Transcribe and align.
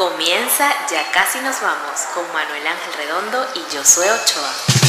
Comienza 0.00 0.72
Ya 0.90 1.12
casi 1.12 1.40
nos 1.40 1.60
vamos 1.60 2.00
con 2.14 2.24
Manuel 2.32 2.66
Ángel 2.66 2.94
Redondo 2.94 3.46
y 3.54 3.76
Josué 3.76 4.10
Ochoa. 4.10 4.79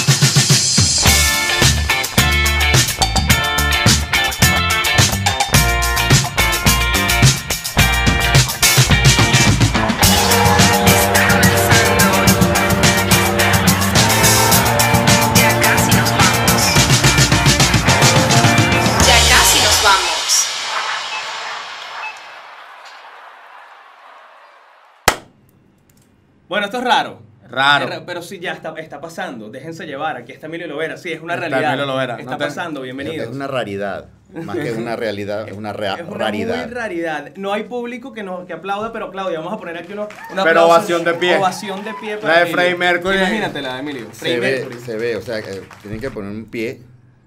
Bueno, 26.52 26.66
esto 26.66 26.80
es 26.80 26.84
raro. 26.84 27.22
Raro. 27.48 27.88
Ra- 27.88 28.04
Pero 28.06 28.22
sí, 28.22 28.38
ya 28.40 28.52
está, 28.52 28.74
está 28.78 29.00
pasando. 29.00 29.50
Déjense 29.50 29.86
llevar. 29.86 30.18
Aquí 30.18 30.34
está 30.34 30.48
Emilio 30.48 30.68
Lovera. 30.68 30.98
Sí, 30.98 31.10
es 31.14 31.22
una 31.22 31.36
Está 31.36 31.48
realidad. 31.48 31.72
Emilio 31.76 31.86
Lovera. 31.86 32.18
Está 32.20 32.32
No 32.32 32.38
te- 32.38 32.44
pasando. 32.44 32.82
Bienvenidos. 32.82 33.30
Es 33.30 33.34
una 33.34 33.48
raridad, 33.48 34.10
más 34.34 34.58
que 34.58 34.74
una 34.74 34.98
realidad, 34.98 35.48
es 35.48 35.56
una 35.56 35.72
rea- 35.72 35.94
Es 35.94 36.02
una 36.02 36.18
raridad. 36.18 36.66
muy 36.66 36.74
raridad. 36.74 37.32
No 37.38 37.54
hay 37.54 37.64
público 37.64 38.12
que, 38.12 38.24
no, 38.24 38.46
que 38.46 38.52
aplauda, 38.52 38.92
pero 38.92 39.12
Claudia, 39.12 39.40
vamos 39.40 39.54
a 39.54 39.58
poner 39.60 39.78
aquí 39.78 39.94
uno, 39.94 40.10
una 40.34 40.44
Pero 40.44 40.66
ovación 40.66 41.06
de 41.06 41.14
pie. 41.14 41.38
Ovación 41.38 41.86
de 41.86 41.94
pie. 42.02 42.20
La 42.22 42.40
de. 42.42 42.46
Freddie 42.48 42.76
Mercury. 42.76 43.16
Imagínate 43.18 43.62
la 43.62 43.74
de 43.76 43.80
Emilio. 43.80 44.08
Se 44.12 44.20
Freddie 44.20 44.40
ve, 44.66 44.80
se 44.86 44.98
ve, 44.98 45.16
o 45.16 45.22
sea, 45.22 45.42
que 45.42 45.62
tienen 45.82 46.02
que 46.02 46.12
poner 46.12 46.32
un 46.32 46.44
pie 46.48 46.82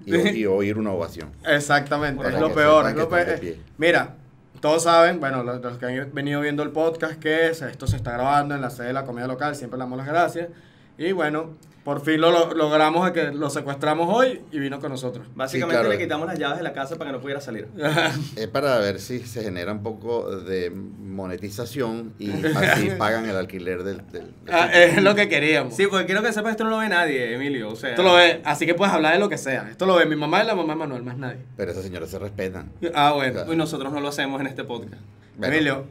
y, 0.05 0.15
y 0.41 0.45
oír 0.45 0.77
una 0.77 0.91
ovación. 0.91 1.33
Exactamente, 1.47 2.23
Para 2.23 2.35
es 2.37 2.41
lo 2.43 2.53
peor. 2.53 2.91
es 2.91 2.95
lo 2.95 3.09
peor. 3.09 3.41
pie. 3.41 3.59
Mira, 3.79 4.17
todos 4.65 4.85
saben, 4.85 5.21
bueno, 5.21 5.43
los, 5.43 5.77
que 5.77 5.85
han 5.85 6.15
venido 6.15 6.41
viendo 6.41 6.63
el 6.63 6.71
podcast, 6.71 7.21
que 7.21 7.49
es, 7.49 7.61
esto 7.61 7.87
se 7.87 7.97
está 7.97 8.13
grabando 8.13 8.55
en 8.55 8.63
la 8.63 8.71
sede 8.71 8.87
de 8.87 8.93
la 8.95 9.05
comida 9.05 9.27
local, 9.27 9.55
siempre 9.55 9.77
le 9.77 9.83
damos 9.83 9.99
las 9.99 10.07
gracias. 10.07 10.49
Y 10.97 11.13
bueno, 11.13 11.51
por 11.85 12.01
fin 12.01 12.19
lo, 12.21 12.31
lo- 12.31 12.55
logramos 12.55 13.05
de 13.05 13.13
que 13.13 13.33
lo 13.33 13.51
secuestramos 13.51 14.09
hoy 14.11 14.41
y 14.51 14.59
vino 14.59 14.81
con 14.81 14.91
nosotros. 14.91 15.27
Básicamente 15.35 15.77
Sí, 15.77 15.83
claro. 15.83 15.89
le 15.91 15.99
quitamos 16.03 16.27
las 16.27 16.39
llaves 16.39 16.57
de 16.59 16.65
la 16.65 16.73
casa 16.73 16.97
para 16.97 17.11
que 17.11 17.17
no 17.17 17.21
pudiera 17.21 17.41
salir. 17.43 17.69
Es 18.37 18.49
para 18.49 18.79
ver 18.79 18.99
si 19.01 19.21
se 19.21 19.43
genera 19.43 19.71
un 19.73 19.83
poco 19.83 20.31
de 20.41 20.71
monetización 20.71 22.15
y 22.19 22.31
así 22.57 22.91
pagan 22.99 23.29
el 23.29 23.37
alquiler 23.37 23.83
del... 23.83 23.99
del- 24.11 24.33
del 24.45 24.55
Ah, 24.55 24.71
es 24.73 25.03
lo 25.03 25.15
que 25.15 25.29
queríamos. 25.29 25.75
Sí, 25.75 25.87
porque 25.87 26.07
quiero 26.07 26.23
que 26.23 26.33
sepas 26.33 26.53
esto 26.53 26.65
no 26.65 26.71
lo 26.71 26.79
ve 26.79 26.89
nadie, 26.89 27.35
Emilio. 27.35 27.71
O 27.71 27.77
sea, 27.77 27.91
Esto 27.91 28.03
lo 28.03 28.15
ve, 28.15 28.41
así 28.45 28.67
que 28.67 28.75
puedes 28.75 28.95
hablar 28.95 29.13
de 29.15 29.19
lo 29.19 29.29
que 29.29 29.39
sea. 29.39 29.69
Esto 29.71 29.87
lo 29.87 29.97
ve 29.97 30.07
mi 30.07 30.17
mamá 30.17 30.43
y 30.43 30.47
la 30.47 30.55
mamá 30.55 30.73
de 30.75 30.79
Manuel, 30.79 31.03
más 31.03 31.17
nadie. 31.19 31.39
Pero 31.57 31.71
esas 31.73 31.83
señoras 31.85 32.09
se 32.11 32.19
respetan. 32.19 32.71
Ah, 32.95 33.13
bueno. 33.13 33.53
Y 33.53 33.57
nosotros 33.57 33.93
no 33.93 34.01
lo 34.01 34.09
hacemos 34.09 34.41
en 34.41 34.47
este 34.47 34.65
podcast. 34.65 35.03
Bueno, 35.37 35.53
Emilio, 35.55 35.85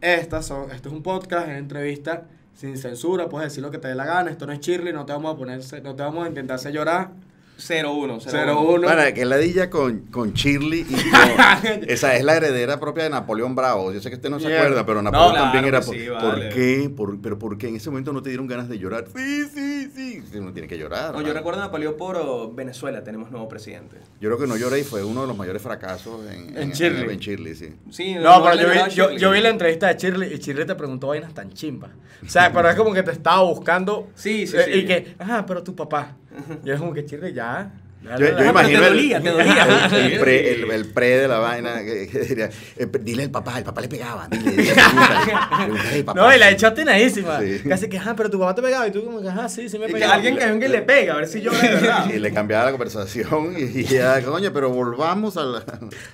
estas 0.00 0.46
son, 0.46 0.70
esto 0.72 0.88
es 0.88 0.94
un 0.94 1.02
podcast, 1.02 1.48
es 1.48 1.56
entrevista 1.58 2.24
sin 2.54 2.76
censura, 2.76 3.28
puedes 3.28 3.48
decir 3.50 3.62
lo 3.62 3.70
que 3.70 3.78
te 3.78 3.88
dé 3.88 3.94
la 3.94 4.04
gana, 4.04 4.30
esto 4.30 4.46
no 4.46 4.52
es 4.52 4.60
Shirley, 4.60 4.92
no 4.92 5.04
te 5.06 5.12
vamos 5.12 5.34
a 5.34 5.38
ponerse, 5.38 5.80
no 5.80 5.94
te 5.96 6.02
vamos 6.02 6.24
a 6.24 6.28
intentar 6.28 6.56
hacer 6.56 6.72
llorar. 6.72 7.10
0-1. 7.58 8.18
0-1. 8.24 8.84
Para 8.84 9.12
que 9.14 9.24
ladilla 9.24 9.70
con, 9.70 10.00
con 10.06 10.32
Shirley 10.32 10.80
y 10.80 10.84
con- 10.94 11.88
esa 11.88 12.16
es 12.16 12.24
la 12.24 12.36
heredera 12.36 12.80
propia 12.80 13.04
de 13.04 13.10
Napoleón 13.10 13.54
Bravo. 13.54 13.92
Yo 13.92 14.00
sé 14.00 14.08
que 14.08 14.16
usted 14.16 14.30
no 14.30 14.40
se 14.40 14.52
acuerda, 14.52 14.84
pero 14.84 15.00
No, 15.02 15.10
Napoleón 15.10 15.30
claro 15.32 15.44
también 15.52 15.64
era. 15.66 15.80
por, 15.80 15.94
sí, 15.94 16.06
¿Por 16.08 16.22
vale. 16.32 16.48
qué? 16.48 16.90
Por- 16.96 17.20
pero 17.20 17.38
¿por 17.38 17.58
qué 17.58 17.68
en 17.68 17.76
ese 17.76 17.90
momento 17.90 18.12
no 18.12 18.22
te 18.22 18.30
dieron 18.30 18.46
ganas 18.48 18.68
de 18.68 18.78
llorar? 18.78 19.04
Sí. 19.14 19.42
Sí, 19.54 19.71
Uno 20.38 20.52
tiene 20.52 20.68
que 20.68 20.78
llorar. 20.78 21.12
No, 21.12 21.22
yo 21.22 21.32
recuerdo 21.32 21.60
a 21.60 21.64
Napoleón 21.64 21.96
por 21.96 22.16
oh, 22.16 22.52
Venezuela, 22.52 23.02
tenemos 23.02 23.30
nuevo 23.30 23.48
presidente. 23.48 23.96
Yo 24.20 24.28
creo 24.28 24.38
que 24.38 24.46
no 24.46 24.56
lloré 24.56 24.80
y 24.80 24.84
fue 24.84 25.04
uno 25.04 25.22
de 25.22 25.26
los 25.26 25.36
mayores 25.36 25.62
fracasos 25.62 26.24
en, 26.30 26.56
En 26.56 26.72
Shirley. 26.72 27.14
En, 27.14 27.20
Shirley, 27.20 27.54
sí. 27.54 27.74
Sí, 27.90 28.14
No, 28.14 28.42
pero 28.42 28.56
yo 28.56 28.68
vi, 28.70 28.78
yo, 28.78 28.86
Shirley. 29.04 29.18
yo 29.18 29.30
vi 29.30 29.40
la 29.40 29.48
entrevista 29.50 29.88
de 29.92 29.98
Shirley 29.98 30.34
y 30.34 30.38
Shirley 30.38 30.66
te 30.66 30.74
preguntó 30.74 31.08
vainas 31.08 31.34
tan 31.34 31.52
chimbas. 31.52 31.90
O 32.24 32.28
sea, 32.28 32.52
pero 32.52 32.68
es 32.68 32.76
como 32.76 32.92
que 32.92 33.02
te 33.02 33.10
estaba 33.12 33.42
buscando. 33.42 34.08
Sí, 34.14 34.46
sí, 34.46 34.56
eh, 34.56 34.64
sí. 34.64 34.70
Y 34.72 34.86
que, 34.86 35.14
ajá, 35.18 35.44
pero 35.46 35.62
tu 35.62 35.74
papá. 35.74 36.16
Y 36.64 36.70
es 36.70 36.78
como 36.78 36.92
que 36.92 37.02
Shirley 37.02 37.32
ya. 37.32 37.72
Yo, 38.02 38.18
yo. 38.18 38.36
Ah, 38.38 38.44
imagino 38.50 38.80
te 38.80 38.86
el, 38.86 38.92
dolía, 38.92 39.20
te 39.20 39.30
dolía. 39.30 39.88
el, 39.92 40.12
el 40.12 40.20
pre, 40.20 40.52
el, 40.54 40.70
el 40.70 40.86
pre 40.86 41.18
de 41.18 41.28
la 41.28 41.38
vaina. 41.38 41.82
Que, 41.84 42.08
que 42.08 42.18
diría, 42.20 42.50
eh, 42.76 42.86
dile 43.00 43.22
al 43.24 43.30
papá, 43.30 43.58
el 43.58 43.64
papá 43.64 43.80
le 43.80 43.88
pegaba. 43.88 44.28
No, 46.14 46.34
y 46.34 46.38
la 46.38 46.50
echó 46.50 46.66
atinadísima. 46.68 47.40
Sí. 47.40 47.60
Casi 47.68 47.88
que, 47.88 47.98
ajá, 47.98 48.14
pero 48.16 48.30
tu 48.30 48.38
papá 48.38 48.54
te 48.54 48.62
pegaba 48.62 48.86
y 48.86 48.90
tú 48.90 49.04
como 49.04 49.20
que, 49.20 49.28
ajá, 49.28 49.48
sí, 49.48 49.68
sí 49.68 49.78
me 49.78 49.84
Y 49.84 49.88
que 49.88 49.94
pegaba. 49.94 50.14
alguien 50.14 50.36
que 50.60 50.66
y 50.66 50.68
le 50.68 50.82
pega, 50.82 51.14
a 51.14 51.16
ver 51.16 51.28
si 51.28 51.40
llora 51.40 51.58
de 51.60 51.68
verdad. 51.68 52.06
Y 52.14 52.18
le 52.18 52.32
cambiaba 52.32 52.64
la 52.66 52.70
conversación 52.72 53.54
y 53.56 53.84
ya, 53.84 54.20
coño, 54.22 54.52
pero 54.52 54.70
volvamos 54.70 55.36
a 55.36 55.44
la, 55.44 55.62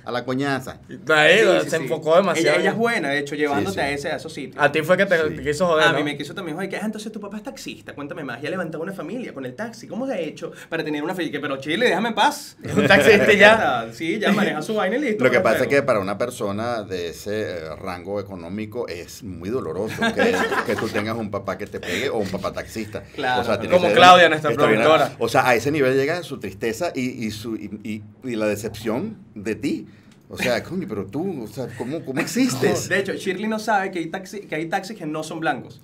a 0.05 0.12
la 0.12 0.25
coñaza. 0.25 0.78
Ahí, 1.09 1.38
Sí, 1.38 1.65
se 1.65 1.70
sí. 1.70 1.76
enfocó 1.76 2.16
demasiado. 2.16 2.56
Ella, 2.56 2.60
ella 2.60 2.70
es 2.70 2.76
buena, 2.76 3.09
de 3.10 3.19
hecho, 3.19 3.34
llevándote 3.34 3.75
Sí, 3.75 3.81
sí. 3.81 3.81
a, 3.81 3.91
ese, 3.91 4.09
a 4.12 4.16
esos 4.16 4.32
sitios. 4.32 4.62
A 4.62 4.70
ti 4.72 4.82
fue 4.82 4.97
que 4.97 5.06
te, 5.06 5.16
quiso 5.43 5.66
joder, 5.66 5.87
A 5.88 5.93
¿no? 5.93 5.99
mí 5.99 6.05
me 6.05 6.16
quiso 6.16 6.34
también, 6.34 6.56
oye, 6.59 6.69
que 6.69 6.76
ah, 6.76 6.82
entonces 6.84 7.10
tu 7.12 7.20
papá 7.20 7.38
es 7.38 7.43
taxista, 7.43 7.94
cuéntame 7.94 8.25
más. 8.25 8.41
Ya 8.43 8.50
levantaba 8.50 8.82
una 8.84 8.93
familia 8.93 9.32
con 9.32 9.44
el 9.44 9.55
taxi. 9.55 9.87
¿Cómo 9.87 10.06
se 10.06 10.15
ha 10.15 10.19
hecho 10.19 10.53
para 10.69 10.84
tener 10.84 11.03
una 11.03 11.15
familia? 11.15 11.32
Que, 11.32 11.41
Pero 11.41 11.56
Chile, 11.59 11.77
déjame 11.86 12.08
en 12.10 12.14
paz. 12.14 12.56
Es 12.62 12.74
un 12.74 12.86
taxista 12.86 13.32
y 13.32 13.38
ya. 13.38 13.88
Sí, 13.92 14.18
ya 14.18 14.32
maneja 14.32 14.60
su 14.62 14.74
vaina 14.74 14.96
y 14.96 15.00
listo. 15.00 15.24
Lo 15.24 15.30
que 15.30 15.38
no 15.38 15.42
pasa 15.42 15.62
es 15.62 15.68
que 15.68 15.82
para 15.82 16.00
una 16.00 16.18
persona 16.18 16.82
de 16.82 17.08
ese 17.08 17.42
eh, 17.42 17.74
rango 17.76 18.20
económico 18.20 18.86
es 18.88 19.22
muy 19.22 19.48
doloroso 19.50 19.94
que, 20.14 20.34
que 20.66 20.76
tú 20.76 20.88
tengas 20.88 21.16
un 21.16 21.30
papá 21.30 21.56
que 21.58 21.66
te 21.66 21.80
pegue 21.80 22.08
o 22.10 22.18
un 22.18 22.28
papá 22.28 22.52
taxista. 22.52 23.02
Claro. 23.14 23.42
tiene 23.58 23.74
Como 23.74 23.88
que 23.88 23.94
ser 23.94 23.96
Claudia, 23.98 24.28
nuestra 24.28 24.50
productora. 24.52 25.12
O 25.18 25.28
sea, 25.28 25.48
a 25.48 25.54
ese 25.54 25.70
nivel 25.70 25.96
llega 25.96 26.22
su 26.22 26.38
tristeza 26.38 26.92
y, 26.94 27.26
y 27.26 27.30
su, 27.30 27.56
y, 27.56 27.70
y- 27.82 28.02
y 28.28 28.36
la 28.36 28.46
decepción 28.46 29.16
de 29.34 29.54
ti. 29.54 29.86
O 30.28 30.36
sea, 30.36 30.62
coño, 30.64 30.86
pero 30.88 31.06
tú, 31.06 31.44
o 31.44 31.46
sea, 31.46 31.68
¿cómo, 31.78 32.04
cómo 32.04 32.20
existes? 32.20 32.88
De 32.88 32.98
hecho, 32.98 33.14
Shirley 33.14 33.48
no 33.48 33.58
sabe 33.58 33.90
que 33.90 33.98
hay, 34.00 34.06
taxi, 34.06 34.40
que 34.40 34.54
hay 34.54 34.66
taxis 34.68 34.96
que 34.96 35.06
no 35.06 35.22
son 35.22 35.40
blancos. 35.40 35.80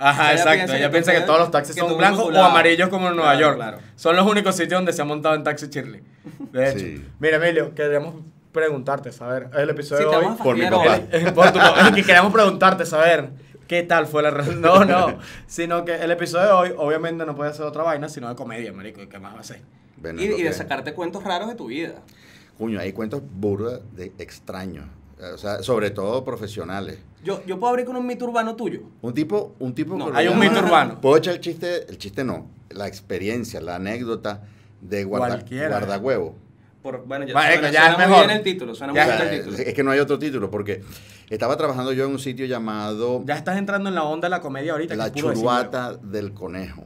Ajá, 0.00 0.32
Ella 0.32 0.32
exacto. 0.32 0.52
piensa 0.56 0.76
ella 0.76 0.86
que 0.86 0.92
piensa 0.92 1.12
que 1.12 1.20
todos 1.22 1.38
los 1.40 1.50
taxis 1.50 1.74
son 1.76 1.96
blancos 1.98 2.30
o 2.34 2.42
amarillos 2.42 2.88
como 2.88 3.08
en 3.08 3.16
Nueva 3.16 3.32
Claro, 3.32 3.46
York. 3.46 3.56
claro. 3.56 3.78
Son 3.96 4.14
los 4.14 4.26
únicos 4.26 4.54
sitios 4.54 4.78
donde 4.78 4.92
se 4.92 5.02
ha 5.02 5.04
montado 5.04 5.34
en 5.34 5.42
taxi 5.42 5.66
Shirley. 5.68 6.02
De 6.52 6.70
hecho. 6.70 6.78
Sí. 6.78 7.04
Mira, 7.18 7.36
Emilio, 7.38 7.74
queríamos 7.74 8.14
preguntarte, 8.52 9.10
saber, 9.12 9.48
el 9.54 9.70
episodio 9.70 10.08
Sí, 10.10 10.16
de 10.20 10.26
hoy. 10.26 10.34
Por 10.42 10.56
mi 10.56 10.66
papá. 10.70 11.00
Eh, 11.10 11.32
por 11.34 11.50
tu 11.52 11.58
papá, 11.58 11.92
que 11.92 12.02
queríamos 12.02 12.32
preguntarte, 12.32 12.86
saber 12.86 13.30
qué 13.66 13.82
tal 13.82 14.06
fue 14.06 14.22
la 14.22 14.30
re- 14.30 14.54
No, 14.54 14.84
no. 14.84 15.18
Sino 15.48 15.84
que 15.84 15.96
el 15.96 16.10
episodio 16.12 16.46
de 16.46 16.52
hoy, 16.52 16.74
obviamente, 16.76 17.26
no 17.26 17.34
puede 17.34 17.52
ser 17.52 17.66
otra 17.66 17.82
vaina, 17.82 18.08
sino 18.08 18.28
de 18.28 18.36
comedia, 18.36 18.72
marico. 18.72 19.02
¿y 19.02 19.08
¿Qué 19.08 19.18
más 19.18 19.34
va 19.34 19.40
a 19.40 19.44
ser? 19.44 19.60
Bueno, 19.96 20.22
Y, 20.22 20.26
y 20.26 20.42
de 20.44 20.52
sacarte 20.52 20.94
cuentos 20.94 21.24
raros 21.24 21.48
de 21.48 21.56
tu 21.56 21.66
vida. 21.66 21.94
Coño, 22.56 22.78
hay 22.80 22.92
cuentos 22.92 23.20
burda 23.24 23.80
de 23.92 24.12
extraños. 24.18 24.86
O 25.34 25.38
sea, 25.38 25.62
sobre 25.64 25.90
todo 25.90 26.24
profesionales. 26.24 26.98
Yo, 27.24 27.44
yo 27.46 27.58
puedo 27.58 27.70
abrir 27.70 27.84
con 27.84 27.96
un 27.96 28.06
mito 28.06 28.24
urbano 28.24 28.54
tuyo. 28.56 28.82
Un 29.02 29.12
tipo, 29.12 29.54
un 29.58 29.74
tipo 29.74 29.96
No, 29.96 30.10
Hay 30.14 30.28
un 30.28 30.38
mito 30.38 30.58
urbano. 30.60 31.00
Puedo 31.00 31.16
echar 31.16 31.34
el 31.34 31.40
chiste, 31.40 31.88
el 31.88 31.98
chiste 31.98 32.22
no, 32.24 32.46
la 32.70 32.86
experiencia, 32.86 33.60
la 33.60 33.76
anécdota 33.76 34.42
de 34.80 35.04
guarda, 35.04 35.28
Cualquiera. 35.28 35.68
guardahuevo. 35.68 36.36
Por, 36.82 37.04
bueno, 37.04 37.26
ya, 37.26 37.34
Vale, 37.34 37.54
suena, 37.54 37.70
ya 37.72 37.80
suena 37.80 37.90
es 37.92 37.98
muy 37.98 38.06
mejor. 38.08 38.26
bien 38.26 38.38
el 38.38 38.44
título. 38.44 38.74
Suena 38.74 38.94
Ya 38.94 39.04
muy 39.06 39.12
bien 39.16 39.28
el 39.32 39.38
título. 39.44 39.58
es 39.58 39.74
que 39.74 39.82
no 39.84 39.90
hay 39.90 39.98
otro 39.98 40.18
título, 40.18 40.48
porque 40.50 40.82
estaba 41.28 41.56
trabajando 41.56 41.92
yo 41.92 42.04
en 42.04 42.12
un 42.12 42.18
sitio 42.20 42.46
llamado 42.46 43.24
Ya 43.26 43.34
estás 43.34 43.58
entrando 43.58 43.88
en 43.88 43.96
la 43.96 44.04
onda 44.04 44.26
de 44.26 44.30
la 44.30 44.40
comedia 44.40 44.72
ahorita. 44.72 44.94
La 44.94 45.12
que 45.12 45.20
decir, 45.20 45.34
Churuata 45.34 45.94
del 45.96 46.32
Conejo, 46.32 46.84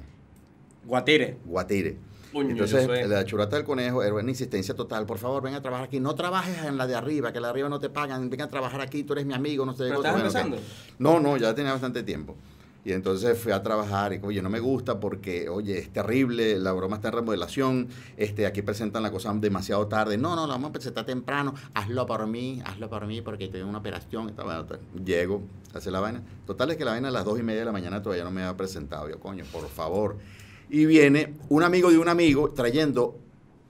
Guatire. 0.86 1.36
Guatire. 1.44 1.96
Coño, 2.32 2.50
Entonces, 2.50 2.86
soy- 2.86 3.06
la 3.08 3.24
churata 3.24 3.56
del 3.56 3.64
conejo 3.64 4.02
era 4.02 4.14
una 4.14 4.30
insistencia 4.30 4.74
total. 4.74 5.04
Por 5.06 5.18
favor, 5.18 5.42
ven 5.42 5.54
a 5.54 5.60
trabajar 5.62 5.86
aquí. 5.86 6.00
No 6.00 6.14
trabajes 6.14 6.64
en 6.64 6.76
la 6.76 6.86
de 6.86 6.94
arriba, 6.94 7.32
que 7.32 7.40
la 7.40 7.48
de 7.48 7.50
arriba 7.52 7.68
no 7.68 7.78
te 7.78 7.90
pagan. 7.90 8.30
Ven 8.30 8.40
a 8.42 8.48
trabajar 8.48 8.80
aquí, 8.80 9.02
tú 9.04 9.12
eres 9.12 9.26
mi 9.26 9.34
amigo, 9.34 9.66
no 9.66 9.72
sé 9.74 9.84
¿Pero 9.84 10.00
ok. 10.00 10.06
empezando? 10.06 10.56
No, 10.98 11.20
no, 11.20 11.36
ya 11.36 11.54
tenía 11.54 11.72
bastante 11.72 12.02
tiempo. 12.02 12.36
Y 12.84 12.90
entonces 12.90 13.38
fui 13.38 13.52
a 13.52 13.62
trabajar 13.62 14.12
y, 14.12 14.20
oye, 14.24 14.42
no 14.42 14.50
me 14.50 14.58
gusta 14.58 14.98
porque, 14.98 15.48
oye, 15.48 15.78
es 15.78 15.92
terrible, 15.92 16.58
la 16.58 16.72
broma 16.72 16.96
está 16.96 17.08
en 17.08 17.14
remodelación, 17.14 17.88
este, 18.16 18.44
aquí 18.44 18.62
presentan 18.62 19.04
la 19.04 19.12
cosa 19.12 19.32
demasiado 19.34 19.86
tarde. 19.86 20.18
No, 20.18 20.34
no, 20.34 20.48
la 20.48 20.54
vamos 20.54 20.70
a 20.70 20.72
presentar 20.72 21.04
temprano, 21.06 21.54
hazlo 21.74 22.06
por 22.06 22.26
mí, 22.26 22.60
hazlo 22.64 22.90
por 22.90 23.06
mí 23.06 23.20
porque 23.22 23.46
tengo 23.46 23.68
una 23.68 23.78
operación. 23.78 24.30
Y 24.30 24.32
tal, 24.32 24.46
bueno, 24.46 24.64
tal. 24.64 24.80
Llego, 25.04 25.42
hace 25.74 25.92
la 25.92 26.00
vaina. 26.00 26.22
Total 26.44 26.72
es 26.72 26.76
que 26.76 26.84
la 26.84 26.90
vaina 26.90 27.06
a 27.06 27.12
las 27.12 27.24
dos 27.24 27.38
y 27.38 27.44
media 27.44 27.60
de 27.60 27.66
la 27.66 27.72
mañana 27.72 28.02
todavía 28.02 28.24
no 28.24 28.32
me 28.32 28.42
había 28.42 28.56
presentado. 28.56 29.08
Yo, 29.08 29.20
coño, 29.20 29.44
por 29.52 29.68
favor. 29.68 30.16
Y 30.72 30.86
viene 30.86 31.34
un 31.50 31.62
amigo 31.62 31.90
de 31.90 31.98
un 31.98 32.08
amigo 32.08 32.50
trayendo 32.50 33.18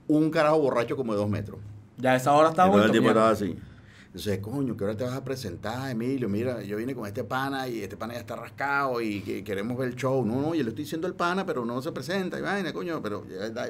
un 0.06 0.31
carajo 0.31 0.60
borracho 0.60 0.96
como 0.96 1.12
de 1.12 1.19
dos 1.19 1.28
metros. 1.28 1.58
Ya 1.99 2.12
a 2.12 2.16
esa 2.16 2.32
hora 2.32 2.50
está 2.50 2.62
Y 2.62 2.66
entonces 2.66 2.87
el 2.87 2.93
tipo 2.93 3.02
mierda. 3.02 3.20
estaba 3.20 3.31
así. 3.31 3.58
Entonces, 4.06 4.38
coño, 4.38 4.76
¿qué 4.76 4.84
hora 4.84 4.96
te 4.96 5.02
vas 5.02 5.14
a 5.14 5.25
presentar, 5.25 5.90
Emilio? 5.90 6.28
Mira, 6.28 6.62
yo 6.62 6.76
vine 6.76 6.94
con 6.94 7.04
este 7.08 7.25
pana 7.25 7.66
y 7.66 7.81
este 7.82 7.96
pana 7.96 8.14
ya 8.14 8.20
está 8.20 8.37
rascado 8.37 9.00
y 9.00 9.20
que 9.22 9.43
queremos 9.43 9.76
ver 9.76 9.88
el 9.88 9.96
show. 9.96 10.25
No, 10.25 10.40
no, 10.40 10.54
yo 10.54 10.62
le 10.62 10.69
estoy 10.69 10.84
diciendo 10.84 11.08
el 11.08 11.14
pana, 11.14 11.44
pero 11.44 11.64
no 11.64 11.82
se 11.82 11.90
presenta. 11.90 12.38
Y 12.38 12.43
vaina, 12.43 12.72
coño, 12.72 13.02
pero 13.02 13.25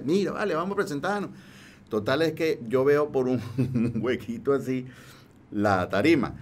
mira, 0.04 0.32
vale, 0.32 0.54
vamos 0.54 0.72
a 0.72 0.76
presentarnos. 0.76 1.30
Total 1.88 2.20
es 2.20 2.34
que 2.34 2.60
yo 2.68 2.84
veo 2.84 3.10
por 3.10 3.28
un 3.28 3.40
huequito 4.02 4.52
así 4.52 4.84
la 5.50 5.88
tarima. 5.88 6.34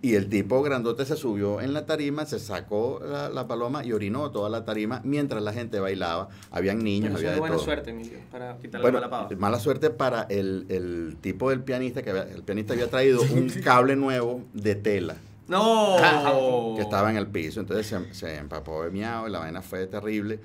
Y 0.00 0.14
el 0.14 0.28
tipo 0.28 0.62
grandote 0.62 1.04
se 1.04 1.16
subió 1.16 1.60
en 1.60 1.74
la 1.74 1.84
tarima, 1.84 2.24
se 2.24 2.38
sacó 2.38 3.00
la, 3.04 3.28
la 3.30 3.48
paloma 3.48 3.84
y 3.84 3.92
orinó 3.92 4.30
toda 4.30 4.48
la 4.48 4.64
tarima 4.64 5.00
mientras 5.04 5.42
la 5.42 5.52
gente 5.52 5.80
bailaba. 5.80 6.28
Habían 6.52 6.78
niños, 6.84 7.16
había 7.16 7.32
de 7.32 7.40
buena 7.40 7.56
todo. 7.56 7.64
suerte, 7.64 7.90
Emilio, 7.90 8.18
para 8.30 8.56
quitarle 8.58 8.82
Bueno, 8.84 9.00
la 9.00 9.08
mala 9.08 9.28
pava. 9.28 9.40
mala 9.40 9.58
suerte 9.58 9.90
para 9.90 10.22
el, 10.30 10.66
el 10.68 11.16
tipo 11.20 11.50
del 11.50 11.64
pianista, 11.64 12.02
que 12.02 12.10
había- 12.10 12.28
el 12.32 12.44
pianista 12.44 12.74
había 12.74 12.88
traído 12.88 13.20
un 13.22 13.48
cable 13.64 13.96
nuevo 13.96 14.44
de 14.54 14.76
tela. 14.76 15.16
No. 15.48 15.96
que 16.76 16.82
estaba 16.82 17.10
en 17.10 17.16
el 17.16 17.26
piso. 17.26 17.58
Entonces 17.58 17.86
se, 17.88 18.14
se 18.14 18.36
empapó 18.36 18.84
de 18.84 18.90
miau 18.90 19.26
y 19.26 19.30
la 19.32 19.40
vaina 19.40 19.62
fue 19.62 19.84
terrible. 19.88 20.38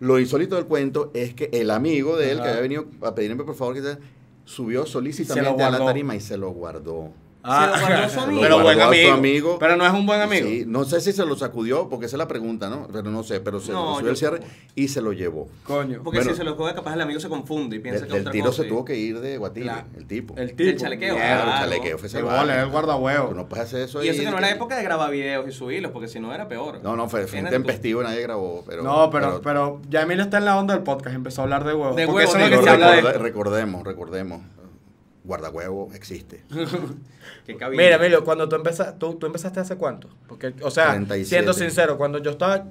Lo 0.00 0.18
insólito 0.18 0.56
del 0.56 0.66
cuento 0.66 1.12
es 1.14 1.32
que 1.34 1.48
el 1.52 1.70
amigo 1.70 2.16
de 2.16 2.32
él, 2.32 2.42
que 2.42 2.48
había 2.48 2.60
venido 2.60 2.86
a 3.02 3.14
pedirme 3.14 3.44
por 3.44 3.54
favor 3.54 3.74
que 3.74 3.82
se- 3.82 3.98
subió 4.44 4.84
solícitamente 4.84 5.62
a 5.62 5.70
la 5.70 5.78
tarima 5.78 6.16
y 6.16 6.20
se 6.20 6.36
lo 6.36 6.50
guardó. 6.50 7.12
Se 7.44 7.50
lo 7.50 7.80
guardó 7.86 8.08
su 8.08 8.14
Se 8.14 8.20
amigo. 8.20 8.40
Pero 8.40 8.62
buen 8.62 8.80
amigo. 8.80 9.12
amigo. 9.12 9.56
Pero 9.58 9.76
no 9.76 9.86
es 9.86 9.92
un 9.92 10.06
buen 10.06 10.20
amigo. 10.20 10.46
Sí, 10.48 10.64
no 10.66 10.84
sé 10.84 11.00
si 11.00 11.12
se 11.12 11.26
lo 11.26 11.36
sacudió, 11.36 11.88
porque 11.88 12.06
esa 12.06 12.16
es 12.16 12.18
la 12.18 12.26
pregunta, 12.28 12.70
¿no? 12.70 12.88
Pero 12.92 13.10
no 13.10 13.22
sé, 13.22 13.40
pero 13.40 13.60
se 13.60 13.72
No, 13.72 13.90
lo 13.90 13.96
subió 13.98 14.10
el 14.10 14.16
cierre 14.16 14.40
y 14.74 14.88
se 14.88 15.00
lo 15.02 15.12
llevó. 15.12 15.48
Coño. 15.64 16.00
Porque 16.02 16.18
Bueno. 16.20 16.30
si 16.32 16.36
se 16.38 16.44
lo 16.44 16.54
juega, 16.54 16.74
capaz 16.74 16.94
el 16.94 17.02
amigo 17.02 17.20
se 17.20 17.28
confunde 17.28 17.76
y 17.76 17.80
piensa 17.80 18.00
Del, 18.06 18.12
que 18.12 18.20
otra 18.20 18.32
tiro 18.32 18.46
cosa. 18.46 18.62
se 18.62 18.66
y- 18.66 18.70
tuvo 18.70 18.84
que 18.84 18.96
ir 18.96 19.20
de 19.20 19.36
Guatire, 19.38 19.66
La- 19.66 19.84
el 19.96 20.06
tipo. 20.06 20.34
El 20.36 20.54
tipo. 20.54 20.78
Chalequeo, 20.78 21.14
Mierda, 21.14 21.42
claro. 21.42 21.50
el 21.52 21.58
chalequeo 21.58 21.98
fue 21.98 22.08
salvaje. 22.08 22.36
vale, 22.36 22.60
el 22.62 22.68
guardahuevo. 22.70 23.28
Tú 23.28 23.34
no 23.34 23.46
puedes 23.48 23.66
hacer 23.66 23.80
eso 23.82 24.02
Y 24.02 24.08
eso 24.08 24.22
que 24.22 24.30
no 24.30 24.38
era 24.38 24.50
época 24.50 24.76
de 24.76 24.82
grabar 24.82 25.10
videos 25.10 25.46
y 25.46 25.52
subirlos, 25.52 25.92
porque 25.92 26.08
si 26.08 26.20
no 26.20 26.32
era 26.34 26.48
peor. 26.48 26.80
No, 26.82 26.96
no, 26.96 27.08
fue, 27.08 27.26
fue 27.26 27.42
un 27.42 27.50
tempestivo 27.50 28.00
y 28.00 28.04
nadie 28.04 28.22
grabó. 28.22 28.64
Pero, 28.66 28.82
no, 28.82 29.10
pero, 29.10 29.40
pero 29.42 29.80
ya 29.90 30.02
Emilio 30.02 30.24
está 30.24 30.38
en 30.38 30.46
la 30.46 30.58
onda 30.58 30.74
del 30.74 30.82
podcast. 30.82 31.14
Empezó 31.14 31.42
a 31.42 31.44
hablar 31.44 31.64
de 31.64 31.74
huevos. 31.74 31.94
De 31.96 32.06
huevos, 32.06 32.34
recordemos, 33.20 33.84
recordemos. 33.84 34.40
Guardahuevo 35.24 35.90
existe. 35.94 36.42
Mira, 37.72 37.96
Emilio, 37.96 38.24
cuando 38.24 38.48
tú 38.48 38.56
empezaste, 38.56 38.98
tú, 38.98 39.14
tú 39.14 39.26
empezaste 39.26 39.60
hace 39.60 39.76
cuánto? 39.76 40.08
Porque, 40.28 40.54
o 40.62 40.70
sea, 40.70 40.92
37. 40.92 41.24
siendo 41.28 41.52
sincero, 41.52 41.96
cuando 41.98 42.18
yo 42.18 42.30
estaba 42.30 42.66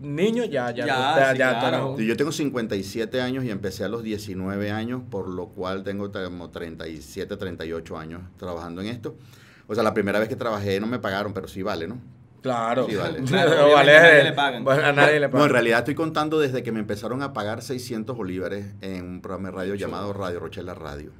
niño, 0.00 0.44
ya, 0.44 0.70
ya, 0.70 0.86
Ya, 0.86 0.94
tú- 0.96 1.20
sí, 1.36 1.40
eras 1.42 1.58
claro. 1.60 1.98
Yo 1.98 2.16
tengo 2.16 2.32
57 2.32 3.20
años 3.20 3.44
y 3.44 3.50
empecé 3.50 3.84
a 3.84 3.88
los 3.88 4.02
19 4.02 4.70
años, 4.70 5.02
por 5.10 5.28
lo 5.28 5.46
cual 5.46 5.82
tengo 5.84 6.10
como 6.12 6.50
37, 6.50 7.36
38 7.36 7.96
años 7.98 8.22
trabajando 8.36 8.80
en 8.80 8.88
esto. 8.88 9.16
O 9.66 9.74
sea, 9.74 9.82
la 9.82 9.94
primera 9.94 10.18
vez 10.18 10.28
que 10.28 10.36
trabajé 10.36 10.78
no 10.80 10.86
me 10.86 10.98
pagaron, 10.98 11.32
pero 11.32 11.48
sí 11.48 11.62
vale, 11.62 11.88
¿no? 11.88 11.98
Claro. 12.42 12.86
Sí, 12.86 12.94
vale. 12.96 13.22
Claro, 13.22 13.72
vale, 13.72 13.96
a 13.96 14.02
nadie 14.02 14.24
le 14.24 14.32
pagan. 14.34 14.64
bueno, 14.64 14.84
a 14.86 14.92
nadie 14.92 15.18
le 15.18 15.26
No, 15.26 15.32
pagan. 15.32 15.46
en 15.46 15.52
realidad 15.52 15.78
estoy 15.78 15.94
contando 15.94 16.38
desde 16.38 16.62
que 16.62 16.70
me 16.72 16.80
empezaron 16.80 17.22
a 17.22 17.32
pagar 17.32 17.62
600 17.62 18.14
bolívares 18.16 18.66
en 18.82 19.04
un 19.06 19.20
programa 19.22 19.48
de 19.48 19.54
radio 19.56 19.74
llamado 19.74 20.12
Radio 20.12 20.40
Rochela 20.40 20.74
Radio. 20.74 21.10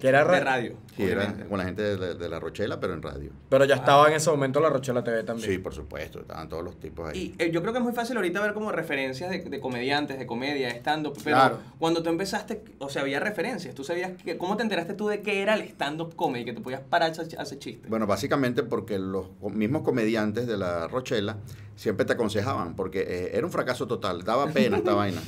Que 0.00 0.08
era 0.08 0.24
de 0.24 0.24
ra- 0.24 0.40
radio. 0.40 0.76
Sí, 0.96 1.02
era 1.04 1.32
con 1.48 1.58
la 1.58 1.64
gente 1.64 1.82
de, 1.82 1.96
la- 1.98 2.14
de 2.14 2.28
la 2.28 2.40
Rochela, 2.40 2.80
pero 2.80 2.94
en 2.94 3.02
radio. 3.02 3.30
Pero 3.48 3.64
ya 3.66 3.74
estaba 3.76 4.08
en 4.08 4.14
ese 4.14 4.30
momento 4.30 4.58
la 4.60 4.70
Rochela 4.70 5.04
TV 5.04 5.22
también. 5.24 5.50
Sí, 5.50 5.58
por 5.58 5.74
supuesto, 5.74 6.20
estaban 6.20 6.48
todos 6.48 6.64
los 6.64 6.80
tipos 6.80 7.08
ahí. 7.10 7.34
Y 7.38 7.42
eh, 7.42 7.50
yo 7.52 7.60
creo 7.60 7.72
que 7.72 7.78
es 7.78 7.84
muy 7.84 7.92
fácil 7.92 8.16
ahorita 8.16 8.40
ver 8.40 8.54
como 8.54 8.72
referencias 8.72 9.30
de, 9.30 9.38
de 9.40 9.60
comediantes, 9.60 10.18
de 10.18 10.26
comedia, 10.26 10.68
de 10.68 10.74
stand-up. 10.78 11.14
Pero 11.22 11.36
Claro. 11.36 11.58
cuando 11.78 12.02
tú 12.02 12.08
empezaste, 12.10 12.64
o 12.78 12.88
sea, 12.88 13.02
había 13.02 13.20
referencias. 13.20 13.74
¿Tú 13.74 13.84
sabías 13.84 14.12
que, 14.22 14.36
cómo 14.38 14.56
te 14.56 14.62
enteraste 14.62 14.94
tú 14.94 15.06
de 15.08 15.20
qué 15.20 15.42
era 15.42 15.54
el 15.54 15.60
stand-up 15.62 16.16
comedy? 16.16 16.44
Que 16.46 16.52
te 16.54 16.60
podías 16.60 16.80
parar 16.80 17.10
a 17.10 17.12
hacer- 17.42 17.58
chistes. 17.58 17.88
Bueno, 17.90 18.06
básicamente 18.06 18.62
porque 18.62 18.98
los 18.98 19.26
mismos 19.42 19.82
comediantes 19.82 20.46
de 20.46 20.56
la 20.56 20.88
Rochela 20.88 21.36
siempre 21.76 22.04
te 22.06 22.14
aconsejaban, 22.14 22.74
porque 22.74 23.00
eh, 23.06 23.30
era 23.34 23.44
un 23.46 23.52
fracaso 23.52 23.86
total, 23.86 24.22
daba 24.24 24.46
pena 24.48 24.78
esta 24.78 24.94
vaina. 24.94 25.20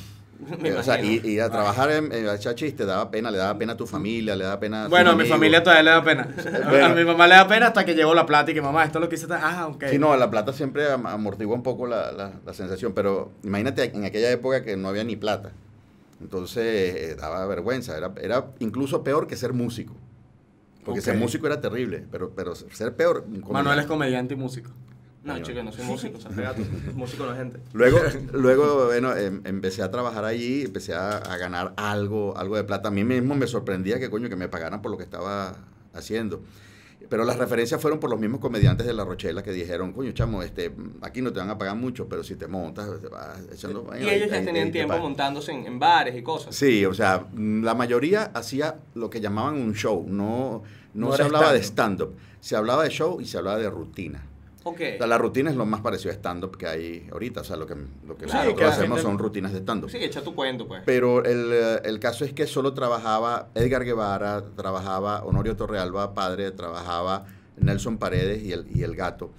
Me 0.61 0.69
Eh, 0.69 0.73
o 0.77 0.83
sea, 0.83 0.99
y 1.01 1.39
a 1.39 1.49
trabajar 1.49 1.91
en, 1.91 2.11
en 2.11 2.27
a 2.27 2.35
echar 2.35 2.55
chistes 2.55 2.85
daba 2.85 3.09
pena, 3.11 3.31
le 3.31 3.37
daba 3.37 3.57
pena 3.57 3.73
a 3.73 3.77
tu 3.77 3.85
familia, 3.87 4.35
le 4.35 4.43
daba 4.43 4.59
pena 4.59 4.85
a 4.85 4.87
Bueno, 4.87 5.11
a 5.11 5.15
mi 5.15 5.25
familia 5.25 5.61
todavía 5.63 5.83
le 5.83 5.89
da 5.91 6.03
pena. 6.03 6.27
Bueno. 6.69 6.85
A 6.85 6.89
mi 6.89 7.03
mamá 7.05 7.27
le 7.27 7.35
da 7.35 7.47
pena 7.47 7.67
hasta 7.67 7.85
que 7.85 7.93
llegó 7.95 8.13
la 8.13 8.25
plata 8.25 8.51
y 8.51 8.53
que 8.53 8.61
mamá, 8.61 8.83
esto 8.83 8.99
es 8.99 9.01
lo 9.03 9.09
que 9.09 9.15
hice. 9.15 9.27
Ah, 9.31 9.67
ok. 9.67 9.85
Sí, 9.89 9.97
no, 9.99 10.15
la 10.17 10.29
plata 10.29 10.53
siempre 10.53 10.91
am- 10.91 11.05
amortigua 11.07 11.55
un 11.55 11.63
poco 11.63 11.87
la, 11.87 12.11
la- 12.11 12.31
la 12.45 12.53
sensación, 12.53 12.93
pero 12.93 13.31
imagínate 13.43 13.83
en 13.95 14.05
aquella 14.05 14.29
época 14.31 14.63
que 14.63 14.75
no 14.77 14.89
había 14.89 15.03
ni 15.03 15.15
plata. 15.15 15.51
Entonces 16.21 16.63
eh, 16.95 17.15
daba 17.19 17.45
vergüenza, 17.47 17.97
era, 17.97 18.13
era 18.21 18.45
incluso 18.59 19.03
peor 19.03 19.27
que 19.27 19.35
ser 19.35 19.53
músico. 19.53 19.95
Porque 20.85 21.01
ser 21.01 21.15
músico 21.17 21.47
era 21.47 21.61
terrible, 21.61 22.05
pero, 22.11 22.31
pero 22.35 22.55
ser 22.55 22.93
peor... 22.95 23.23
un 23.27 23.39
Manuel 23.51 23.79
es 23.79 23.85
comediante. 23.85 23.87
comediante 23.87 24.33
y 24.33 24.37
músico. 24.37 24.71
No, 25.23 25.33
Coño. 25.33 25.45
chico, 25.45 25.63
no 25.63 25.71
soy 25.71 25.85
músico, 25.85 26.17
o 26.17 26.21
sea, 26.21 26.31
músico 26.95 27.25
no 27.25 27.31
es 27.31 27.37
gente. 27.37 27.59
Luego, 27.73 27.97
luego 28.33 28.85
bueno, 28.87 29.15
em- 29.15 29.41
empecé 29.45 29.81
a 29.81 29.89
trabajar 29.89 30.25
allí, 30.25 30.63
empecé 30.63 30.93
a, 30.93 31.17
a 31.17 31.37
ganar 31.37 31.73
algo, 31.77 32.37
algo 32.37 32.57
de 32.57 32.63
plata. 32.65 32.89
A 32.89 32.91
mí 32.91 33.03
mismo 33.05 33.33
me 33.35 33.47
sorprendía 33.47 33.99
que 33.99 34.09
coño 34.09 34.27
que 34.27 34.35
me 34.35 34.49
pagaran 34.49 34.81
por 34.81 34.91
lo 34.91 34.97
que 34.97 35.03
estaba 35.03 35.55
haciendo. 35.93 36.43
Pero 37.09 37.25
las 37.25 37.37
referencias 37.37 37.81
fueron 37.81 37.99
por 37.99 38.09
los 38.09 38.19
mismos 38.19 38.39
comediantes 38.39 38.87
de 38.87 38.93
La 38.93 39.03
Rochela 39.03 39.43
que 39.43 39.51
dijeron, 39.51 39.91
coño, 39.91 40.11
chamo, 40.13 40.41
este, 40.41 40.73
aquí 41.01 41.21
no 41.21 41.31
te 41.33 41.39
van 41.39 41.49
a 41.49 41.57
pagar 41.57 41.75
mucho, 41.75 42.07
pero 42.07 42.23
si 42.23 42.35
te 42.35 42.47
montas, 42.47 42.89
te 43.01 43.07
vas 43.09 43.39
echando... 43.51 43.85
Y 43.99 44.07
ellos 44.07 44.29
ya 44.29 44.37
ahí- 44.37 44.45
tenían 44.45 44.71
tiempo 44.71 44.89
pagan". 44.89 45.03
montándose 45.03 45.51
en, 45.51 45.65
en 45.65 45.79
bares 45.79 46.15
y 46.15 46.23
cosas. 46.23 46.55
Sí, 46.55 46.85
o 46.85 46.93
sea, 46.93 47.27
mm, 47.33 47.63
la 47.63 47.75
mayoría 47.75 48.31
hacía 48.33 48.77
lo 48.95 49.09
que 49.09 49.19
llamaban 49.19 49.55
un 49.55 49.73
show, 49.73 50.05
no, 50.07 50.63
no, 50.93 51.09
No 51.09 51.15
se 51.15 51.23
hablaba 51.23 51.51
de 51.51 51.59
stand-up, 51.61 52.15
se 52.39 52.55
hablaba 52.55 52.83
de 52.83 52.89
show 52.89 53.19
y 53.19 53.25
se 53.25 53.37
hablaba 53.37 53.57
de 53.57 53.69
rutina. 53.69 54.25
Ok. 54.65 54.79
O 54.95 54.97
sea, 54.97 55.07
la 55.07 55.17
rutina 55.17 55.49
es 55.49 55.55
lo 55.55 55.65
más 55.65 55.81
parecido 55.81 56.11
a 56.11 56.13
stand-up 56.13 56.57
que 56.57 56.67
hay 56.67 57.07
ahorita. 57.11 57.41
O 57.41 57.43
sea, 57.43 57.55
lo 57.57 57.65
que, 57.67 57.75
lo 57.75 58.15
que 58.17 58.25
Claro, 58.25 58.45
nosotros 58.45 58.55
que 58.57 58.63
la 58.63 58.69
hacemos 58.69 58.97
gente- 58.99 59.01
son 59.01 59.17
rutinas 59.19 59.51
de 59.53 59.59
stand-up. 59.59 59.89
Sí, 59.89 59.97
echa 59.99 60.21
tu 60.23 60.33
cuento, 60.33 60.67
pues. 60.67 60.83
Pero 60.85 61.23
el, 61.25 61.49
eh, 61.51 61.81
el 61.83 61.99
caso 61.99 62.23
es 62.25 62.33
que 62.33 62.47
solo 62.47 62.73
trabajaba 62.73 63.49
Edgar 63.55 63.83
Guevara, 63.83 64.43
trabajaba 64.55 65.23
Honorio 65.25 65.55
Torrealba, 65.55 66.13
padre, 66.13 66.51
trabajaba 66.51 67.25
Nelson 67.57 67.97
Paredes 67.97 68.43
y 68.43 68.51
el, 68.53 68.65
y 68.73 68.83
el 68.83 68.95
gato. 68.95 69.31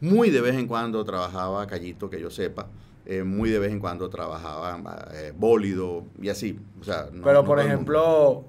Muy 0.00 0.28
de 0.30 0.40
vez 0.42 0.54
en 0.56 0.66
cuando 0.66 1.02
trabajaba 1.04 1.66
Callito, 1.66 2.10
que 2.10 2.20
yo 2.20 2.30
sepa. 2.30 2.68
eh, 3.08 3.22
muy 3.22 3.50
de 3.50 3.60
vez 3.60 3.70
en 3.70 3.78
cuando 3.78 4.10
trabajaba 4.10 4.76
eh, 5.14 5.32
Bólido 5.36 6.04
y 6.20 6.28
así. 6.28 6.58
O 6.80 6.82
sea, 6.84 7.08
no- 7.12 7.22
Pero 7.22 7.42
no 7.42 7.44
por 7.46 7.60
ejemplo, 7.60 8.44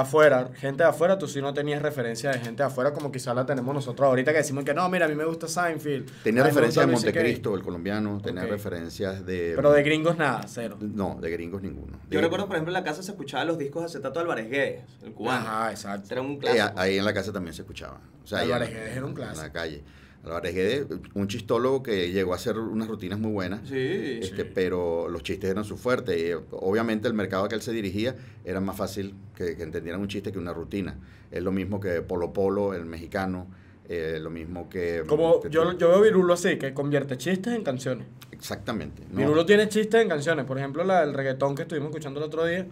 afuera, 0.00 0.50
gente 0.54 0.82
de 0.82 0.88
afuera, 0.88 1.18
tú 1.18 1.26
sí 1.26 1.40
no 1.40 1.52
tenías 1.54 1.80
referencia 1.82 2.30
de 2.30 2.38
gente 2.38 2.62
de 2.62 2.66
afuera 2.68 2.92
como 2.92 3.10
quizás 3.10 3.34
la 3.34 3.44
tenemos 3.46 3.74
nosotros 3.74 4.06
ahorita 4.06 4.32
que 4.32 4.38
decimos 4.38 4.64
que 4.64 4.74
no, 4.74 4.88
mira, 4.88 5.06
a 5.06 5.08
mí 5.08 5.14
me 5.14 5.24
gusta 5.24 5.48
Seinfeld. 5.48 6.10
Tenía 6.22 6.42
referencias 6.44 6.86
de. 6.86 6.92
Montecristo, 6.92 7.54
el 7.54 7.62
colombiano. 7.62 8.20
Tenía 8.22 8.44
referencias 8.46 9.24
de... 9.24 9.52
Pero 9.56 9.72
de 9.72 9.82
gringos 9.82 10.16
nada, 10.16 10.42
cero. 10.46 10.76
No, 10.80 11.18
de 11.20 11.30
gringos 11.30 11.62
ninguno. 11.62 11.98
Yo 12.10 12.20
recuerdo, 12.20 12.46
por 12.46 12.56
ejemplo, 12.56 12.70
en 12.70 12.74
la 12.74 12.84
casa 12.84 13.02
se 13.02 13.10
escuchaban 13.10 13.46
los 13.46 13.58
discos 13.58 13.82
de 13.82 13.86
acetato 13.86 14.18
de 14.18 14.22
Álvarez 14.22 14.50
Guedes, 14.50 14.82
el 15.04 15.12
cubano. 15.12 15.46
Ajá, 15.46 15.70
exacto. 15.70 16.08
Era 16.12 16.20
un 16.22 16.32
Eh, 16.32 16.38
clásico. 16.38 16.72
ahí 16.80 16.98
en 16.98 17.04
la 17.04 17.14
casa 17.14 17.32
también 17.32 17.54
se 17.54 17.62
escuchaba. 17.62 18.00
O 18.22 18.26
sea, 18.26 18.38
ahí 18.40 18.46
Álvarez 18.46 18.68
en- 18.70 18.74
Guedes 18.74 18.96
era 18.96 19.04
un 19.04 19.10
En 19.10 19.16
clásico. 19.16 19.42
la 19.42 19.52
calle. 19.52 19.82
Álvarez 20.26 20.86
un 21.14 21.28
chistólogo 21.28 21.82
que 21.82 22.10
llegó 22.10 22.32
a 22.32 22.36
hacer 22.36 22.58
unas 22.58 22.88
rutinas 22.88 23.18
muy 23.18 23.30
buenas. 23.32 23.68
Sí. 23.68 24.18
este, 24.22 24.44
Pero 24.44 25.08
los 25.08 25.22
chistes 25.22 25.50
eran 25.50 25.64
su 25.64 25.76
fuerte. 25.76 26.18
Y, 26.18 26.32
obviamente 26.50 27.06
el 27.08 27.14
mercado 27.14 27.44
al 27.44 27.48
que 27.48 27.54
él 27.54 27.62
se 27.62 27.72
dirigía 27.72 28.14
era 28.44 28.60
más 28.60 28.76
fácil 28.76 29.14
que, 29.36 29.56
que 29.56 29.62
entendieran 29.62 30.00
un 30.00 30.08
chiste 30.08 30.32
que 30.32 30.38
una 30.38 30.52
rutina. 30.52 30.98
Es 31.30 31.42
lo 31.42 31.52
mismo 31.52 31.80
que 31.80 32.02
Polo 32.02 32.32
Polo, 32.32 32.74
el 32.74 32.84
mexicano. 32.84 33.46
eh, 33.88 34.18
lo 34.20 34.30
mismo 34.30 34.68
que... 34.68 35.04
Como 35.06 35.40
que- 35.40 35.48
yo, 35.48 35.78
yo 35.78 35.88
veo 35.90 36.00
Virulo 36.02 36.34
así, 36.34 36.56
que 36.58 36.74
convierte 36.74 37.16
chistes 37.16 37.54
en 37.54 37.62
canciones. 37.62 38.06
Exactamente. 38.32 39.02
¿no? 39.12 39.18
Virulo 39.18 39.46
tiene 39.46 39.68
chistes 39.68 40.02
en 40.02 40.08
canciones. 40.08 40.44
Por 40.44 40.58
ejemplo, 40.58 40.82
la 40.82 41.02
del 41.06 41.14
reggaetón 41.14 41.54
que 41.54 41.62
estuvimos 41.62 41.90
escuchando 41.90 42.18
el 42.18 42.26
otro 42.26 42.44
día. 42.44 42.66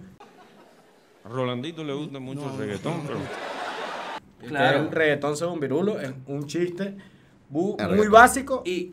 A 1.25 1.29
Rolandito 1.29 1.85
le 1.85 1.93
gusta 1.95 2.19
mucho 2.19 2.51
el 2.53 2.59
reggaetón, 2.59 3.03
pero 3.07 3.19
Claro. 4.49 4.79
Que 4.81 4.85
el 4.87 4.91
reggaetón 4.93 5.37
según 5.37 5.61
Virulo 5.61 6.01
es 6.01 6.13
un 6.27 6.47
chiste 6.47 6.97
bu- 7.53 7.95
muy 7.97 8.09
básico. 8.09 8.63
Y. 8.65 8.93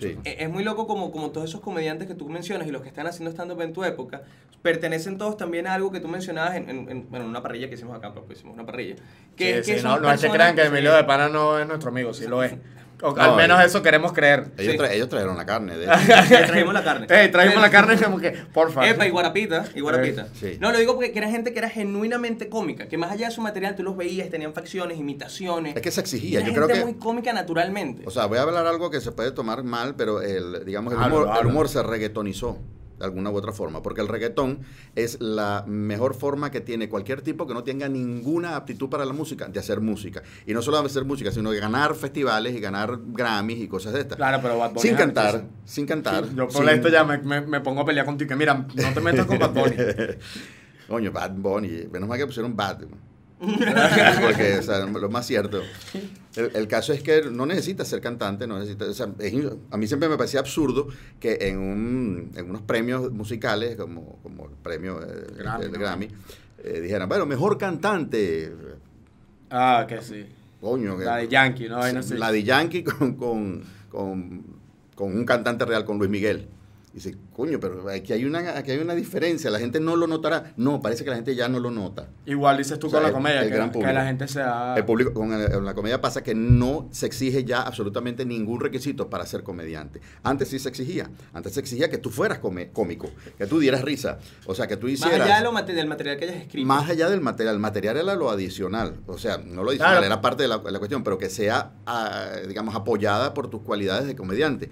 Sí. 0.00 0.16
e- 0.24 0.36
es 0.44 0.48
muy 0.48 0.62
loco 0.62 0.86
como, 0.86 1.10
como 1.10 1.30
todos 1.32 1.48
esos 1.48 1.60
comediantes 1.60 2.06
que 2.06 2.14
tú 2.14 2.28
mencionas 2.28 2.68
y 2.68 2.70
los 2.70 2.82
que 2.82 2.88
están 2.88 3.08
haciendo 3.08 3.32
stand-up 3.32 3.60
en 3.62 3.72
tu 3.72 3.82
época, 3.82 4.22
pertenecen 4.62 5.18
todos 5.18 5.36
también 5.36 5.66
a 5.66 5.74
algo 5.74 5.90
que 5.90 5.98
tú 5.98 6.06
mencionabas 6.06 6.54
en, 6.54 6.70
en- 6.70 6.88
en- 6.88 7.10
bueno, 7.10 7.24
en 7.24 7.30
una 7.30 7.42
parrilla 7.42 7.68
que 7.68 7.74
hicimos 7.74 7.96
acá, 7.96 8.12
pues 8.14 8.38
hicimos 8.38 8.54
una 8.54 8.64
parrilla. 8.64 8.94
Que, 9.34 9.64
Sí, 9.64 9.72
que 9.72 9.76
sí, 9.78 9.82
son 9.82 9.90
no, 9.90 9.98
no 10.00 10.12
es 10.12 10.20
que 10.20 10.28
personas- 10.28 10.34
crean 10.52 10.54
que 10.54 10.62
Emilio 10.76 10.94
de 10.94 11.02
Pana 11.02 11.28
no 11.28 11.58
es 11.58 11.66
nuestro 11.66 11.90
amigo, 11.90 12.14
sí 12.14 12.28
lo 12.28 12.44
es. 12.44 12.54
O 13.02 13.14
al 13.18 13.36
menos 13.36 13.60
eh. 13.60 13.66
eso 13.66 13.82
queremos 13.82 14.12
creer. 14.12 14.46
Ellos, 14.56 14.72
Sí. 14.74 14.78
tra- 14.78 14.90
ellos 14.92 15.08
trajeron 15.08 15.36
la 15.36 15.44
carne. 15.44 15.76
De 15.76 15.86
trajimos 16.46 16.72
la 16.72 16.84
carne. 16.84 17.06
Ey, 17.10 17.30
trajimos 17.30 17.60
la 17.62 17.70
carne 17.72 17.96
como 17.98 18.18
que, 18.18 18.30
por 18.52 18.70
favor. 18.72 18.88
Epa, 18.88 19.06
y 19.06 19.10
Guarapita, 19.10 19.64
y 19.74 19.80
Guarapita. 19.80 20.28
Sí. 20.38 20.56
No, 20.60 20.70
lo 20.72 20.78
digo 20.78 20.94
porque 20.94 21.12
que 21.12 21.18
era 21.18 21.28
gente 21.28 21.52
que 21.52 21.58
era 21.58 21.68
genuinamente 21.68 22.48
cómica, 22.48 22.86
que 22.88 22.96
más 22.96 23.10
allá 23.12 23.26
de 23.28 23.34
su 23.34 23.40
material 23.40 23.74
tú 23.76 23.82
los 23.82 23.96
veías, 23.96 24.30
tenían 24.30 24.52
facciones, 24.54 24.98
imitaciones. 24.98 25.76
es 25.76 25.82
que 25.82 25.90
se 25.90 26.00
exigía. 26.00 26.38
Era 26.40 26.48
Yo 26.48 26.54
creo 26.54 26.66
gente 26.68 26.80
que... 26.80 26.84
muy 26.86 26.94
cómica 26.98 27.32
naturalmente. 27.32 28.02
O 28.06 28.10
sea, 28.10 28.26
voy 28.26 28.38
a 28.38 28.42
hablar 28.42 28.66
algo 28.66 28.90
que 28.90 29.00
se 29.00 29.12
puede 29.12 29.32
tomar 29.32 29.64
mal, 29.64 29.94
pero 29.96 30.22
el, 30.22 30.64
digamos, 30.64 30.92
el 30.92 30.98
humor, 31.00 31.30
el 31.40 31.46
humor 31.46 31.68
se 31.68 31.82
reggaetonizó 31.82 32.58
de 33.02 33.06
alguna 33.06 33.30
u 33.30 33.36
otra 33.36 33.52
forma, 33.52 33.82
porque 33.82 34.00
el 34.00 34.08
reggaetón 34.08 34.60
es 34.94 35.20
la 35.20 35.64
mejor 35.66 36.14
forma 36.14 36.50
que 36.50 36.60
tiene 36.60 36.88
cualquier 36.88 37.20
tipo 37.22 37.46
que 37.46 37.54
no 37.54 37.64
tenga 37.64 37.88
ninguna 37.88 38.54
aptitud 38.56 38.88
para 38.88 39.04
la 39.04 39.12
música 39.12 39.48
de 39.48 39.58
hacer 39.58 39.80
música. 39.80 40.22
Y 40.46 40.54
no 40.54 40.62
solo 40.62 40.80
de 40.80 40.86
hacer 40.86 41.04
música, 41.04 41.30
sino 41.32 41.50
de 41.50 41.58
ganar 41.60 41.94
festivales 41.94 42.54
y 42.54 42.60
ganar 42.60 42.98
Grammys 43.04 43.58
y 43.58 43.68
cosas 43.68 43.92
de 43.92 44.00
estas. 44.02 44.16
Claro, 44.16 44.38
pero 44.40 44.56
Bad 44.58 44.70
Bunny 44.70 44.80
sin 44.82 44.96
cantar, 44.96 45.44
sin 45.64 45.86
cantar. 45.86 46.24
Yo 46.34 46.46
por 46.48 46.64
sin- 46.64 46.68
esto 46.68 46.88
ya 46.88 47.04
me, 47.04 47.18
me- 47.18 47.40
me 47.40 47.60
pongo 47.60 47.80
a 47.80 47.84
pelear 47.84 48.06
contigo. 48.06 48.28
Que 48.28 48.36
mira, 48.36 48.54
no 48.54 48.92
te 48.94 49.00
metas 49.00 49.26
con 49.26 49.38
Bad 49.38 49.52
Bunny. 49.52 49.74
Coño, 50.88 51.10
Bad 51.12 51.32
Bunny. 51.32 51.86
Menos 51.90 52.08
mal 52.08 52.18
que 52.18 52.26
pusieron 52.26 52.54
Bad. 52.56 52.82
Porque, 54.22 54.58
o 54.58 54.62
sea, 54.62 54.86
lo 54.86 55.10
más 55.10 55.26
cierto. 55.26 55.62
El, 56.36 56.50
el 56.54 56.68
caso 56.68 56.92
es 56.92 57.02
que 57.02 57.22
no 57.30 57.44
necesitas 57.44 57.88
ser 57.88 58.00
cantante, 58.00 58.46
no 58.46 58.58
necesitas. 58.58 58.88
o 58.88 58.94
sea, 58.94 59.08
es 59.18 59.32
in- 59.32 59.50
a 59.70 59.76
mí 59.76 59.86
siempre 59.86 60.08
me 60.08 60.16
parecía 60.16 60.40
absurdo 60.40 60.88
que 61.20 61.38
en, 61.42 61.58
un, 61.58 62.30
en 62.36 62.48
unos 62.48 62.62
premios 62.62 63.10
musicales, 63.12 63.76
como, 63.76 64.18
como 64.22 64.46
el 64.46 64.52
premio 64.62 65.00
eh, 65.02 65.26
Grammy, 65.36 65.62
del 65.64 65.72
¿no? 65.72 65.78
Grammy, 65.80 66.08
eh, 66.64 66.80
dijeran, 66.80 67.08
bueno, 67.08 67.26
mejor 67.26 67.58
cantante. 67.58 68.52
Ah, 69.50 69.84
que 69.88 70.00
sí. 70.00 70.24
coño. 70.60 70.96
que- 70.96 71.04
La 71.04 71.16
de 71.16 71.28
Yankee, 71.28 71.68
¿no? 71.68 71.78
Vaina 71.78 72.00
así. 72.00 72.14
La 72.14 72.30
de 72.32 72.42
Yankee 72.44 72.84
con, 72.84 73.16
con, 73.16 73.62
con, 73.90 74.42
con 74.94 75.16
un 75.16 75.24
cantante 75.24 75.64
real, 75.64 75.84
con 75.84 75.98
Luis 75.98 76.10
Miguel. 76.10 76.46
Dice, 76.92 77.16
coño, 77.34 77.58
pero 77.58 77.88
aquí 77.88 78.12
hay, 78.12 78.26
una, 78.26 78.56
aquí 78.58 78.70
hay 78.72 78.78
una 78.78 78.94
diferencia, 78.94 79.48
la 79.50 79.58
gente 79.58 79.80
no 79.80 79.96
lo 79.96 80.06
notará. 80.06 80.52
No, 80.58 80.82
parece 80.82 81.04
que 81.04 81.10
la 81.10 81.16
gente 81.16 81.34
ya 81.34 81.48
no 81.48 81.58
lo 81.58 81.70
nota. 81.70 82.08
Igual 82.26 82.58
dices 82.58 82.78
tú 82.78 82.88
O 82.88 82.90
sea, 82.90 83.00
con 83.00 83.08
la 83.08 83.12
comedia, 83.14 83.40
el 83.42 83.48
que, 83.48 83.54
gran 83.54 83.70
que 83.70 83.72
público. 83.78 83.92
la 83.94 84.04
gente 84.04 84.28
sea... 84.28 84.74
El 84.76 84.84
público, 84.84 85.14
con, 85.14 85.32
el- 85.32 85.50
con 85.50 85.64
la 85.64 85.72
comedia 85.72 86.02
pasa 86.02 86.22
que 86.22 86.34
no 86.34 86.88
se 86.92 87.06
exige 87.06 87.44
ya 87.44 87.62
absolutamente 87.62 88.26
ningún 88.26 88.60
requisito 88.60 89.08
para 89.08 89.24
ser 89.24 89.42
comediante. 89.42 90.02
Antes 90.22 90.48
sí 90.48 90.58
se 90.58 90.68
exigía. 90.68 91.10
Antes 91.32 91.54
se 91.54 91.60
exigía 91.60 91.88
que 91.88 91.96
tú 91.96 92.10
fueras 92.10 92.40
come- 92.40 92.70
cómico, 92.72 93.08
que 93.38 93.46
tú 93.46 93.58
dieras 93.58 93.80
risa. 93.82 94.18
O 94.44 94.54
sea, 94.54 94.66
que 94.66 94.76
tú 94.76 94.86
Más 94.86 94.92
hicieras... 94.94 95.20
allá 95.22 95.38
de 95.38 95.44
lo 95.44 95.52
mate- 95.52 95.72
del 95.72 95.86
material 95.86 96.18
que 96.18 96.24
hayas 96.26 96.42
escrito. 96.42 96.68
Más 96.68 96.90
allá 96.90 97.08
del 97.08 97.22
material, 97.22 97.54
el 97.54 97.60
material 97.60 97.96
era 97.96 98.14
lo 98.14 98.28
adicional, 98.28 98.96
o 99.06 99.16
sea, 99.16 99.38
no 99.38 99.62
lo 99.64 99.70
adicional, 99.70 99.94
Claro. 99.94 100.06
era 100.06 100.20
parte 100.20 100.42
de 100.42 100.48
la, 100.50 100.58
la 100.58 100.78
cuestión, 100.78 101.02
pero 101.04 101.16
que 101.16 101.30
sea, 101.30 101.72
ah, 101.86 102.32
digamos, 102.46 102.74
apoyada 102.74 103.32
por 103.32 103.48
tus 103.48 103.62
cualidades 103.62 104.06
de 104.06 104.14
comediante, 104.14 104.68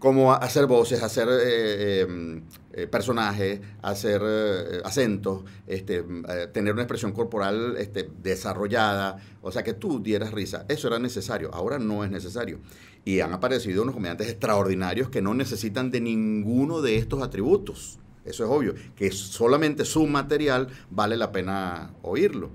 como 0.00 0.32
hacer 0.32 0.66
voces, 0.66 1.02
hacer 1.02 1.28
eh, 1.28 2.02
eh, 2.02 2.42
eh, 2.72 2.86
personajes, 2.86 3.60
hacer 3.82 4.22
acentos, 4.82 5.44
este, 5.66 5.98
eh, 5.98 6.48
tener 6.52 6.72
una 6.72 6.82
expresión 6.82 7.12
corporal 7.12 7.76
este, 7.78 8.08
desarrollada, 8.22 9.18
o 9.42 9.52
sea, 9.52 9.62
que 9.62 9.74
tú 9.74 10.02
dieras 10.02 10.32
risa, 10.32 10.64
eso 10.68 10.88
era 10.88 10.98
necesario, 10.98 11.50
ahora 11.52 11.78
no 11.78 12.02
es 12.02 12.10
necesario. 12.10 12.60
Y 13.04 13.20
han 13.20 13.34
aparecido 13.34 13.82
unos 13.82 13.94
comediantes 13.94 14.28
extraordinarios 14.28 15.10
que 15.10 15.20
no 15.20 15.34
necesitan 15.34 15.90
de 15.90 16.00
ninguno 16.00 16.80
de 16.80 16.96
estos 16.96 17.22
atributos. 17.22 17.98
Eso 18.24 18.44
es 18.44 18.50
obvio, 18.50 18.74
que 18.96 19.12
solamente 19.12 19.84
su 19.84 20.06
material 20.06 20.68
vale 20.90 21.18
la 21.18 21.30
pena 21.30 21.92
oírlo. 22.02 22.50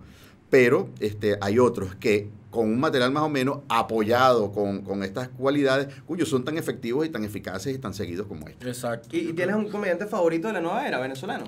Pero 0.49 0.89
este, 0.99 1.37
hay 1.41 1.59
otros 1.59 1.95
que 1.95 2.29
con 2.55 2.67
un 2.67 2.79
material 2.79 3.11
más 3.11 3.23
o 3.23 3.29
menos 3.29 3.59
apoyado 3.69 4.51
con, 4.51 4.81
con 4.81 5.03
estas 5.03 5.29
cualidades, 5.29 5.87
cuyos 6.07 6.27
son 6.29 6.43
tan 6.43 6.57
efectivos 6.57 7.05
y 7.05 7.09
tan 7.09 7.23
eficaces 7.23 7.75
y 7.75 7.79
tan 7.79 7.93
seguidos 7.93 8.27
como 8.27 8.47
este. 8.47 8.67
Exacto. 8.67 9.09
¿Y, 9.11 9.33
tienes 9.33 9.55
un 9.55 9.69
comediante 9.69 10.05
favorito 10.07 10.47
de 10.47 10.53
la 10.53 10.61
nueva 10.61 10.87
era 10.87 10.99
venezolano? 10.99 11.45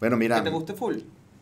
Bueno, 0.00 0.16
mira, 0.16 0.36
Que 0.36 0.42
te 0.42 0.50
guste 0.50 0.74
full. 0.74 0.96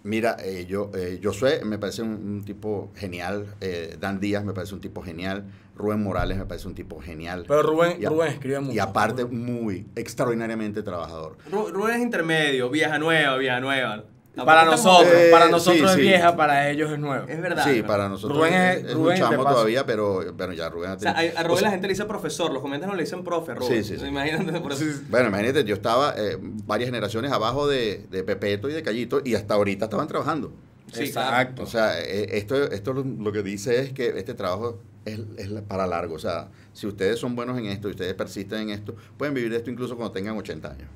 mira 0.05 0.37
eh, 0.41 0.67
yo, 0.69 0.91
eh, 0.95 1.21
Josué 1.23 1.63
me 1.65 1.79
parece 1.79 2.03
un, 2.03 2.11
un 2.11 2.45
tipo 2.45 2.91
genial, 2.95 3.47
eh, 3.61 3.97
Dan 4.01 4.21
Díaz 4.21 4.45
me 4.45 4.53
parece 4.53 4.75
un 4.75 4.81
tipo 4.81 5.03
genial, 5.03 5.45
Rubén 5.77 6.03
Morales 6.03 6.39
me 6.39 6.47
parece 6.47 6.69
un 6.69 6.75
tipo 6.75 7.01
genial. 7.01 7.45
Pero 7.49 7.63
Rubén, 7.63 8.05
a- 8.05 8.09
Rubén 8.09 8.29
escribe 8.33 8.61
mucho. 8.61 8.73
Y 8.75 8.79
aparte, 8.79 9.25
muy 9.27 9.87
extraordinariamente 9.95 10.83
trabajador. 10.83 11.37
Ru- 11.51 11.71
Rubén 11.71 11.97
es 11.97 12.03
intermedio, 12.03 12.71
vieja 12.71 12.99
nueva, 12.99 13.37
vieja 13.37 13.61
nueva. 13.61 14.05
Para 14.45 14.65
nosotros, 14.67 15.13
Eh, 15.15 15.29
para 15.31 15.47
sí, 15.47 15.51
nosotros 15.51 15.93
sí. 15.93 16.01
es 16.01 16.07
vieja, 16.07 16.37
para 16.37 16.69
ellos 16.71 16.91
es 16.93 16.99
nueva. 16.99 17.25
Es 17.27 17.41
verdad. 17.41 17.65
Sí, 17.65 17.81
¿no? 17.81 17.87
para 17.87 18.09
nosotros 18.09 18.37
Rubén 18.39 18.53
es, 18.55 18.77
es- 18.85 18.95
Rubén, 18.95 19.23
un 19.23 19.31
chamo 19.31 19.45
todavía, 19.45 19.87
pero 19.87 20.33
bueno, 20.35 20.53
ya 20.53 20.69
Rubén 20.69 20.91
ha 20.91 20.95
O 20.95 20.99
sea, 20.99 21.15
tenido- 21.15 21.39
a, 21.39 21.41
o 21.41 21.45
Rubén 21.45 21.59
sea, 21.59 21.67
la 21.69 21.71
gente 21.73 21.87
le 21.87 21.93
dice 21.95 22.05
profesor, 22.05 22.53
los 22.53 22.61
comediantes 22.61 22.89
no 22.91 22.95
le 22.97 23.03
dicen 23.05 23.25
profe, 23.25 23.55
Rubén. 23.55 23.83
Sí, 23.83 23.95
sí, 23.95 24.01
sí. 24.01 24.07
Imagínate 24.07 24.61
por 24.61 24.73
eso. 24.73 24.85
Bueno, 25.09 25.29
imagínate, 25.29 25.65
yo 25.65 25.75
estaba 25.75 26.15
eh, 26.17 26.37
varias 26.41 26.89
generaciones 26.89 27.33
abajo 27.33 27.67
de, 27.67 28.07
de 28.11 28.23
Pepeto 28.25 28.69
y 28.69 28.73
de 28.75 28.83
Callito 28.83 29.23
y 29.25 29.35
hasta 29.35 29.55
ahorita 29.55 29.87
estaban 29.87 30.07
trabajando. 30.07 30.53
Sí, 30.93 31.05
Exacto. 31.05 31.63
O 31.63 31.67
sea, 31.67 31.99
eh, 32.01 32.37
esto, 32.39 32.71
esto 32.71 32.93
lo, 32.93 33.33
que 33.33 33.43
dice 33.43 33.81
es 33.81 33.93
que 33.93 34.09
este 34.19 34.35
trabajo 34.35 34.79
es, 35.05 35.19
para 35.67 35.87
largo. 35.87 36.15
O 36.15 36.19
sea, 36.19 36.49
si 36.73 36.87
ustedes 36.87 37.19
son 37.19 37.35
buenos 37.35 37.59
en 37.59 37.67
esto 37.67 37.89
y 37.89 37.93
ustedes 37.93 38.15
persisten 38.15 38.61
en 38.61 38.71
esto, 38.71 38.95
pueden 39.17 39.35
vivir 39.35 39.51
de 39.51 39.57
esto 39.57 39.71
incluso 39.71 39.97
cuando 39.97 40.13
tengan 40.13 40.37
80 40.37 40.69
años. 40.71 40.89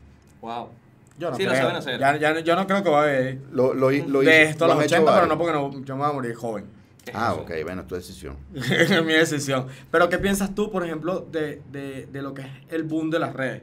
Wow. 0.43 0.69
Yo 1.21 1.31
no 1.31 1.37
Sí, 1.37 1.45
lo 1.45 1.51
creo. 1.51 1.63
saben 1.63 1.77
hacer. 1.77 2.01
Ya, 2.01 2.17
ya- 2.17 2.41
yo 2.41 2.57
no 2.57 2.67
creo 2.67 2.83
que 2.83 2.91
va 2.91 3.01
a 3.01 3.03
haber 3.05 3.39
Lo, 3.53 3.75
lo, 3.75 3.91
lo 3.91 3.91
de 3.91 3.97
hizo- 3.99 4.31
esto 4.51 4.65
a 4.65 4.69
lo 4.69 4.75
los 4.75 4.81
han 4.83 4.87
hecho 4.87 4.95
80, 4.97 5.15
pero 5.15 5.27
no 5.27 5.39
porque 5.39 5.53
no, 5.53 5.85
yo 5.85 5.95
me 5.97 6.03
voy 6.03 6.11
a 6.11 6.13
morir 6.15 6.35
joven. 6.35 6.65
¿Qué 7.05 7.11
es 7.13 7.17
Ah, 7.17 7.35
ok, 7.35 7.51
bueno, 7.63 7.83
es 7.83 7.87
tu 7.87 7.95
decisión. 7.95 8.37
es 8.55 9.05
mi 9.05 9.13
decisión. 9.13 9.67
Pero 9.91 10.09
¿qué 10.09 10.19
piensas 10.19 10.55
tú, 10.55 10.71
por 10.71 10.85
ejemplo, 10.85 11.27
de, 11.31 11.63
de, 11.71 12.07
de 12.11 12.23
lo 12.23 12.35
que 12.35 12.43
es 12.43 12.49
el 12.71 12.83
boom 12.85 13.11
de 13.11 13.19
las 13.19 13.35
redes? 13.35 13.63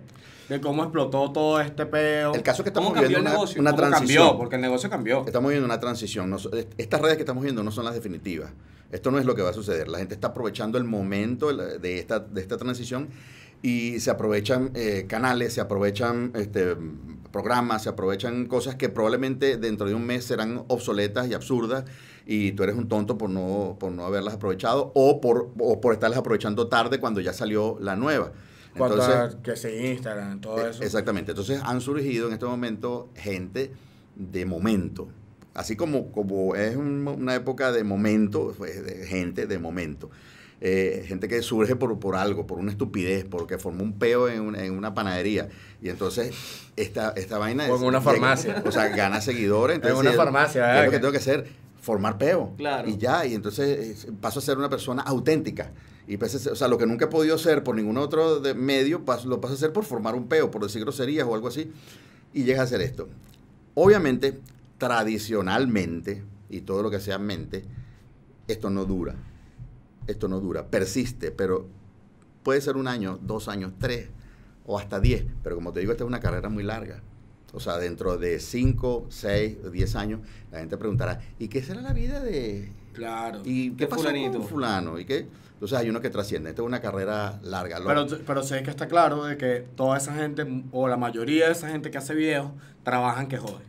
De 0.49 0.61
cómo 0.61 0.83
explotó 0.83 1.29
todo 1.31 1.59
este 1.59 1.85
peo. 1.85 2.33
El 2.33 2.41
caso 2.41 2.61
es 2.61 2.65
que 2.69 2.71
¿Cómo 2.73 2.87
estamos 2.89 2.93
cambió 2.93 3.09
viendo 3.09 3.17
el 3.17 3.21
una, 3.23 3.31
negocio? 3.31 3.59
una 3.61 3.71
¿Cómo 3.71 3.81
transición. 3.89 4.23
cambió? 4.27 4.37
Porque 4.37 4.55
el 4.55 4.61
negocio 4.61 4.89
cambió. 4.89 5.25
Estamos 5.25 5.49
viendo 5.49 5.65
una 5.65 5.79
transición. 5.79 6.29
No 6.29 6.37
estas 6.77 7.01
redes 7.01 7.17
que 7.17 7.23
estamos 7.23 7.43
viendo 7.43 7.63
no 7.63 7.71
son 7.71 7.83
las 7.83 7.93
definitivas. 7.95 8.51
Esto 8.89 9.11
no 9.11 9.19
es 9.19 9.25
lo 9.25 9.35
que 9.35 9.41
va 9.41 9.49
a 9.49 9.53
suceder. 9.53 9.89
La 9.89 9.97
gente 9.97 10.13
está 10.13 10.27
aprovechando 10.27 10.77
el 10.77 10.85
momento 10.85 11.51
de 11.53 11.99
esta, 11.99 12.19
de 12.19 12.39
esta 12.39 12.55
transición 12.55 13.09
y 13.61 13.99
se 13.99 14.11
aprovechan 14.11 14.71
eh, 14.75 15.05
canales, 15.07 15.53
se 15.53 15.61
aprovechan 15.61 16.31
este, 16.35 16.75
programas, 17.31 17.83
se 17.83 17.89
aprovechan 17.89 18.45
cosas 18.45 18.75
que 18.75 18.89
probablemente 18.89 19.57
dentro 19.57 19.87
de 19.87 19.93
un 19.95 20.05
mes 20.05 20.25
serán 20.25 20.63
obsoletas 20.67 21.27
y 21.27 21.33
absurdas 21.33 21.85
y 22.25 22.51
tú 22.53 22.63
eres 22.63 22.75
un 22.75 22.87
tonto 22.87 23.17
por 23.17 23.29
no, 23.29 23.77
por 23.79 23.91
no 23.91 24.05
haberlas 24.05 24.35
aprovechado 24.35 24.91
o 24.95 25.21
por, 25.21 25.51
o 25.59 25.81
por 25.81 25.93
estarlas 25.93 26.19
aprovechando 26.19 26.67
tarde 26.67 26.99
cuando 26.99 27.19
ya 27.21 27.33
salió 27.33 27.77
la 27.79 27.95
nueva. 27.95 28.31
Entonces, 28.75 29.15
a 29.15 29.41
que 29.41 29.55
sí, 29.55 29.69
Instagram, 29.69 30.39
todo 30.39 30.65
eh, 30.65 30.69
eso. 30.69 30.83
Exactamente. 30.83 31.31
Entonces 31.31 31.59
han 31.63 31.81
surgido 31.81 32.27
en 32.27 32.33
este 32.33 32.45
momento 32.45 33.09
gente 33.15 33.71
de 34.15 34.45
momento. 34.45 35.07
Así 35.55 35.75
como, 35.75 36.11
como 36.11 36.53
es 36.55 36.75
un- 36.75 37.07
una 37.07 37.33
época 37.33 37.71
de 37.71 37.83
momento, 37.83 38.53
pues, 38.55 38.85
de 38.85 39.07
gente 39.07 39.47
de 39.47 39.57
momento. 39.57 40.11
Eh, 40.59 41.05
gente 41.07 41.27
que 41.27 41.41
surge 41.43 41.75
por, 41.75 41.99
por 41.99 42.15
algo, 42.15 42.47
por 42.47 42.57
una 42.57 42.71
estupidez, 42.71 43.25
porque 43.25 43.59
formó 43.59 43.83
un 43.83 43.93
peo 43.93 44.27
en 44.27 44.41
una, 44.41 44.63
en 44.65 44.73
una 44.73 44.93
panadería. 44.95 45.49
Y 45.83 45.89
entonces 45.89 46.33
esta, 46.75 47.11
esta 47.15 47.37
vaina 47.37 47.67
O 47.71 47.77
en 47.77 47.83
una 47.83 48.01
farmacia. 48.01 48.63
o 48.65 48.71
sea, 48.71 48.87
gana 48.89 49.21
seguidores. 49.21 49.75
Entonces, 49.75 49.99
una 49.99 50.11
¿qué- 50.11 50.17
farmacia, 50.17 50.73
¿qué 50.73 50.79
es 50.79 50.85
lo 50.85 50.91
que 50.91 50.99
tengo 50.99 51.11
que 51.11 51.19
hacer? 51.19 51.47
Formar 51.79 52.17
peo. 52.17 52.53
Claro. 52.57 52.89
Y 52.89 52.97
ya, 52.97 53.23
y 53.25 53.35
entonces 53.35 54.05
eh, 54.05 54.11
paso 54.19 54.39
a 54.39 54.41
ser 54.41 54.57
una 54.57 54.67
persona 54.69 55.03
auténtica. 55.03 55.71
Y 56.07 56.17
paso 56.17 56.37
a 56.37 56.39
ser- 56.39 56.53
o 56.53 56.55
sea, 56.55 56.67
lo 56.67 56.77
que 56.79 56.87
nunca 56.87 57.05
he 57.05 57.07
podido 57.09 57.37
ser 57.37 57.63
por 57.63 57.75
ningún 57.75 57.97
otro 57.97 58.39
de 58.39 58.55
medio, 58.55 59.05
paso- 59.05 59.27
lo 59.29 59.39
paso 59.39 59.53
a 59.53 59.57
hacer 59.57 59.71
por 59.73 59.85
formar 59.85 60.15
un 60.15 60.27
peo, 60.27 60.49
por 60.49 60.63
decir 60.63 60.81
groserías 60.81 61.27
o 61.27 61.35
algo 61.35 61.49
así. 61.49 61.71
Y 62.33 62.43
llega 62.45 62.61
a 62.61 62.63
hacer 62.63 62.81
esto. 62.81 63.07
Obviamente, 63.75 64.39
tradicionalmente, 64.79 66.23
y 66.49 66.61
todo 66.61 66.81
lo 66.83 66.89
que 66.89 66.99
sea 66.99 67.19
mente, 67.19 67.63
esto 68.47 68.69
no 68.69 68.85
dura. 68.85 69.15
Esto 70.07 70.27
no 70.27 70.39
dura, 70.39 70.67
persiste, 70.67 71.31
pero 71.31 71.67
puede 72.43 72.61
ser 72.61 72.77
un 72.77 72.87
año, 72.87 73.19
dos 73.21 73.47
años, 73.47 73.73
tres 73.79 74.09
o 74.65 74.79
hasta 74.79 74.99
diez. 74.99 75.25
Pero 75.43 75.55
como 75.55 75.73
te 75.73 75.79
digo, 75.81 75.91
esta 75.91 76.03
es 76.03 76.07
una 76.07 76.19
carrera 76.19 76.49
muy 76.49 76.63
larga. 76.63 77.01
O 77.53 77.59
sea, 77.59 77.77
dentro 77.77 78.17
de 78.17 78.39
cinco, 78.39 79.05
seis, 79.09 79.57
diez 79.71 79.95
años, 79.95 80.19
la 80.51 80.59
gente 80.59 80.77
preguntará, 80.77 81.21
¿y 81.39 81.47
qué 81.47 81.61
será 81.63 81.81
la 81.81 81.93
vida 81.93 82.21
de... 82.21 82.71
Claro. 82.93 83.41
¿Y 83.45 83.71
qué 83.71 83.87
pasó 83.87 84.03
fulanito. 84.03 84.39
con 84.39 84.47
fulano? 84.47 84.99
¿Y 84.99 85.05
qué? 85.05 85.27
Entonces 85.53 85.77
hay 85.77 85.89
uno 85.89 86.01
que 86.01 86.09
trasciende. 86.09 86.49
Esta 86.49 86.61
es 86.61 86.65
una 86.67 86.81
carrera 86.81 87.39
larga. 87.43 87.79
Pero, 87.85 88.05
pero 88.25 88.43
sé 88.43 88.61
que 88.63 88.69
está 88.69 88.87
claro 88.87 89.23
de 89.25 89.37
que 89.37 89.65
toda 89.75 89.97
esa 89.97 90.13
gente, 90.13 90.45
o 90.71 90.87
la 90.87 90.97
mayoría 90.97 91.45
de 91.47 91.51
esa 91.53 91.69
gente 91.69 91.89
que 91.89 91.97
hace 91.97 92.13
videos, 92.13 92.51
trabajan 92.83 93.27
que 93.27 93.37
joden. 93.37 93.65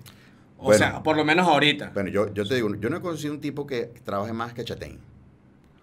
O 0.59 0.65
Bueno. 0.65 0.79
sea, 0.79 1.03
por 1.03 1.17
lo 1.17 1.25
menos 1.25 1.47
ahorita. 1.47 1.93
Bueno, 1.95 2.11
yo, 2.11 2.33
yo 2.35 2.47
te 2.47 2.57
digo, 2.57 2.75
yo 2.75 2.91
no 2.91 2.97
he 2.97 3.01
conocido 3.01 3.33
un 3.33 3.41
tipo 3.41 3.67
que 3.67 3.87
trabaje 4.05 4.33
más 4.33 4.53
que 4.55 4.65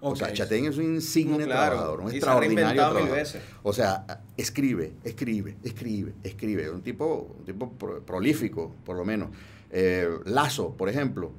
O 0.07 0.15
sea, 0.15 0.27
Ok. 0.27 0.33
Chatén 0.33 0.65
es 0.65 0.77
un 0.77 0.83
insigne 0.95 1.37
No, 1.39 1.45
claro. 1.45 1.71
trabajador, 1.71 1.99
un 2.01 2.07
Y 2.07 2.09
se 2.11 2.15
ha 2.15 2.17
extraordinario 2.19 2.67
mil 2.67 2.75
trabajador. 2.91 3.11
veces. 3.17 3.41
O 3.63 3.73
sea, 3.73 4.05
escribe, 4.37 4.93
escribe, 5.03 5.55
escribe, 5.63 6.13
escribe. 6.23 6.69
Un 6.69 6.81
tipo, 6.81 7.35
un 7.39 7.45
tipo 7.45 7.71
pro- 7.71 8.01
prolífico, 8.01 8.75
por 8.85 8.95
lo 8.97 9.03
menos. 9.05 9.29
Eh, 9.71 10.07
Lazo, 10.25 10.75
por 10.77 10.89
ejemplo, 10.89 11.31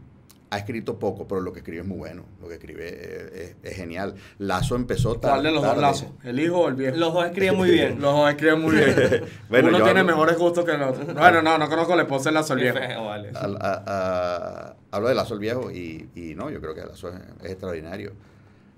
ha 0.51 0.59
escrito 0.59 0.99
poco, 0.99 1.27
pero 1.27 1.41
lo 1.41 1.53
que 1.53 1.59
escribe 1.61 1.81
es 1.83 1.87
muy 1.87 1.99
bueno. 1.99 2.25
Lo 2.41 2.49
que 2.49 2.55
escribe 2.55 2.87
es, 2.89 3.33
es- 3.51 3.57
es 3.63 3.77
genial. 3.77 4.15
Lazo 4.39 4.77
empezó 4.77 5.21
¿Cuál 5.21 5.43
de 5.43 5.51
los 5.51 5.61
dos 5.63 5.71
tarde. 5.71 5.83
lazos? 5.83 6.09
¿El 6.23 6.39
hijo 6.41 6.59
o 6.61 6.69
el 6.69 6.75
viejo? 6.75 6.97
Los 6.97 7.13
dos 7.15 7.25
escriben 7.27 7.57
muy 7.57 7.71
bien. 7.71 8.01
Los 8.01 8.15
dos 8.15 8.31
escriben 8.31 8.61
muy 8.63 8.77
bien. 8.77 8.95
Bueno, 9.49 9.69
Uno 9.69 9.79
yo 9.79 9.85
tiene 9.85 10.01
hablo- 10.01 10.13
mejores 10.13 10.39
gustos 10.39 10.65
que 10.65 10.73
el 10.73 10.83
otro. 10.83 11.05
Bueno, 11.15 11.43
no, 11.43 11.57
no 11.59 11.69
conozco 11.69 11.95
la 11.97 12.03
esposa 12.03 12.25
del 12.31 12.35
lazo 12.35 12.55
el 12.55 12.61
viejo. 12.61 12.79
feo, 12.79 13.05
vale. 13.07 13.31
Al- 13.35 13.57
a- 13.61 13.83
a- 13.87 14.77
hablo 14.93 15.09
de 15.09 15.15
Lazo 15.15 15.35
el 15.35 15.41
Viejo 15.41 15.71
y, 15.71 16.09
y 16.15 16.35
no, 16.35 16.49
yo 16.51 16.61
creo 16.61 16.75
que 16.75 16.81
Lazo 16.83 17.09
es, 17.11 17.15
es 17.45 17.51
extraordinario. 17.51 18.13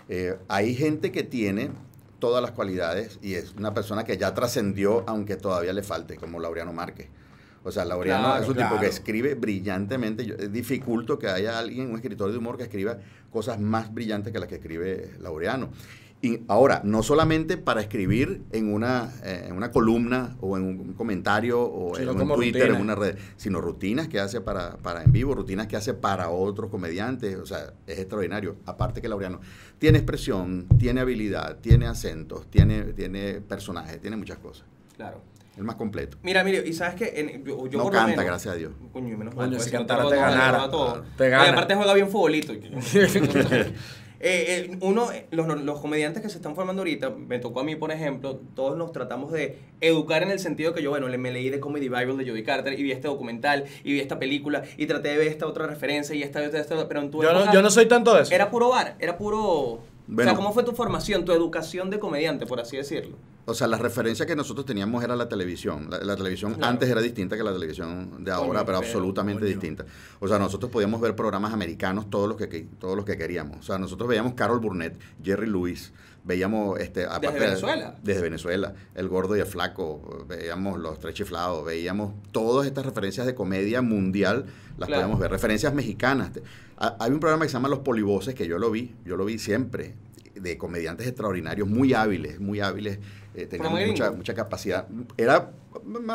Eh, 0.08 0.36
hay 0.48 0.74
gente 0.74 1.12
que 1.12 1.22
tiene 1.22 1.70
todas 2.18 2.42
las 2.42 2.52
cualidades 2.52 3.18
y 3.22 3.34
es 3.34 3.54
una 3.56 3.74
persona 3.74 4.04
que 4.04 4.16
ya 4.16 4.34
trascendió, 4.34 5.04
aunque 5.06 5.36
todavía 5.36 5.72
le 5.72 5.82
falte, 5.82 6.16
como 6.16 6.40
Laureano 6.40 6.72
Márquez. 6.72 7.08
O 7.64 7.72
sea, 7.72 7.84
Laureano 7.84 8.24
Claro, 8.24 8.42
es 8.42 8.48
un 8.48 8.56
tipo 8.56 8.80
que 8.80 8.86
escribe 8.86 9.34
brillantemente. 9.34 10.24
Yo, 10.24 10.34
es 10.36 10.52
dificulto 10.52 11.18
que 11.18 11.28
haya 11.28 11.58
alguien, 11.58 11.90
un 11.90 11.96
escritor 11.96 12.30
de 12.32 12.38
humor, 12.38 12.56
que 12.56 12.62
escriba 12.62 12.98
cosas 13.30 13.60
más 13.60 13.92
brillantes 13.92 14.32
que 14.32 14.38
las 14.38 14.48
que 14.48 14.56
escribe 14.56 15.10
Laureano. 15.20 15.70
Y 16.20 16.40
ahora, 16.48 16.80
no 16.84 17.04
solamente 17.04 17.56
para 17.58 17.80
escribir 17.80 18.42
en 18.50 18.72
una, 18.72 19.12
eh, 19.22 19.44
en 19.48 19.56
una 19.56 19.70
columna 19.70 20.36
o 20.40 20.56
en 20.56 20.64
un 20.64 20.92
comentario 20.94 21.60
o 21.62 21.94
Sino 21.94 22.10
en 22.10 22.20
un 22.20 22.28
Twitter, 22.34 22.62
rutina. 22.62 22.76
en 22.76 22.82
una 22.82 22.94
red, 22.96 23.16
sino 23.36 23.60
rutinas 23.60 24.08
que 24.08 24.18
hace 24.18 24.40
para, 24.40 24.78
para 24.78 25.04
en 25.04 25.12
vivo, 25.12 25.32
rutinas 25.36 25.68
que 25.68 25.76
hace 25.76 25.94
para 25.94 26.28
otros 26.30 26.70
comediantes, 26.70 27.36
o 27.36 27.46
sea, 27.46 27.72
es 27.86 28.00
extraordinario. 28.00 28.56
Aparte 28.66 29.00
que 29.00 29.08
Laureano 29.08 29.40
tiene 29.78 29.98
expresión, 29.98 30.66
tiene 30.76 31.00
habilidad, 31.02 31.58
tiene 31.60 31.86
acentos, 31.86 32.50
tiene, 32.50 32.82
tiene 32.94 33.34
personajes, 33.40 34.00
tiene 34.00 34.16
muchas 34.16 34.38
cosas. 34.38 34.64
Claro. 34.96 35.22
El 35.56 35.62
más 35.64 35.76
completo. 35.76 36.18
Mira, 36.24 36.42
mire, 36.42 36.66
y 36.66 36.72
sabes 36.72 36.96
que 36.96 37.12
en- 37.20 37.44
yo, 37.44 37.66
yo 37.68 37.78
no 37.78 37.84
por 37.84 37.92
lo 37.92 37.98
canta, 37.98 38.06
menos- 38.10 38.24
gracias 38.24 38.54
a 38.54 38.56
Dios. 38.56 38.72
Coño, 38.92 39.16
menos 39.16 39.36
mal. 39.36 39.50
pues, 39.50 39.62
si 39.64 39.70
no 39.70 39.78
cantara 39.78 40.08
te 40.08 40.16
ganara. 40.16 40.68
Te 40.68 40.76
No, 40.76 41.04
y 41.26 41.30
gana. 41.30 41.48
aparte 41.50 41.74
juega 41.76 41.94
bien 41.94 42.08
futbolito. 42.08 42.52
eh, 44.20 44.68
eh, 44.70 44.78
uno, 44.80 45.12
eh, 45.12 45.26
los, 45.30 45.46
los 45.62 45.80
comediantes 45.80 46.22
que 46.22 46.28
se 46.28 46.36
están 46.38 46.54
formando 46.54 46.80
ahorita, 46.82 47.10
me 47.10 47.38
tocó 47.38 47.60
a 47.60 47.64
mí, 47.64 47.76
por 47.76 47.92
ejemplo, 47.92 48.40
todos 48.56 48.76
nos 48.76 48.90
tratamos 48.92 49.30
de 49.32 49.58
educar 49.80 50.22
en 50.22 50.30
el 50.30 50.38
sentido 50.40 50.74
que 50.74 50.82
yo, 50.82 50.90
bueno, 50.90 51.08
le- 51.08 51.18
me 51.18 51.30
leí 51.30 51.50
de 51.50 51.60
Comedy 51.60 51.88
Bible 51.88 52.16
de 52.22 52.28
Joey 52.28 52.42
Carter 52.42 52.78
y 52.78 52.82
vi 52.82 52.92
este 52.92 53.06
documental 53.08 53.64
y 53.84 53.92
vi 53.92 54.00
esta 54.00 54.18
película 54.18 54.62
y 54.76 54.86
traté 54.86 55.08
de 55.10 55.18
ver 55.18 55.28
esta 55.28 55.46
otra 55.46 55.66
referencia 55.66 56.14
y 56.16 56.22
esta, 56.22 56.44
esta, 56.44 56.58
esta, 56.58 56.88
pero 56.88 57.00
en 57.00 57.10
tu 57.10 57.22
Yo 57.22 57.32
no, 57.32 57.52
yo 57.52 57.62
no 57.62 57.70
soy 57.70 57.86
tanto 57.86 58.14
de 58.14 58.22
eso. 58.22 58.34
Era 58.34 58.50
puro 58.50 58.70
bar, 58.70 58.96
era 58.98 59.16
puro... 59.16 59.80
o 60.16 60.22
sea, 60.22 60.34
¿cómo 60.34 60.52
fue 60.52 60.62
tu 60.64 60.72
formación, 60.72 61.24
tu 61.24 61.32
educación 61.32 61.90
de 61.90 61.98
comediante, 61.98 62.46
por 62.46 62.60
así 62.60 62.76
decirlo? 62.76 63.16
O 63.46 63.54
sea, 63.54 63.66
la 63.66 63.78
referencia 63.78 64.26
que 64.26 64.36
nosotros 64.36 64.66
teníamos 64.66 65.02
era 65.02 65.16
la 65.16 65.28
televisión. 65.28 65.88
La, 65.90 65.98
la 65.98 66.16
televisión 66.16 66.54
Claro. 66.54 66.72
antes 66.72 66.88
era 66.88 67.00
distinta 67.00 67.36
que 67.36 67.42
la 67.42 67.52
televisión 67.52 68.22
de 68.22 68.30
ahora, 68.30 68.60
Coño, 68.60 68.66
pero 68.66 68.78
absolutamente 68.78 69.40
coño. 69.40 69.50
distinta. 69.50 69.84
O 70.20 70.28
sea, 70.28 70.38
nosotros 70.38 70.70
podíamos 70.70 71.00
ver 71.00 71.16
programas 71.16 71.52
americanos 71.54 72.10
todos 72.10 72.28
los 72.28 72.36
que, 72.36 72.46
todos 72.78 72.94
los 72.96 73.04
que 73.06 73.16
queríamos. 73.16 73.58
O 73.58 73.62
sea, 73.62 73.78
nosotros 73.78 74.08
veíamos 74.08 74.34
Carol 74.34 74.60
Burnett, 74.60 74.98
Jerry 75.22 75.46
Lewis, 75.46 75.92
veíamos 76.24 76.78
este 76.78 77.04
aparte 77.06 77.32
de- 77.32 77.46
Venezuela? 77.46 77.94
desde 78.02 78.20
Venezuela, 78.20 78.74
El 78.94 79.08
Gordo 79.08 79.34
y 79.34 79.40
el 79.40 79.46
Flaco, 79.46 80.26
veíamos 80.28 80.78
Los 80.78 80.98
Tres 80.98 81.14
Chiflados, 81.14 81.64
veíamos 81.64 82.12
todas 82.32 82.66
estas 82.66 82.84
referencias 82.84 83.26
de 83.26 83.34
comedia 83.34 83.80
mundial, 83.80 84.44
las 84.76 84.88
Claro. 84.88 85.02
podíamos 85.04 85.20
ver, 85.20 85.30
referencias 85.30 85.72
mexicanas. 85.72 86.32
Ha- 86.78 86.96
Hay 87.00 87.10
un 87.10 87.20
programa 87.20 87.44
que 87.44 87.48
se 87.48 87.54
llama 87.54 87.68
Los 87.68 87.80
Polivoces 87.80 88.34
que 88.34 88.46
yo 88.46 88.58
lo 88.58 88.70
vi, 88.70 88.94
yo 89.04 89.16
lo 89.16 89.24
vi 89.24 89.38
siempre 89.38 89.94
de 90.34 90.56
comediantes 90.56 91.06
extraordinarios, 91.06 91.68
muy 91.68 91.92
hábiles, 91.94 92.38
muy 92.38 92.60
hábiles, 92.60 92.98
eh, 93.34 93.46
tenían 93.46 93.72
mucha, 93.88 94.12
mucha 94.12 94.34
capacidad. 94.34 94.86
Era 95.16 95.50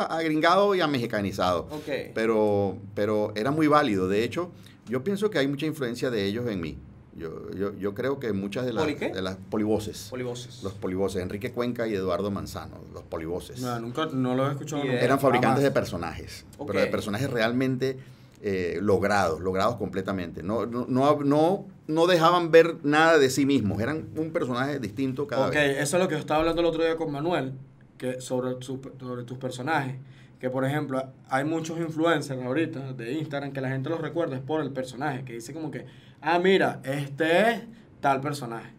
agringado 0.08 0.74
y 0.74 0.80
amexicanizado, 0.80 1.68
Ok. 1.70 2.12
pero, 2.14 2.78
pero 2.94 3.32
era 3.36 3.50
muy 3.50 3.66
válido. 3.66 4.08
De 4.08 4.24
hecho, 4.24 4.50
yo 4.88 5.04
pienso 5.04 5.30
que 5.30 5.38
hay 5.38 5.48
mucha 5.48 5.66
influencia 5.66 6.10
de 6.10 6.24
ellos 6.24 6.46
en 6.48 6.60
mí. 6.60 6.78
Yo, 7.16 7.50
yo, 7.52 7.72
yo 7.78 7.94
creo 7.94 8.18
que 8.18 8.32
muchas 8.32 8.66
de 8.66 8.72
las, 8.72 8.82
¿Poli 8.84 8.96
qué? 8.96 9.10
de 9.10 9.22
las 9.22 9.36
polivoces, 9.36 10.08
Polivoces. 10.10 10.62
los 10.64 10.72
polivoces, 10.72 11.22
Enrique 11.22 11.52
Cuenca 11.52 11.86
y 11.86 11.94
Eduardo 11.94 12.30
Manzano, 12.32 12.78
los 12.92 13.04
polivoces, 13.04 13.60
No, 13.60 13.78
nunca, 13.78 14.06
no 14.06 14.34
lo 14.34 14.48
he 14.48 14.50
escuchado. 14.50 14.82
Nunca. 14.82 14.98
eran 15.00 15.20
fabricantes 15.20 15.62
de 15.62 15.70
personajes, 15.70 16.44
pero 16.66 16.80
de 16.80 16.86
personajes 16.88 17.30
realmente 17.30 17.98
eh, 18.46 18.78
logrados, 18.82 19.40
logrados 19.40 19.76
completamente. 19.76 20.42
No, 20.42 20.66
no, 20.66 20.84
no, 20.86 21.18
no, 21.24 21.64
no 21.86 22.06
dejaban 22.06 22.50
ver 22.50 22.76
nada 22.82 23.16
de 23.18 23.30
sí 23.30 23.46
mismos, 23.46 23.80
eran 23.80 24.08
un 24.16 24.32
personaje 24.32 24.78
distinto 24.78 25.26
cada 25.26 25.46
Ok, 25.48 25.54
vez. 25.54 25.78
eso 25.80 25.96
es 25.96 26.02
lo 26.02 26.08
que 26.08 26.14
yo 26.16 26.20
estaba 26.20 26.40
hablando 26.40 26.60
el 26.60 26.66
otro 26.66 26.82
día 26.84 26.96
con 26.96 27.10
Manuel, 27.10 27.54
que 27.96 28.20
sobre, 28.20 28.56
su- 28.60 28.80
sobre 29.00 29.24
tus 29.24 29.38
personajes. 29.38 29.96
Que 30.38 30.50
por 30.50 30.66
ejemplo, 30.66 31.02
hay 31.30 31.44
muchos 31.44 31.78
influencers 31.78 32.42
ahorita 32.42 32.92
de 32.92 33.12
Instagram 33.14 33.52
que 33.52 33.62
la 33.62 33.70
gente 33.70 33.88
los 33.88 34.00
recuerda 34.00 34.36
es 34.36 34.42
por 34.42 34.60
el 34.60 34.70
personaje, 34.72 35.24
que 35.24 35.32
dice 35.32 35.54
como 35.54 35.70
que, 35.70 35.86
ah, 36.20 36.38
mira, 36.38 36.80
este 36.84 37.50
es 37.50 37.62
tal 38.00 38.20
personaje. 38.20 38.70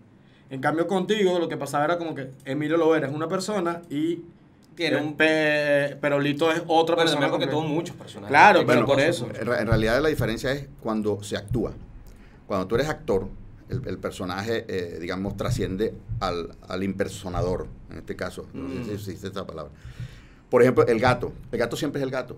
En 0.52 0.62
cambio 0.62 0.86
contigo 0.86 1.40
lo 1.40 1.50
que 1.50 1.58
pasaba 1.58 1.86
era 1.86 1.98
como 1.98 2.14
que 2.14 2.30
Emilio 2.46 2.78
Lovera 2.78 3.08
es 3.08 3.14
una 3.16 3.28
persona 3.28 3.82
y 3.90 4.22
Tiene 4.76 4.98
eh, 4.98 5.02
un- 5.02 5.16
Pe- 5.16 5.98
Perolito 6.02 6.52
es 6.52 6.60
otra 6.68 6.96
Bueno, 6.96 7.10
persona. 7.12 7.30
porque 7.32 7.48
tuvo 7.48 7.62
muchos 7.64 7.96
personajes. 7.96 8.30
Claro, 8.30 8.64
pero 8.66 8.82
muchas 8.82 8.96
por 8.96 9.04
eso. 9.04 9.28
En, 9.40 9.46
re- 9.46 9.62
en 9.62 9.68
realidad 9.68 10.02
la 10.02 10.10
diferencia 10.10 10.52
es 10.52 10.68
cuando 10.82 11.24
se 11.24 11.38
actúa. 11.38 11.74
Cuando 12.48 12.68
tú 12.68 12.76
eres 12.76 12.88
actor, 12.90 13.28
el, 13.70 13.82
el 13.88 13.98
personaje, 13.98 14.66
eh, 14.68 15.00
digamos, 15.00 15.36
trasciende 15.38 15.94
al, 16.20 16.56
al 16.68 16.84
impersonador, 16.84 17.68
en 17.90 17.98
este 17.98 18.16
caso. 18.16 18.46
No 18.54 18.70
sé 18.70 18.84
si 18.84 18.90
Mm. 18.92 18.94
existe 18.94 19.28
esta 19.28 19.48
palabra. 19.48 19.72
Por 20.50 20.62
ejemplo, 20.62 20.86
el 20.86 21.00
gato. 21.00 21.34
El 21.52 21.58
gato 21.60 21.76
siempre 21.76 22.00
es 22.00 22.04
el 22.04 22.12
gato. 22.12 22.38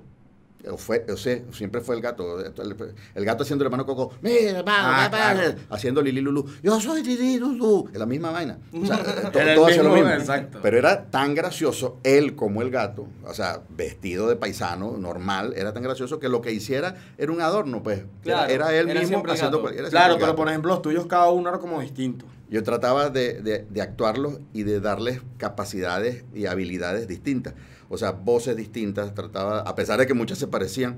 O, 0.72 0.78
fue, 0.78 1.06
o 1.12 1.18
sea, 1.18 1.40
siempre 1.52 1.82
fue 1.82 1.96
el 1.96 2.02
gato. 2.02 2.40
El, 2.40 2.76
el 3.16 3.26
gato 3.26 3.44
haciendo 3.44 3.64
el 3.64 3.68
hermano 3.68 3.86
Coco, 3.86 4.14
mira, 4.22 4.62
va, 4.62 5.06
Ah, 5.06 5.10
va, 5.12 5.18
va", 5.18 5.34
claro. 5.34 5.56
haciendo 5.70 6.02
Lili 6.02 6.22
Lulu, 6.22 6.46
yo 6.64 6.80
soy 6.80 7.04
Lili 7.04 7.38
Lulu. 7.38 7.90
Es 7.92 8.00
la 8.00 8.06
misma 8.06 8.32
vaina. 8.32 8.60
O 8.74 8.86
sea, 8.86 8.96
eh, 9.00 9.30
todo, 9.32 9.42
Era 9.42 9.52
el 9.52 9.56
todo 9.56 9.68
hacía 9.68 9.84
lo 9.84 9.94
mismo, 9.94 10.10
exacto. 10.10 10.60
Pero 10.62 10.78
era 10.78 11.06
tan 11.10 11.36
gracioso, 11.36 12.00
él 12.04 12.36
como 12.36 12.62
el 12.62 12.70
gato, 12.72 13.08
o 13.26 13.34
sea, 13.34 13.62
vestido 13.70 14.28
de 14.28 14.36
paisano, 14.36 14.98
normal, 14.98 15.54
era 15.56 15.74
tan 15.74 15.84
gracioso 15.84 16.20
que 16.20 16.30
lo 16.30 16.42
que 16.42 16.52
hiciera 16.52 16.96
era 17.18 17.32
un 17.32 17.42
adorno, 17.42 17.84
pues. 17.84 18.04
Claro, 18.24 18.52
era, 18.52 18.70
era 18.72 18.80
él 18.80 18.90
era 18.90 19.00
mismo 19.02 19.24
haciendo. 19.28 19.68
siempre 19.68 19.90
Claro, 19.90 20.18
pero 20.20 20.36
por 20.36 20.48
ejemplo 20.50 20.72
los 20.72 20.82
tuyos 20.82 21.06
cada 21.08 21.30
uno 21.30 21.50
era 21.50 21.60
como 21.60 21.82
distinto. 21.82 22.26
Yo 22.50 22.64
trataba 22.64 23.10
de, 23.10 23.42
de, 23.42 23.66
de 23.70 23.82
actuarlos 23.82 24.40
y 24.54 24.64
de 24.64 24.80
darles 24.80 25.22
capacidades 25.38 26.24
y 26.34 26.46
habilidades 26.46 27.08
distintas. 27.08 27.56
O 27.90 27.98
sea, 27.98 28.12
voces 28.12 28.56
distintas, 28.56 29.14
trataba, 29.14 29.60
a 29.62 29.76
pesar 29.76 30.00
de 30.00 30.08
que 30.08 30.14
muchas 30.14 30.38
se 30.38 30.48
parecían, 30.48 30.98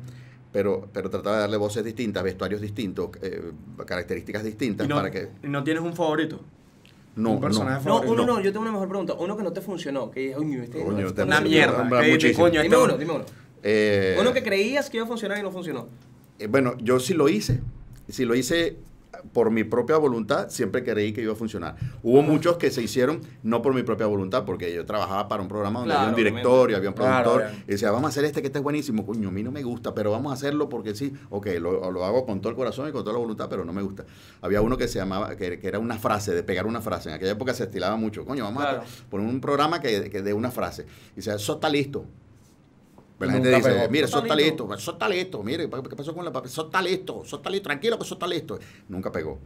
pero, 0.51 0.87
pero 0.91 1.09
trataba 1.09 1.35
de 1.37 1.41
darle 1.43 1.57
voces 1.57 1.83
distintas, 1.83 2.23
vestuarios 2.23 2.61
distintos, 2.61 3.09
eh, 3.21 3.51
características 3.85 4.43
distintas 4.43 4.87
no, 4.87 4.95
para 4.95 5.11
que... 5.11 5.29
no 5.43 5.63
tienes 5.63 5.83
un 5.83 5.93
favorito. 5.93 6.39
No, 7.15 7.31
un 7.31 7.41
personaje 7.41 7.87
no. 7.87 8.03
No, 8.03 8.11
uno 8.11 8.25
no, 8.25 8.39
yo 8.39 8.51
tengo 8.51 8.61
una 8.61 8.71
mejor 8.71 8.87
pregunta. 8.87 9.13
Uno 9.13 9.35
que 9.35 9.43
no 9.43 9.51
te 9.51 9.61
funcionó, 9.61 10.09
que 10.09 10.21
dije, 10.21 10.63
este 10.63 10.81
Coño, 10.83 11.05
no, 11.05 11.13
te- 11.13 11.23
Una 11.23 11.37
te- 11.39 11.49
mierda. 11.49 11.83
muchísimo. 11.83 12.43
coño, 12.45 12.61
Dime 12.61 12.75
este- 12.75 12.87
uno, 12.87 12.97
dime 12.97 13.11
uno. 13.13 13.25
Eh, 13.61 14.15
Uno 14.19 14.31
que 14.31 14.41
creías 14.41 14.89
que 14.89 14.97
iba 14.97 15.03
a 15.05 15.07
funcionar 15.07 15.37
y 15.37 15.41
no 15.41 15.51
funcionó. 15.51 15.87
Eh, 16.39 16.47
bueno, 16.47 16.75
yo 16.79 16.99
sí 16.99 17.13
lo 17.13 17.27
hice. 17.27 17.59
Si 18.07 18.23
lo 18.25 18.33
hice 18.35 18.77
por 19.33 19.51
mi 19.51 19.63
propia 19.63 19.97
voluntad, 19.97 20.49
siempre 20.49 20.83
creí 20.83 21.11
que 21.13 21.21
iba 21.21 21.33
a 21.33 21.35
funcionar. 21.35 21.75
Hubo 22.03 22.21
muchos 22.21 22.57
que 22.57 22.71
se 22.71 22.81
hicieron 22.81 23.21
no 23.43 23.61
por 23.61 23.73
mi 23.73 23.83
propia 23.83 24.05
voluntad, 24.05 24.45
porque 24.45 24.73
yo 24.73 24.85
trabajaba 24.85 25.27
para 25.27 25.41
un 25.41 25.49
programa 25.49 25.79
donde 25.79 25.93
Claro, 25.93 26.09
había 26.09 26.15
un 26.27 26.31
director 26.31 26.71
y 26.71 26.73
había 26.75 26.89
un 26.89 26.95
productor. 26.95 27.45
y 27.67 27.71
decía, 27.71 27.91
vamos 27.91 28.05
a 28.05 28.09
hacer 28.09 28.25
este 28.25 28.41
que 28.41 28.47
este 28.47 28.59
es 28.59 28.63
buenísimo. 28.63 29.05
Coño, 29.05 29.29
a 29.29 29.31
mí 29.31 29.43
no 29.43 29.51
me 29.51 29.63
gusta, 29.63 29.93
pero 29.93 30.11
vamos 30.11 30.31
a 30.31 30.35
hacerlo 30.35 30.69
porque 30.69 30.95
sí. 30.95 31.11
Ok, 31.31 31.47
lo, 31.59 31.91
lo 31.91 32.05
hago 32.05 32.25
con 32.25 32.39
todo 32.39 32.51
el 32.51 32.55
corazón 32.55 32.87
y 32.87 32.91
con 32.91 33.03
toda 33.03 33.13
la 33.13 33.19
voluntad, 33.19 33.47
pero 33.49 33.65
no 33.65 33.73
me 33.73 33.81
gusta. 33.81 34.05
Había 34.41 34.61
uno 34.61 34.77
que 34.77 34.87
se 34.87 34.99
llamaba, 34.99 35.35
que, 35.35 35.59
que 35.59 35.67
era 35.67 35.79
una 35.79 35.97
frase, 35.97 36.33
de 36.33 36.43
pegar 36.43 36.65
una 36.65 36.81
frase. 36.81 37.09
En 37.09 37.15
aquella 37.15 37.31
época 37.31 37.53
se 37.53 37.63
estilaba 37.63 37.95
mucho. 37.97 38.25
Coño, 38.25 38.43
vamos 38.45 38.63
Claro. 38.63 38.81
a 38.81 39.09
poner 39.09 39.27
un 39.27 39.41
programa 39.41 39.81
que, 39.81 40.09
que 40.09 40.21
dé 40.21 40.33
una 40.33 40.51
frase. 40.51 40.85
Y 41.13 41.17
dice, 41.17 41.33
eso 41.35 41.53
está 41.53 41.67
listo. 41.69 42.05
Pero 43.19 43.31
la 43.31 43.37
Nunca 43.37 43.49
gente 43.51 43.57
dice, 43.67 43.79
pegó. 43.79 43.91
mire, 43.91 44.05
Eso 44.05 44.19
está 44.19 44.35
listo. 44.35 44.73
eso 44.73 44.91
está 44.93 45.09
listo, 45.09 45.43
mire, 45.43 45.69
¿qué 45.69 45.95
pasó 45.95 46.13
con 46.15 46.23
la 46.25 46.31
papel? 46.31 46.49
Eso 46.49 46.65
está 46.67 46.81
listo, 46.81 47.23
eso 47.25 47.35
está 47.35 47.49
listo, 47.49 47.63
tranquilo 47.67 47.97
que 47.97 48.05
eso 48.05 48.13
está 48.15 48.25
listo. 48.27 48.57
Nunca 48.87 49.11
pegó. 49.11 49.39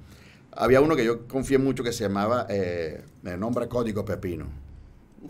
Había 0.51 0.79
uno 0.79 0.95
que 0.95 1.03
yo 1.03 1.27
confié 1.27 1.57
mucho 1.57 1.83
que 1.83 1.91
se 1.91 2.03
llamaba 2.03 2.45
eh, 2.49 3.03
el 3.25 3.39
nombre 3.39 3.67
código 3.67 4.05
Pepino, 4.05 4.45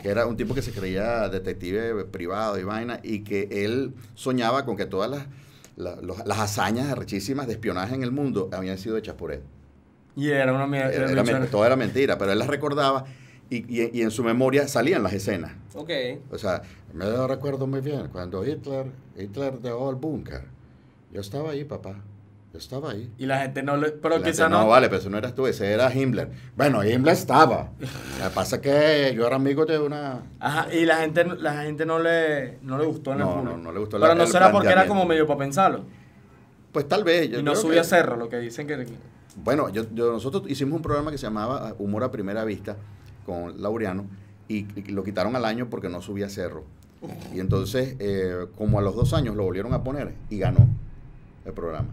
que 0.01 0.10
era 0.10 0.25
un 0.27 0.36
tipo 0.36 0.53
que 0.53 0.62
se 0.62 0.73
creía 0.73 1.29
detective 1.29 2.03
privado 2.06 2.60
y 2.60 2.63
vaina, 2.63 2.99
y 3.01 3.23
que 3.23 3.47
él 3.63 3.93
soñaba 4.15 4.65
con 4.65 4.75
que 4.75 4.86
todas 4.86 5.10
las, 5.10 5.25
la- 5.77 5.95
los- 6.01 6.25
las 6.25 6.39
hazañas 6.39 6.89
arrechísimas 6.91 7.47
de 7.47 7.53
espionaje 7.53 7.95
en 7.95 8.03
el 8.03 8.12
mundo 8.12 8.49
habían 8.51 8.77
sido 8.77 8.97
hechas 8.97 9.15
por 9.15 9.32
él. 9.32 9.39
Y 10.17 10.29
era 10.29 10.51
una 10.51 10.67
mierda. 10.67 11.47
Todo 11.49 11.65
era 11.65 11.77
mentira, 11.77 12.17
pero 12.17 12.34
él 12.34 12.39
las 12.39 12.49
recordaba 12.49 13.06
y, 13.49 13.58
y- 13.82 13.89
y 13.93 14.01
en 14.01 14.12
su 14.12 14.23
memoria 14.23 14.67
salían 14.67 15.03
las 15.03 15.13
escenas. 15.13 15.51
Ok. 15.75 15.89
O 16.32 16.38
sea, 16.38 16.62
me 16.93 17.06
lo 17.06 17.27
recuerdo 17.27 17.67
muy 17.67 17.82
bien, 17.82 18.08
cuando 18.12 18.45
Hitler, 18.45 18.88
Hitler 19.17 19.60
dejó 19.60 19.89
el 19.89 19.95
búnker. 19.97 20.43
Yo 21.12 21.21
estaba 21.21 21.51
ahí, 21.51 21.63
papá. 21.63 21.95
Yo 22.51 22.60
estaba 22.60 22.91
ahí. 22.91 23.12
Y 23.17 23.25
la 23.25 23.39
gente 23.41 23.63
no 23.63 23.77
le. 23.77 23.89
Pero 23.91 24.21
quizá 24.21 24.47
no. 24.47 24.62
no, 24.62 24.67
vale, 24.67 24.88
pero 24.88 24.99
eso 25.01 25.10
no 25.10 25.17
eras 25.17 25.34
tú, 25.34 25.47
ese 25.47 25.71
era 25.71 25.91
Himmler. 25.91 26.29
Bueno, 26.56 26.84
Himmler 26.84 27.13
estaba. 27.13 27.71
Lo 27.79 28.25
que 28.25 28.29
pasa 28.36 28.58
es 28.58 28.62
que 28.62 29.13
yo 29.15 29.25
era 29.25 29.38
amigo 29.38 29.65
de 29.65 29.79
una... 29.79 30.21
Ajá, 30.39 30.71
y 30.71 30.86
la 30.86 30.97
gente, 30.97 31.25
la 31.25 31.63
gente 31.63 31.84
no 31.88 31.97
le, 31.97 32.60
no 32.62 32.77
le 32.77 32.86
gustó 32.86 33.13
en 33.13 33.21
el 33.21 33.25
No, 33.25 33.41
no, 33.43 33.58
no 33.58 33.71
le 33.71 33.79
gustó 33.79 33.97
Pero 33.99 34.10
la- 34.10 34.15
no 34.15 34.27
será 34.27 34.51
porque 34.51 34.69
era 34.69 34.86
como 34.88 35.03
medio 35.06 35.25
para 35.25 35.39
pensarlo. 35.39 35.84
Pues 36.71 36.88
tal 36.88 37.03
vez. 37.03 37.29
yo 37.32 37.39
y 37.39 37.43
no 37.43 37.56
subía 37.56 37.82
que- 37.82 37.88
cerro, 37.88 38.17
lo 38.17 38.29
que 38.29 38.38
dicen 38.38 38.67
que. 38.67 38.86
Bueno, 39.36 39.69
yo, 39.69 39.86
yo- 39.91 40.12
nosotros 40.12 40.43
hicimos 40.47 40.75
un 40.77 40.84
programa 40.84 41.10
que 41.10 41.17
se 41.17 41.25
llamaba 41.25 41.73
Humor 41.79 42.03
a 42.03 42.12
Primera 42.12 42.45
Vista 42.45 42.77
con 43.25 43.62
Laureano 43.62 44.05
y, 44.47 44.65
y 44.79 44.91
lo 44.91 45.03
quitaron 45.03 45.36
al 45.36 45.45
año 45.45 45.69
porque 45.69 45.89
no 45.89 46.01
subía 46.01 46.29
cerro. 46.29 46.63
Y 47.33 47.39
entonces, 47.41 47.95
eh, 47.99 48.45
como 48.57 48.79
a 48.79 48.81
los 48.81 48.95
dos 48.95 49.13
años 49.13 49.36
lo 49.36 49.43
volvieron 49.43 49.73
a 49.73 49.83
poner 49.83 50.13
y 50.29 50.38
ganó 50.39 50.67
el 51.45 51.51
programa. 51.53 51.89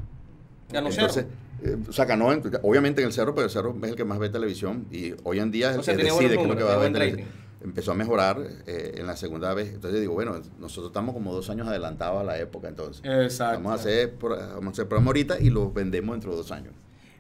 Ganó 0.73 0.89
Entonces, 0.89 1.27
cero. 1.61 1.75
eh, 1.83 1.89
o 1.89 1.93
sea, 1.93 2.05
ganó, 2.05 2.33
en- 2.33 2.43
obviamente 2.63 3.01
en 3.03 3.09
el 3.09 3.13
cerro, 3.13 3.35
pero 3.35 3.47
el 3.47 3.51
cerro 3.51 3.75
es 3.83 3.89
el 3.91 3.97
que 3.97 4.05
más 4.05 4.21
ve 4.21 4.29
televisión 4.29 4.87
y 4.93 5.15
hoy 5.25 5.41
en 5.41 5.51
día 5.51 5.71
es 5.71 5.75
el 5.75 5.81
O 5.81 5.83
sea, 5.83 5.97
que 5.97 6.05
decide 6.05 6.37
qué 6.37 6.43
es 6.43 6.49
lo 6.49 6.57
que 6.57 6.63
va 6.63 6.75
a 6.75 6.79
ver 6.79 6.93
televisión. 6.93 7.29
Empezó 7.63 7.91
a 7.91 7.95
mejorar 7.95 8.39
eh, 8.69 8.95
en 8.99 9.07
la 9.09 9.17
segunda 9.17 9.53
vez. 9.53 9.75
Entonces 9.75 10.01
digo, 10.01 10.15
bueno, 10.15 10.41
nosotros 10.61 10.91
estamos 10.91 11.13
como 11.13 11.35
dos 11.35 11.51
años 11.51 11.67
adelantados 11.67 12.21
a 12.21 12.25
la 12.25 12.39
época 12.39 12.69
entonces. 12.69 13.03
Exacto. 13.05 13.57
Vamos 13.57 13.73
a 13.73 13.75
hacer, 13.75 14.15
vamos 14.21 14.67
a 14.67 14.71
hacer 14.71 14.87
programa 14.89 15.09
ahorita 15.09 15.41
y 15.41 15.51
lo 15.51 15.73
vendemos 15.73 16.15
dentro 16.15 16.31
de 16.31 16.37
dos 16.37 16.53
años. 16.53 16.73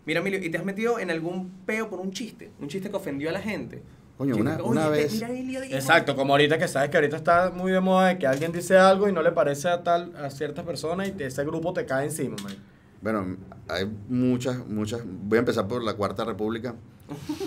Mira, 0.06 0.20
Emilio, 0.20 0.38
¿y 0.42 0.48
te 0.48 0.56
has 0.56 0.64
metido 0.64 0.98
en 0.98 1.10
algún 1.10 1.50
peo 1.66 1.90
por 1.90 2.00
un 2.00 2.10
chiste? 2.12 2.50
Un 2.60 2.68
chiste 2.68 2.88
que 2.88 2.96
ofendió 2.96 3.28
a 3.28 3.32
la 3.32 3.40
gente. 3.40 3.82
Coño, 4.20 4.36
una, 4.36 4.62
una 4.62 4.88
"Oye, 4.88 5.02
vez... 5.04 5.14
mira, 5.14 5.30
Emilio 5.30 5.60
dijo". 5.62 5.74
Exacto, 5.74 6.14
como 6.14 6.34
ahorita 6.34 6.58
que 6.58 6.68
sabes 6.68 6.90
que 6.90 6.98
ahorita 6.98 7.16
está 7.16 7.50
muy 7.50 7.72
de 7.72 7.80
moda 7.80 8.08
de 8.08 8.18
que 8.18 8.26
alguien 8.26 8.52
dice 8.52 8.76
algo 8.76 9.08
y 9.08 9.12
no 9.14 9.22
le 9.22 9.32
parece 9.32 9.68
a 9.70 9.82
tal 9.82 10.14
a 10.14 10.28
ciertas 10.28 10.66
personas 10.66 11.08
y 11.08 11.12
te- 11.12 11.24
ese 11.24 11.42
grupo 11.44 11.72
te 11.72 11.86
cae 11.86 12.04
encima, 12.04 12.36
man. 12.42 12.52
Bueno, 13.00 13.36
hay 13.66 13.90
muchas, 14.10 14.58
muchas. 14.66 15.00
Voy 15.06 15.36
a 15.36 15.40
empezar 15.40 15.66
por 15.66 15.82
la 15.82 15.94
Cuarta 15.94 16.22
República. 16.26 16.74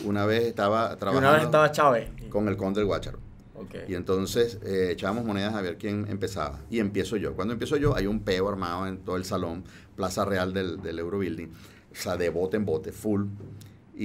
Una 0.04 0.26
vez 0.26 0.46
estaba 0.46 0.96
trabajando 0.98 1.28
una 1.30 1.38
vez 1.38 1.46
estaba 1.46 1.72
Chávez. 1.72 2.10
con 2.30 2.48
el 2.48 2.58
conde 2.58 2.80
del 2.80 2.88
Guácharo. 2.88 3.20
Ok. 3.56 3.76
Y 3.88 3.94
entonces 3.94 4.58
eh, 4.66 4.90
echábamos 4.94 5.26
monedas 5.26 5.54
a 5.54 5.62
ver 5.62 5.78
quién 5.78 6.08
empezaba. 6.10 6.58
Y 6.72 6.80
empiezo 6.80 7.18
yo. 7.18 7.36
Cuando 7.36 7.54
empiezo 7.54 7.78
yo, 7.78 7.96
hay 7.96 8.08
un 8.08 8.22
peo 8.22 8.50
armado 8.50 8.88
en 8.88 8.98
todo 8.98 9.16
el 9.16 9.26
salón, 9.26 9.64
Plaza 9.96 10.26
Real 10.26 10.54
del, 10.54 10.82
del 10.82 10.98
Eurobuilding. 10.98 11.50
O 11.92 11.96
sea, 11.96 12.18
de 12.18 12.30
bote 12.32 12.58
en 12.58 12.66
bote, 12.66 12.92
full. 12.92 13.26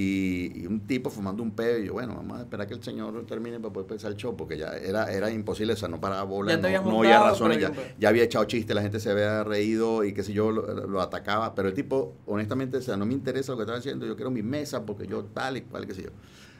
Y, 0.01 0.61
y 0.61 0.65
un 0.65 0.79
tipo 0.87 1.09
fumando 1.09 1.43
un 1.43 1.51
peo. 1.51 1.77
Y 1.79 1.87
yo, 1.87 1.93
bueno, 1.93 2.15
vamos 2.15 2.37
a 2.39 2.41
esperar 2.43 2.67
que 2.67 2.73
el 2.73 2.81
señor 2.81 3.25
termine 3.25 3.59
para 3.59 3.73
poder 3.73 3.89
empezar 3.91 4.11
el 4.11 4.17
show, 4.17 4.33
porque 4.37 4.57
ya 4.57 4.69
era, 4.77 5.11
era 5.11 5.29
imposible, 5.29 5.73
o 5.73 5.75
sea, 5.75 5.89
no 5.89 5.99
paraba 5.99 6.23
bola, 6.23 6.55
no, 6.55 6.69
no 6.83 6.99
había 6.99 7.21
razones, 7.21 7.59
ya, 7.99 8.09
había 8.09 8.23
echado 8.23 8.45
chistes, 8.45 8.73
la 8.73 8.81
gente 8.81 8.99
se 9.01 9.11
había 9.11 9.43
reído 9.43 10.05
y 10.05 10.13
qué 10.13 10.23
sé 10.23 10.31
yo, 10.31 10.51
lo, 10.51 10.87
lo 10.87 11.01
atacaba. 11.01 11.53
Pero 11.53 11.67
el 11.67 11.73
tipo, 11.73 12.13
honestamente, 12.27 12.77
o 12.77 12.81
sea, 12.81 12.95
no 12.95 13.05
me 13.05 13.13
interesa 13.13 13.51
lo 13.51 13.57
que 13.57 13.63
estaba 13.63 13.79
haciendo, 13.79 14.05
yo 14.05 14.15
quiero 14.15 14.31
mi 14.31 14.41
mesa 14.41 14.85
porque 14.85 15.05
yo 15.05 15.25
tal 15.25 15.57
y 15.57 15.61
cual, 15.61 15.85
qué 15.85 15.93
sé 15.93 16.03
yo. 16.03 16.09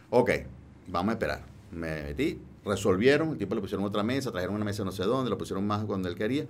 Ok, 0.09 0.31
vamos 0.87 1.11
a 1.11 1.13
esperar. 1.13 1.41
Me 1.71 2.03
metí, 2.03 2.41
resolvieron, 2.65 3.29
el 3.29 3.37
tipo 3.37 3.55
le 3.55 3.61
pusieron 3.61 3.85
otra 3.85 4.03
mesa, 4.03 4.31
trajeron 4.31 4.55
una 4.55 4.65
mesa 4.65 4.83
no 4.83 4.91
sé 4.91 5.03
dónde, 5.03 5.29
lo 5.29 5.37
pusieron 5.37 5.65
más 5.65 5.85
cuando 5.85 6.09
él 6.09 6.15
quería 6.15 6.45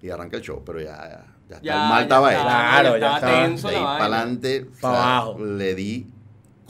y 0.00 0.08
arranca 0.08 0.38
el 0.38 0.42
show. 0.42 0.62
Pero 0.64 0.80
ya, 0.80 0.86
ya, 0.96 1.26
ya, 1.50 1.56
está- 1.56 1.60
Ya, 1.62 1.82
el 1.82 1.88
mal 1.90 2.02
estaba 2.04 2.32
hecho. 2.32 2.42
Claro, 2.42 2.96
ya 2.96 3.14
estaba 3.16 3.42
tenso 3.44 3.68
De 3.68 3.76
ahí 3.76 3.82
para 3.82 4.04
adelante, 4.04 4.70
abajo. 4.80 5.38
le 5.44 5.74
di 5.74 6.06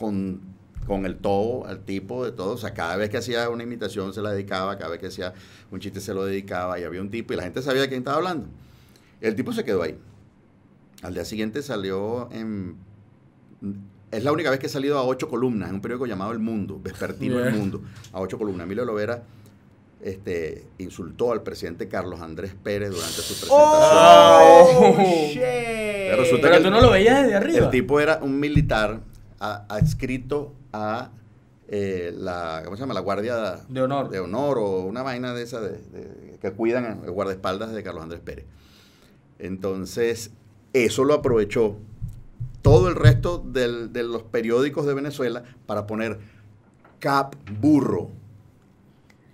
con, 0.00 0.40
con 0.86 1.04
el 1.06 1.16
todo 1.18 1.66
al 1.66 1.80
tipo 1.84 2.24
de 2.24 2.32
todo. 2.32 2.54
O 2.54 2.58
sea, 2.58 2.74
cada 2.74 2.96
vez 2.96 3.10
que 3.10 3.18
hacía 3.18 3.48
una 3.50 3.62
imitación 3.62 4.12
se 4.14 4.22
la 4.22 4.32
dedicaba, 4.32 4.76
cada 4.78 4.90
vez 4.90 4.98
que 4.98 5.06
hacía 5.08 5.34
un 5.70 5.78
chiste 5.78 6.00
se 6.00 6.14
lo 6.14 6.24
dedicaba 6.24 6.80
y 6.80 6.84
había 6.84 7.00
un 7.00 7.10
tipo 7.10 7.32
y 7.32 7.36
la 7.36 7.42
gente 7.44 7.62
sabía 7.62 7.82
de 7.82 7.88
quién 7.88 8.00
estaba 8.00 8.16
hablando. 8.16 8.48
El 9.20 9.34
tipo 9.36 9.52
se 9.52 9.62
quedó 9.62 9.82
ahí. 9.82 9.96
Al 11.02 11.14
día 11.14 11.24
siguiente 11.24 11.62
salió 11.62 12.28
en... 12.32 12.76
Es 14.10 14.24
la 14.24 14.32
única 14.32 14.50
vez 14.50 14.58
que 14.58 14.66
he 14.66 14.70
salido 14.70 14.98
a 14.98 15.04
ocho 15.04 15.28
columnas 15.28 15.68
en 15.68 15.76
un 15.76 15.80
periódico 15.80 16.06
llamado 16.06 16.32
El 16.32 16.40
Mundo, 16.40 16.80
Vespertino 16.82 17.38
El. 17.44 17.54
Mundo, 17.54 17.82
a 18.12 18.20
ocho 18.20 18.38
columnas. 18.38 18.64
Emilio 18.64 18.84
Lovera 18.84 19.22
este, 20.02 20.66
insultó 20.78 21.30
al 21.32 21.42
presidente 21.42 21.86
Carlos 21.86 22.20
Andrés 22.20 22.54
Pérez 22.60 22.90
durante 22.90 23.12
su 23.20 23.34
presentación. 23.34 23.60
¡Oh! 23.60 24.94
Sí. 24.98 25.28
shit! 25.34 25.40
Pero 25.42 26.16
resulta 26.22 26.42
Pero 26.48 26.54
que 26.56 26.60
tú 26.62 26.66
el- 26.68 26.72
no 26.72 26.80
lo 26.80 26.90
veías 26.90 27.22
desde 27.22 27.34
arriba. 27.36 27.58
el 27.66 27.70
tipo 27.70 28.00
era 28.00 28.18
un 28.22 28.40
militar 28.40 29.00
adscrito 29.40 30.55
a 30.72 31.11
eh, 31.68 32.12
la, 32.16 32.62
¿cómo 32.64 32.76
se 32.76 32.81
llama? 32.81 32.94
La 32.94 33.00
Guardia 33.00 33.61
De 33.68 33.81
honor. 33.83 34.11
de 34.11 34.18
honor 34.20 34.59
o 34.59 34.81
una 34.83 35.03
vaina 35.03 35.33
de 35.35 35.42
esa 35.42 35.61
de, 35.61 35.70
de- 35.79 36.38
que 36.40 36.50
cuidan 36.53 36.85
a- 36.85 37.05
el 37.05 37.11
guardaespaldas 37.12 37.72
de 37.72 37.83
Carlos 37.83 38.03
Andrés 38.03 38.20
Pérez. 38.20 38.44
Entonces, 39.38 40.31
eso 40.72 41.05
lo 41.05 41.14
aprovechó 41.14 41.76
todo 42.62 42.88
el 42.88 42.94
resto 42.96 43.38
del- 43.38 43.92
de 43.92 44.03
los 44.03 44.22
periódicos 44.24 44.85
de 44.87 44.94
Venezuela 44.94 45.44
para 45.66 45.87
poner 45.87 46.18
Cap 46.98 47.35
Burro. 47.61 48.11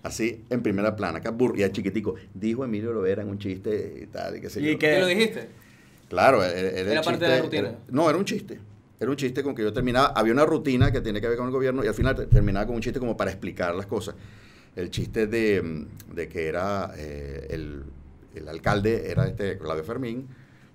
Así, 0.03 0.45
en 0.51 0.63
primera 0.63 0.95
plana, 0.95 1.21
Cap 1.21 1.37
Burro. 1.37 1.57
Y 1.57 1.65
al 1.65 1.73
chiquitico, 1.73 2.15
dijo 2.35 2.65
Emilio 2.65 2.93
Lovera 2.93 3.23
en 3.23 3.29
un 3.29 3.39
chiste 3.39 4.01
y 4.05 4.07
tal, 4.07 4.37
y 4.37 4.41
qué 4.41 4.51
sé 4.51 4.61
¿Y 4.61 4.73
yo. 4.75 4.79
qué? 4.79 4.91
¿Qué 4.91 5.01
lo 5.01 5.07
dijiste? 5.07 5.49
Claro, 6.09 6.45
era, 6.45 6.57
era 6.57 6.81
el 6.81 6.89
Era 6.89 7.03
parte 7.03 7.25
de 7.25 7.31
la 7.37 7.43
rutina. 7.43 7.69
era- 7.71 7.79
no, 7.89 8.09
era 8.09 8.17
un 8.19 8.25
chiste. 8.25 8.61
Era 8.99 9.11
un 9.11 9.17
chiste 9.17 9.43
con 9.43 9.55
que 9.55 9.63
yo 9.63 9.73
terminaba. 9.73 10.09
Había 10.09 10.33
una 10.33 10.47
rutina 10.47 10.91
que 10.91 11.01
tiene 11.01 11.21
que 11.21 11.29
ver 11.29 11.37
con 11.37 11.47
el 11.47 11.53
gobierno 11.53 11.85
y 11.85 11.89
al 11.89 11.95
final 11.95 12.15
te- 12.17 12.27
terminaba 12.27 12.67
con 12.67 12.77
un 12.77 12.81
chiste 12.83 12.99
como 12.99 13.17
para 13.17 13.31
explicar 13.31 13.75
las 13.75 13.87
cosas. 13.87 14.15
El 14.75 14.91
chiste 14.91 15.27
de, 15.27 15.63
mm, 15.63 16.15
de 16.15 16.29
que 16.29 16.47
era 16.49 16.93
eh, 16.97 17.47
el, 17.51 17.85
el 18.35 18.49
alcalde, 18.49 19.11
era 19.11 19.27
este 19.27 19.59
Claudio 19.59 19.85
Fermín, 19.85 20.27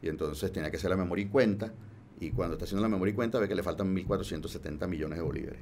y 0.01 0.09
entonces 0.09 0.51
tenía 0.51 0.69
que 0.71 0.77
hacer 0.77 0.89
la 0.89 0.97
memoria 0.97 1.25
y 1.25 1.27
cuenta. 1.29 1.71
Y 2.19 2.29
cuando 2.31 2.53
está 2.53 2.65
haciendo 2.65 2.83
la 2.83 2.89
memoria 2.89 3.11
y 3.11 3.15
cuenta, 3.15 3.39
ve 3.39 3.47
que 3.47 3.55
le 3.55 3.63
faltan 3.63 3.95
1.470 3.95 4.87
millones 4.87 5.17
de 5.17 5.23
bolívares. 5.23 5.59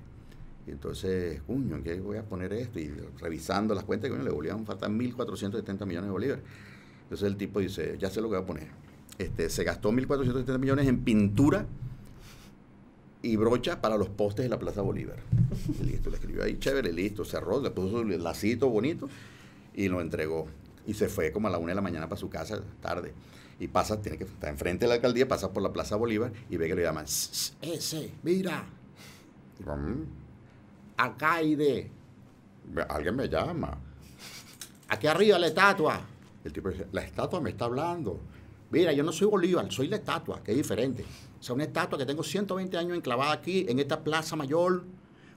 Y 0.67 0.72
entonces, 0.72 1.41
coño, 1.48 1.78
¿en 1.78 1.84
qué 1.84 2.00
voy 2.02 2.17
a 2.17 2.24
poner 2.24 2.52
esto? 2.54 2.80
Y 2.80 2.93
revisando 3.19 3.74
las 3.74 3.86
cuentas, 3.86 4.10
coño, 4.12 4.24
le 4.24 4.30
volvían 4.30 4.65
faltan 4.65 5.00
1.470 5.00 5.86
millones 5.86 6.08
de 6.08 6.12
bolívares. 6.12 6.43
Entonces 7.04 7.28
el 7.28 7.38
tipo 7.38 7.60
dice, 7.62 7.95
ya 7.98 8.10
sé 8.10 8.19
lo 8.22 8.30
que 8.30 8.36
voy 8.36 8.43
a 8.43 8.45
poner. 8.45 8.67
Este, 9.17 9.50
se 9.50 9.63
gastó 9.63 9.91
1.470 9.91 10.60
millones 10.60 10.88
en 10.88 11.00
pintura 11.04 11.65
y 13.22 13.36
brocha 13.36 13.82
para 13.82 13.98
los 13.98 14.10
postes 14.10 14.44
de 14.46 14.50
la 14.50 14.60
Plaza 14.60 14.82
Bolívar. 14.82 15.18
Y 15.80 15.84
listo, 15.84 16.10
le 16.10 16.16
escribió 16.16 16.44
ahí, 16.44 16.58
chévere, 16.58 16.94
listo, 16.94 17.26
cerró, 17.26 17.62
le 17.62 17.70
puso 17.72 18.02
el 18.02 18.24
lacito 18.24 18.70
bonito 18.70 19.10
y 19.74 19.88
lo 19.90 20.02
entregó. 20.02 20.48
Y 20.88 20.94
se 20.94 21.10
fue 21.10 21.32
como 21.32 21.48
a 21.48 21.52
la 21.52 21.58
una 21.58 21.70
de 21.70 21.76
la 21.76 21.82
mañana 21.82 22.08
para 22.08 22.20
su 22.20 22.30
casa, 22.30 22.62
tarde. 22.82 23.14
Y 23.60 23.68
pasa, 23.68 24.02
tiene 24.02 24.18
que 24.18 24.24
estar 24.24 24.50
enfrente 24.50 24.86
de 24.86 24.90
la 24.90 24.96
alcaldía, 24.96 25.28
pasa 25.28 25.52
por 25.52 25.62
la 25.62 25.74
Plaza 25.74 25.98
Bolívar 25.98 26.32
y 26.50 26.58
ve 26.58 26.68
que 26.68 26.76
le 26.76 26.84
llaman, 26.84 27.06
"Sss, 27.06 27.56
ese, 27.62 28.12
mira. 28.24 28.64
"Mm, 29.66 30.04
acá 30.96 31.36
hay 31.36 31.56
de, 31.56 31.92
alguien 32.88 33.16
me 33.16 33.28
llama. 33.28 33.78
Aquí 34.88 35.08
arriba 35.08 35.38
la 35.38 35.48
estatua. 35.48 36.02
El 36.44 36.54
tipo 36.54 36.70
dice, 36.70 36.88
la 36.94 37.02
estatua 37.02 37.42
me 37.42 37.50
está 37.50 37.66
hablando. 37.66 38.20
Mira, 38.72 38.94
yo 38.94 39.04
no 39.04 39.12
soy 39.12 39.28
Bolívar, 39.28 39.70
soy 39.72 39.88
la 39.88 39.98
estatua, 39.98 40.42
que 40.42 40.52
es 40.52 40.58
diferente. 40.58 41.04
O 41.39 41.43
sea, 41.43 41.56
una 41.56 41.63
estatua 41.63 41.97
que 41.97 42.06
tengo 42.06 42.23
120 42.23 42.78
años 42.78 42.97
enclavada 42.97 43.32
aquí, 43.32 43.65
en 43.69 43.80
esta 43.80 44.04
plaza 44.04 44.36
mayor. 44.36 44.84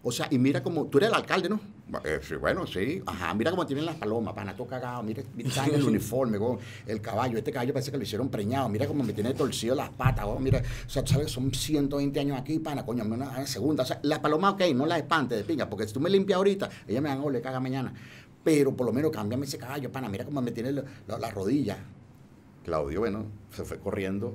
O 0.04 0.10
sea, 0.10 0.26
y 0.32 0.38
mira 0.38 0.62
como, 0.64 0.86
tú 0.86 0.98
eres 0.98 1.10
el 1.10 1.14
alcalde, 1.14 1.48
¿no? 1.48 1.60
"Eh, 2.04 2.18
sí, 2.22 2.34
bueno, 2.34 2.66
sí. 2.66 3.00
Ajá, 3.06 3.32
mira 3.34 3.52
cómo 3.52 3.64
tienen 3.66 3.84
las 3.86 3.94
palomas, 3.94 4.34
pana, 4.34 4.56
todo 4.56 4.66
cagado. 4.66 5.00
Mira, 5.04 5.22
mira 5.36 5.48
está 5.48 5.64
en 5.66 5.74
el 5.76 5.84
uniforme, 5.84 6.38
weón. 6.38 6.58
el 6.88 7.00
caballo. 7.00 7.38
Este 7.38 7.52
caballo 7.52 7.72
parece 7.72 7.92
que 7.92 7.98
lo 7.98 8.02
hicieron 8.02 8.28
preñado. 8.28 8.68
Mira 8.68 8.88
cómo 8.88 9.04
me 9.04 9.12
tiene 9.12 9.32
torcido 9.34 9.76
las 9.76 9.90
patas, 9.90 10.24
weón. 10.26 10.42
Mira, 10.42 10.60
o 10.86 10.90
sea, 10.90 11.04
tú 11.04 11.12
sabes, 11.12 11.30
son 11.30 11.54
120 11.54 12.18
años 12.18 12.36
aquí, 12.36 12.58
pana, 12.58 12.84
coño, 12.84 13.04
una, 13.04 13.14
una 13.28 13.46
segunda. 13.46 13.84
O 13.84 13.86
sea, 13.86 14.00
las 14.02 14.18
palomas, 14.18 14.54
ok, 14.54 14.62
no 14.74 14.86
las 14.86 14.98
espantes 14.98 15.38
de 15.38 15.44
pinga, 15.44 15.70
porque 15.70 15.86
si 15.86 15.92
tú 15.94 16.00
me 16.00 16.10
limpias 16.10 16.36
ahorita, 16.38 16.68
ellas 16.88 17.00
me 17.02 17.08
van 17.08 17.18
a 17.18 17.22
oler 17.22 17.40
caga 17.40 17.60
mañana. 17.60 17.92
Pero 18.42 18.74
por 18.74 18.86
lo 18.86 18.92
menos 18.92 19.12
cámbiame 19.12 19.46
ese 19.46 19.56
caballo, 19.58 19.92
pana, 19.92 20.08
mira 20.08 20.24
cómo 20.24 20.42
me 20.42 20.50
tiene 20.50 20.72
la, 20.72 20.82
la- 21.06 21.18
la 21.18 21.30
rodilla. 21.30 21.78
Claudio, 22.64 22.98
bueno, 23.00 23.26
se 23.50 23.64
fue 23.64 23.78
corriendo, 23.78 24.34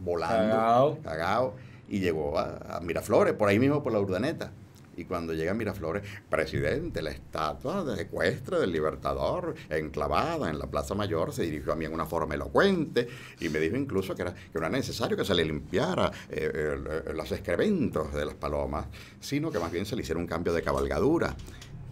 volando, 0.00 0.56
Cagao. 0.56 0.98
cagao, 1.02 1.54
y 1.88 2.00
llegó 2.00 2.38
a, 2.38 2.76
a 2.76 2.80
Miraflores, 2.80 3.34
por 3.34 3.48
ahí 3.48 3.58
mismo 3.58 3.82
por 3.82 3.92
la 3.92 4.00
Urdaneta. 4.00 4.52
Y 4.96 5.04
cuando 5.04 5.32
llega 5.32 5.52
a 5.52 5.54
Miraflores, 5.54 6.02
presidente, 6.28 7.02
la 7.02 7.10
estatua 7.10 7.84
de 7.84 8.02
ecuestre 8.02 8.58
del 8.58 8.72
Libertador, 8.72 9.54
enclavada 9.70 10.50
en 10.50 10.58
la 10.58 10.66
Plaza 10.66 10.96
Mayor, 10.96 11.32
se 11.32 11.44
dirigió 11.44 11.72
a 11.72 11.76
mí 11.76 11.84
en 11.84 11.94
una 11.94 12.04
forma 12.04 12.34
elocuente 12.34 13.06
y 13.38 13.48
me 13.48 13.60
dijo 13.60 13.76
incluso 13.76 14.16
que 14.16 14.22
era, 14.22 14.34
que 14.34 14.50
no 14.54 14.58
era 14.60 14.70
necesario 14.70 15.16
que 15.16 15.24
se 15.24 15.36
le 15.36 15.44
limpiara 15.44 16.10
eh, 16.28 16.74
el- 17.06 17.16
los 17.16 17.30
excrementos 17.30 18.12
de 18.12 18.24
las 18.24 18.34
palomas, 18.34 18.86
sino 19.20 19.52
que 19.52 19.60
más 19.60 19.70
bien 19.70 19.86
se 19.86 19.94
le 19.94 20.02
hiciera 20.02 20.18
un 20.18 20.26
cambio 20.26 20.52
de 20.52 20.62
cabalgadura. 20.62 21.36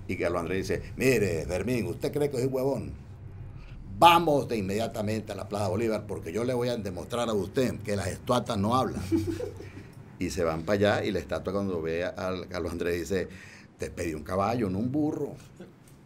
Y 0.09 0.16
Carlos 0.16 0.40
Andrés 0.40 0.69
dice, 0.69 0.83
mire, 0.97 1.45
Fermín, 1.47 1.87
¿usted 1.87 2.12
cree 2.12 2.29
que 2.29 2.38
soy 2.38 2.47
huevón? 2.47 2.90
Vamos 3.98 4.46
de 4.46 4.59
inmediatamente 4.59 5.32
a 5.32 5.35
la 5.35 5.48
Plaza 5.48 5.68
Bolívar 5.68 6.04
porque 6.06 6.30
yo 6.30 6.44
le 6.44 6.52
voy 6.52 6.68
a 6.68 6.76
demostrar 6.76 7.30
a 7.30 7.32
usted 7.32 7.78
que 7.80 7.96
las 7.96 8.09
estatuas 8.09 8.59
no 8.59 8.76
hablan. 8.76 9.02
y 10.18 10.28
se 10.28 10.44
van 10.44 10.64
para 10.64 10.96
allá 10.96 11.04
y 11.04 11.12
la 11.12 11.18
estatua 11.18 11.54
cuando 11.54 11.80
ve 11.80 12.04
a 12.04 12.35
Carlos 12.48 12.72
Andrés 12.72 13.00
dice, 13.00 13.28
te 13.78 13.90
pedí 13.90 14.12
un 14.12 14.22
caballo, 14.22 14.68
no 14.68 14.78
un 14.80 14.92
burro. 14.92 15.35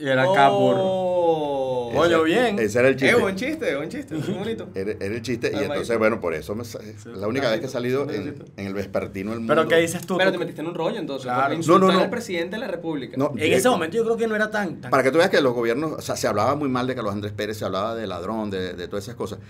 Y 0.01 0.09
era 0.09 0.25
Capur. 0.33 0.77
Oh. 0.79 1.91
Coño, 1.95 2.19
Ese- 2.19 2.25
bien. 2.25 2.59
Ese 2.59 2.79
era 2.79 2.89
el 2.89 2.95
Eh, 2.95 2.99
chiste. 2.99 3.15
buen 3.17 3.37
chiste, 3.37 3.77
buen 3.77 3.89
chiste, 3.89 4.15
muy 4.15 4.35
bonito. 4.39 4.69
Era, 4.75 4.93
era 4.93 5.07
el 5.07 5.23
chiste. 5.23 5.51
Y 5.53 5.59
entonces, 5.65 5.99
bueno, 5.99 6.21
por 6.21 6.35
eso 6.35 6.55
me 6.55 6.63
es 6.63 6.77
la 7.07 7.27
única 7.27 7.51
vez 7.51 7.61
que 7.61 7.67
he 7.67 7.69
salido 7.69 8.09
en, 8.11 8.43
en 8.57 8.67
el 8.67 8.75
vespertino 8.75 9.33
El 9.33 9.41
Mundo. 9.41 9.55
Pero 9.55 9.69
¿qué 9.69 9.77
dices 9.77 10.07
tú? 10.07 10.17
Pero 10.17 10.31
te 10.31 10.39
metiste 10.39 10.61
en 10.63 10.69
un 10.69 10.75
rollo 10.75 10.99
entonces. 10.99 11.25
Claro. 11.25 11.57
No, 11.67 11.79
no, 11.81 11.93
no. 11.93 11.99
al 12.01 12.09
presidente 12.11 12.57
de 12.57 12.61
la 12.61 12.69
República. 12.69 13.17
No, 13.17 13.33
En 13.37 13.53
ese 13.53 13.69
momento 13.69 13.97
yo 13.97 14.05
creo 14.05 14.17
que 14.17 14.27
no 14.29 14.37
era 14.37 14.51
tan... 14.51 14.81
tan- 14.81 14.91
Para 14.91 15.03
que 15.03 15.11
tú 15.11 15.19
veas 15.19 15.31
que 15.31 15.41
los 15.41 15.53
gobiernos, 15.53 15.93
o 15.93 16.01
sea, 16.01 16.17
se 16.17 16.29
hablaba 16.29 16.55
muy 16.55 16.69
mal 16.69 16.87
de 16.87 16.95
Carlos 16.95 17.13
Andrés 17.13 17.33
Pérez, 17.33 17.59
se 17.59 17.65
hablaba 17.65 17.95
de 17.97 18.07
ladrón, 18.07 18.51
de, 18.51 18.75
de 18.75 18.89
todas 18.89 19.05
esas 19.05 19.17
cosas. 19.17 19.41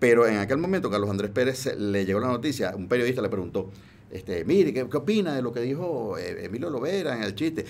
Pero 0.00 0.26
en 0.26 0.38
aquel 0.38 0.58
momento, 0.58 0.90
Carlos 0.90 1.08
Andrés 1.08 1.30
Pérez 1.30 1.58
se- 1.58 1.76
le 1.76 2.04
llegó 2.04 2.18
la 2.20 2.26
noticia, 2.26 2.74
un 2.76 2.88
periodista 2.88 3.22
le 3.22 3.28
preguntó, 3.28 3.70
este, 4.10 4.44
mire, 4.44 4.72
¿qué, 4.74 4.86
qué 4.88 4.96
opina 4.96 5.34
de 5.34 5.42
lo 5.42 5.52
que 5.52 5.60
dijo 5.60 6.18
eh, 6.18 6.44
Emilio 6.44 6.68
Lovera 6.70 7.16
en 7.16 7.22
el 7.22 7.34
chiste? 7.36 7.64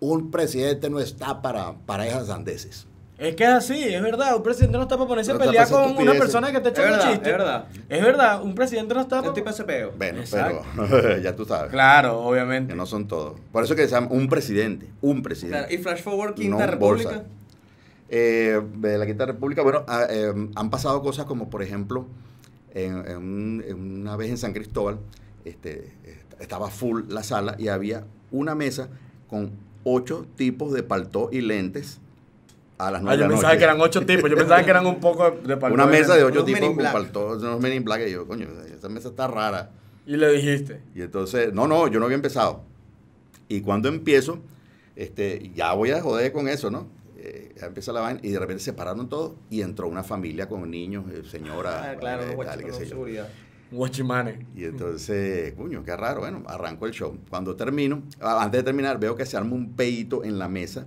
Un 0.00 0.30
presidente 0.30 0.90
no 0.90 1.00
está 1.00 1.40
para, 1.42 1.72
para 1.86 2.06
esas 2.06 2.26
sandeces. 2.26 2.86
Es 3.16 3.36
que 3.36 3.44
es 3.44 3.50
así, 3.50 3.80
es 3.94 4.02
verdad. 4.02 4.36
Un 4.36 4.42
presidente 4.42 4.76
no 4.76 4.82
está 4.82 4.96
para 4.96 5.06
ponerse 5.08 5.30
a 5.30 5.34
No 5.34 5.40
pelear 5.40 5.68
con 5.68 5.96
una 5.96 6.12
persona 6.14 6.50
que 6.50 6.60
te 6.60 6.70
echa 6.70 6.82
un 6.82 6.98
chiste. 6.98 7.30
es 7.30 7.36
verdad. 7.38 7.66
Es 7.88 8.02
verdad, 8.02 8.42
un 8.42 8.54
presidente 8.56 8.92
no 8.92 9.00
está 9.00 9.16
El 9.18 9.22
para... 9.22 9.34
tipo 9.34 9.50
ese 9.50 9.64
peo. 9.64 9.92
Bueno, 9.96 10.18
Exacto. 10.18 10.62
pero 10.90 11.16
ya 11.22 11.34
tú 11.36 11.44
sabes. 11.44 11.70
Claro, 11.70 12.20
obviamente. 12.22 12.72
Que 12.72 12.76
no 12.76 12.86
son 12.86 13.06
todos. 13.06 13.38
Por 13.52 13.62
eso 13.64 13.76
que 13.76 13.84
se 13.84 13.90
llama 13.94 14.08
un 14.10 14.28
presidente, 14.28 14.86
un 15.00 15.12
Claro, 15.12 15.22
presidente. 15.22 15.74
y 15.74 15.78
Flash 15.78 16.02
Forward, 16.02 16.34
Quinta 16.34 16.66
República. 16.66 17.10
bolsa. 17.10 17.24
Eh, 18.08 18.60
de 18.76 18.98
la 18.98 19.06
Quinta 19.06 19.26
República, 19.26 19.62
bueno, 19.62 19.84
ah, 19.88 20.06
eh, 20.10 20.32
han 20.54 20.70
pasado 20.70 21.00
cosas 21.00 21.24
como, 21.26 21.48
por 21.50 21.62
ejemplo, 21.62 22.06
en, 22.74 23.06
en 23.08 23.16
un- 23.16 23.64
en 23.66 24.00
una 24.02 24.16
vez 24.16 24.28
en 24.30 24.38
San 24.38 24.52
Cristóbal, 24.52 24.98
este, 25.44 25.92
est- 26.04 26.40
estaba 26.40 26.68
full 26.68 27.04
la 27.08 27.22
sala 27.22 27.54
y 27.58 27.68
había 27.68 28.04
una 28.32 28.54
mesa 28.56 28.88
con 29.28 29.52
ocho 29.84 30.26
tipos 30.36 30.72
de 30.72 30.82
paltó 30.82 31.28
y 31.32 31.40
lentes 31.40 32.00
a 32.78 32.90
las 32.90 33.00
Ah, 33.00 33.04
nueve 33.04 33.16
yo 33.18 33.22
de 33.22 33.28
la 33.28 33.28
pensaba 33.28 33.48
noche. 33.52 33.58
que 33.58 33.64
eran 33.64 33.80
ocho 33.80 34.04
tipos. 34.06 34.30
Yo 34.30 34.36
pensaba 34.36 34.62
que 34.64 34.70
eran 34.70 34.86
un 34.86 34.98
poco 35.00 35.30
de 35.30 35.56
palco 35.56 35.74
Una 35.74 35.86
mesa 35.86 36.16
de 36.16 36.24
ocho 36.24 36.42
Unos 36.42 36.46
tipos 36.46 36.74
con 36.74 36.84
paltó, 36.92 37.28
unos 37.38 37.60
men 37.60 37.72
in 37.74 37.84
black, 37.84 38.02
y 38.08 38.12
yo, 38.12 38.26
coño, 38.26 38.48
esa 38.76 38.88
mesa 38.88 39.08
está 39.08 39.26
rara. 39.28 39.70
Y 40.06 40.16
le 40.16 40.30
dijiste. 40.32 40.80
Y 40.94 41.02
entonces, 41.02 41.52
no, 41.54 41.66
no, 41.68 41.86
yo 41.88 41.98
no 42.00 42.06
había 42.06 42.16
empezado. 42.16 42.62
Y 43.48 43.60
cuando 43.60 43.88
empiezo, 43.88 44.38
este, 44.96 45.50
ya 45.54 45.72
voy 45.74 45.90
a 45.92 46.00
joder 46.02 46.32
con 46.32 46.48
eso, 46.48 46.70
¿no? 46.70 46.86
Eh, 47.18 47.54
ya 47.58 47.66
empieza 47.66 47.92
la 47.92 48.00
vaina 48.00 48.20
y 48.22 48.30
de 48.30 48.38
repente 48.38 48.62
se 48.62 48.72
pararon 48.74 49.08
todos 49.08 49.32
y 49.48 49.62
entró 49.62 49.88
una 49.88 50.02
familia 50.04 50.48
con 50.48 50.70
niños, 50.70 51.04
eh, 51.12 51.22
señora, 51.30 51.92
Ah, 51.92 51.96
claro, 51.96 52.22
eh, 52.24 52.36
tal, 52.44 52.62
qué 52.64 52.72
sé 52.72 52.86
yo. 52.86 52.96
Guachimane. 53.70 54.46
Y 54.54 54.64
entonces, 54.64 55.52
coño, 55.54 55.82
qué 55.84 55.96
raro. 55.96 56.20
Bueno, 56.20 56.42
arranco 56.46 56.86
el 56.86 56.92
show. 56.92 57.16
Cuando 57.28 57.56
termino, 57.56 58.02
antes 58.20 58.60
de 58.60 58.62
terminar, 58.64 58.98
veo 59.00 59.16
que 59.16 59.26
se 59.26 59.36
arma 59.36 59.54
un 59.54 59.72
peito 59.74 60.22
en 60.24 60.38
la 60.38 60.48
mesa 60.48 60.86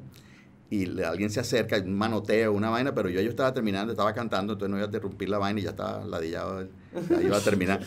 y 0.69 1.01
alguien 1.01 1.29
se 1.29 1.39
acerca, 1.39 1.77
un 1.77 1.93
manoteo, 1.97 2.51
una 2.53 2.69
vaina, 2.69 2.93
pero 2.93 3.09
yo, 3.09 3.21
yo 3.21 3.29
estaba 3.29 3.53
terminando, 3.53 3.91
estaba 3.93 4.13
cantando, 4.13 4.53
entonces 4.53 4.69
no 4.71 4.77
iba 4.77 4.85
a 4.85 4.87
interrumpir 4.87 5.29
la 5.29 5.37
vaina 5.37 5.59
y 5.59 5.63
ya 5.63 5.69
estaba 5.71 6.05
ladillado, 6.05 6.67
ya 7.09 7.21
iba 7.21 7.37
a 7.37 7.41
terminar. 7.41 7.81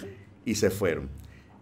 Y 0.44 0.55
se 0.55 0.70
fueron. 0.70 1.09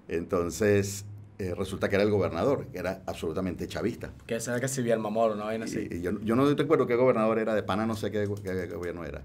Entonces, 0.09 1.05
eh, 1.39 1.55
resulta 1.57 1.89
que 1.89 1.97
era 1.97 2.05
el 2.05 2.11
gobernador, 2.11 2.67
que 2.73 2.79
era 2.79 3.03
absolutamente 3.07 3.67
chavista. 3.69 4.11
Que 4.27 4.41
será 4.41 4.61
que 4.61 4.69
si 4.69 4.89
el 4.89 4.99
mamor, 4.99 5.33
una 5.33 5.45
vaina 5.45 5.65
así. 5.67 5.87
Y- 5.91 5.97
y 5.97 6.01
yo, 6.03 6.21
yo 6.23 6.35
no 6.37 6.45
recuerdo 6.55 6.87
qué 6.87 6.95
gobernador 6.97 7.39
era, 7.39 7.55
de 7.55 7.63
pana 7.63 7.87
no 7.87 7.95
sé 7.97 8.11
qué, 8.11 8.27
qué- 8.43 8.67
qué 8.69 8.75
gobierno 8.75 9.05
era. 9.05 9.23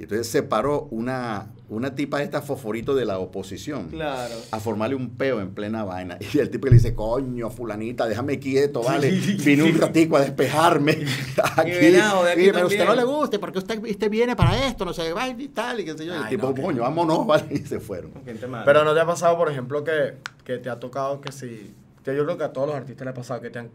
Y 0.00 0.04
entonces 0.04 0.28
se 0.28 0.42
paró 0.42 0.88
una, 0.92 1.48
una 1.68 1.94
tipa 1.94 2.16
de 2.20 2.24
esta 2.24 2.40
fosforito 2.40 2.94
de 2.94 3.04
la 3.04 3.18
oposición 3.18 3.88
Claro. 3.90 4.34
a 4.50 4.58
formarle 4.58 4.96
un 4.96 5.10
peo 5.10 5.42
en 5.42 5.50
plena 5.50 5.84
vaina. 5.84 6.16
Y 6.32 6.38
el 6.38 6.48
tipo 6.48 6.68
le 6.68 6.72
dice, 6.76 6.94
coño, 6.94 7.50
fulanita, 7.50 8.06
déjame 8.08 8.38
quieto, 8.38 8.82
vale. 8.82 9.10
Vine 9.44 9.62
un 9.64 9.78
ratico 9.78 10.16
a 10.16 10.20
despejarme. 10.22 10.92
Aquí. 11.56 11.70
venado, 11.72 12.24
de 12.24 12.32
aquí 12.32 12.40
Y, 12.44 12.46
pero 12.46 12.60
a 12.60 12.66
usted 12.66 12.86
no 12.86 12.94
le 12.94 13.04
guste, 13.04 13.38
porque 13.38 13.58
usted, 13.58 13.78
usted 13.84 14.08
viene 14.08 14.34
para 14.34 14.66
esto, 14.68 14.86
no 14.86 14.94
sé, 14.94 15.12
va 15.12 15.28
y 15.28 15.48
tal, 15.48 15.80
y 15.80 15.84
qué 15.84 15.92
sé 15.98 16.06
yo. 16.06 16.14
Y 16.14 16.16
el 16.16 16.22
Ay, 16.22 16.30
tipo, 16.30 16.48
no, 16.48 16.54
que- 16.54 16.62
coño, 16.62 16.80
vámonos, 16.80 17.26
vale. 17.26 17.44
Y 17.50 17.58
se 17.58 17.78
fueron. 17.78 18.12
Pero 18.64 18.84
no 18.84 18.94
te 18.94 19.00
ha 19.00 19.06
pasado, 19.06 19.36
por 19.36 19.50
ejemplo, 19.50 19.84
que, 19.84 20.14
que 20.44 20.56
te 20.56 20.70
ha 20.70 20.80
tocado 20.80 21.20
que 21.20 21.30
si. 21.30 21.74
que 22.02 22.16
yo 22.16 22.24
creo 22.24 22.38
que 22.38 22.44
a 22.44 22.54
todos 22.54 22.68
los 22.68 22.76
artistas 22.76 23.04
les 23.04 23.12
ha 23.12 23.14
pasado 23.14 23.42
que 23.42 23.50
te 23.50 23.58
han 23.58 23.68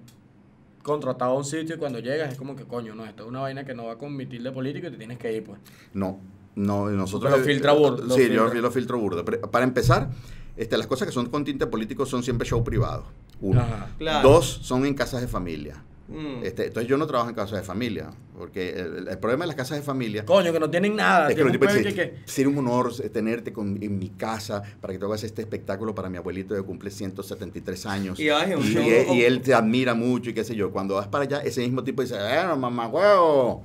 contratado 0.85 1.31
a 1.31 1.37
un 1.37 1.43
sitio 1.45 1.75
y 1.75 1.79
cuando 1.79 1.99
llegas 1.99 2.31
es 2.31 2.37
como 2.37 2.55
que 2.55 2.63
coño, 2.65 2.93
no, 2.93 3.05
esto 3.05 3.23
es 3.23 3.29
una 3.29 3.41
vaina 3.41 3.65
que 3.65 3.73
no 3.73 3.85
va 3.85 3.93
a 3.93 3.97
conmitir 3.97 4.43
de 4.43 4.51
político 4.51 4.87
y 4.87 4.91
te 4.91 4.97
tienes 4.97 5.17
que 5.17 5.33
ir, 5.35 5.43
pues. 5.43 5.59
No, 5.93 6.19
no, 6.55 6.89
nosotros... 6.89 7.31
Pero 7.33 7.43
filtra 7.43 7.73
burda, 7.73 8.03
lo 8.05 8.13
Sí, 8.13 8.21
yo, 8.29 8.43
filtra. 8.43 8.53
yo 8.53 8.61
lo 8.61 8.71
filtro 8.71 8.99
burda. 8.99 9.25
Pero, 9.25 9.49
Para 9.49 9.65
empezar, 9.65 10.11
este, 10.55 10.77
las 10.77 10.85
cosas 10.87 11.07
que 11.07 11.13
son 11.13 11.25
con 11.29 11.43
tinte 11.43 11.65
político 11.65 12.05
son 12.05 12.21
siempre 12.23 12.47
show 12.47 12.63
privado. 12.63 13.05
Uno. 13.41 13.61
Ajá. 13.61 13.89
Claro. 13.97 14.29
Dos, 14.29 14.59
son 14.61 14.85
en 14.85 14.93
casas 14.93 15.21
de 15.21 15.27
familia. 15.27 15.83
Mm. 16.07 16.43
Este, 16.43 16.67
entonces 16.67 16.87
yo 16.87 16.97
no 16.97 17.07
trabajo 17.07 17.29
en 17.29 17.35
casas 17.35 17.57
de 17.59 17.63
familia, 17.65 18.11
porque 18.37 18.69
el, 18.69 19.07
el 19.07 19.17
problema 19.17 19.45
de 19.45 19.47
las 19.47 19.55
casas 19.55 19.77
de 19.79 19.83
familia 19.83 20.23
Coño, 20.23 20.53
que 20.53 20.59
no 20.59 20.69
tienen 20.69 20.95
nada. 20.95 21.29
es 21.29 21.35
que 21.35 21.43
pues 21.57 21.73
dicen, 21.73 21.95
que- 21.95 22.11
que- 22.11 22.17
sería 22.25 22.49
un 22.49 22.57
honor 22.59 22.93
tenerte 23.11 23.51
con- 23.51 23.81
en 23.81 23.97
mi 23.97 24.09
casa 24.09 24.61
para 24.81 24.93
que 24.93 24.99
tú 24.99 25.07
hagas 25.07 25.23
este 25.23 25.41
espectáculo 25.41 25.95
para 25.95 26.07
mi 26.09 26.17
abuelito 26.17 26.53
que 26.53 26.61
cumple 26.61 26.91
173 26.91 27.85
años. 27.87 28.19
Y 28.19 28.29
vas 28.29 28.47
en 28.47 28.57
un 28.59 28.63
show- 28.63 28.83
y- 28.83 29.13
y 29.17 29.23
él 29.23 29.41
te 29.41 29.55
admira 29.55 29.95
mucho 29.95 30.29
y 30.29 30.33
qué 30.35 30.43
sé 30.43 30.55
yo. 30.55 30.71
Cuando 30.71 30.93
vas 30.93 31.07
para 31.07 31.23
allá, 31.23 31.39
ese 31.39 31.61
mismo 31.61 31.83
tipo 31.83 32.03
dice, 32.03 32.15
bueno, 32.15 32.55
mamá 32.55 32.87
huevo, 32.87 33.63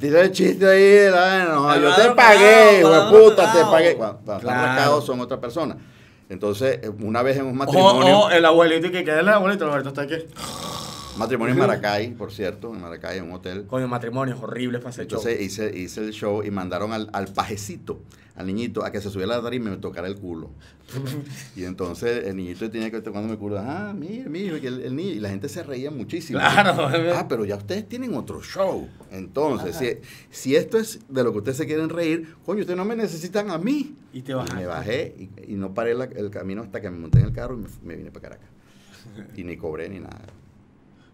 tira 0.00 0.22
el 0.22 0.32
chiste 0.32 0.66
ahí, 0.66 1.08
bueno, 1.10 1.80
yo 1.80 1.94
te 1.94 2.10
pagué, 2.10 2.82
puta, 3.08 3.52
te 3.52 3.60
pagué. 3.60 3.94
Cuando, 3.94 4.18
están 4.18 4.40
Claro. 4.40 4.66
rascados 4.66 5.06
son 5.06 5.20
otra 5.20 5.40
persona. 5.40 5.76
Entonces, 6.28 6.80
eh, 6.82 6.90
una 7.02 7.22
vez 7.22 7.36
en 7.38 7.46
un 7.46 7.56
matrimonio... 7.56 8.18
o 8.22 8.30
el 8.30 8.44
abuelito 8.44 8.88
y 8.88 8.90
que 8.90 9.04
queda 9.04 9.20
el 9.20 9.28
abuelito, 9.28 9.62
el 9.64 9.70
abuelito 9.70 9.88
está 9.90 10.02
aquí. 10.02 10.24
Matrimonio 11.18 11.52
en 11.54 11.58
Maracay, 11.60 12.10
por 12.14 12.32
cierto, 12.32 12.74
en 12.74 12.80
Maracay, 12.80 13.18
en 13.18 13.24
un 13.24 13.32
hotel. 13.32 13.66
Coño, 13.66 13.88
matrimonios 13.88 14.40
horribles 14.42 14.80
para 14.80 14.90
hacer 14.90 15.06
show. 15.06 15.18
Entonces 15.18 15.40
hice, 15.40 15.76
hice 15.78 16.00
el 16.04 16.12
show 16.12 16.42
y 16.44 16.50
mandaron 16.50 16.92
al, 16.92 17.10
al 17.12 17.28
pajecito, 17.28 18.00
al 18.34 18.46
niñito, 18.46 18.84
a 18.84 18.92
que 18.92 19.00
se 19.00 19.10
subiera 19.10 19.34
a 19.34 19.36
la 19.38 19.42
tarima 19.42 19.66
y 19.68 19.70
me 19.72 19.76
tocara 19.78 20.06
el 20.08 20.16
culo. 20.16 20.50
y 21.56 21.64
entonces 21.64 22.26
el 22.26 22.36
niñito 22.36 22.70
tenía 22.70 22.90
que 22.90 23.00
tocándome 23.00 23.34
el 23.34 23.38
culo. 23.38 23.58
Ah, 23.58 23.92
mire, 23.96 24.28
mire, 24.28 24.56
el, 24.66 24.80
el 24.82 24.96
niño. 24.96 25.10
Y 25.10 25.20
la 25.20 25.28
gente 25.28 25.48
se 25.48 25.62
reía 25.62 25.90
muchísimo. 25.90 26.38
Claro. 26.38 26.88
Ah, 27.14 27.26
pero 27.28 27.44
ya 27.44 27.56
ustedes 27.56 27.88
tienen 27.88 28.14
otro 28.14 28.40
show. 28.42 28.88
Entonces, 29.10 29.76
si, 29.76 29.96
si 30.30 30.56
esto 30.56 30.78
es 30.78 31.00
de 31.08 31.24
lo 31.24 31.32
que 31.32 31.38
ustedes 31.38 31.56
se 31.58 31.66
quieren 31.66 31.88
reír, 31.90 32.34
coño, 32.46 32.60
ustedes 32.60 32.76
no 32.76 32.84
me 32.84 32.96
necesitan 32.96 33.50
a 33.50 33.58
mí. 33.58 33.96
Y 34.12 34.22
te 34.22 34.32
bajaste. 34.34 34.56
me 34.56 34.66
bajé 34.66 35.14
y, 35.46 35.52
y 35.52 35.56
no 35.56 35.74
paré 35.74 35.94
la- 35.94 36.04
el 36.04 36.30
camino 36.30 36.62
hasta 36.62 36.80
que 36.80 36.90
me 36.90 36.98
monté 36.98 37.18
en 37.20 37.26
el 37.26 37.32
carro 37.32 37.54
y 37.54 37.58
me, 37.62 37.68
me 37.82 37.96
vine 37.96 38.10
para 38.10 38.30
Caracas. 38.30 38.48
Y 39.36 39.44
ni 39.44 39.56
cobré 39.56 39.88
ni 39.88 39.98
nada. 40.00 40.20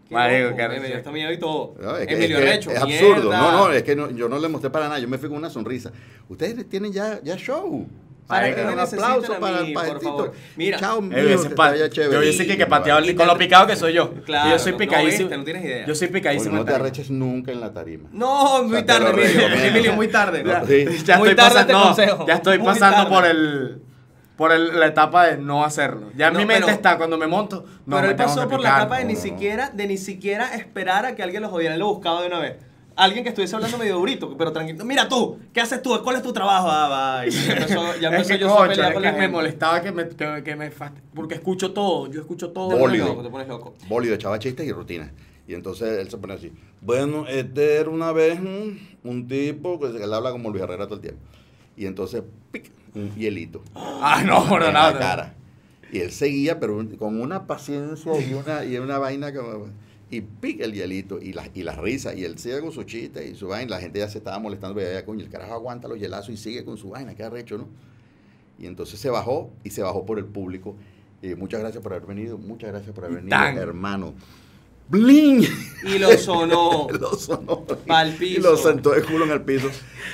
Marico, 0.09 0.55
qué 0.55 0.67
me- 0.79 0.87
dio 0.87 0.97
hasta 0.97 1.11
miedo 1.11 1.31
y 1.31 1.37
todo. 1.39 1.75
No, 1.81 1.97
es 1.97 2.07
que- 2.07 2.13
Emilio 2.13 2.37
es 2.37 2.43
que 2.43 2.49
Arrecho, 2.49 2.71
es 2.71 2.77
absurdo. 2.81 3.15
mierda. 3.23 3.41
No, 3.41 3.51
no, 3.67 3.71
es 3.73 3.83
que 3.83 3.95
no- 3.95 4.11
yo 4.11 4.29
no 4.29 4.37
le 4.39 4.47
mostré 4.47 4.69
para 4.69 4.85
nada. 4.87 4.99
Yo 4.99 5.07
me 5.07 5.17
fui 5.17 5.29
con 5.29 5.37
una 5.37 5.49
sonrisa. 5.49 5.91
Ustedes 6.29 6.69
tienen 6.69 6.91
ya, 6.93 7.19
ya 7.23 7.35
show. 7.37 7.87
¿Para 8.27 8.47
me 8.47 8.73
un 8.73 8.79
aplauso 8.79 9.33
a 9.35 9.39
para 9.39 9.61
mí, 9.61 9.67
el 9.67 9.99
favor? 9.99 10.33
Mira. 10.55 10.79
Chao, 10.79 10.97
Eh, 10.97 11.01
mío, 11.01 11.43
que 11.43 11.49
pa- 11.55 11.73
te 11.73 11.89
chévere. 11.91 12.11
yo 12.13 12.21
dice 12.21 12.47
que, 12.47 12.57
que 12.57 12.65
pateaba 12.65 12.99
con 12.99 13.15
te- 13.15 13.25
lo 13.25 13.37
picado 13.37 13.67
que 13.67 13.75
soy 13.75 13.93
yo. 13.93 14.15
Claro, 14.25 14.49
Y 14.49 14.51
yo 14.53 14.57
soy 14.59 14.71
no, 14.71 14.77
picadísimo. 14.79 15.19
viste, 15.29 15.37
no 15.37 15.43
tienes 15.43 15.63
idea. 15.63 15.85
Yo 15.85 15.93
soy 15.93 16.07
picadísimo. 16.07 16.55
no 16.55 16.61
en 16.61 16.65
te 16.65 16.73
arreches 16.73 17.11
nunca 17.11 17.51
en 17.51 17.59
la 17.61 17.71
tarima. 17.71 18.09
No, 18.11 18.63
muy 18.63 18.71
O 18.73 18.77
sea, 18.77 18.85
tarde, 18.85 19.09
Emilio. 19.25 19.47
Emilio, 19.67 19.93
muy 19.93 20.07
tarde. 20.07 20.43
No, 20.43 20.65
sí. 20.65 20.85
Ya 21.05 21.17
Muy 21.19 21.29
estoy 21.29 21.35
tarde 21.35 21.35
pasando, 21.35 21.59
este 21.59 21.73
no, 21.73 21.83
consejo. 21.83 22.25
ya 22.27 22.33
estoy 22.33 22.57
Muy 22.57 22.65
pasando 22.67 22.97
tarde. 22.97 23.09
por 23.11 23.25
el 23.25 23.81
por 24.37 24.51
el- 24.51 24.79
la 24.79 24.87
etapa 24.87 25.27
de 25.27 25.37
no 25.37 25.63
hacerlo. 25.63 26.11
Ya 26.15 26.27
en 26.27 26.33
No, 26.33 26.39
mi 26.39 26.45
mente 26.45 26.63
pero- 26.65 26.75
está 26.75 26.97
cuando 26.97 27.17
me 27.17 27.27
monto, 27.27 27.65
no 27.85 27.95
pero 27.97 28.01
me 28.07 28.11
él 28.11 28.15
tengo 28.17 28.29
pasó 28.29 28.41
que 28.41 28.47
por 28.47 28.59
la 28.61 28.69
picar. 28.69 28.81
etapa 28.81 28.97
de 28.99 29.05
ni 29.05 29.13
no, 29.13 29.19
siquiera, 29.19 29.69
de 29.69 29.87
ni 29.87 29.97
siquiera 29.97 30.55
esperar 30.55 31.05
a 31.05 31.15
que 31.15 31.23
alguien 31.23 31.41
lo 31.43 31.49
jodiera. 31.49 31.73
Él 31.75 31.79
lo 31.79 31.87
buscaba 31.87 32.21
de 32.21 32.27
una 32.27 32.39
vez. 32.39 32.55
Alguien 32.97 33.23
que 33.23 33.29
estuviese 33.29 33.53
hablando 33.55 33.77
medio 33.77 33.95
durito, 33.97 34.37
pero 34.37 34.53
tranquilo. 34.53 34.85
Mira 34.85 35.09
tú, 35.09 35.37
¿qué 35.53 35.59
haces 35.59 35.81
tú? 35.81 35.99
¿Cuál 36.01 36.15
es 36.15 36.21
tu 36.23 36.31
trabajo? 36.31 36.69
Ah, 36.71 36.87
va. 36.87 37.27
Y 37.27 37.31
ya 37.31 37.53
empezó, 37.57 37.83
ya 37.99 38.07
Es 38.09 38.13
empezó 38.13 38.29
que, 38.29 38.39
yo 38.39 38.57
a 38.57 38.67
pelear 38.69 38.87
es 38.89 38.93
con 38.93 39.03
que 39.03 39.07
la 39.09 39.11
me 39.13 39.19
gente. 39.19 39.35
molestaba 39.35 39.81
que 39.81 39.91
me, 39.91 40.07
que, 40.07 40.43
que 40.45 40.55
me 40.55 40.71
fast- 40.71 40.93
porque 41.13 41.35
escucho 41.35 41.73
todo, 41.73 42.09
yo 42.09 42.21
escucho 42.21 42.51
todo. 42.51 42.69
Te 42.69 42.75
pones 42.75 42.87
Bólido. 42.87 43.07
loco, 43.07 43.23
te 43.23 43.29
pones 43.29 43.47
loco. 43.49 43.73
Bólido, 43.89 44.15
echaba 44.15 44.39
chistes 44.39 44.65
y 44.65 44.71
rutinas. 44.71 45.11
Y 45.47 45.53
entonces 45.55 45.99
él 45.99 46.09
se 46.09 46.17
pone 46.17 46.35
así. 46.35 46.53
Bueno, 46.81 47.25
este 47.27 47.75
era 47.75 47.89
una 47.89 48.13
vez 48.13 48.39
un, 48.39 48.79
un 49.03 49.27
tipo 49.27 49.77
que 49.79 49.87
él 50.01 50.13
habla 50.13 50.31
como 50.31 50.49
Luis 50.49 50.63
Herrera 50.63 50.85
todo 50.85 50.95
el 50.95 51.01
tiempo. 51.01 51.19
Y 51.75 51.87
entonces, 51.87 52.23
pic, 52.51 52.71
un 52.95 53.13
hielito. 53.15 53.61
Ah, 53.75 54.23
no, 54.25 54.43
en 54.57 54.63
la 54.63 54.71
nada. 54.71 54.99
cara. 54.99 55.35
Y 55.91 55.99
él 55.99 56.11
seguía, 56.11 56.59
pero 56.59 56.83
con 56.97 57.19
una 57.21 57.47
paciencia 57.47 58.11
y 58.19 58.33
una, 58.33 58.65
y 58.65 58.77
una 58.77 58.97
vaina 58.97 59.33
como... 59.33 59.67
Y 60.11 60.21
pica 60.21 60.65
el 60.65 60.73
hielito 60.73 61.19
y 61.19 61.33
la, 61.33 61.49
y 61.53 61.63
la 61.63 61.73
risa. 61.73 62.13
Y 62.13 62.23
él 62.23 62.37
sigue 62.37 62.61
con 62.61 62.71
su 62.71 62.83
chiste 62.83 63.27
y 63.27 63.35
su 63.35 63.47
vaina. 63.47 63.71
La 63.71 63.79
gente 63.81 63.99
ya 63.99 64.07
se 64.07 64.19
estaba 64.19 64.37
molestando. 64.39 64.79
ya, 64.79 65.03
coño, 65.03 65.21
el 65.23 65.29
carajo 65.29 65.53
aguanta 65.53 65.87
los 65.87 65.99
hielazos 65.99 66.29
y 66.29 66.37
sigue 66.37 66.63
con 66.63 66.77
su 66.77 66.89
vaina. 66.89 67.15
Qué 67.15 67.23
arrecho, 67.23 67.57
¿no? 67.57 67.67
Y 68.59 68.67
entonces 68.67 68.99
se 68.99 69.09
bajó 69.09 69.51
y 69.63 69.71
se 69.71 69.81
bajó 69.81 70.05
por 70.05 70.19
el 70.19 70.25
público. 70.25 70.75
Y 71.23 71.33
muchas 71.35 71.59
gracias 71.61 71.81
por 71.81 71.93
haber 71.93 72.07
venido. 72.07 72.37
Muchas 72.37 72.69
gracias 72.71 72.93
por 72.93 73.05
haber 73.05 73.17
venido, 73.17 73.35
tan. 73.35 73.57
hermano. 73.57 74.13
¡Bling! 74.89 75.43
Y 75.83 75.97
lo 75.97 76.11
sonó. 76.17 76.87
lo 76.91 77.15
sonó. 77.15 77.63
Pa'l 77.65 78.09
Y 78.21 78.35
lo 78.37 78.51
piso. 78.53 78.57
sentó 78.57 78.91
de 78.91 79.01
culo 79.01 79.25
en 79.25 79.31
el 79.31 79.41
piso. 79.41 79.69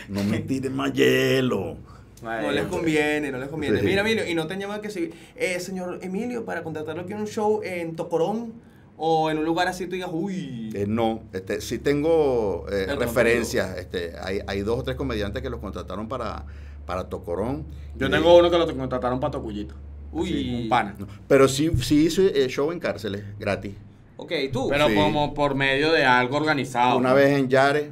No 0.08 0.24
me 0.24 0.39
tires 0.39 0.72
más 0.72 0.94
hielo. 0.94 1.76
No 2.21 2.51
les 2.51 2.65
conviene, 2.65 3.31
no 3.31 3.38
les 3.39 3.49
conviene. 3.49 3.79
Sí. 3.79 3.86
Mira, 3.86 4.01
Emilio, 4.01 4.27
y 4.29 4.36
no 4.36 4.47
te 4.47 4.53
han 4.53 4.60
llamado 4.60 4.81
que 4.81 4.89
si, 4.89 5.12
eh, 5.36 5.60
señor 5.60 5.99
Emilio, 6.01 6.45
para 6.45 6.63
contratarlo 6.63 7.01
aquí 7.01 7.13
en 7.13 7.19
un 7.19 7.27
show 7.27 7.62
en 7.63 7.95
Tocorón 7.95 8.53
o 8.97 9.31
en 9.31 9.39
un 9.39 9.45
lugar 9.45 9.67
así, 9.67 9.86
tú 9.88 9.93
digas, 9.93 10.10
uy. 10.13 10.69
Eh, 10.75 10.86
no, 10.88 11.23
este, 11.34 11.60
sí 11.62 11.79
tengo 11.79 12.65
eh, 12.71 12.86
referencias. 12.95 13.77
Este, 13.77 14.13
hay, 14.21 14.41
hay 14.45 14.62
dos 14.62 14.79
o 14.79 14.84
tres 14.84 14.95
comediantes 14.95 15.41
que 15.41 15.49
los 15.49 15.60
contrataron 15.60 16.07
para, 16.07 16.45
para 16.86 17.10
Tocorón. 17.10 17.65
Yo 17.97 18.07
Y- 18.07 18.12
tengo 18.12 18.38
uno 18.38 18.51
que 18.51 18.57
lo 18.57 18.67
contrataron 18.77 19.19
para 19.19 19.31
Tocuyito. 19.31 19.73
Uy. 20.13 20.27
Sí, 20.29 20.62
un 20.63 20.69
pana. 20.69 20.95
no, 20.99 21.07
Pero 21.27 21.47
sí, 21.47 21.71
sí 21.81 22.05
hice 22.05 22.43
eh, 22.43 22.47
show 22.49 22.71
en 22.71 22.79
cárceles, 22.79 23.23
gratis. 23.39 23.73
Ok, 24.17 24.34
tú. 24.53 24.67
Pero 24.69 24.88
Sí. 24.89 24.93
como 24.95 25.34
por 25.34 25.55
medio 25.55 25.91
de 25.91 26.05
algo 26.05 26.38
organizado. 26.38 26.97
Una 26.97 27.13
vez 27.13 27.31
en 27.39 27.47
Yare, 27.49 27.91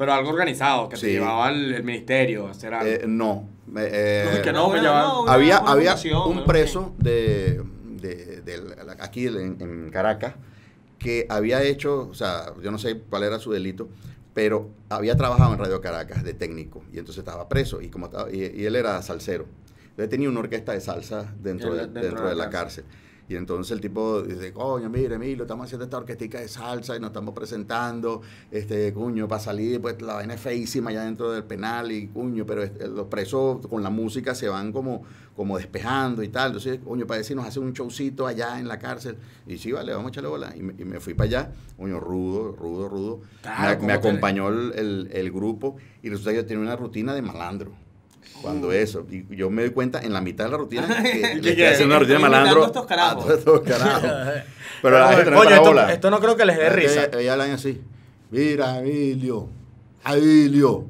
Pero 0.00 0.14
algo 0.14 0.30
organizado, 0.30 0.88
que 0.88 0.96
te 0.96 1.02
Sí. 1.02 1.12
llevaba 1.12 1.50
el, 1.50 1.74
el 1.74 1.84
ministerio 1.84 2.46
a 2.46 2.52
hacer 2.52 2.72
algo. 2.72 2.90
eh, 2.90 3.04
no. 3.06 3.46
eh, 3.76 4.30
No, 4.34 4.42
que 4.42 4.52
no, 4.52 4.74
llevaban- 4.74 5.24
una- 5.24 5.32
había 5.34 5.58
había 5.58 5.94
un 6.26 6.44
preso 6.46 6.94
de, 6.96 7.62
de- 8.00 8.76
aquí 8.98 9.26
en, 9.26 9.58
en 9.60 9.90
Caracas 9.90 10.34
que 10.98 11.26
había 11.28 11.62
hecho, 11.62 12.08
o 12.10 12.14
sea, 12.14 12.46
yo 12.62 12.70
no 12.70 12.78
sé 12.78 12.98
cuál 13.10 13.24
era 13.24 13.38
su 13.38 13.52
delito, 13.52 13.90
pero 14.32 14.70
había 14.88 15.16
trabajado 15.18 15.52
en 15.52 15.58
Radio 15.58 15.82
Caracas 15.82 16.24
de 16.24 16.32
técnico 16.32 16.82
y 16.94 16.98
entonces 16.98 17.18
estaba 17.18 17.46
preso 17.50 17.82
y 17.82 17.88
como 17.90 18.06
estaba, 18.06 18.30
y, 18.32 18.40
y 18.56 18.64
él 18.64 18.76
era 18.76 19.02
salsero. 19.02 19.44
Entonces 19.90 20.08
tenía 20.08 20.30
una 20.30 20.40
orquesta 20.40 20.72
de 20.72 20.80
salsa 20.80 21.30
dentro, 21.42 21.74
de, 21.74 21.82
Dentro 21.82 22.02
dentro 22.02 22.22
de 22.24 22.30
de 22.30 22.36
la 22.36 22.44
la 22.44 22.50
cárcel. 22.50 22.84
Y 23.30 23.36
entonces 23.36 23.70
el 23.70 23.80
tipo 23.80 24.22
dice, 24.22 24.52
coño, 24.52 24.90
mire, 24.90 25.14
Emilio, 25.14 25.44
estamos 25.44 25.66
haciendo 25.66 25.84
esta 25.84 25.98
orquestica 25.98 26.40
de 26.40 26.48
salsa 26.48 26.96
y 26.96 26.98
nos 26.98 27.10
estamos 27.10 27.32
presentando, 27.32 28.22
este, 28.50 28.92
cuño, 28.92 29.28
para 29.28 29.40
salir, 29.40 29.80
pues 29.80 30.02
la 30.02 30.14
vaina 30.14 30.34
es 30.34 30.40
feísima 30.40 30.90
allá 30.90 31.04
dentro 31.04 31.30
del 31.30 31.44
penal 31.44 31.92
y 31.92 32.08
cuño, 32.08 32.44
pero 32.44 32.64
este, 32.64 32.88
los 32.88 33.06
presos 33.06 33.64
con 33.68 33.84
la 33.84 33.90
música 33.90 34.34
se 34.34 34.48
van 34.48 34.72
como, 34.72 35.04
como 35.36 35.56
despejando 35.58 36.24
y 36.24 36.28
tal. 36.28 36.48
Entonces, 36.48 36.80
coño, 36.84 37.06
para 37.06 37.18
decir, 37.18 37.36
nos 37.36 37.46
hace 37.46 37.60
un 37.60 37.72
showcito 37.72 38.26
allá 38.26 38.58
en 38.58 38.66
la 38.66 38.80
cárcel. 38.80 39.16
Y 39.46 39.58
sí, 39.58 39.70
vale, 39.70 39.92
vamos 39.92 40.08
a 40.08 40.10
echarle 40.10 40.28
bola. 40.28 40.52
Y 40.56 40.62
me, 40.62 40.74
y 40.76 40.84
me 40.84 40.98
fui 40.98 41.14
para 41.14 41.28
allá, 41.28 41.52
coño, 41.76 42.00
rudo, 42.00 42.50
rudo, 42.50 42.88
rudo. 42.88 43.20
Claro, 43.42 43.70
me, 43.70 43.76
¿cómo 43.76 43.86
me 43.86 43.98
te- 44.00 44.08
acompañó 44.08 44.48
el, 44.48 44.72
el- 44.74 45.08
el 45.12 45.30
grupo 45.30 45.76
y 46.02 46.08
resulta 46.10 46.32
que 46.32 46.38
yo 46.38 46.46
tenía 46.46 46.64
una 46.64 46.74
rutina 46.74 47.14
de 47.14 47.22
malandro. 47.22 47.70
Cuando 48.42 48.72
eso, 48.72 49.06
y 49.10 49.24
yo 49.36 49.50
me 49.50 49.62
doy 49.62 49.70
cuenta 49.72 50.00
en 50.00 50.12
la 50.12 50.20
mitad 50.20 50.44
de 50.46 50.50
la 50.50 50.56
rutina 50.56 50.86
que 51.02 51.40
que- 51.54 51.68
haciendo 51.68 51.94
una 51.94 51.98
rutina 52.00 52.18
malandro 52.18 52.64
estos 52.66 52.86
carajos. 52.86 53.24
a 53.24 53.26
todos 53.26 53.38
estos 53.38 53.60
carajos. 53.60 54.10
Pero 54.82 54.98
la 54.98 55.08
gente 55.12 55.30
para 55.30 55.56
esto, 55.56 55.88
esto 55.88 56.10
no 56.10 56.20
creo 56.20 56.36
que 56.36 56.44
les 56.46 56.56
dé 56.56 56.70
risa. 56.70 57.04
Ella, 57.04 57.20
ella 57.20 57.32
hablan 57.34 57.50
así. 57.50 57.80
Mira, 58.30 58.78
Emilio, 58.78 59.48
Emilio, 60.06 60.86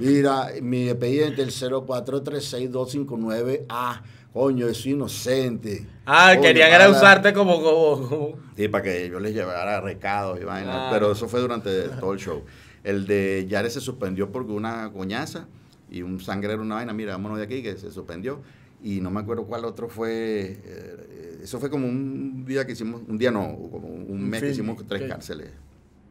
Mira, 0.00 0.48
mi 0.60 0.88
expediente 0.88 1.40
el 1.42 1.50
0436259259A. 1.50 4.00
Coño, 4.32 4.68
es 4.68 4.86
inocente. 4.86 5.86
Ah, 6.06 6.30
Coño, 6.34 6.42
querían 6.42 6.72
era 6.72 6.88
usarte 6.88 7.32
como, 7.32 7.60
como, 7.62 8.08
como- 8.08 8.34
Sí, 8.56 8.68
para 8.68 8.84
que 8.84 9.08
yo 9.08 9.18
les 9.18 9.34
llevara 9.34 9.80
recados 9.80 10.40
y 10.40 10.44
vainas. 10.44 10.92
Pero 10.92 11.12
eso 11.12 11.28
fue 11.28 11.40
durante 11.40 11.88
todo 12.00 12.12
el 12.12 12.18
show. 12.20 12.44
El 12.84 13.06
de 13.06 13.46
Yare 13.48 13.70
se 13.70 13.80
suspendió 13.80 14.30
porque 14.30 14.52
una 14.52 14.90
coñaza 14.92 15.46
y 15.90 16.02
un 16.02 16.20
sangrero, 16.20 16.62
una 16.62 16.76
vaina. 16.76 16.92
Mira, 16.92 17.12
vámonos 17.12 17.38
de 17.38 17.44
aquí, 17.44 17.62
que 17.62 17.76
se 17.76 17.90
suspendió. 17.90 18.40
Y 18.82 19.00
no 19.02 19.10
me 19.10 19.20
acuerdo 19.20 19.44
cuál 19.44 19.64
otro 19.66 19.88
fue. 19.88 20.58
eh, 20.64 21.38
eso 21.42 21.58
fue 21.58 21.68
como 21.70 21.86
un 21.86 22.44
día 22.46 22.66
que 22.66 22.72
hicimos, 22.72 23.02
un 23.08 23.18
día 23.18 23.30
no, 23.30 23.56
como 23.70 23.88
un 23.88 24.28
mes 24.28 24.40
que 24.40 24.46
fin, 24.48 24.54
hicimos 24.54 24.86
tres 24.86 25.02
¿qué? 25.02 25.08
cárceles. 25.08 25.50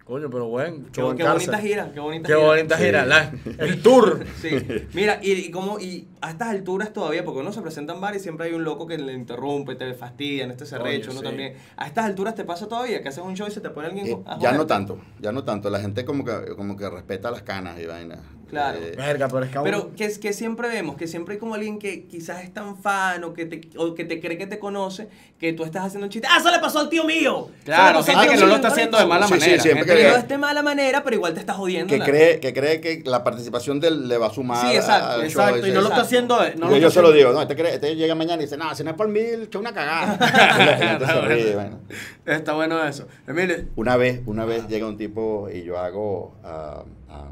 Coño, 0.06 0.28
pero 0.28 0.48
bueno, 0.48 0.86
Qué, 0.92 1.04
qué 1.18 1.24
bonita 1.24 1.60
gira, 1.60 1.92
qué 1.94 2.00
bonita 2.00 2.28
Qué 2.28 2.34
gira. 2.34 2.48
bonita 2.48 2.78
Sí. 2.78 2.84
gira. 2.84 3.06
la- 3.06 3.32
el 3.60 3.82
tour. 3.84 4.26
Sí. 4.42 4.50
Mira, 4.96 5.20
y, 5.22 5.34
y 5.34 5.52
como 5.52 5.80
y 5.80 6.08
a 6.22 6.32
estas 6.32 6.48
alturas 6.50 6.92
todavía, 6.94 7.24
porque 7.24 7.42
uno 7.42 7.54
se 7.54 7.62
presenta 7.62 7.94
en 7.94 8.02
bar 8.02 8.16
y 8.16 8.20
siempre 8.20 8.48
hay 8.48 8.54
un 8.54 8.64
loco 8.64 8.88
que 8.88 8.98
le 8.98 9.14
interrumpe, 9.14 9.76
te 9.76 9.94
fastidia, 9.94 10.46
en 10.46 10.50
este 10.52 10.66
serrecho, 10.66 11.12
uno 11.12 11.20
sí. 11.20 11.26
también. 11.26 11.54
A 11.78 11.86
estas 11.86 12.06
alturas 12.06 12.34
te 12.34 12.44
pasa 12.44 12.68
todavía 12.68 13.04
que 13.04 13.10
haces 13.10 13.24
un 13.24 13.36
show 13.36 13.48
y 13.48 13.52
se 13.52 13.62
te 13.62 13.70
pone 13.70 13.88
alguien 13.90 14.08
Eh, 14.08 14.18
a 14.26 14.40
ya 14.40 14.52
no 14.52 14.66
tanto, 14.66 15.00
ya 15.22 15.32
no 15.32 15.44
tanto. 15.44 15.70
La 15.70 15.80
gente 15.80 16.04
como 16.06 16.26
que, 16.26 16.56
como 16.56 16.76
que 16.76 16.90
respeta 16.90 17.30
las 17.30 17.44
canas 17.44 17.80
y 17.80 17.86
vainas. 17.86 18.20
Claro. 18.50 18.78
Eh, 18.82 18.94
Verga, 18.98 19.28
pero 19.28 19.44
es 19.46 19.52
que 19.52 19.60
Pero 19.64 19.96
que, 19.96 20.20
que 20.20 20.34
siempre 20.34 20.68
vemos, 20.70 20.96
que 20.98 21.08
siempre 21.08 21.34
hay 21.36 21.40
como 21.40 21.56
alguien 21.56 21.78
que 21.80 22.06
quizás 22.06 22.44
es 22.44 22.54
tan 22.54 22.78
fan 22.78 23.24
o 23.24 23.34
que, 23.34 23.46
te, 23.46 23.62
o 23.78 23.94
que 23.96 24.06
te 24.06 24.20
cree 24.20 24.38
que 24.38 24.48
te 24.48 24.58
conoce, 24.60 25.08
que 25.40 25.54
tú 25.54 25.64
estás 25.64 25.86
haciendo 25.86 26.06
un 26.08 26.12
chiste. 26.12 26.28
¡Ah, 26.30 26.38
eso 26.40 26.52
le 26.52 26.60
pasó 26.60 26.80
al 26.80 26.90
tío 26.90 27.04
mío! 27.04 27.50
Claro, 27.64 28.04
gente 28.04 28.28
que 28.28 28.38
no 28.38 28.46
lo 28.48 28.56
está 28.56 28.70
marico". 28.70 28.74
haciendo 28.74 28.98
de 28.98 29.06
mala 29.06 29.28
Sí, 29.28 29.34
sí, 29.36 29.40
manera. 29.40 29.62
siempre 29.64 29.86
gente 29.86 29.96
Que 29.96 30.08
que- 30.08 30.12
no 30.14 30.18
es 30.18 30.28
de 30.28 30.38
mala 30.38 30.62
manera, 30.64 31.04
pero 31.04 31.16
igual 31.16 31.34
te 31.34 31.40
estás 31.42 31.56
jodiendo. 31.56 31.94
que 31.94 32.00
cree, 32.02 32.40
que 32.40 32.54
cree 32.54 32.82
que 32.82 33.04
la 33.06 33.24
participación 33.24 33.80
de 33.80 33.88
él 33.90 34.08
le 34.08 34.18
va 34.18 34.28
a 34.28 34.34
sumar. 34.34 34.68
Sí, 34.68 34.76
exacto, 34.76 35.16
show 35.18 35.24
Exacto, 35.26 35.68
y 35.68 35.72
no 35.72 35.82
lo 35.82 35.90
está 35.90 36.02
haciendo. 36.02 36.38
No 36.40 36.46
yo 36.46 36.60
lo 36.70 36.78
yo 36.78 36.88
está 36.88 37.00
se 37.00 37.02
lo 37.02 37.12
digo, 37.12 37.32
no, 37.32 37.42
este, 37.42 37.56
cree- 37.56 37.74
este 37.76 37.96
llega 37.96 38.16
mañana 38.16 38.42
y 38.42 38.46
dice, 38.46 38.58
no, 38.58 38.74
si 38.76 38.84
no 38.84 38.90
es 38.92 38.96
por 38.96 39.08
mí, 39.08 39.20
es 39.20 39.56
una 39.56 39.74
cagada. 39.74 40.18
Ríe, 41.28 41.54
bueno. 41.54 41.80
Está 42.26 42.54
bueno 42.54 42.84
eso. 42.86 43.08
Emilio, 43.28 43.58
Una 43.76 43.96
vez, 43.98 44.22
una 44.26 44.46
vez 44.46 44.68
llega 44.68 44.88
un 44.88 44.98
tipo 44.98 45.50
y 45.54 45.64
yo 45.64 45.78
hago 45.80 46.36
a, 46.44 46.84
a- 47.10 47.30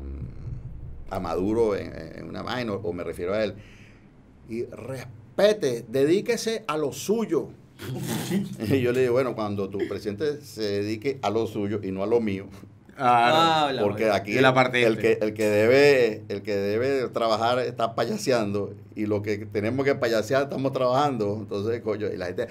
a 1.10 1.20
Maduro 1.20 1.76
en, 1.76 1.94
en 2.18 2.30
una 2.30 2.42
vaina, 2.42 2.74
o 2.74 2.94
me 2.94 3.04
refiero 3.04 3.34
a 3.34 3.44
él, 3.44 3.56
y 4.50 4.64
respete, 4.66 5.86
dedíquese 5.88 6.64
a 6.68 6.78
lo 6.78 6.92
suyo. 6.92 7.50
y 8.72 8.82
yo 8.82 8.92
le 8.92 9.02
digo, 9.02 9.14
bueno, 9.14 9.36
cuando 9.36 9.70
tu 9.70 9.78
presidente 9.88 10.42
se 10.42 10.62
dedique 10.64 11.20
a 11.22 11.30
lo 11.30 11.46
suyo 11.48 11.80
y 11.84 11.92
no 11.92 12.04
a 12.04 12.08
lo 12.08 12.20
mío, 12.20 12.48
Ah, 13.00 13.70
la 13.72 13.84
porque 13.84 14.10
aquí 14.10 14.34
la 14.40 14.50
el 14.74 14.98
que, 14.98 15.20
el 15.22 15.36
que 15.36 15.46
debe 15.48 16.24
el 16.30 16.42
que 16.42 16.56
debe 16.56 17.08
trabajar 17.10 17.60
está 17.60 17.94
payaseando 17.94 18.74
y 18.96 19.06
lo 19.06 19.22
que 19.22 19.38
tenemos 19.46 19.86
que 19.86 19.94
payasear 19.94 20.44
estamos 20.44 20.74
trabajando. 20.74 21.38
Entonces, 21.40 21.80
coño, 21.82 22.08
y 22.08 22.18
la 22.18 22.26
gente, 22.26 22.48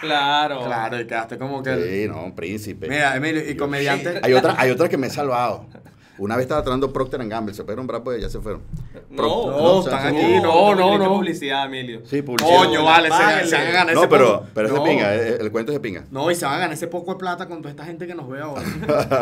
Claro. 0.00 0.64
claro, 0.64 0.98
y 0.98 1.06
quedaste 1.06 1.36
como 1.36 1.62
que. 1.62 1.74
sí, 1.76 2.08
no, 2.08 2.24
un 2.24 2.34
príncipe. 2.34 2.88
Mira, 2.88 3.16
Emilio, 3.16 3.42
y 3.44 3.52
Yo- 3.52 3.58
comediante. 3.58 4.18
Hay 4.22 4.32
otra, 4.32 4.54
hay 4.58 4.70
otra 4.70 4.88
que 4.88 4.96
me 4.96 5.08
he 5.08 5.10
salvado. 5.10 5.66
Una 6.18 6.34
vez 6.36 6.44
estaba 6.44 6.62
tratando 6.62 6.92
Procter 6.92 7.26
Gamble, 7.28 7.52
se 7.54 7.62
pueden 7.64 7.76
nombrar 7.78 8.02
pues 8.02 8.20
ya 8.22 8.28
se 8.30 8.40
fueron. 8.40 8.62
No, 9.10 9.16
Pro- 9.16 9.26
no, 9.50 9.56
o 9.56 9.82
sea, 9.82 9.96
están 9.96 10.16
aquí, 10.16 10.34
no, 10.42 10.74
no, 10.74 10.82
publica 10.88 11.04
no. 11.04 11.14
publicidad, 11.14 11.66
Emilio. 11.66 12.00
Sí, 12.04 12.22
publicidad. 12.22 12.56
Coño, 12.56 12.84
vale, 12.84 13.08
se, 13.10 13.46
se 13.48 13.54
van 13.56 13.66
a 13.66 13.70
ganar 13.70 13.94
No, 13.94 14.00
ese 14.00 14.08
pero, 14.08 14.24
poco- 14.40 14.46
pero 14.54 14.66
es 14.68 14.72
No. 14.74 14.82
de 14.84 14.90
pinga, 14.90 15.14
el, 15.14 15.40
el 15.42 15.50
cuento 15.52 15.72
es 15.72 15.76
de 15.76 15.80
pinga. 15.80 16.04
No, 16.10 16.30
y 16.30 16.34
se 16.34 16.44
van 16.46 16.54
a 16.54 16.58
ganar 16.58 16.72
ese 16.72 16.86
poco 16.86 17.12
de 17.12 17.18
plata 17.18 17.46
con 17.46 17.58
toda 17.58 17.70
esta 17.70 17.84
gente 17.84 18.06
que 18.06 18.14
nos 18.14 18.28
ve 18.28 18.40
ahora. 18.40 18.62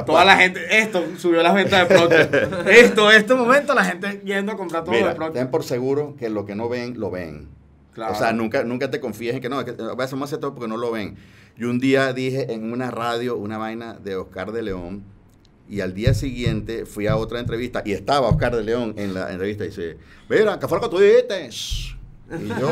toda 0.06 0.24
la 0.24 0.36
gente, 0.36 0.60
esto 0.78 1.04
subió 1.18 1.42
las 1.42 1.54
ventas 1.54 1.88
de 1.88 1.94
Procter. 1.94 2.48
esto, 2.68 3.10
este 3.10 3.34
momento, 3.34 3.74
la 3.74 3.84
gente 3.84 4.20
yendo 4.24 4.52
a 4.52 4.56
comprar 4.56 4.84
todo 4.84 4.94
Mira, 4.94 5.08
de 5.08 5.14
Procter. 5.16 5.42
ten 5.42 5.50
por 5.50 5.64
seguro 5.64 6.14
que 6.18 6.28
lo 6.30 6.46
que 6.46 6.54
no 6.54 6.68
ven, 6.68 6.98
lo 7.00 7.10
ven. 7.10 7.48
Claro. 7.92 8.12
O 8.12 8.16
sea, 8.16 8.32
nunca, 8.32 8.64
nunca 8.64 8.90
te 8.90 8.98
confíes 9.00 9.34
en 9.36 9.40
que 9.40 9.48
no, 9.48 9.60
es 9.60 9.66
que, 9.72 9.82
a 9.82 9.94
veces 9.94 10.18
más 10.18 10.28
hacer 10.28 10.38
todo 10.40 10.54
porque 10.54 10.68
no 10.68 10.76
lo 10.76 10.90
ven. 10.90 11.16
Y 11.56 11.64
un 11.64 11.78
día 11.78 12.12
dije 12.12 12.52
en 12.52 12.72
una 12.72 12.90
radio 12.90 13.36
una 13.36 13.58
vaina 13.58 13.94
de 13.94 14.16
Oscar 14.16 14.50
de 14.50 14.62
León 14.62 15.04
y 15.68 15.80
al 15.80 15.94
día 15.94 16.14
siguiente 16.14 16.86
fui 16.86 17.06
a 17.06 17.16
otra 17.16 17.40
entrevista 17.40 17.82
y 17.84 17.92
estaba 17.92 18.28
Oscar 18.28 18.54
de 18.56 18.62
León 18.64 18.94
en 18.96 19.14
la 19.14 19.30
entrevista 19.32 19.64
y 19.64 19.68
dice, 19.68 19.96
mira, 20.28 20.58
¿qué 20.58 20.68
fue 20.68 20.78
lo 20.78 20.84
que 20.84 20.90
tú 20.96 21.00
dijiste? 21.02 21.48
Shh". 21.50 21.94
Y 22.42 22.48
yo, 22.48 22.68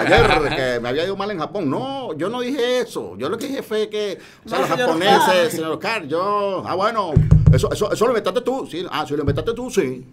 ayer 0.00 0.56
que 0.56 0.80
me 0.80 0.88
había 0.88 1.04
ido 1.04 1.16
mal 1.16 1.30
en 1.30 1.38
Japón. 1.38 1.68
No, 1.68 2.14
yo 2.16 2.30
no 2.30 2.40
dije 2.40 2.80
eso. 2.80 3.14
Yo 3.18 3.28
lo 3.28 3.36
que 3.36 3.46
dije 3.46 3.62
fue 3.62 3.88
que, 3.90 4.18
o 4.44 4.48
sea, 4.48 4.58
No, 4.58 4.64
los 4.66 4.70
señor 4.70 4.88
japoneses, 4.88 5.18
Oscar. 5.20 5.50
señor 5.50 5.70
Oscar, 5.72 6.06
yo, 6.06 6.62
ah, 6.66 6.74
bueno, 6.74 7.12
eso, 7.52 7.70
eso, 7.70 7.92
eso 7.92 8.04
lo 8.06 8.10
inventaste 8.12 8.40
tú. 8.40 8.66
Sí, 8.70 8.84
ah, 8.90 9.04
si 9.06 9.12
lo 9.14 9.20
inventaste 9.20 9.52
tú, 9.52 9.70
sí. 9.70 10.04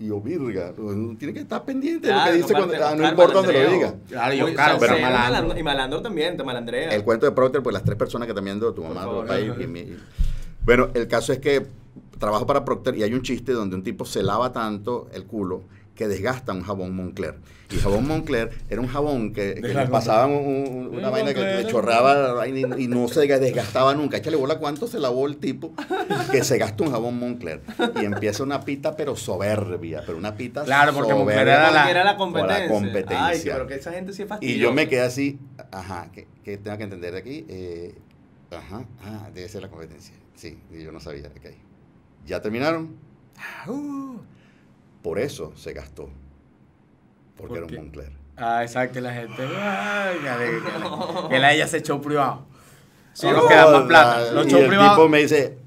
Y 0.00 0.08
yo, 0.08 0.20
virga, 0.20 0.72
uno 0.76 1.16
tiene 1.16 1.32
que 1.32 1.40
estar 1.40 1.64
pendiente 1.64 2.08
de 2.08 2.12
lo 2.12 2.18
Claro, 2.18 2.32
que 2.32 2.36
dice, 2.38 2.52
cuando, 2.52 2.74
ah, 2.84 2.94
no 2.96 3.08
importa 3.08 3.34
donde 3.34 3.52
lo 3.64 3.70
diga. 3.70 3.94
Claro, 4.08 4.34
y 4.34 4.42
Oscar, 4.42 4.70
salsero, 4.72 4.94
pero 4.96 5.00
malandro. 5.12 5.58
Y 5.58 5.62
malandro 5.62 6.02
también, 6.02 6.36
te 6.36 6.42
malandrea. 6.42 6.90
El 6.92 7.04
cuento 7.04 7.26
de 7.26 7.32
Procter, 7.32 7.62
pues 7.62 7.72
las 7.74 7.84
tres 7.84 7.96
personas 7.96 8.26
que 8.26 8.34
también 8.34 8.58
de 8.58 8.72
tu 8.72 8.82
mamá, 8.82 9.04
tu 9.04 9.20
papá 9.20 9.38
y, 9.38 9.44
y 9.62 9.66
mi- 9.68 9.96
Bueno, 10.64 10.88
el 10.94 11.08
caso 11.08 11.32
es 11.32 11.38
que 11.40 11.66
trabajo 12.18 12.46
para 12.46 12.64
Procter 12.64 12.96
y 12.96 13.02
hay 13.02 13.14
un 13.14 13.22
chiste 13.22 13.52
donde 13.52 13.74
un 13.76 13.82
tipo 13.82 14.04
se 14.04 14.22
lava 14.22 14.52
tanto 14.52 15.08
el 15.12 15.24
culo 15.24 15.62
que 15.96 16.08
desgasta 16.08 16.52
un 16.52 16.62
jabón 16.62 16.94
Moncler. 16.96 17.34
Y 17.70 17.76
jabón 17.76 18.06
Moncler 18.06 18.50
era 18.70 18.80
un 18.80 18.86
jabón 18.86 19.32
que, 19.32 19.54
que 19.54 19.60
le 19.74 19.86
pasaban 19.88 20.30
un- 20.30 20.68
un- 20.68 20.94
una 20.96 21.10
vaina 21.10 21.34
que 21.34 21.40
le 21.40 21.66
chorreaba 21.66 22.14
la 22.14 22.32
vaina 22.32 22.76
y, 22.78 22.84
y 22.84 22.86
no 22.88 23.08
se 23.08 23.26
desgastaba 23.26 23.94
nunca. 23.94 24.16
Échale 24.18 24.36
bola 24.36 24.58
cuánto 24.58 24.86
se 24.86 24.98
lavó 24.98 25.26
el 25.26 25.36
tipo 25.38 25.72
que 26.30 26.44
se 26.44 26.58
gasta 26.58 26.82
un 26.84 26.92
jabón 26.92 27.18
Moncler. 27.18 27.60
Y 28.00 28.04
empieza 28.04 28.42
una 28.42 28.60
pita, 28.60 28.94
pero 28.96 29.16
soberbia, 29.16 30.02
pero 30.06 30.16
una 30.16 30.34
pita 30.34 30.64
Claro, 30.64 30.92
porque 30.94 31.12
Moncler 31.14 31.48
era 31.48 31.70
la- 31.70 31.78
Porque 31.80 31.90
era 31.90 32.04
la 32.04 32.16
competencia. 32.16 32.58
la 32.62 32.68
competencia. 32.68 33.26
Ay, 33.26 33.40
pero 33.44 33.66
que 33.66 33.74
esa 33.74 33.92
gente 33.92 34.12
sí 34.12 34.22
es 34.22 34.28
fastidiosa. 34.28 34.56
Y 34.58 34.60
yo 34.60 34.72
me 34.72 34.88
quedé 34.88 35.00
así, 35.02 35.38
ajá, 35.72 36.08
que, 36.12 36.26
que 36.44 36.56
tengo 36.56 36.76
que 36.78 36.84
entender 36.84 37.12
de 37.12 37.18
aquí. 37.18 37.44
Eh, 37.48 37.94
ajá, 38.50 38.84
ah, 39.04 39.28
debe 39.34 39.48
ser 39.48 39.60
la 39.62 39.68
competencia. 39.68 40.14
Sí, 40.42 40.58
yo 40.72 40.90
no 40.90 40.98
sabía, 40.98 41.28
ok. 41.28 41.54
¿Ya 42.26 42.42
terminaron? 42.42 42.96
Ah, 43.38 43.70
uh. 43.70 44.18
Por 45.00 45.20
eso 45.20 45.52
se 45.54 45.72
gastó. 45.72 46.10
Porque 47.36 47.60
¿Por 47.60 47.70
era 47.70 47.78
un? 47.80 47.84
Moncler. 47.84 48.10
Ah, 48.36 48.64
exacto, 48.64 49.00
la 49.00 49.12
gente. 49.12 49.40
Ay, 49.40 50.16
que, 50.18 50.60
que, 50.62 51.28
que 51.28 51.38
la 51.38 51.52
ella 51.54 51.68
se 51.68 51.76
echó 51.76 52.02
privado. 52.02 52.44
Son 53.12 53.32
los 53.34 53.44
No, 53.44 53.48
que 53.48 53.54
dan 53.54 53.72
más 53.72 53.82
plata. 53.82 54.20
y 54.44 54.52
el 54.52 54.66
privados. 54.66 54.96
tipo 54.96 55.08
me 55.08 55.18
dice, 55.20 55.58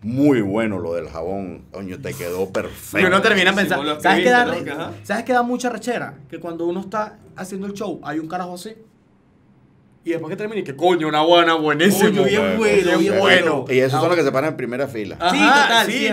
muy 0.00 0.42
bueno 0.42 0.78
lo 0.78 0.94
del 0.94 1.08
jabón. 1.08 1.64
Coño, 1.72 2.00
te 2.00 2.14
quedó 2.14 2.52
perfecto. 2.52 3.00
Y 3.00 3.10
uno 3.10 3.20
termina 3.20 3.52
pensando, 3.52 4.00
¿sabes 4.00 4.22
qué, 4.22 4.30
da, 4.30 4.44
¿no? 4.44 4.92
¿sabes 5.02 5.24
qué 5.24 5.32
da 5.32 5.42
mucha 5.42 5.70
rechera? 5.70 6.14
Que 6.28 6.38
cuando 6.38 6.66
uno 6.66 6.78
está 6.78 7.18
haciendo 7.34 7.66
el 7.66 7.72
show, 7.72 8.00
hay 8.04 8.20
un 8.20 8.28
carajo 8.28 8.54
así. 8.54 8.76
Y 10.02 10.10
después 10.10 10.30
que 10.30 10.36
termina, 10.36 10.60
y 10.60 10.64
que 10.64 10.74
coño, 10.74 11.08
una 11.08 11.20
buena, 11.22 11.54
buenísimo. 11.54 12.08
Coño, 12.10 12.24
bien 12.24 12.56
bueno, 12.56 12.98
bien 12.98 13.18
bueno. 13.18 13.64
Y 13.68 13.78
esos 13.80 14.00
son 14.00 14.08
los 14.08 14.16
que 14.16 14.24
se 14.24 14.32
paran 14.32 14.50
en 14.52 14.56
primera 14.56 14.88
fila. 14.88 15.16
Ajá, 15.20 15.30
Sí, 15.34 15.38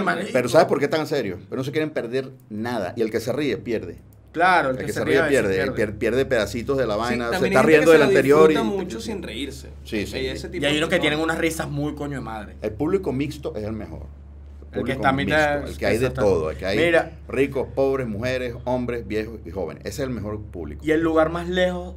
total, 0.04 0.23
sí. 0.26 0.30
Pero 0.34 0.50
¿sabes 0.50 0.67
por 0.67 0.80
qué 0.80 0.88
tan 0.89 1.08
serio? 1.08 1.38
Pero 1.50 1.58
no 1.58 1.63
se 1.63 1.71
quieren 1.71 1.91
perder 1.91 2.32
nada. 2.50 2.93
Y 2.97 3.02
el 3.02 3.10
que 3.12 3.19
se 3.21 3.32
ríe, 3.32 3.56
pierde. 3.58 3.97
Claro, 4.34 4.69
el 4.71 4.76
El 4.76 4.80
que, 4.82 4.86
que 4.88 4.93
se 4.93 5.00
se 5.00 5.06
ríe 5.06 5.15
veces 5.15 5.30
pierde, 5.30 5.71
pierde, 5.71 5.93
pierde 5.93 6.26
pedacitos 6.26 6.78
de 6.78 6.86
la 6.86 6.93
Sí, 6.95 7.00
vaina, 7.00 7.39
se 7.39 7.47
está 7.47 7.62
riendo 7.63 7.91
del 7.91 8.02
se 8.02 8.08
anterior 8.08 8.52
y 8.52 8.54
disfruta 8.56 8.76
mucho 8.78 9.00
sin 9.00 9.23
reírse. 9.23 9.69
Sí, 9.86 10.06
sí. 10.06 10.17
Y, 10.17 10.26
ese 10.28 10.50
tipo 10.50 10.63
Y 10.63 10.67
hay 10.67 10.78
unos 10.78 10.89
que 10.89 11.00
tienen 11.00 11.19
unas 11.19 11.38
risas 11.38 11.69
muy 11.69 11.95
coño 11.95 12.15
de 12.17 12.21
madre. 12.21 12.56
el 12.62 12.71
público 12.73 13.13
mixto 13.13 13.56
es 13.56 13.63
el 13.63 13.71
mejor. 13.73 14.02
El 14.73 14.84
que 14.84 14.91
está 14.91 15.12
mitad- 15.13 15.62
mixto, 15.62 15.71
el 15.71 15.78
que 15.78 15.86
hay 15.88 15.97
de 15.97 16.10
todo, 16.12 16.52
el 16.52 16.58
que 16.58 16.65
hay 16.65 16.78
Mira. 16.78 17.13
ricos, 17.30 17.67
pobres, 17.73 18.06
mujeres, 18.06 18.54
hombres, 18.65 19.08
viejos 19.08 19.39
y 19.45 19.50
jóvenes. 19.50 19.82
Ese 19.86 20.04
es 20.04 20.08
el 20.08 20.10
mejor 20.12 20.39
público. 20.41 20.86
Y 20.86 20.91
el 20.91 21.00
lugar 21.02 21.30
más 21.32 21.47
lejos, 21.47 21.95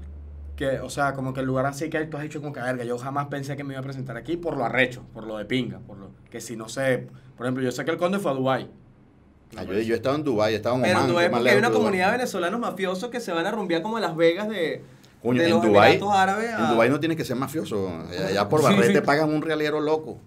que, 0.60 0.78
o 0.80 0.90
sea, 0.90 1.14
como 1.14 1.32
que 1.32 1.40
el 1.40 1.46
lugar 1.46 1.64
así 1.64 1.88
que 1.88 2.04
tú 2.04 2.18
has 2.18 2.22
dicho 2.22 2.40
como 2.42 2.52
que, 2.52 2.60
verga, 2.60 2.84
yo 2.84 2.98
jamás 2.98 3.28
pensé 3.28 3.56
que 3.56 3.64
me 3.64 3.72
iba 3.72 3.80
a 3.80 3.82
presentar 3.82 4.16
aquí 4.18 4.36
por 4.36 4.56
lo 4.58 4.64
arrecho, 4.66 5.02
por 5.14 5.24
lo 5.26 5.38
de 5.38 5.46
pinga, 5.46 5.78
por 5.78 5.96
lo 5.96 6.10
que 6.30 6.40
si 6.42 6.54
no 6.54 6.68
sé, 6.68 7.08
por 7.36 7.46
ejemplo, 7.46 7.64
yo 7.64 7.72
sé 7.72 7.82
que 7.86 7.90
el 7.92 7.96
conde 7.96 8.18
fue 8.18 8.30
a 8.30 8.34
Dubai 8.34 8.70
Ah, 9.56 9.64
yo, 9.64 9.72
yo 9.72 9.94
he 9.94 9.96
estado 9.96 10.14
en 10.16 10.22
Dubái, 10.22 10.52
he 10.52 10.56
estado 10.58 10.76
en 10.76 10.82
Pero 10.82 10.98
Oman. 11.00 11.14
ves 11.16 11.24
es 11.24 11.30
más 11.32 11.38
porque 11.40 11.50
hay 11.50 11.58
una 11.58 11.68
Dubái. 11.70 11.80
comunidad 11.82 12.06
de 12.06 12.12
venezolanos 12.12 12.60
mafiosos 12.60 13.10
que 13.10 13.18
se 13.20 13.32
van 13.32 13.46
a 13.46 13.50
rumbear 13.50 13.82
como 13.82 13.96
en 13.98 14.02
Las 14.02 14.14
Vegas 14.14 14.48
de, 14.48 14.82
Coño, 15.22 15.40
de 15.40 15.48
en 15.48 15.50
los 15.54 15.62
Dubái, 15.64 15.92
Emiratos 15.94 16.14
Árabes. 16.16 16.50
a- 16.52 16.64
en 16.66 16.70
Dubái 16.70 16.88
no 16.90 17.00
tienes 17.00 17.16
que 17.16 17.24
ser 17.24 17.34
mafioso. 17.36 17.88
Allá- 18.28 18.48
por 18.48 18.60
Sí, 18.62 18.66
Barret 18.66 18.86
sí. 18.88 18.92
te 18.92 19.02
pagan 19.02 19.28
un 19.34 19.42
realero 19.42 19.80
loco. 19.80 20.18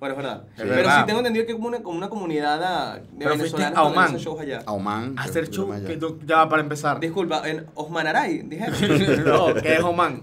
Bueno, 0.00 0.12
es 0.14 0.16
verdad. 0.16 0.44
Es 0.48 0.52
Pero 0.62 0.70
verdad. 0.70 1.00
sí 1.00 1.06
tengo 1.06 1.18
entendido 1.20 1.44
que 1.46 1.52
es 1.52 1.56
como 1.56 1.68
una, 1.68 1.82
como 1.82 1.98
una 1.98 2.08
comunidad 2.08 2.60
ah, 2.62 2.96
de 2.98 3.02
Pero 3.18 3.30
venezolanos 3.30 3.70
a 3.72 3.74
que 3.74 3.80
Oman. 3.80 3.96
organizan 3.98 4.20
shows 4.20 4.40
allá. 4.40 4.62
A 4.64 4.72
Oman. 4.72 5.18
a 5.18 5.22
hacer 5.22 5.44
que- 5.48 5.50
show, 5.56 5.72
allá. 5.72 5.86
que 5.86 5.96
tú- 5.96 6.18
ya 6.24 6.48
para 6.48 6.62
empezar. 6.62 7.00
Disculpa, 7.00 7.48
en 7.48 7.66
Osmanaray, 7.74 8.42
dijeron. 8.42 8.74
no, 9.26 9.54
que 9.54 9.74
es 9.74 9.80
Oman. 9.82 10.22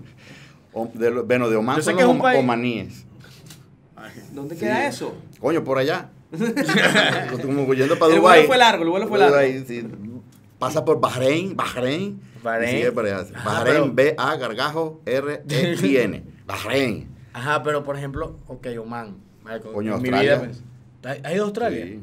O- 0.73 0.89
de 0.93 1.09
bueno, 1.09 1.49
de 1.49 1.55
Oman 1.57 1.76
Yo 1.78 1.82
sé 1.82 1.86
son 1.91 1.97
que 1.97 2.03
los 2.03 2.11
es 2.11 2.15
un 2.15 2.21
país- 2.21 2.39
omaníes. 2.39 3.05
¿Dónde 4.32 4.55
Sí. 4.55 4.61
queda 4.61 4.88
eso? 4.88 5.15
Coño, 5.39 5.63
por 5.63 5.78
allá. 5.78 6.09
Como 7.41 7.73
yendo 7.73 7.97
para 7.97 8.13
El 8.13 8.19
Dubái. 8.19 8.39
vuelo 8.41 8.47
fue 8.47 8.57
largo, 8.57 8.84
el 8.84 8.89
vuelo 8.89 9.07
fue 9.07 9.19
largo. 9.19 9.36
Dubái, 9.36 9.63
sí. 9.65 9.88
Pasa 10.59 10.86
por 10.86 10.99
Bahrein, 10.99 11.55
Bahrein. 11.55 12.21
Bahrein. 12.43 12.71
sigue 12.78 12.91
para 12.91 13.19
allá. 13.19 13.28
Bahrein, 13.43 13.95
B-A, 13.95 14.36
gargajo, 14.38 15.01
R-E-I-N. 15.05 16.23
Bahrein. 16.45 17.09
Ajá, 17.34 17.63
pero 17.63 17.84
por 17.84 17.97
ejemplo, 17.97 18.38
ok, 18.47 18.67
Oman. 18.82 19.17
Marico, 19.45 19.71
Coño, 19.71 19.95
en 19.95 20.01
mi 20.01 20.09
Australia. 20.09 20.35
vida, 20.37 20.51
pues, 21.01 21.21
¿Has 21.23 21.33
ido 21.33 21.43
a 21.43 21.45
Australia? 21.45 21.85
Sí. 21.85 21.99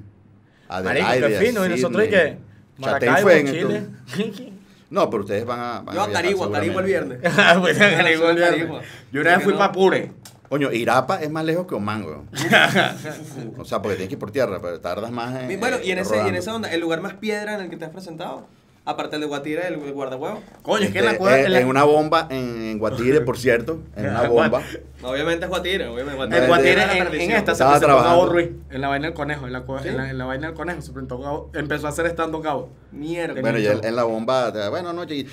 Marico, 0.69 1.07
Adelaide, 1.07 1.29
qué 1.29 1.47
fino. 1.47 1.67
Y 1.67 1.69
nosotros, 1.69 2.05
¿y 2.05 2.09
qué? 2.09 2.39
Chatén 2.81 3.11
Maracaibo, 3.11 3.21
fue 3.21 3.41
en 3.41 3.47
Chile. 3.47 4.53
No, 4.89 5.09
pero 5.11 5.23
ustedes 5.23 5.45
van 5.45 5.61
a. 5.61 5.81
van 5.81 5.95
Yo 5.95 6.03
a 6.03 6.07
viajar 6.07 6.23
Carigua, 6.23 6.53
Carigua 6.53 6.81
el 6.81 6.87
viernes. 6.87 7.19
Ah, 7.39 7.57
pues, 7.61 7.79
el 7.81 8.37
viernes. 8.37 8.83
Yo 9.13 9.21
una 9.21 9.31
vez 9.31 9.35
¿Por 9.39 9.43
fui 9.43 9.53
qué 9.53 9.59
para 9.59 9.69
no? 9.69 9.73
Pure. 9.73 10.13
Coño, 10.49 10.71
Irapa 10.71 11.23
es 11.23 11.31
más 11.31 11.47
lejos 11.47 11.67
que 11.67 11.75
Oman, 11.75 12.05
weón. 12.05 12.29
o 13.59 13.65
sea, 13.65 13.81
porque 13.81 13.97
tienes 13.97 14.09
que 14.09 14.15
ir 14.15 14.19
por 14.19 14.31
tierra, 14.31 14.61
pero 14.61 14.81
tardas 14.81 15.11
más 15.11 15.35
en. 15.35 15.59
Bueno, 15.59 15.79
y 15.83 15.91
en, 15.93 15.99
ese, 15.99 16.17
y 16.17 16.29
en 16.29 16.35
esa 16.35 16.55
onda, 16.55 16.71
el 16.71 16.81
lugar 16.81 17.01
más 17.01 17.15
piedra 17.15 17.55
en 17.55 17.63
el 17.63 17.71
que 17.71 17.79
te 17.79 17.87
has 17.87 17.91
presentado, 17.91 18.47
aparte 18.85 19.17
el 19.17 19.21
de 19.23 19.27
Guatira, 19.29 19.69
el 19.69 19.77
guardahuevo. 19.93 20.43
Coño, 20.63 20.85
es 20.85 20.91
que 20.93 20.99
en 20.99 21.05
la 21.05 21.11
Este, 21.13 21.21
cueva. 21.23 21.39
en, 21.41 21.47
en 21.47 21.53
la- 21.53 21.61
en 21.61 21.67
una 21.69 21.85
bomba 21.85 22.27
en, 22.31 22.63
en 22.63 22.79
Guatire, 22.79 23.21
por 23.21 23.39
cierto, 23.39 23.81
en 23.97 24.09
una 24.11 24.23
bomba. 24.29 24.63
Obviamente 25.03 25.45
es 25.47 25.49
Guatira, 25.51 25.91
obviamente. 25.91 26.29
No, 26.29 26.37
En 26.37 26.47
Guatire, 26.49 26.83
en, 26.83 26.91
en 27.15 27.31
esta 27.33 27.47
se 27.47 27.53
Estaba 27.53 27.71
presentó 27.73 27.87
trabajando. 27.87 28.19
Gabo 28.21 28.33
Ruiz, 28.33 28.51
en 28.71 28.81
la 28.81 28.89
vaina 28.89 29.07
del 29.07 29.15
conejo, 29.15 29.47
en 29.47 29.53
la, 29.53 29.63
cueva- 29.63 29.83
¿Sí? 29.83 29.89
en 29.89 29.97
la, 29.97 30.11
en 30.11 30.19
la 30.19 30.25
vaina 30.27 30.47
del 30.49 30.57
conejo, 30.57 30.81
se 30.83 30.93
presentó 30.93 31.19
Gabo, 31.19 31.51
empezó 31.55 31.87
a 31.87 31.91
hacer 31.91 32.07
estando 32.07 32.41
Gabo. 32.41 32.71
Mierda. 32.93 33.41
Bueno, 33.41 33.59
y 33.59 33.67
en, 33.67 33.97
la 33.97 34.05
bomba, 34.05 34.51
bueno, 34.71 34.93
noche, 34.93 35.15
y 35.17 35.29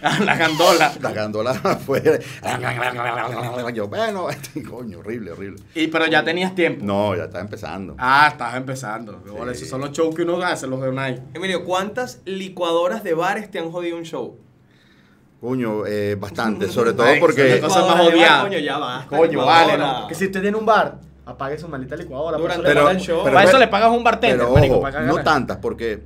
la 0.24 0.36
gandola. 0.36 0.92
la 1.00 1.12
gandola 1.12 1.50
afuera. 1.64 2.18
Yo, 3.74 3.88
bueno, 3.88 4.28
coño, 4.68 4.98
horrible, 4.98 5.32
horrible. 5.32 5.62
Y, 5.74 5.86
pero 5.88 6.06
ya 6.06 6.24
tenías 6.24 6.54
tiempo. 6.54 6.84
No, 6.84 7.14
ya 7.16 7.24
está 7.24 7.40
empezando. 7.40 7.94
Ah, 7.98 8.28
estabas 8.32 8.56
empezando. 8.56 9.22
Sí. 9.24 9.32
esos 9.52 9.68
son 9.68 9.80
los 9.82 9.92
shows 9.92 10.14
que 10.14 10.22
uno 10.22 10.40
hace, 10.42 10.66
los 10.66 10.80
de 10.80 10.88
Unai. 10.88 11.22
Emilio, 11.34 11.64
¿cuántas 11.64 12.20
licuadoras 12.24 13.04
de 13.04 13.14
bares 13.14 13.50
te 13.50 13.58
han 13.58 13.70
jodido 13.70 13.96
un 13.96 14.04
show? 14.04 14.36
Coño, 15.40 15.86
eh, 15.86 16.16
bastante, 16.16 16.68
sobre 16.68 16.92
todo 16.92 17.06
Ay, 17.06 17.18
porque... 17.20 17.60
cosas 17.60 17.86
más 17.86 18.00
odiadas. 18.06 18.42
Coño, 18.42 18.58
ya 18.58 18.78
va. 18.78 19.06
Coño, 19.08 19.44
vale, 19.44 19.78
¿no? 19.78 20.06
Que 20.06 20.14
si 20.14 20.26
usted 20.26 20.42
tiene 20.42 20.56
un 20.56 20.66
bar, 20.66 20.98
apague 21.24 21.56
su 21.58 21.66
maldita 21.66 21.96
licuadora. 21.96 22.36
Durante 22.36 22.60
eso 22.62 22.68
le 22.68 22.74
Pero- 22.74 22.84
pagas- 22.86 22.96
el 22.96 23.02
show. 23.02 23.20
pero- 23.24 23.34
para 23.34 23.48
eso 23.48 23.58
le 23.58 23.68
pagas 23.68 23.88
a 23.88 23.90
un 23.92 24.04
bartender, 24.04 24.38
Pero 24.38 24.52
marico, 24.52 24.74
ojo, 24.74 24.82
para 24.82 25.00
que 25.00 25.06
no 25.06 25.22
tantas, 25.22 25.56
porque, 25.58 26.02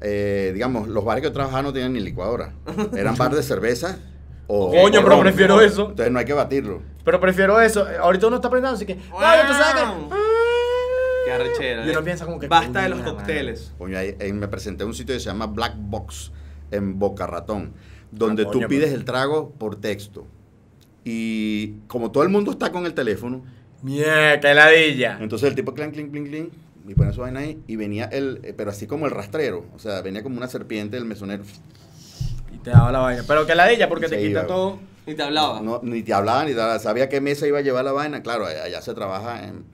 eh, 0.00 0.50
digamos, 0.54 0.88
los 0.88 1.04
bares 1.04 1.22
que 1.22 1.28
yo 1.28 1.32
trabajaba 1.32 1.62
no 1.62 1.72
tenían 1.72 1.92
ni 1.92 2.00
licuadora. 2.00 2.52
Eran 2.96 3.16
bares 3.16 3.36
de 3.36 3.42
cerveza 3.42 3.98
o... 4.46 4.70
Coño, 4.70 5.00
o 5.00 5.04
pero 5.04 5.20
prefiero 5.20 5.60
eso. 5.60 5.90
Entonces 5.90 6.12
no 6.12 6.18
hay 6.18 6.24
que 6.24 6.32
batirlo. 6.32 6.82
Pero 7.04 7.20
prefiero 7.20 7.60
eso. 7.60 7.88
Eh, 7.90 7.96
Ahorita 8.00 8.26
uno 8.26 8.36
está 8.36 8.48
aprendiendo, 8.48 8.76
así 8.76 8.86
que. 8.86 8.98
Ay, 9.18 9.40
tú 9.46 9.52
sabes 9.54 9.82
que. 9.82 10.16
Qué 11.24 11.32
arrechera. 11.32 11.86
Y 11.86 11.90
uno 11.90 12.00
¿eh? 12.00 12.02
piensa 12.04 12.24
como 12.24 12.38
que, 12.38 12.46
Basta 12.46 12.82
de 12.82 12.88
los 12.90 13.00
cócteles. 13.00 13.72
Coño, 13.78 13.98
ahí, 13.98 14.16
ahí 14.20 14.32
me 14.32 14.46
presenté 14.48 14.84
a 14.84 14.86
un 14.86 14.94
sitio 14.94 15.14
que 15.14 15.20
se 15.20 15.26
llama 15.26 15.46
Black 15.46 15.74
Box, 15.76 16.30
en 16.70 16.98
Boca 16.98 17.26
Ratón, 17.26 17.72
donde 18.12 18.42
Ah, 18.44 18.46
tú 18.46 18.58
coño, 18.58 18.68
pides 18.68 18.86
pero- 18.90 18.96
el 18.98 19.04
trago 19.04 19.50
por 19.50 19.76
texto. 19.76 20.26
Y 21.04 21.78
como 21.88 22.10
todo 22.12 22.22
el 22.22 22.28
mundo 22.28 22.50
está 22.52 22.70
con 22.72 22.86
el 22.86 22.94
teléfono, 22.94 23.42
Mierda, 23.82 24.40
qué 24.40 24.54
ladilla. 24.54 25.18
entonces 25.20 25.48
el 25.48 25.54
tipo 25.54 25.74
clan, 25.74 25.90
clink, 25.92 26.10
clink, 26.10 26.28
clink, 26.28 26.52
y 26.86 26.94
pone 26.94 27.12
su 27.12 27.20
vaina 27.20 27.40
ahí, 27.40 27.60
y 27.66 27.76
venía 27.76 28.04
el, 28.06 28.40
eh, 28.42 28.54
pero 28.56 28.70
así 28.70 28.86
como 28.86 29.06
el 29.06 29.12
rastrero, 29.12 29.66
o 29.74 29.78
sea, 29.78 30.02
venía 30.02 30.22
como 30.22 30.36
una 30.36 30.48
serpiente 30.48 30.96
el 30.96 31.04
mesonero. 31.04 31.44
Y 32.54 32.58
te 32.58 32.70
daba 32.70 32.92
la 32.92 33.00
vaina. 33.00 33.24
Pero 33.26 33.46
qué 33.46 33.54
ladilla, 33.54 33.88
porque 33.88 34.08
te 34.08 34.16
quita 34.16 34.28
iba. 34.28 34.46
todo. 34.46 34.78
Y 35.06 35.14
te 35.14 35.22
hablaba. 35.22 35.60
No, 35.60 35.80
ni 35.84 36.02
te 36.02 36.12
hablaban 36.12 36.46
ni 36.48 36.54
te 36.54 36.78
sabía 36.80 37.08
qué 37.08 37.20
mesa 37.20 37.46
iba 37.46 37.58
a 37.58 37.62
llevar 37.62 37.84
la 37.84 37.92
vaina. 37.92 38.22
Claro, 38.22 38.46
allá 38.46 38.82
se 38.82 38.92
trabaja 38.92 39.44
en- 39.46 39.64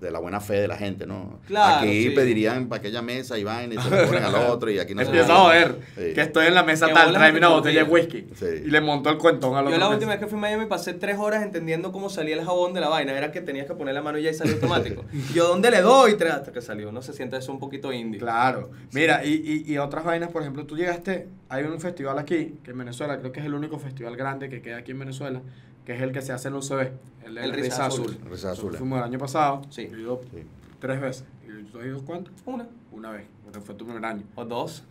de 0.00 0.10
la 0.12 0.20
buena 0.20 0.40
fe 0.40 0.54
de 0.54 0.68
la 0.68 0.76
gente, 0.76 1.06
¿no? 1.06 1.40
Claro, 1.46 1.78
Aquí 1.80 2.04
sí. 2.04 2.10
pedirían 2.10 2.68
para 2.68 2.78
aquella 2.78 3.02
mesa 3.02 3.36
y 3.36 3.42
vaina 3.44 3.74
y 3.74 3.78
se 3.78 3.90
lo 3.90 4.06
ponen 4.06 4.22
al 4.22 4.34
otro 4.50 4.70
y 4.70 4.78
aquí 4.78 4.94
no 4.94 5.00
se 5.02 5.06
Empieza 5.08 5.32
a 5.34 5.36
joder. 5.38 5.78
Sí. 5.96 6.12
Que 6.14 6.20
estoy 6.20 6.46
en 6.46 6.54
la 6.54 6.62
mesa 6.62 6.86
tal, 6.92 7.12
tráeme 7.12 7.38
una 7.38 7.48
te 7.48 7.54
botella 7.54 7.84
de 7.84 7.90
whisky. 7.90 8.26
Sí. 8.36 8.46
Y 8.64 8.70
le 8.70 8.80
montó 8.80 9.10
el 9.10 9.18
cuentón 9.18 9.56
a 9.56 9.62
los 9.62 9.72
Yo 9.72 9.78
la 9.78 9.88
última 9.88 10.12
vez 10.12 10.20
que 10.20 10.26
fui 10.28 10.38
a 10.38 10.40
Miami 10.42 10.66
pasé 10.66 10.94
tres 10.94 11.18
horas 11.18 11.42
entendiendo 11.42 11.90
cómo 11.90 12.08
salía 12.08 12.36
el 12.36 12.44
jabón 12.44 12.72
de 12.72 12.80
la 12.80 12.88
vaina. 12.88 13.12
Era 13.16 13.32
que 13.32 13.40
tenías 13.40 13.66
que 13.66 13.74
poner 13.74 13.92
la 13.94 14.02
mano 14.02 14.18
y 14.18 14.22
ya 14.22 14.30
y 14.30 14.34
salió 14.34 14.54
automático. 14.54 15.04
Yo, 15.34 15.48
¿dónde 15.48 15.70
le 15.72 15.80
doy? 15.80 16.14
Tres 16.14 16.32
hasta 16.32 16.52
que 16.52 16.60
salió. 16.60 16.92
No 16.92 17.02
se 17.02 17.12
siente 17.12 17.36
eso 17.36 17.50
un 17.50 17.58
poquito 17.58 17.92
indie. 17.92 18.20
Claro. 18.20 18.70
Mira, 18.92 19.24
y, 19.24 19.64
y, 19.66 19.72
y 19.72 19.78
otras 19.78 20.04
vainas, 20.04 20.30
por 20.30 20.42
ejemplo, 20.42 20.64
tú 20.64 20.76
llegaste, 20.76 21.26
hay 21.48 21.64
un 21.64 21.80
festival 21.80 22.18
aquí, 22.18 22.54
que 22.62 22.70
en 22.70 22.78
Venezuela, 22.78 23.18
creo 23.18 23.32
que 23.32 23.40
es 23.40 23.46
el 23.46 23.54
único 23.54 23.78
festival 23.78 24.16
grande 24.16 24.48
que 24.48 24.62
queda 24.62 24.75
aquí 24.76 24.92
en 24.92 24.98
Venezuela, 24.98 25.40
que 25.84 25.94
es 25.94 26.02
el 26.02 26.12
que 26.12 26.22
se 26.22 26.32
hace 26.32 26.48
en 26.48 26.54
UCB, 26.54 26.90
el, 27.26 27.38
El 27.38 27.52
Risa 27.52 27.86
Azul. 27.86 28.16
Risa 28.30 28.50
Azul. 28.52 28.66
Nosotros 28.72 28.76
Fuimos 28.78 28.98
el 28.98 29.04
año 29.04 29.18
pasado, 29.18 29.62
Sí. 29.70 29.88
yo 29.90 29.96
he 29.96 30.00
ido 30.00 30.20
Sí. 30.32 30.42
tres 30.80 31.00
veces. 31.00 31.24
¿Y 31.46 31.64
tú 31.64 31.78
has 31.80 31.86
ido 31.86 32.02
cuánto? 32.04 32.30
Una 32.44 32.66
Una 32.92 33.10
vez, 33.12 33.26
porque 33.44 33.60
fue 33.60 33.74
tu 33.74 33.84
primer 33.84 34.04
año. 34.04 34.22
o 34.34 34.44
dos. 34.44 34.82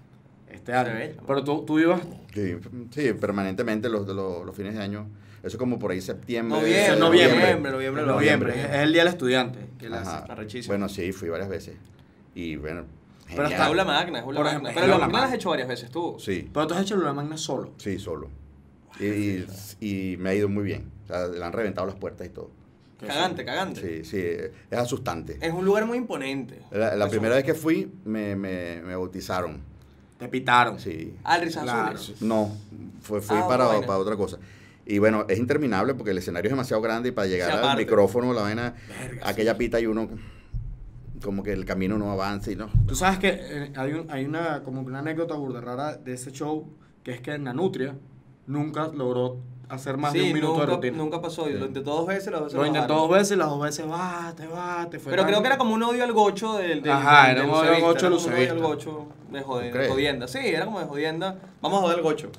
Este 0.50 0.74
año. 0.74 0.94
Ve. 0.94 1.18
Pero 1.26 1.44
tú, 1.44 1.64
tú 1.66 1.80
ibas 1.80 2.02
Sí, 2.34 2.56
sí, 2.92 3.14
permanentemente 3.14 3.90
los, 3.90 4.06
los, 4.08 4.46
los 4.46 4.56
fines 4.56 4.76
de 4.76 4.82
año. 4.82 5.08
Eso 5.44 5.58
como 5.58 5.78
por 5.80 5.92
ahí 5.92 6.02
septiembre. 6.02 6.60
Noviembre, 6.60 7.00
noviembre. 7.00 7.40
noviembre, 7.40 7.72
noviembre, 7.72 8.02
En 8.04 8.08
noviembre. 8.08 8.62
Es 8.62 8.76
el 8.84 8.94
día 8.94 9.04
del 9.04 9.14
estudiante. 9.14 9.60
que 9.78 9.88
Ajá. 9.88 10.26
Bueno, 10.68 10.88
sí, 10.90 11.12
fui 11.12 11.30
varias 11.30 11.50
veces. 11.50 11.76
Y 12.34 12.56
bueno, 12.58 12.84
Pero 13.28 13.44
genial. 13.44 13.54
hasta 13.54 13.66
Aula 13.68 13.86
magna, 13.86 14.20
es 14.20 14.24
aula 14.26 14.38
Por 14.38 14.46
magna. 14.46 14.50
ejemplo, 14.70 14.72
Pero 14.74 14.86
es 14.88 14.92
aula 14.94 15.08
magna 15.08 15.28
has 15.28 15.34
hecho 15.34 15.50
varias 15.50 15.68
veces 15.68 15.90
tú. 15.92 16.16
Sí, 16.20 16.50
Pero 16.54 16.68
tú 16.68 16.74
has 16.74 16.82
hecho 16.82 16.96
la 16.98 17.14
magna 17.14 17.38
solo. 17.38 17.72
sí, 17.78 17.98
solo. 18.00 18.30
Y, 19.00 19.06
y, 19.06 20.14
y 20.14 20.18
me 20.18 20.30
ha 20.30 20.36
ido 20.36 20.48
muy 20.50 20.64
bien. 20.64 20.90
O 21.04 21.08
sea, 21.08 21.28
le 21.28 21.44
han 21.44 21.54
reventado 21.54 21.86
las 21.88 21.96
puertas 21.96 22.26
y 22.28 22.30
todo. 22.30 22.50
Cagante, 23.06 23.44
cagante. 23.44 23.82
Sí, 24.04 24.10
sí, 24.10 24.18
es 24.72 24.78
asustante. 24.78 25.38
Es 25.42 25.52
un 25.54 25.66
lugar 25.66 25.86
muy 25.86 25.98
imponente. 25.98 26.62
La, 26.72 26.96
la 26.96 27.10
primera 27.10 27.36
vez 27.36 27.44
que 27.44 27.54
fui, 27.54 27.92
me, 28.06 28.36
me, 28.36 28.82
me 28.82 28.96
bautizaron. 28.96 29.60
Te 30.18 30.30
pitaron. 30.30 30.80
Sí. 30.80 31.14
Ah, 31.24 31.36
el 31.36 31.44
Risa 31.44 31.62
Claro. 31.64 32.00
No, 32.22 32.56
fue, 33.02 33.22
fui 33.22 33.36
Ah, 33.38 33.46
para, 33.48 33.68
para 33.82 33.98
otra 34.00 34.16
cosa. 34.16 34.38
Y 34.86 34.98
bueno, 35.00 35.26
es 35.28 35.38
interminable 35.40 35.94
porque 35.94 36.12
el 36.12 36.20
escenario 36.20 36.48
es 36.48 36.54
demasiado 36.54 36.82
grande 36.82 37.10
y 37.10 37.12
para 37.12 37.28
llegar 37.28 37.52
Sí, 37.52 37.58
al 37.62 37.78
micrófono, 37.78 38.32
la 38.34 38.44
vaina, 38.44 38.76
Verga, 38.88 39.28
aquella 39.30 39.58
pita 39.58 39.80
y 39.80 39.88
uno, 39.88 40.08
como 41.22 41.44
que 41.44 41.52
el 41.52 41.66
camino 41.66 41.98
no 41.98 42.12
avanza 42.12 42.52
y 42.52 42.56
no. 42.56 42.70
Tú 42.88 42.96
sabes 42.96 43.20
que 43.20 43.30
eh, 43.30 43.74
hay, 43.76 43.92
un- 43.94 44.10
hay 44.10 44.26
una, 44.26 44.64
como 44.64 44.82
una 44.82 45.00
anécdota 45.00 45.36
burda 45.36 45.60
rara 45.60 45.98
de 45.98 46.14
ese 46.14 46.32
show, 46.32 46.70
que 47.04 47.12
es 47.14 47.22
que 47.22 47.34
en 47.34 47.44
Nanutria 47.44 47.96
nunca 48.48 48.88
logró 48.94 49.38
hacer 49.70 49.98
más 49.98 50.14
de 50.14 50.20
Sí, 50.20 50.28
un 50.28 50.34
minuto 50.34 50.54
nunca, 50.54 50.66
de 50.68 50.76
rutina. 50.76 50.98
nunca 50.98 51.22
pasó. 51.22 51.50
Y 51.50 51.54
Lo 51.54 51.66
intentó 51.66 51.92
dos 51.96 52.06
veces, 52.06 52.28
las 52.32 52.42
dos 52.42 52.44
veces 52.54 52.60
Lo 52.60 52.66
intentó 52.68 52.94
dos 52.96 53.10
veces 53.10 53.32
y 53.32 53.36
las 53.36 53.50
dos 53.50 53.60
veces, 53.62 53.88
bate, 53.88 54.48
bate. 54.48 55.00
Fue 55.00 55.10
Pero 55.12 55.24
tan- 55.24 55.32
creo 55.32 55.42
que 55.42 55.48
era 55.48 55.58
como 55.58 55.74
un 55.74 55.84
odio 55.84 56.04
al 56.04 56.14
gocho 56.14 56.54
del, 56.58 56.82
del 56.84 56.92
Ajá, 56.92 57.28
del- 57.28 57.38
era 57.38 57.46
un 57.46 57.52
odio 57.52 57.72
al 57.74 57.82
gocho 57.82 58.08
era 58.08 58.10
del 58.16 58.24
como 58.24 58.28
un 58.28 58.34
odio 58.36 58.52
al 58.52 58.60
gocho 58.62 59.06
de, 59.32 59.44
jode- 59.44 59.66
¿Tú 59.68 59.72
crees? 59.74 59.92
jodienda. 59.92 60.28
Sí, 60.28 60.40
era 60.44 60.66
como 60.66 60.80
de 60.80 60.86
jodienda. 60.86 61.36
Vamos 61.62 61.80
a 61.80 61.82
joder 61.82 61.98
al 61.98 62.04
gocho. 62.04 62.30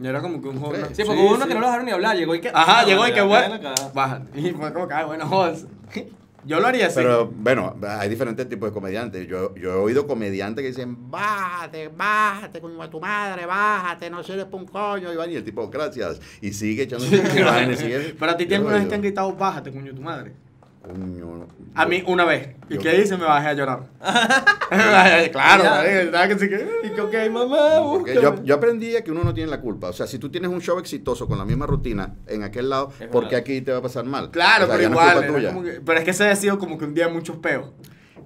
Y 0.00 0.06
era 0.06 0.20
como 0.20 0.40
que 0.42 0.48
un 0.48 0.60
joven. 0.60 0.86
Sí, 0.94 1.02
porque 1.04 1.20
hubo 1.22 1.34
uno 1.34 1.46
que 1.46 1.54
no 1.54 1.60
lo 1.60 1.66
dejaron 1.66 1.86
ni 1.86 1.92
hablar. 1.92 2.16
Llegó 2.16 2.34
y 2.34 2.40
que. 2.40 2.50
Ajá, 2.54 2.82
no, 2.82 2.88
llegó 2.88 3.08
y 3.08 3.12
que 3.12 3.22
bueno. 3.22 3.58
Baja. 3.94 4.22
Y 4.34 4.50
fue 4.50 4.72
como 4.72 4.86
que, 4.86 4.94
ay, 4.94 5.06
bueno, 5.06 5.26
jodas. 5.26 5.64
Yo 6.46 6.60
lo 6.60 6.66
haría 6.68 6.86
así. 6.86 6.96
Pero 6.96 7.26
bueno, 7.26 7.76
hay 7.82 8.08
diferentes 8.08 8.48
tipos 8.48 8.70
de 8.70 8.72
comediantes. 8.72 9.26
Yo, 9.26 9.54
yo 9.56 9.72
he 9.72 9.74
oído 9.74 10.06
comediantes 10.06 10.62
que 10.62 10.68
dicen, 10.68 11.10
bájate, 11.10 11.88
bájate, 11.88 12.60
a 12.80 12.90
tu 12.90 13.00
madre, 13.00 13.46
bájate, 13.46 14.08
no 14.08 14.22
seres 14.22 14.44
pa' 14.44 14.56
un 14.56 14.66
coño. 14.66 15.12
Y, 15.12 15.16
van, 15.16 15.30
y 15.30 15.34
el 15.34 15.44
tipo, 15.44 15.68
gracias. 15.68 16.20
Y 16.40 16.52
sigue 16.52 16.84
echando. 16.84 17.04
Pero 17.34 18.30
a 18.30 18.36
ti 18.36 18.46
vez 18.46 18.88
te 18.88 18.94
han 18.94 19.02
gritado, 19.02 19.32
bájate, 19.34 19.72
coño, 19.72 19.92
tu 19.92 20.02
madre. 20.02 20.45
Coño, 20.86 21.46
A 21.74 21.86
mí 21.86 22.02
una 22.06 22.24
vez. 22.24 22.50
¿Y 22.70 22.74
yo- 22.74 22.80
qué 22.80 23.00
hice? 23.00 23.16
Me 23.16 23.24
bajé 23.24 23.48
a 23.48 23.52
llorar. 23.54 23.86
claro, 25.32 25.64
¿sabes 25.64 26.28
que 26.28 26.38
sí 26.38 26.48
que- 26.48 26.68
Y 26.84 26.90
que, 26.90 27.00
ok, 27.00 27.14
mamá, 27.32 27.80
búscame. 27.80 28.20
yo, 28.22 28.44
yo 28.44 28.54
aprendí 28.54 28.92
que 29.04 29.10
uno 29.10 29.24
no 29.24 29.34
tiene 29.34 29.50
la 29.50 29.60
culpa. 29.60 29.88
O 29.88 29.92
sea, 29.92 30.06
si 30.06 30.18
tú 30.18 30.30
tienes 30.30 30.50
un 30.50 30.60
show 30.60 30.78
exitoso 30.78 31.26
con 31.26 31.38
la 31.38 31.44
misma 31.44 31.66
rutina 31.66 32.14
en 32.26 32.42
aquel 32.42 32.70
lado, 32.70 32.92
Es 33.00 33.08
¿por 33.08 33.24
qué 33.28 33.36
verdad. 33.36 33.40
aquí 33.40 33.60
te 33.60 33.72
va 33.72 33.78
a 33.78 33.82
pasar 33.82 34.04
mal? 34.04 34.30
Claro, 34.30 34.64
O 34.64 34.68
sea, 34.68 34.76
pero 34.76 34.88
no 34.90 35.00
es 35.00 35.10
igual. 35.30 35.46
como 35.52 35.62
que- 35.64 35.80
pero 35.84 35.98
es 35.98 36.04
que 36.04 36.10
ese 36.12 36.28
ha 36.28 36.36
sido 36.36 36.58
como 36.58 36.78
que 36.78 36.84
un 36.84 36.94
día 36.94 37.06
de 37.08 37.12
muchos 37.12 37.36
peos. 37.36 37.70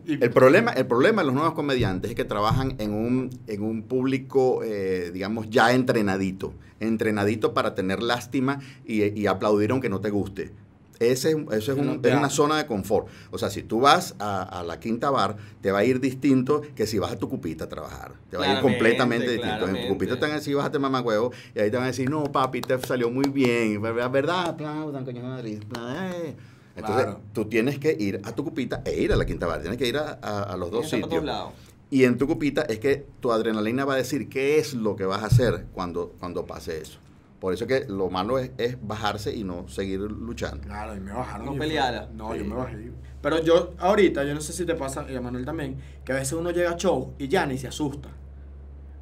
Y- 0.07 0.23
El 0.23 0.31
problema, 0.31 0.73
el 0.73 0.87
problema 0.87 1.23
de 1.23 1.27
los 1.27 1.35
nuevos 1.35 1.55
comediantes 1.55 2.11
es 2.11 2.17
que 2.17 2.25
trabajan 2.25 2.75
en 2.79 2.93
un, 2.95 3.31
en 3.47 3.63
un 3.63 3.83
público, 3.83 4.63
eh, 4.65 5.11
digamos, 5.13 5.49
ya 5.51 5.73
entrenadito. 5.73 6.55
Entrenadito 6.81 7.53
para 7.53 7.75
tener 7.75 8.03
lástima 8.03 8.59
y, 8.87 9.03
y 9.21 9.27
aplaudir 9.27 9.71
aunque 9.73 9.91
no 9.91 10.01
te 10.01 10.09
guste. 10.11 10.53
Ese, 11.01 11.31
es- 11.31 11.37
eso 11.37 11.73
es, 11.73 11.79
un- 11.79 12.01
es 12.05 12.15
una 12.15 12.31
zona 12.31 12.59
de 12.59 12.67
confort. 12.67 13.09
O 13.33 13.39
sea, 13.39 13.51
si 13.51 13.63
tú 13.63 13.81
vas 13.81 14.15
a, 14.21 14.43
a 14.43 14.63
la 14.63 14.79
quinta 14.79 15.11
bar, 15.11 15.37
te 15.63 15.73
va 15.73 15.79
a 15.81 15.85
ir 15.85 15.99
distinto 15.99 16.61
que 16.77 16.87
si 16.87 16.99
vas 16.99 17.11
a 17.13 17.17
tu 17.19 17.29
cupita 17.29 17.65
a 17.65 17.69
trabajar. 17.69 18.13
Te 18.31 18.37
va 18.37 18.45
a 18.45 18.55
ir 18.55 18.61
completamente 18.61 19.31
distinto. 19.33 19.67
En 19.67 19.83
tu 19.83 19.89
cupita 19.95 20.15
te 20.17 20.21
van 20.21 20.33
a 20.33 20.35
decir, 20.35 20.55
bájate 20.55 20.79
mamá 20.79 21.01
huevo, 21.01 21.33
y 21.55 21.59
ahí 21.59 21.71
te 21.71 21.77
van 21.77 21.85
a 21.85 21.89
decir, 21.89 22.09
no, 22.09 22.25
papi, 22.25 22.61
te 22.61 22.79
salió 22.87 23.11
muy 23.11 23.29
bien. 23.31 23.81
¿Verdad? 23.83 24.11
¿Verdad? 24.11 24.47
Aplaudan, 24.51 25.05
coño 25.05 25.23
madre. 25.23 25.53
Eh. 25.55 26.37
Entonces, 26.77 27.05
Claro. 27.05 27.21
tú 27.33 27.47
tienes 27.47 27.79
que 27.79 27.97
ir 27.99 28.21
a 28.25 28.33
tu 28.33 28.45
cupita 28.45 28.83
e 28.85 29.01
ir 29.01 29.13
a 29.13 29.17
la 29.17 29.25
quinta 29.27 29.47
bar. 29.47 29.61
Tienes 29.61 29.79
que 29.79 29.89
ir 29.89 29.97
a, 29.97 30.19
a- 30.23 30.43
a 30.45 30.57
los 30.57 30.71
dos 30.71 30.89
sitios. 30.89 31.25
lados. 31.25 31.53
Y 31.91 32.05
en 32.05 32.17
tu 32.19 32.27
cupita 32.29 32.63
es 32.63 32.79
que 32.79 33.05
tu 33.21 33.33
adrenalina 33.33 33.85
va 33.85 33.95
a 33.95 33.97
decir 33.97 34.29
qué 34.29 34.59
es 34.59 34.75
lo 34.75 34.95
que 34.97 35.05
vas 35.05 35.23
a 35.23 35.27
hacer 35.27 35.67
cuando, 35.73 36.15
cuando 36.21 36.47
pase 36.47 36.81
eso. 36.81 36.99
Por 37.41 37.55
eso 37.55 37.67
que 37.67 37.87
lo 37.89 38.11
malo 38.11 38.39
es, 38.39 38.51
es 38.59 38.77
bajarse 38.87 39.35
y 39.35 39.45
no 39.45 39.67
seguir 39.69 40.01
luchando. 40.01 40.61
Claro, 40.69 40.95
y 40.95 41.01
me 41.01 41.13
bajaron. 41.13 41.47
No 41.47 41.55
peleara. 41.55 42.09
No, 42.15 42.33
Sí. 42.33 42.39
yo 42.41 42.45
me 42.45 42.55
bajé. 42.55 42.93
Pero 43.23 43.43
yo, 43.43 43.73
ahorita, 43.79 44.25
yo 44.25 44.35
no 44.35 44.41
sé 44.41 44.53
si 44.53 44.65
te 44.67 44.75
pasa, 44.75 45.07
y 45.11 45.17
a 45.17 45.21
Manuel 45.21 45.45
también, 45.45 45.79
que 46.05 46.13
a 46.13 46.17
veces 46.17 46.35
uno 46.35 46.51
llega 46.51 46.71
a 46.71 46.77
show 46.77 47.15
y 47.19 47.29
ya 47.29 47.47
ni 47.47 47.57
se 47.59 47.69
asusta. 47.69 48.09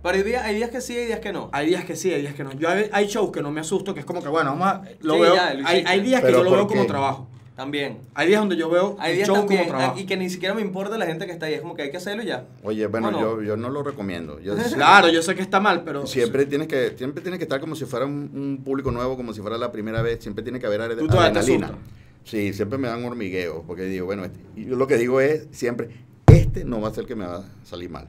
Pero 0.02 0.14
hay 0.16 0.22
días, 0.22 0.44
hay 0.44 0.54
días 0.54 0.70
que 0.70 0.80
sí, 0.80 0.96
hay 0.96 1.06
días 1.06 1.18
que 1.20 1.32
no. 1.32 1.50
Hay 1.52 1.66
días 1.66 1.84
que 1.84 1.96
sí, 1.96 2.12
hay 2.12 2.20
días 2.20 2.34
que 2.34 2.44
no. 2.44 2.52
Yo 2.52 2.68
hay, 2.68 2.88
hay 2.92 3.06
shows 3.08 3.32
que 3.32 3.42
no 3.42 3.50
me 3.50 3.60
asusto, 3.60 3.92
que 3.94 4.00
es 4.00 4.06
como 4.06 4.22
que, 4.22 4.28
bueno, 4.28 4.50
vamos 4.50 4.66
a. 4.68 4.82
Lo 5.00 5.14
Sí, 5.14 5.20
veo, 5.20 5.34
ya, 5.34 5.54
lo 5.54 5.66
hay, 5.66 5.82
hay 5.86 6.00
días 6.00 6.22
que 6.22 6.30
yo 6.30 6.44
lo 6.44 6.50
¿por 6.50 6.58
veo 6.60 6.66
como 6.68 6.86
trabajo. 6.86 7.28
También. 7.58 7.98
Hay 8.14 8.28
días 8.28 8.38
donde 8.40 8.56
yo 8.56 8.70
veo 8.70 8.96
Hay 9.00 9.10
el 9.10 9.16
días 9.16 9.26
show 9.26 9.36
también, 9.38 9.64
como 9.66 9.76
trabajo. 9.78 9.98
y 9.98 10.06
que 10.06 10.16
ni 10.16 10.30
siquiera 10.30 10.54
me 10.54 10.60
importa 10.60 10.96
la 10.96 11.06
gente 11.06 11.26
que 11.26 11.32
está 11.32 11.46
ahí, 11.46 11.54
es 11.54 11.60
como 11.60 11.74
que 11.74 11.82
hay 11.82 11.90
que 11.90 11.96
hacerlo 11.96 12.22
y 12.22 12.26
ya. 12.26 12.46
Oye, 12.62 12.86
bueno, 12.86 13.10
yo, 13.10 13.42
yo 13.42 13.56
no 13.56 13.68
lo 13.68 13.82
recomiendo. 13.82 14.38
Yo, 14.38 14.54
Claro, 14.74 15.08
yo 15.08 15.20
sé 15.22 15.34
que 15.34 15.42
está 15.42 15.58
mal, 15.58 15.82
pero... 15.82 16.06
Siempre 16.06 16.46
tienes 16.46 16.68
que 16.68 16.94
siempre 16.96 17.20
tienes 17.20 17.38
que 17.38 17.44
estar 17.46 17.58
como 17.58 17.74
si 17.74 17.84
fuera 17.84 18.06
un, 18.06 18.30
un 18.32 18.62
público 18.64 18.92
nuevo, 18.92 19.16
como 19.16 19.32
si 19.32 19.40
fuera 19.40 19.58
la 19.58 19.72
primera 19.72 20.02
vez. 20.02 20.22
Siempre 20.22 20.44
tiene 20.44 20.60
que 20.60 20.66
haber 20.66 20.82
adre- 20.82 20.98
Tú 21.00 21.08
todavía 21.08 21.32
te 21.32 21.40
adrenalina. 21.40 21.76
Sí, 22.22 22.52
siempre 22.52 22.78
me 22.78 22.86
dan 22.86 23.04
hormigueo, 23.04 23.64
porque 23.66 23.82
digo, 23.86 24.06
bueno, 24.06 24.24
este- 24.24 24.38
y 24.54 24.66
yo 24.66 24.76
lo 24.76 24.86
que 24.86 24.96
digo 24.96 25.20
es 25.20 25.48
siempre, 25.50 25.88
este 26.28 26.64
no 26.64 26.80
va 26.80 26.90
a 26.90 26.94
ser 26.94 27.06
que 27.06 27.16
me 27.16 27.26
va 27.26 27.38
a 27.38 27.44
salir 27.64 27.90
mal. 27.90 28.06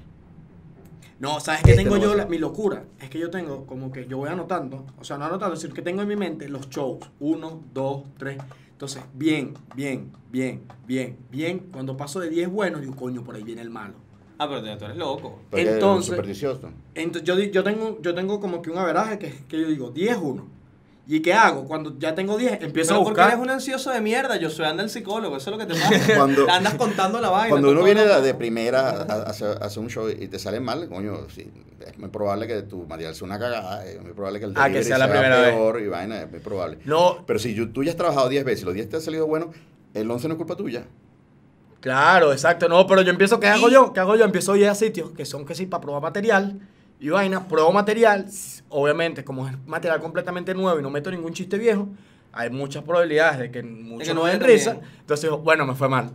No, 1.20 1.40
¿sabes 1.40 1.62
qué 1.64 1.72
Este 1.72 1.84
tengo 1.84 1.96
no 1.96 2.02
va 2.04 2.08
yo? 2.08 2.16
La- 2.16 2.26
mi 2.28 2.38
locura 2.38 2.84
es 3.02 3.10
que 3.10 3.18
yo 3.18 3.32
tengo 3.32 3.66
como 3.66 3.92
que 3.92 4.06
yo 4.06 4.18
voy 4.18 4.30
anotando, 4.30 4.86
o 5.00 5.04
sea, 5.04 5.18
no 5.18 5.26
anotando, 5.26 5.56
sino 5.56 5.74
que 5.74 5.82
tengo 5.82 6.04
en 6.04 6.08
mi 6.08 6.16
mente 6.16 6.48
los 6.50 6.70
shows. 6.70 7.00
Uno, 7.20 7.64
dos, 7.74 8.04
tres. 8.20 8.38
Entonces, 8.80 9.04
bien, 9.14 9.56
bien, 9.76 10.10
bien, 10.32 10.62
bien, 10.88 11.18
bien. 11.30 11.60
Cuando 11.70 11.98
paso 11.98 12.22
de 12.22 12.30
10 12.30 12.48
buenos, 12.50 12.80
digo, 12.80 12.96
coño, 12.96 13.26
por 13.26 13.36
ahí 13.36 13.44
viene 13.44 13.62
el 13.62 13.70
malo. 13.70 13.96
Ah, 14.38 14.48
pero 14.48 14.62
tú 14.78 14.86
eres 14.86 14.96
loco. 14.96 15.38
Porque 15.50 15.64
es 15.64 15.74
Entonces- 15.74 16.06
supersticioso. 16.12 16.70
Yo, 17.26 17.36
di- 17.36 17.52
yo, 17.52 17.62
tengo, 17.62 18.02
yo 18.02 18.16
tengo 18.16 18.40
como 18.40 18.62
que 18.62 18.70
un 18.72 18.78
averaje 18.78 19.20
que, 19.20 19.34
que 19.50 19.60
yo 19.60 19.68
digo, 19.68 19.92
10, 19.92 20.18
1. 20.22 20.48
¿Y 21.12 21.22
qué 21.22 21.34
hago? 21.34 21.66
Cuando 21.66 21.98
ya 21.98 22.14
tengo 22.14 22.38
10, 22.38 22.62
empiezo 22.62 22.90
Pero 22.90 23.02
a 23.02 23.04
porque 23.04 23.20
buscar. 23.22 23.28
eres 23.30 23.40
un 23.44 23.50
ansioso 23.50 23.90
de 23.90 24.00
mierda, 24.00 24.36
yo 24.38 24.48
soy 24.52 24.66
anda 24.68 24.84
el 24.84 24.92
psicólogo, 24.92 25.38
eso 25.38 25.50
es 25.50 25.58
lo 25.58 25.68
que 25.68 25.74
te 25.74 25.80
pasa. 25.80 26.14
Cuando- 26.16 26.48
andas 26.48 26.76
contando 26.76 27.20
la 27.20 27.30
vaina. 27.32 27.50
Cuando 27.50 27.72
uno 27.72 27.84
viene 27.84 28.06
de, 28.06 28.22
de 28.22 28.34
primera 28.36 28.90
a, 28.92 28.94
a 29.02 29.22
hacer, 29.24 29.58
a 29.60 29.66
hacer 29.66 29.82
un 29.82 29.90
show 29.90 30.08
y 30.08 30.28
te 30.28 30.38
sale 30.38 30.60
mal, 30.60 30.88
coño, 30.88 31.28
sí, 31.34 31.52
es 31.84 31.98
muy 31.98 32.10
probable 32.10 32.46
que 32.46 32.62
tu 32.62 32.86
material 32.86 33.16
sea 33.16 33.26
una 33.26 33.40
cagada, 33.40 33.84
es 33.88 34.00
muy 34.00 34.14
probable 34.14 34.40
que 34.40 34.46
el 34.46 34.52
Ah, 34.52 34.66
que 34.68 34.74
delivery 34.74 34.86
sea 34.86 34.98
la 35.00 35.10
primera 35.10 35.42
vez. 35.42 35.50
peor 35.56 35.82
y 35.82 35.88
vaina, 35.88 36.22
es 36.22 36.30
muy 36.30 36.40
probable. 36.42 36.78
No, 36.86 37.24
Pero 37.26 37.40
si 37.40 37.56
yo- 37.56 37.70
tú 37.72 37.84
ya 37.84 37.90
has 37.90 37.98
trabajado 37.98 38.30
10 38.30 38.46
veces 38.46 38.62
y 38.62 38.66
los 38.66 38.76
10 38.76 38.90
te 38.90 38.96
han 38.98 39.02
salido 39.02 39.26
buenos, 39.26 39.50
el 39.96 40.12
11 40.12 40.28
no 40.28 40.36
es 40.36 40.38
culpa 40.38 40.56
tuya. 40.56 40.84
Claro, 41.80 42.34
exacto. 42.34 42.68
No, 42.68 42.86
pero 42.86 43.02
yo 43.02 43.10
empiezo, 43.10 43.40
¿qué 43.40 43.48
hago 43.48 43.70
yo? 43.70 43.94
¿Qué 43.94 44.00
hago 44.02 44.16
yo? 44.16 44.26
Empiezo 44.26 44.52
a 44.54 44.58
ir 44.58 44.68
a 44.68 44.76
sitios 44.76 45.12
que 45.12 45.26
son 45.26 45.46
que 45.46 45.56
sí 45.56 45.66
para 45.66 45.82
probar 45.82 46.02
material 46.04 46.60
y 47.00 47.10
vaina, 47.10 47.48
pruebo 47.48 47.72
material. 47.72 48.26
Obviamente, 48.70 49.24
como 49.24 49.48
es 49.48 49.56
material 49.66 50.00
completamente 50.02 50.54
nuevo 50.54 50.80
y 50.80 50.84
no 50.84 50.90
meto 50.90 51.10
ningún 51.12 51.34
chiste 51.34 51.58
viejo, 51.58 51.88
hay 52.32 52.50
muchas 52.50 52.84
probabilidades 52.84 53.40
de 53.40 53.52
que 53.52 53.64
muchos 53.64 54.08
que 54.08 54.14
no 54.14 54.26
den 54.26 54.40
risa. 54.42 54.72
también. 54.74 54.92
Entonces 55.00 55.24
digo, 55.24 55.38
bueno, 55.40 55.66
me 55.66 55.76
fue 55.76 55.90
mal. 55.90 56.12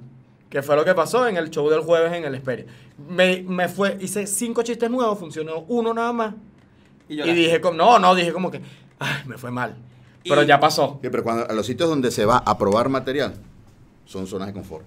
Que 0.48 0.62
fue 0.62 0.76
lo 0.76 0.84
que 0.84 0.94
pasó 0.94 1.26
en 1.26 1.36
el 1.36 1.50
show 1.50 1.68
del 1.68 1.80
jueves 1.80 2.12
en 2.12 2.24
el 2.24 2.34
Esperia. 2.34 2.66
Me, 3.08 3.42
me 3.42 3.68
fue, 3.68 3.96
hice 4.00 4.26
cinco 4.26 4.62
chistes 4.62 4.88
nuevos, 4.88 5.18
funcionó 5.18 5.64
uno 5.68 5.92
nada 5.92 6.12
más. 6.12 6.34
Y, 7.08 7.20
Y, 7.20 7.32
dije, 7.34 7.60
como, 7.60 7.76
no, 7.76 7.98
no, 7.98 8.14
dije 8.14 8.32
como 8.32 8.50
que, 8.52 8.60
ay, 9.00 9.22
me 9.26 9.36
fue 9.36 9.50
mal. 9.50 9.74
Pero 10.22 10.42
Y- 10.42 10.46
ya 10.46 10.60
pasó. 10.60 11.00
Sí, 11.02 11.08
pero 11.10 11.24
cuando 11.24 11.48
a 11.48 11.52
los 11.52 11.66
sitios 11.66 11.88
donde 11.88 12.10
se 12.10 12.24
va 12.24 12.38
a 12.38 12.56
probar 12.56 12.88
material, 12.88 13.34
son 14.04 14.26
zonas 14.28 14.46
de 14.48 14.54
confort. 14.54 14.84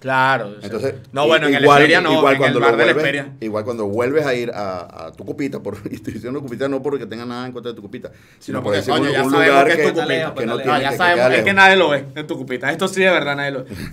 Claro. 0.00 0.46
o 0.46 0.50
sea, 0.52 0.60
Entonces, 0.62 0.94
no, 1.12 1.26
bueno, 1.26 1.48
en 1.48 1.54
el 1.56 1.64
Esperia 1.64 2.00
no, 2.00 2.12
igual 2.12 2.34
en 2.34 2.38
cuando 2.38 2.58
el 2.58 2.64
de 2.64 2.70
la 2.70 2.76
vuelves- 2.92 2.96
Esperia. 2.96 3.32
Igual 3.40 3.64
cuando 3.64 3.86
vuelves 3.88 4.26
a 4.26 4.32
ir 4.34 4.50
a, 4.54 5.06
a 5.06 5.12
tu 5.12 5.24
cupita, 5.24 5.60
por, 5.60 5.76
y 5.90 5.96
estoy 5.96 6.14
diciendo 6.14 6.40
cupita 6.40 6.68
no 6.68 6.80
porque 6.82 7.04
tenga 7.06 7.26
nada 7.26 7.46
en 7.46 7.52
contra 7.52 7.72
de 7.72 7.76
tu 7.76 7.82
cupita, 7.82 8.12
sino 8.38 8.62
por 8.62 8.74
porque, 8.74 8.88
coño, 8.88 9.02
un, 9.08 9.10
ya 9.12 9.24
un 9.24 9.30
sabemos 9.32 9.48
lugar 9.48 9.66
que 9.66 9.72
es 9.72 9.78
tu 9.94 10.00
cupita. 10.00 10.34
que 10.34 10.46
no 10.46 10.56
No, 10.58 10.80
ya 10.80 10.90
que 10.90 10.96
sabemos, 10.96 11.32
es 11.32 11.42
que 11.44 11.52
nadie 11.52 11.76
lo 11.76 11.88
ve 11.90 12.04
en 12.14 12.26
tu 12.28 12.36
cupita. 12.38 12.70
Esto 12.70 12.86
sí 12.86 13.00
de 13.02 13.10
verdad 13.10 13.34
nadie 13.36 13.50
lo 13.50 13.64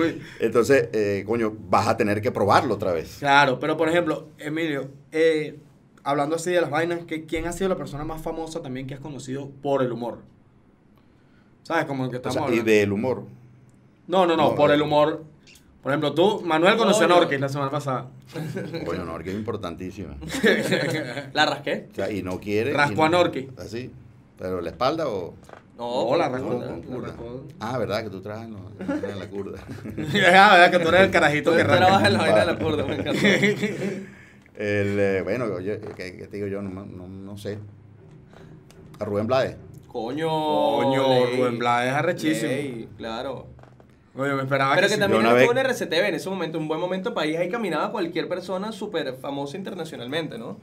ve. 0.00 0.20
Entonces, 0.40 0.88
eh, 0.92 1.22
coño, 1.26 1.52
vas 1.68 1.86
a 1.86 1.96
tener 1.96 2.20
que 2.20 2.32
probarlo 2.32 2.74
otra 2.74 2.92
vez. 2.92 3.16
Claro, 3.20 3.60
pero 3.60 3.76
por 3.76 3.88
ejemplo, 3.88 4.26
Emilio, 4.38 4.88
eh, 5.12 5.56
hablando 6.02 6.34
así 6.34 6.50
de 6.50 6.60
las 6.62 6.70
vainas, 6.70 7.00
¿qué- 7.06 7.26
¿quién 7.26 7.46
ha 7.46 7.52
sido 7.52 7.68
la 7.68 7.76
persona 7.76 8.02
más 8.04 8.20
famosa 8.20 8.60
también 8.60 8.88
que 8.88 8.94
has 8.94 9.00
conocido 9.00 9.50
por 9.62 9.82
el 9.82 9.92
humor? 9.92 10.18
¿Sabes? 11.62 11.84
Como 11.86 12.04
el 12.04 12.10
que 12.10 12.16
O 12.16 12.18
estamos 12.18 12.34
sea, 12.34 12.42
y 12.42 12.58
hablando. 12.58 12.70
del 12.72 12.92
humor. 12.92 13.22
No, 14.06 14.26
no, 14.26 14.36
no, 14.36 14.50
No, 14.50 14.54
por 14.54 14.68
no. 14.68 14.74
el 14.74 14.82
humor. 14.82 15.24
Por 15.84 15.92
ejemplo, 15.92 16.14
tú, 16.14 16.40
Manuel 16.44 16.76
conoció 16.78 17.04
a. 17.04 17.08
Norquis 17.08 17.38
la 17.38 17.48
semana 17.50 17.70
pasada. 17.70 18.06
Coño, 18.86 19.04
no, 19.04 19.18
que 19.18 19.30
es 19.30 19.36
importantísima. 19.36 20.16
¿La 21.34 21.44
rasqué? 21.46 21.88
O 21.92 21.94
sea, 21.94 22.10
y 22.10 22.22
no 22.22 22.40
quiere. 22.40 22.72
Rascó 22.72 22.96
no- 22.96 23.04
a 23.04 23.08
Norqui. 23.10 23.50
Así. 23.58 23.92
¿Pero 24.38 24.60
la 24.62 24.70
espalda 24.70 25.06
o.? 25.08 25.34
No, 25.76 26.08
No, 26.10 26.16
la 26.16 26.28
rascó. 26.30 26.54
la. 27.02 27.12
Ah, 27.60 27.76
¿verdad? 27.78 28.02
Que 28.04 28.10
tú 28.10 28.20
trabajas 28.22 28.48
en, 28.48 28.56
en 29.10 29.18
la 29.18 29.28
curda. 29.28 29.58
Ah, 30.34 30.54
¿verdad? 30.56 30.70
Que 30.70 30.78
tú 30.78 30.88
eres 30.88 31.00
el 31.02 31.10
carajito 31.10 31.54
que 31.54 31.64
trabajas 31.64 32.02
rasca. 32.02 32.06
en 32.08 32.12
la 32.14 32.18
vaina 32.18 32.40
de 32.40 32.46
la 32.46 32.58
curda, 32.58 32.84
me 32.86 32.94
encanta. 32.94 33.20
El, 34.56 35.00
eh, 35.00 35.20
bueno, 35.24 35.46
oye, 35.46 35.80
¿qué, 35.96 36.16
qué 36.16 36.26
te 36.28 36.36
digo 36.36 36.46
yo? 36.48 36.62
No, 36.62 36.84
no, 36.86 37.08
no 37.08 37.36
sé. 37.36 37.58
A 39.00 39.04
Rubén 39.04 39.26
Blades. 39.26 39.56
Coño. 39.88 40.28
Coño, 40.28 41.08
ley. 41.08 41.36
Rubén 41.36 41.58
Blades 41.58 41.90
es 41.90 41.96
arrechísimo. 41.96 42.50
Ley, 42.52 42.88
claro. 42.96 43.48
Oye, 44.16 44.32
me 44.34 44.42
esperaba 44.42 44.74
Pero 44.76 44.88
que 44.88 44.96
también 44.96 45.22
estuvo 45.26 45.50
en 45.50 45.56
vez- 45.56 45.66
RCTV 45.66 46.08
en 46.08 46.14
ese 46.14 46.30
momento, 46.30 46.58
un 46.58 46.68
buen 46.68 46.80
momento 46.80 47.12
país, 47.14 47.36
ahí 47.36 47.48
caminaba 47.48 47.90
cualquier 47.90 48.28
persona 48.28 48.70
súper 48.72 49.14
famosa 49.16 49.56
internacionalmente, 49.56 50.38
¿no? 50.38 50.58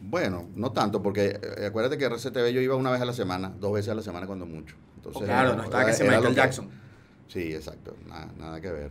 Bueno, 0.00 0.48
no 0.54 0.72
tanto, 0.72 1.02
porque 1.02 1.38
eh, 1.58 1.66
acuérdate 1.66 1.98
que 1.98 2.06
RCTV 2.06 2.52
yo 2.52 2.60
iba 2.62 2.74
una 2.76 2.90
vez 2.90 3.02
a 3.02 3.04
la 3.04 3.12
semana, 3.12 3.52
dos 3.60 3.72
veces 3.74 3.90
a 3.90 3.94
la 3.94 4.02
semana 4.02 4.26
cuando 4.26 4.46
mucho. 4.46 4.74
Entonces, 4.96 5.24
Claro, 5.24 5.48
no 5.50 5.54
era- 5.56 5.64
estaba 5.64 5.84
que 5.86 5.92
se 5.92 6.04
Michael 6.04 6.34
Jackson. 6.34 6.70
Sí, 7.28 7.52
exacto, 7.54 7.94
nada, 8.08 8.28
nada 8.38 8.60
que 8.62 8.70
ver. 8.70 8.90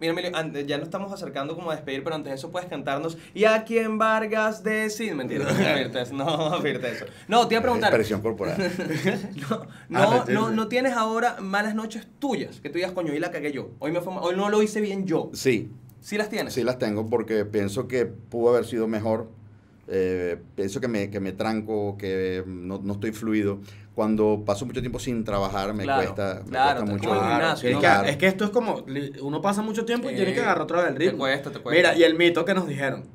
Mira, 0.00 0.12
Emilio, 0.12 0.30
antes, 0.34 0.66
ya 0.66 0.76
nos 0.78 0.86
estamos 0.86 1.12
acercando 1.12 1.56
como 1.56 1.70
a 1.70 1.74
despedir, 1.74 2.04
pero 2.04 2.14
antes 2.14 2.30
de 2.30 2.36
eso 2.36 2.50
puedes 2.50 2.68
cantarnos 2.68 3.18
¿Y 3.34 3.44
a 3.44 3.64
quién 3.64 3.98
Vargas 3.98 4.62
decir? 4.62 5.14
Mentira, 5.14 5.44
no, 5.44 6.60
Firte, 6.62 6.92
eso, 6.92 7.04
no, 7.26 7.48
te 7.48 7.54
iba 7.54 7.60
a 7.60 7.62
preguntar. 7.62 7.88
Expresión 7.90 8.20
corporal. 8.20 8.56
No, 9.48 9.66
Ah, 9.98 10.18
no, 10.20 10.26
sí, 10.26 10.32
no, 10.32 10.50
no 10.50 10.68
tienes 10.68 10.92
ahora 10.92 11.36
malas 11.40 11.74
noches 11.74 12.06
tuyas, 12.18 12.60
que 12.60 12.68
tú 12.68 12.76
digas, 12.76 12.92
coño, 12.92 13.12
hoy 13.12 13.18
la 13.18 13.30
cagué 13.30 13.52
yo. 13.52 13.70
Hoy, 13.78 13.90
me 13.92 14.00
fue 14.00 14.12
hoy 14.20 14.36
no 14.36 14.48
lo 14.48 14.62
hice 14.62 14.80
bien 14.80 15.06
yo. 15.06 15.30
Sí, 15.32 15.70
¿Sí 16.00 16.16
las 16.16 16.28
tienes? 16.28 16.54
sí 16.54 16.62
las 16.62 16.78
tengo 16.78 17.06
porque 17.06 17.44
pienso 17.44 17.88
que 17.88 18.06
pudo 18.06 18.50
haber 18.50 18.64
sido 18.64 18.86
mejor. 18.86 19.28
Eh, 19.88 20.36
pienso 20.54 20.80
que 20.80 20.88
me, 20.88 21.10
que 21.10 21.18
me 21.18 21.32
tranco, 21.32 21.96
que 21.96 22.44
no, 22.46 22.78
no 22.78 22.92
estoy 22.92 23.12
fluido. 23.12 23.60
Cuando 23.98 24.44
paso 24.46 24.64
mucho 24.64 24.78
tiempo 24.80 25.00
sin 25.00 25.24
trabajar, 25.24 25.74
me 25.74 25.82
Claro, 25.82 26.14
cuesta, 26.14 26.42
me 26.44 26.50
claro, 26.50 26.80
cuesta 26.82 27.00
te- 27.00 27.08
mucho. 27.08 27.20
gimnasio, 27.28 27.68
es, 27.68 27.74
¿no? 27.74 27.80
que, 27.80 27.86
Claro. 27.88 28.06
es 28.08 28.16
que 28.16 28.26
esto 28.28 28.44
es 28.44 28.50
como, 28.50 28.84
uno 29.22 29.40
pasa 29.40 29.60
mucho 29.60 29.84
tiempo 29.84 30.08
y 30.08 30.14
tiene 30.14 30.32
que 30.32 30.38
agarrar 30.40 30.62
otra 30.62 30.78
vez 30.82 30.88
el 30.90 30.94
Te 30.94 30.98
ritmo. 31.00 31.18
cuesta, 31.18 31.50
te 31.50 31.58
cuesta. 31.58 31.76
Mira, 31.76 31.98
y 31.98 32.04
el 32.04 32.14
mito 32.14 32.44
que 32.44 32.54
nos 32.54 32.68
dijeron, 32.68 33.06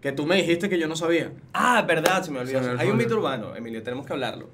que 0.00 0.12
tú 0.12 0.24
me 0.24 0.36
dijiste 0.36 0.70
que 0.70 0.78
yo 0.78 0.88
no 0.88 0.96
sabía. 0.96 1.30
Ah, 1.52 1.82
verdad, 1.86 2.22
se 2.22 2.30
me 2.30 2.38
olvidó. 2.38 2.62
Se 2.62 2.70
me 2.72 2.80
Hay 2.80 2.88
un 2.88 2.96
mito 2.96 3.16
urbano, 3.16 3.54
Emilio, 3.54 3.82
tenemos 3.82 4.06
que 4.06 4.14
hablarlo. 4.14 4.48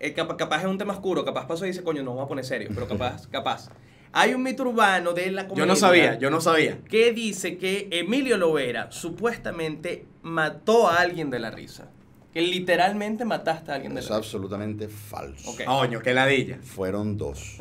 Eh, 0.00 0.14
capa- 0.14 0.38
capaz, 0.38 0.60
es 0.60 0.66
un 0.66 0.78
tema 0.78 0.94
oscuro, 0.94 1.26
capaz 1.26 1.46
pasó 1.46 1.66
y 1.66 1.68
dice, 1.68 1.82
coño, 1.82 2.02
nos 2.02 2.14
vamos 2.14 2.24
a 2.24 2.28
poner 2.28 2.46
serio, 2.46 2.70
pero 2.74 2.88
capaz, 2.88 3.26
capaz. 3.30 3.68
Hay 4.12 4.32
un 4.32 4.42
mito 4.42 4.62
urbano 4.62 5.12
de 5.12 5.30
la 5.30 5.42
comedia. 5.46 5.64
Yo 5.64 5.66
no 5.66 5.76
sabía, 5.76 6.18
yo 6.18 6.30
no 6.30 6.40
sabía. 6.40 6.78
Que 6.88 7.12
dice 7.12 7.58
que 7.58 7.88
Emilio 7.90 8.38
Lovera 8.38 8.90
supuestamente 8.90 10.06
mató 10.22 10.88
a 10.88 11.00
alguien 11.00 11.28
de 11.28 11.38
la 11.38 11.50
risa. 11.50 11.90
Que 12.32 12.40
literalmente 12.40 13.26
mataste 13.26 13.72
a 13.72 13.74
alguien 13.74 13.94
de 13.94 14.00
Es 14.00 14.08
la 14.08 14.16
absolutamente 14.16 14.88
falso. 14.88 15.50
Ok. 15.50 15.64
Coño, 15.66 16.00
qué 16.00 16.14
ladilla. 16.14 16.56
Fueron 16.62 17.18
dos. 17.18 17.56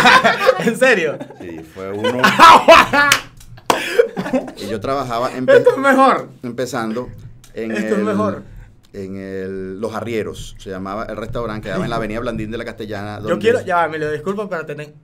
¿En 0.60 0.78
serio? 0.78 1.18
Sí, 1.40 1.58
fue 1.74 1.90
uno. 1.92 2.22
y 4.56 4.66
yo 4.68 4.80
trabajaba 4.80 5.30
empe- 5.32 5.56
Esto 5.58 5.70
es 5.72 5.78
mejor. 5.78 6.28
empezando 6.42 7.08
en 7.54 7.72
Esto 7.72 7.94
es 7.94 7.98
el- 7.98 8.04
mejor. 8.04 8.42
en 8.92 9.16
el 9.16 9.80
Los 9.80 9.94
Arrieros, 9.94 10.54
se 10.58 10.70
llamaba 10.70 11.04
el 11.04 11.16
restaurante, 11.16 11.68
quedaba 11.68 11.84
en 11.84 11.90
la 11.90 11.96
avenida 11.96 12.20
Blandín 12.20 12.50
de 12.50 12.58
la 12.58 12.64
Castellana. 12.64 13.18
Yo 13.20 13.28
donde- 13.28 13.42
quiero, 13.42 13.60
ya 13.62 13.76
va, 13.76 13.86
Emilio, 13.86 14.10
disculpa, 14.10 14.48
pero 14.48 14.64
tener. 14.64 14.94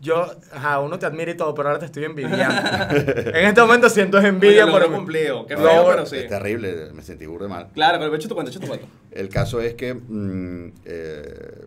Yo, 0.00 0.26
ajá, 0.52 0.80
uno 0.80 0.98
te 0.98 1.06
admira 1.06 1.30
y 1.30 1.36
todo, 1.36 1.54
pero 1.54 1.68
ahora 1.68 1.80
te 1.80 1.86
estoy 1.86 2.04
envidiando. 2.04 2.60
en 3.30 3.46
este 3.46 3.60
momento 3.62 3.88
siento 3.88 4.18
envidia 4.18 4.62
Coño, 4.62 4.72
por. 4.72 4.82
logro 4.82 4.96
cumplido. 4.96 5.46
Qué 5.46 5.54
No, 5.56 5.62
feo, 5.62 5.86
pero 5.88 6.06
sí. 6.06 6.16
Es 6.16 6.28
terrible, 6.28 6.90
me 6.92 7.02
sentí 7.02 7.24
burda 7.26 7.46
de 7.46 7.50
mal. 7.52 7.68
Claro, 7.72 7.98
pero 7.98 8.14
echa 8.14 8.28
tu 8.28 8.34
cuento, 8.34 8.50
echa 8.50 8.60
tu 8.60 8.66
cuento. 8.66 8.86
El 9.10 9.28
caso 9.30 9.60
es 9.60 9.74
que 9.74 9.94
mm, 9.94 10.72
eh, 10.84 11.66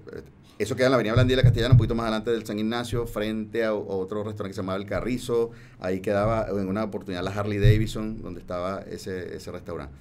eso 0.59 0.75
queda 0.75 0.85
en 0.87 0.91
la 0.91 0.95
avenida 0.97 1.13
Blandín 1.13 1.31
de 1.31 1.35
la 1.37 1.43
Castellana, 1.43 1.71
un 1.73 1.77
poquito 1.77 1.95
más 1.95 2.03
adelante 2.03 2.29
del 2.31 2.45
San 2.45 2.59
Ignacio, 2.59 3.07
frente 3.07 3.63
a, 3.65 3.69
a 3.69 3.73
otro 3.73 4.23
restaurante 4.23 4.49
que 4.49 4.53
se 4.53 4.61
llamaba 4.61 4.77
El 4.77 4.85
Carrizo. 4.85 5.49
Ahí 5.79 5.99
quedaba 5.99 6.47
en 6.49 6.67
una 6.67 6.83
oportunidad 6.83 7.23
la 7.23 7.31
Harley 7.31 7.57
Davidson, 7.57 8.21
donde 8.21 8.41
estaba 8.41 8.81
ese, 8.89 9.35
ese 9.35 9.51
restaurante. 9.51 9.93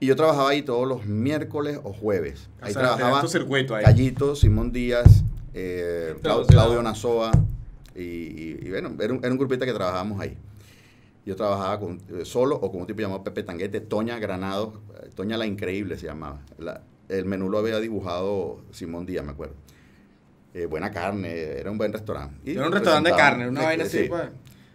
Y 0.00 0.06
yo 0.06 0.14
trabajaba 0.14 0.50
ahí 0.50 0.62
todos 0.62 0.86
los 0.86 1.06
miércoles 1.06 1.80
o 1.82 1.92
jueves. 1.92 2.48
O 2.62 2.66
Ahí 2.66 2.72
sea, 2.72 2.82
trabajaba 2.82 3.20
tu 3.20 3.26
circuito 3.28 3.74
ahí. 3.74 3.84
Callito, 3.84 4.36
Simón 4.36 4.70
Díaz, 4.70 5.24
eh, 5.58 6.14
Clau- 6.14 6.20
Claudio. 6.22 6.46
Claudio 6.46 6.82
Nazoa. 6.82 7.30
Y, 7.94 8.00
y- 8.00 8.58
y 8.62 8.70
bueno, 8.70 8.92
era 9.00 9.12
un, 9.12 9.18
era 9.24 9.32
un 9.32 9.38
grupito 9.38 9.64
que 9.64 9.72
trabajábamos 9.72 10.20
ahí. 10.20 10.36
Yo 11.26 11.36
trabajaba 11.36 11.78
con, 11.80 12.00
eh, 12.10 12.24
solo 12.24 12.56
o 12.56 12.70
con 12.70 12.80
un 12.82 12.86
tipo 12.86 13.00
llamado 13.00 13.22
Pepe 13.24 13.42
Tanguete, 13.42 13.80
Toña 13.80 14.18
Granado, 14.18 14.80
eh, 15.02 15.10
Toña 15.14 15.36
la 15.36 15.46
Increíble 15.46 15.98
se 15.98 16.06
llamaba. 16.06 16.40
La- 16.58 16.82
el 17.08 17.24
menú 17.24 17.48
lo 17.50 17.58
había 17.58 17.80
dibujado 17.80 18.60
Simón 18.70 19.04
Díaz, 19.06 19.24
me 19.24 19.32
acuerdo. 19.32 19.54
Eh, 20.54 20.66
buena 20.66 20.90
carne, 20.90 21.32
era 21.58 21.70
un 21.70 21.76
buen 21.78 21.92
restaurante. 21.92 22.36
Y 22.50 22.54
Era 22.56 22.66
un 22.66 22.72
restaurante 22.72 23.10
de 23.10 23.16
carne, 23.16 23.48
una 23.48 23.62
vaina 23.62 23.84
así, 23.84 24.02
sí. 24.04 24.08
pues. 24.08 24.22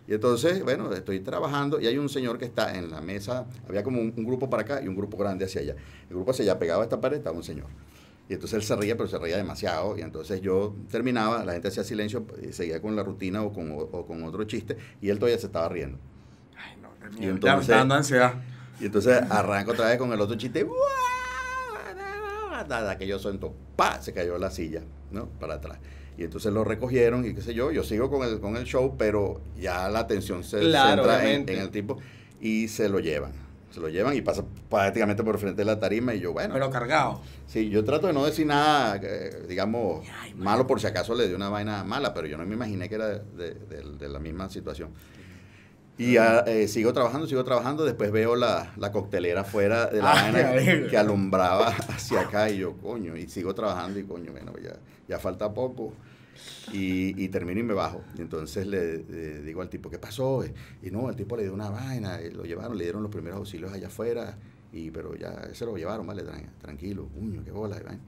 Y 0.08 0.14
entonces, 0.14 0.62
bueno, 0.64 0.92
estoy 0.94 1.22
trabajando 1.22 1.80
y 1.80 1.88
hay 1.88 1.98
un 1.98 2.10
señor 2.10 2.38
que 2.38 2.46
está 2.46 2.78
en 2.78 2.92
la 2.92 3.00
mesa, 3.02 3.46
había 3.70 3.84
como 3.84 4.02
un, 4.02 4.14
un 4.16 4.26
grupo 4.26 4.50
para 4.50 4.64
acá 4.64 4.82
y 4.84 4.88
un 4.90 4.96
grupo 4.96 5.16
grande 5.18 5.46
hacia 5.46 5.62
allá. 5.62 5.76
El 6.10 6.16
grupo 6.18 6.32
hacia 6.32 6.44
allá, 6.44 6.60
pegado 6.60 6.82
a 6.82 6.84
esta 6.84 7.00
pared, 7.00 7.18
estaba 7.18 7.36
un 7.36 7.44
señor. 7.44 7.68
Y 8.30 8.34
entonces 8.34 8.56
él 8.58 8.64
se 8.64 8.76
reía, 8.76 8.96
pero 8.96 9.10
se 9.10 9.18
reía 9.20 9.38
demasiado. 9.38 9.98
Y 9.98 10.02
entonces 10.02 10.42
yo 10.42 10.76
terminaba, 10.90 11.44
la 11.46 11.54
gente 11.54 11.68
hacía 11.68 11.84
silencio, 11.84 12.26
y 12.42 12.54
seguía 12.54 12.82
con 12.82 12.96
la 12.96 13.04
rutina 13.04 13.44
o 13.44 13.52
con, 13.54 13.72
o- 13.72 13.76
o 13.92 14.06
con 14.06 14.24
otro 14.24 14.44
chiste, 14.46 14.78
y 15.02 15.10
él 15.10 15.20
todavía 15.20 15.38
se 15.38 15.48
estaba 15.48 15.68
riendo. 15.70 15.98
Ay, 16.58 16.78
no, 16.82 16.90
qué 17.00 17.08
Y 17.18 17.20
miedo. 17.20 17.22
Ya 17.22 17.28
me 17.28 17.34
entonces- 17.36 17.62
está 17.64 17.76
dando 17.78 17.96
ansiedad. 17.96 18.34
Y 18.80 18.86
entonces 18.86 19.22
arranco 19.30 19.72
otra 19.72 19.88
vez 19.90 19.98
con 19.98 20.12
el 20.14 20.20
otro 20.22 20.36
chiste. 20.38 20.66
Nada, 22.68 22.98
que 22.98 23.06
yo 23.06 23.20
suelto, 23.20 23.54
pa, 23.76 24.02
se 24.02 24.14
cayó 24.14 24.38
la 24.38 24.50
silla, 24.50 24.84
¿no? 25.12 25.28
Para 25.28 25.56
atrás. 25.56 25.80
Y 26.18 26.24
entonces 26.24 26.54
lo 26.54 26.64
recogieron 26.64 27.26
y 27.26 27.34
qué 27.34 27.42
sé 27.42 27.54
yo, 27.54 27.72
yo 27.72 27.84
sigo 27.84 28.10
con 28.10 28.24
el, 28.28 28.40
con 28.40 28.56
el 28.56 28.64
show, 28.64 28.96
pero 28.98 29.42
ya 29.60 29.90
la 29.90 30.00
atención 30.00 30.44
se 30.44 30.60
Claro, 30.60 31.04
centra 31.04 31.30
en, 31.30 31.50
en 31.50 31.60
el 31.60 31.70
tipo 31.72 31.98
y 32.40 32.68
se 32.70 32.88
lo 32.88 33.00
llevan. 33.00 33.34
Se 33.74 33.80
lo 33.80 33.90
llevan 33.90 34.16
y 34.16 34.22
pasa 34.22 34.44
prácticamente 34.70 35.24
por 35.24 35.40
frente 35.40 35.62
de 35.62 35.66
la 35.66 35.80
tarima 35.80 36.14
y 36.14 36.20
yo, 36.20 36.32
bueno, 36.32 36.54
Pero 36.54 36.70
cargado. 36.70 37.22
sí, 37.48 37.70
yo 37.72 37.84
trato 37.84 38.06
de 38.06 38.14
no 38.14 38.24
decir 38.24 38.46
nada, 38.46 39.00
eh, 39.02 39.46
digamos, 39.50 40.06
malo 40.36 40.68
por 40.68 40.80
si 40.80 40.86
acaso 40.86 41.16
le 41.16 41.28
dio 41.28 41.36
una 41.36 41.50
vaina 41.50 41.84
mala, 41.84 42.14
pero 42.14 42.28
yo 42.28 42.38
no 42.38 42.46
me 42.46 42.54
imaginé 42.54 42.88
que 42.88 42.96
era 42.96 43.08
de, 43.10 43.56
de- 43.56 43.98
de 43.98 44.10
la 44.10 44.20
misma 44.20 44.48
situación. 44.50 44.90
Y 45.98 46.18
ah, 46.18 46.44
eh, 46.48 46.68
sigo 46.68 46.92
trabajando, 46.94 47.28
sigo 47.28 47.44
trabajando. 47.44 47.84
Después 47.86 48.12
veo 48.12 48.36
la, 48.36 48.74
la 48.78 48.92
coctelera 48.92 49.42
afuera 49.42 49.86
de 49.88 50.02
la 50.02 50.12
Ay, 50.12 50.32
vaina 50.34 50.50
ay. 50.50 50.88
que 50.90 50.98
alumbraba 50.98 51.68
hacia 51.90 52.22
acá. 52.22 52.50
Y 52.50 52.58
yo, 52.60 52.74
coño, 52.78 53.16
y 53.16 53.28
sigo 53.28 53.54
trabajando. 53.54 54.00
Y 54.00 54.04
coño, 54.04 54.32
bueno, 54.32 54.54
ya, 54.64 54.74
ya 55.08 55.20
falta 55.20 55.54
poco. 55.54 55.94
Y, 56.72 57.28
termino 57.30 57.60
y 57.60 57.64
me 57.64 57.74
bajo. 57.74 58.02
Y 58.18 58.22
entonces 58.22 58.66
le, 58.68 59.00
digo 59.44 59.62
al 59.62 59.70
tipo, 59.70 59.90
¿qué 59.90 60.00
pasó? 60.00 60.44
Y 60.82 60.92
no, 60.92 61.10
el 61.10 61.16
tipo 61.16 61.36
le 61.38 61.44
dio 61.44 61.54
una 61.54 61.70
vaina. 61.70 62.22
y 62.22 62.32
lo 62.32 62.44
llevaron, 62.44 62.78
le 62.78 62.84
dieron 62.86 63.02
los 63.04 63.12
primeros 63.12 63.38
auxilios 63.38 63.72
allá 63.72 63.88
afuera. 63.88 64.38
Y, 64.72 64.90
pero 64.92 65.16
ya 65.16 65.54
se 65.54 65.66
lo 65.66 65.78
llevaron, 65.78 66.06
vale, 66.08 66.24
tran- 66.24 66.50
tranquilo. 66.62 67.08
Coño, 67.14 67.44
qué 67.44 67.52
bola. 67.52 67.78
Bueno, 67.80 68.00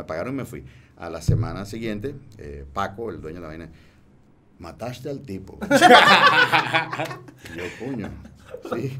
me 0.00 0.04
pagaron 0.04 0.34
y 0.34 0.36
me 0.38 0.44
fui. 0.44 0.64
A 0.96 1.10
la 1.10 1.20
semana 1.20 1.66
siguiente, 1.66 2.14
eh, 2.38 2.64
Paco, 2.72 3.10
el 3.10 3.20
dueño 3.20 3.36
de 3.36 3.42
la 3.42 3.48
vaina, 3.48 3.70
mataste 4.58 5.10
al 5.10 5.20
tipo. 5.22 5.58
Y 7.54 7.58
yo, 7.58 7.64
coño, 7.78 8.08
sí, 8.74 8.98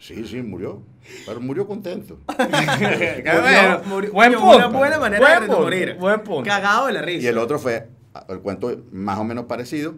sí, 0.00 0.26
sí, 0.26 0.42
murió. 0.42 0.82
Pero 1.26 1.40
murió 1.40 1.66
contento. 1.66 2.18
Murió- 2.28 3.40
bueno. 3.42 3.80
murió- 3.86 4.12
Buen 4.12 4.32
punto. 4.34 4.56
Una 4.56 4.66
buena 4.68 4.98
manera 4.98 5.20
Buen 5.26 5.40
de 5.40 5.46
punto, 5.46 5.62
morir. 5.62 5.96
Buen 5.98 6.20
punto. 6.20 6.48
Cagado 6.50 6.86
de 6.86 6.92
la 6.92 7.02
risa. 7.02 7.24
Y 7.24 7.26
el 7.28 7.38
otro 7.38 7.58
fue, 7.58 7.88
el 8.28 8.40
cuento 8.40 8.70
más 8.92 9.18
o 9.18 9.24
menos 9.24 9.44
parecido, 9.46 9.94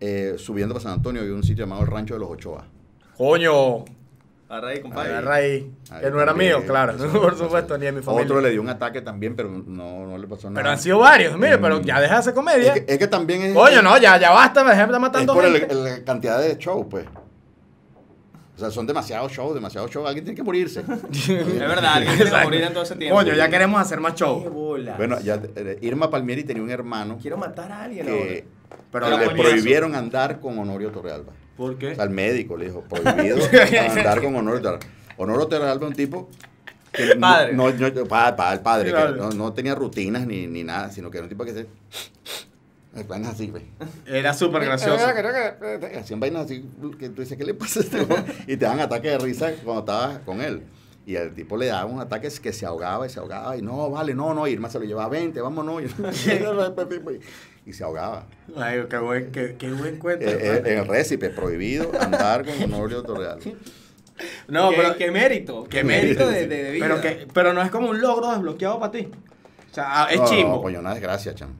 eh, 0.00 0.34
subiendo 0.38 0.74
para 0.74 0.82
San 0.84 0.92
Antonio, 0.92 1.22
había 1.22 1.34
un 1.34 1.42
sitio 1.42 1.64
llamado 1.64 1.82
el 1.82 1.88
Rancho 1.88 2.14
de 2.14 2.20
los 2.20 2.30
Ochoa. 2.30 2.64
Coño. 3.16 3.84
Agarra 4.48 4.68
ahí, 4.70 4.80
compadre. 4.80 5.10
Agarra 5.10 5.34
ahí. 5.36 5.70
Ahí 5.90 6.00
Que 6.02 6.10
no 6.10 6.20
era 6.20 6.34
mío, 6.34 6.64
claro. 6.66 6.92
eso, 6.96 7.08
Por 7.20 7.34
eso. 7.34 7.44
supuesto, 7.44 7.78
ni 7.78 7.86
en 7.86 7.94
mi 7.96 8.02
familia. 8.02 8.24
Otro 8.26 8.40
le 8.40 8.50
dio 8.50 8.60
un 8.60 8.68
ataque 8.68 9.00
también, 9.00 9.36
pero 9.36 9.48
no, 9.48 10.06
no 10.06 10.18
le 10.18 10.26
pasó 10.26 10.48
nada. 10.50 10.60
Pero 10.60 10.70
han 10.72 10.78
sido 10.78 10.98
varios. 10.98 11.36
Mire, 11.38 11.58
pero 11.58 11.78
Mm. 11.78 11.82
ya 11.84 12.00
deja 12.00 12.14
de 12.14 12.20
hacer 12.20 12.34
comedia. 12.34 12.74
Es 12.74 12.80
que, 12.84 12.92
es 12.94 12.98
que 12.98 13.06
también 13.06 13.42
es... 13.42 13.54
Coño, 13.54 13.80
no, 13.82 13.96
ya, 13.98 14.18
ya 14.18 14.30
basta. 14.32 14.64
Me 14.64 14.70
deja 14.70 14.86
de 14.86 14.92
estar 14.92 14.96
Es 14.96 15.00
matando 15.02 15.34
por 15.34 15.44
gente. 15.44 15.68
el- 15.72 15.84
la 15.84 16.04
cantidad 16.04 16.40
de 16.40 16.56
shows, 16.58 16.86
pues. 16.90 17.04
O 18.60 18.62
sea, 18.64 18.70
son 18.70 18.86
demasiados 18.86 19.32
shows, 19.32 19.54
demasiados 19.54 19.90
shows. 19.90 20.06
Alguien 20.06 20.22
tiene 20.24 20.36
que 20.36 20.42
morirse. 20.42 20.80
Es 21.12 21.28
verdad, 21.58 21.94
alguien 21.94 22.14
tiene 22.16 22.30
que 22.30 22.44
morir 22.44 22.62
en 22.62 22.72
todo 22.74 22.82
ese 22.82 22.94
tiempo. 22.96 23.16
Coño, 23.16 23.32
ya 23.34 23.48
queremos 23.48 23.80
hacer 23.80 24.00
más 24.00 24.12
Qué 24.12 24.18
show. 24.18 24.38
bolas. 24.50 24.98
bueno, 24.98 25.18
ya 25.20 25.40
eh, 25.56 25.78
Irma 25.80 26.10
Palmieri 26.10 26.44
tenía 26.44 26.62
un 26.62 26.70
hermano 26.70 27.16
Quiero 27.20 27.38
matar 27.38 27.72
a 27.72 27.84
alguien 27.84 28.04
que, 28.04 28.44
Pero 28.92 29.06
que 29.06 29.16
le 29.26 29.30
prohibieron 29.30 29.94
andar 29.94 30.40
con 30.40 30.58
Honorio 30.58 30.90
Torrealba. 30.90 31.32
¿Por 31.56 31.72
O 31.72 31.78
qué? 31.78 31.94
sea, 31.94 32.04
el 32.04 32.10
médico 32.10 32.56
le 32.58 32.66
dijo, 32.66 32.82
prohibido 32.82 33.38
andar 33.90 34.20
con 34.22 34.36
Honorio 34.36 34.60
Torrealba. 34.60 34.86
Honorio 35.16 35.46
Torrealba 35.46 35.86
es 35.86 35.90
un 35.90 35.96
tipo 35.96 36.28
que 36.92 37.16
Padre. 37.16 37.54
No, 37.54 37.70
no- 37.70 38.04
pa- 38.04 38.36
pa- 38.36 38.52
el 38.52 38.60
padre, 38.60 38.92
que 38.92 39.16
no, 39.16 39.30
no 39.30 39.52
tenía 39.54 39.74
rutinas 39.74 40.26
ni, 40.26 40.46
ni 40.46 40.64
nada, 40.64 40.90
sino 40.90 41.10
que 41.10 41.16
era 41.18 41.24
un 41.24 41.28
tipo 41.30 41.44
que 41.46 41.52
se... 41.54 41.66
Vainas 43.06 43.34
así, 43.34 43.48
güey. 43.48 43.64
Era 44.06 44.34
súper 44.34 44.64
gracioso. 44.64 45.04
Hacían 45.98 46.18
vainas 46.18 46.46
así 46.46 46.68
que 46.98 47.08
tú 47.08 47.22
dices, 47.22 47.38
¿qué 47.38 47.44
le 47.44 47.54
pasa 47.54 47.80
a 47.80 47.82
este 47.84 48.00
hombre? 48.00 48.24
Y 48.46 48.56
te 48.56 48.64
dan 48.64 48.80
ataques 48.80 49.12
de 49.12 49.18
risa 49.18 49.52
cuando 49.64 49.80
estabas 49.80 50.18
con 50.20 50.40
él. 50.40 50.64
Y 51.06 51.16
el 51.16 51.32
tipo 51.34 51.56
le 51.56 51.66
daba 51.66 51.86
un 51.86 52.00
ataque 52.00 52.28
que 52.42 52.52
se 52.52 52.66
ahogaba 52.66 53.06
y 53.06 53.10
se 53.10 53.20
ahogaba. 53.20 53.56
Y 53.56 53.62
no, 53.62 53.90
vale, 53.90 54.14
no, 54.14 54.34
no. 54.34 54.46
Irma 54.46 54.68
se 54.68 54.78
lo 54.78 54.84
llevaba 54.84 55.08
20, 55.08 55.40
vámonos. 55.40 55.82
Y 57.66 57.74
se 57.74 57.84
ahogaba. 57.84 58.26
Ay, 58.56 58.84
qué 58.88 58.98
buen, 58.98 59.30
qué, 59.32 59.54
qué 59.56 59.70
buen 59.70 59.98
cuento. 59.98 60.24
Eh, 60.24 60.38
eh, 60.40 60.62
en 60.64 60.78
el 60.78 60.88
récipe, 60.88 61.28
prohibido 61.28 61.92
andar 62.00 62.44
con 62.44 62.62
Honorio 62.62 63.02
Torreal. 63.02 63.38
no, 64.48 64.70
¿Qué, 64.70 64.76
pero, 64.76 64.96
qué 64.96 65.10
mérito. 65.10 65.64
Qué 65.64 65.84
mérito 65.84 66.26
de, 66.26 66.48
de, 66.48 66.64
de 66.64 66.70
vida. 66.72 66.86
pero, 66.88 67.00
que, 67.02 67.28
pero 67.32 67.52
no 67.52 67.60
es 67.60 67.70
como 67.70 67.90
un 67.90 68.00
logro 68.00 68.30
desbloqueado 68.30 68.80
para 68.80 68.92
ti. 68.92 69.08
O 69.70 69.74
sea, 69.74 69.84
ah, 69.88 70.08
es 70.10 70.18
No, 70.18 70.26
chimbo. 70.26 70.56
No, 70.56 70.62
coño, 70.62 70.80
una 70.80 70.94
desgracia, 70.94 71.34
chamo. 71.34 71.52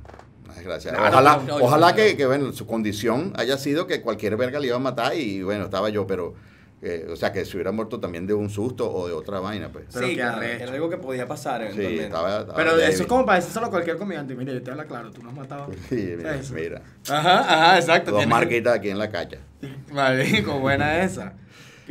Una 0.66 0.74
desgracia. 0.76 0.92
No, 0.92 0.98
ojalá 1.08 1.36
no, 1.36 1.42
no, 1.58 1.64
ojalá 1.64 1.90
no, 1.90 1.96
que, 1.96 2.10
no. 2.12 2.16
que, 2.16 2.26
bueno, 2.26 2.52
su 2.52 2.66
condición 2.66 3.32
haya 3.36 3.56
sido 3.58 3.86
que 3.86 4.00
cualquier 4.02 4.36
verga 4.36 4.58
le 4.60 4.68
iba 4.68 4.76
a 4.76 4.80
matar 4.80 5.14
y, 5.16 5.42
bueno, 5.42 5.64
estaba 5.64 5.88
yo, 5.90 6.06
pero... 6.06 6.34
eh, 6.82 7.06
o 7.12 7.16
sea, 7.16 7.30
que 7.30 7.44
se 7.44 7.56
hubiera 7.58 7.72
muerto 7.72 8.00
también 8.00 8.26
de 8.26 8.32
un 8.32 8.48
susto 8.48 8.90
o 8.90 9.06
de 9.06 9.12
otra 9.12 9.38
vaina, 9.38 9.68
pues. 9.70 9.84
Pero 9.92 10.06
sí, 10.06 10.14
era 10.14 10.32
algo 10.72 10.88
que 10.88 10.96
podía 10.96 11.26
pasar 11.28 11.60
Sí, 11.60 11.66
eventualmente. 11.66 12.04
estaba... 12.06 12.38
estaba 12.40 12.54
Pero 12.56 12.76
débil. 12.76 12.94
eso 12.94 13.02
es 13.02 13.08
como 13.08 13.26
para 13.26 13.36
decírselo 13.38 13.66
a 13.66 13.70
cualquier 13.70 13.98
comediante. 13.98 14.34
Mire, 14.34 14.54
yo 14.54 14.62
te 14.62 14.70
habla 14.70 14.84
claro, 14.86 15.10
tú 15.10 15.22
no 15.22 15.28
has 15.28 15.34
matado. 15.36 15.68
Sí, 15.90 16.14
mira, 16.16 16.40
mira. 16.54 16.82
Ajá, 17.10 17.40
ajá, 17.40 17.78
exacto. 17.78 18.12
Dos 18.12 18.20
tienes- 18.20 18.28
marquitas 18.34 18.74
aquí 18.76 18.88
en 18.88 18.98
la 18.98 19.10
calle. 19.10 19.40
Marico, 19.92 20.58
buena 20.58 21.02
esa. 21.02 21.34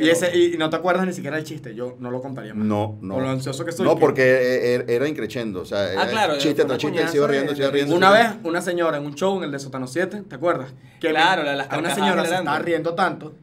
Y, 0.05 0.09
ese, 0.09 0.37
y 0.37 0.57
no 0.57 0.69
te 0.69 0.75
acuerdas 0.75 1.05
ni 1.05 1.13
siquiera 1.13 1.37
el 1.37 1.43
chiste, 1.43 1.75
yo 1.75 1.95
no 1.99 2.09
lo 2.11 2.21
contaría 2.21 2.53
más. 2.53 2.65
No, 2.65 2.97
no. 3.01 3.15
Con 3.15 3.23
lo 3.23 3.29
ansioso 3.29 3.65
que 3.65 3.71
soy. 3.71 3.85
No, 3.85 3.95
que- 3.95 4.01
porque 4.01 4.21
eh, 4.23 4.75
eh, 4.75 4.85
era 4.87 5.07
increchendo. 5.07 5.61
O 5.61 5.65
sea, 5.65 5.91
era 5.91 6.07
claro, 6.07 6.37
chiste 6.37 6.65
tras 6.65 6.77
chiste, 6.77 6.99
de- 7.01 7.27
riendo, 7.27 7.53
de 7.53 7.71
riendo. 7.71 7.95
Una 7.95 8.11
vez, 8.11 8.27
una 8.43 8.61
señora 8.61 8.97
en 8.97 9.05
un 9.05 9.15
show 9.15 9.37
en 9.37 9.43
el 9.43 9.51
de 9.51 9.59
Sótano 9.59 9.87
7, 9.87 10.23
¿te 10.27 10.35
acuerdas? 10.35 10.73
Que 10.99 11.09
Claro, 11.09 11.41
me- 11.41 11.45
la 11.45 11.51
de 11.51 11.57
las 11.57 11.71
a 11.71 11.77
una 11.77 11.93
señora 11.95 12.25
se 12.25 12.35
estaba 12.35 12.59
riendo 12.59 12.93
tanto 12.95 13.33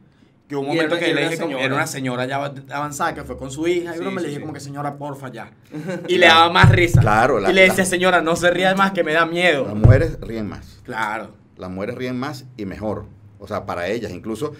que 0.47 0.55
hubo 0.55 0.61
un 0.61 0.67
era 0.77 0.83
momento 0.83 0.97
que 0.97 1.11
era 1.11 1.19
le 1.21 1.29
dije 1.29 1.41
como, 1.41 1.57
era 1.57 1.75
una 1.75 1.87
señora 1.87 2.25
ya 2.25 2.37
avanzada 2.69 3.13
que 3.13 3.23
fue 3.25 3.37
con 3.37 3.51
su 3.51 3.67
hija 3.67 3.91
y 3.91 3.97
Sí, 3.97 3.99
broma, 3.99 4.21
sí, 4.21 4.23
le 4.23 4.29
dije 4.29 4.39
sí. 4.39 4.41
como 4.41 4.53
que 4.53 4.59
señora, 4.61 4.95
porfa 4.95 5.29
ya. 5.29 5.51
Y 6.07 6.17
le 6.17 6.27
daba 6.27 6.49
más 6.49 6.69
risa. 6.71 7.01
Claro, 7.01 7.39
la- 7.41 7.51
y 7.51 7.53
le 7.53 7.63
decía, 7.63 7.83
la- 7.83 7.89
señora, 7.89 8.21
no 8.21 8.35
se 8.37 8.49
ría 8.49 8.73
más 8.73 8.91
que 8.93 9.03
me 9.03 9.11
da 9.13 9.25
miedo. 9.25 9.65
Las 9.65 9.75
mujeres 9.75 10.17
ríen 10.21 10.47
más. 10.47 10.79
Claro. 10.83 11.31
Las 11.57 11.69
mujeres 11.69 11.95
ríen 11.95 12.17
más 12.17 12.45
y 12.55 12.65
mejor. 12.65 13.05
O 13.39 13.47
sea, 13.47 13.65
para 13.65 13.87
ellas 13.89 14.11
incluso. 14.13 14.53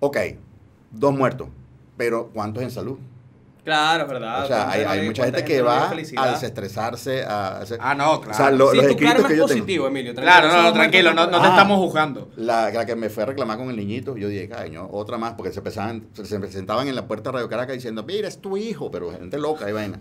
Ok, 0.00 0.18
dos 0.98 1.14
muertos. 1.14 1.48
Pero 1.96 2.28
¿cuántos 2.32 2.62
en 2.62 2.70
salud? 2.70 2.98
Claro, 3.66 4.06
verdad. 4.06 4.44
o 4.44 4.46
sea, 4.46 4.70
hay, 4.70 5.04
mucha 5.06 5.24
gente 5.24 5.44
que 5.44 5.60
va 5.60 5.90
a 5.90 6.30
desestresarse. 6.30 7.24
A 7.24 7.58
hacer- 7.58 7.78
Ah, 7.82 7.96
no, 7.96 8.12
O 8.20 8.22
sea, 8.24 8.32
claro. 8.32 8.56
lo- 8.56 8.70
Sí, 8.70 8.76
los 8.76 8.86
tu 8.86 8.90
escritos 8.92 9.12
karma 9.14 9.26
que 9.28 9.34
es 9.34 9.38
yo 9.40 9.46
tengo. 9.46 9.58
positivo, 9.58 9.86
Emilio. 9.88 10.14
Claro, 10.14 10.48
no, 10.48 10.62
no, 10.62 10.72
tranquilo, 10.72 11.12
no, 11.12 11.26
no 11.26 11.42
te 11.42 11.48
estamos 11.48 11.78
juzgando. 11.78 12.30
La, 12.36 12.70
la 12.70 12.86
que 12.86 12.94
me 12.94 13.10
fue 13.10 13.24
a 13.24 13.26
reclamar 13.26 13.58
con 13.58 13.68
el 13.68 13.76
niñito, 13.76 14.16
yo 14.16 14.28
dije, 14.28 14.48
caño, 14.48 14.88
otra 14.92 15.18
más, 15.18 15.32
porque 15.34 15.52
se, 15.52 15.58
empezaban, 15.58 16.06
se 16.14 16.38
presentaban 16.38 16.86
en 16.86 16.94
la 16.94 17.08
puerta 17.08 17.30
de 17.30 17.34
Radio 17.38 17.48
Caracas 17.48 17.74
diciendo, 17.74 18.04
mira, 18.04 18.28
es 18.28 18.38
tu 18.40 18.56
hijo, 18.56 18.88
pero 18.88 19.10
gente 19.10 19.36
loca 19.36 19.68
y 19.68 19.72
vaina. 19.72 19.98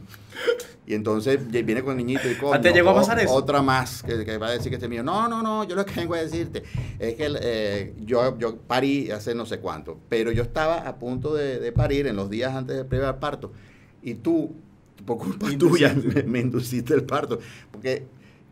Y 0.85 0.93
entonces 0.93 1.39
viene 1.49 1.81
con 1.81 1.97
el 1.99 2.05
niñito 2.05 2.29
y 2.29 2.35
coño, 2.35 2.61
¿Te 2.61 2.71
llegó 2.71 2.89
a 2.89 2.93
o- 2.93 2.95
pasar 2.97 3.17
eso? 3.19 3.33
Otra 3.33 3.63
más 3.63 4.03
que, 4.03 4.23
que 4.23 4.37
va 4.37 4.49
a 4.49 4.51
decir 4.51 4.69
que 4.69 4.75
este 4.75 4.87
mío. 4.87 5.01
No, 5.01 5.27
no, 5.27 5.41
no, 5.41 5.63
yo 5.63 5.75
lo 5.75 5.83
que 5.83 5.95
vengo 5.95 6.13
a 6.13 6.19
decirte 6.19 6.61
es 6.99 7.15
que 7.15 7.35
eh, 7.41 7.95
yo, 8.01 8.37
yo 8.37 8.57
parí 8.57 9.09
hace 9.09 9.33
no 9.33 9.47
sé 9.47 9.57
cuánto, 9.59 9.97
pero 10.07 10.31
yo 10.31 10.43
estaba 10.43 10.75
a 10.87 10.97
punto 10.97 11.33
de, 11.33 11.59
de 11.59 11.71
parir 11.71 12.05
en 12.05 12.15
los 12.15 12.29
días 12.29 12.53
antes 12.53 12.75
del 12.77 12.85
primer 12.85 13.15
parto. 13.15 13.51
Y 14.05 14.13
tú, 14.15 14.53
por 15.05 15.17
culpa 15.17 15.47
tuya, 15.59 15.93
me, 15.93 16.23
me 16.23 16.39
induciste 16.39 16.93
el 16.93 17.03
parto. 17.03 17.39
Porque, 17.71 18.05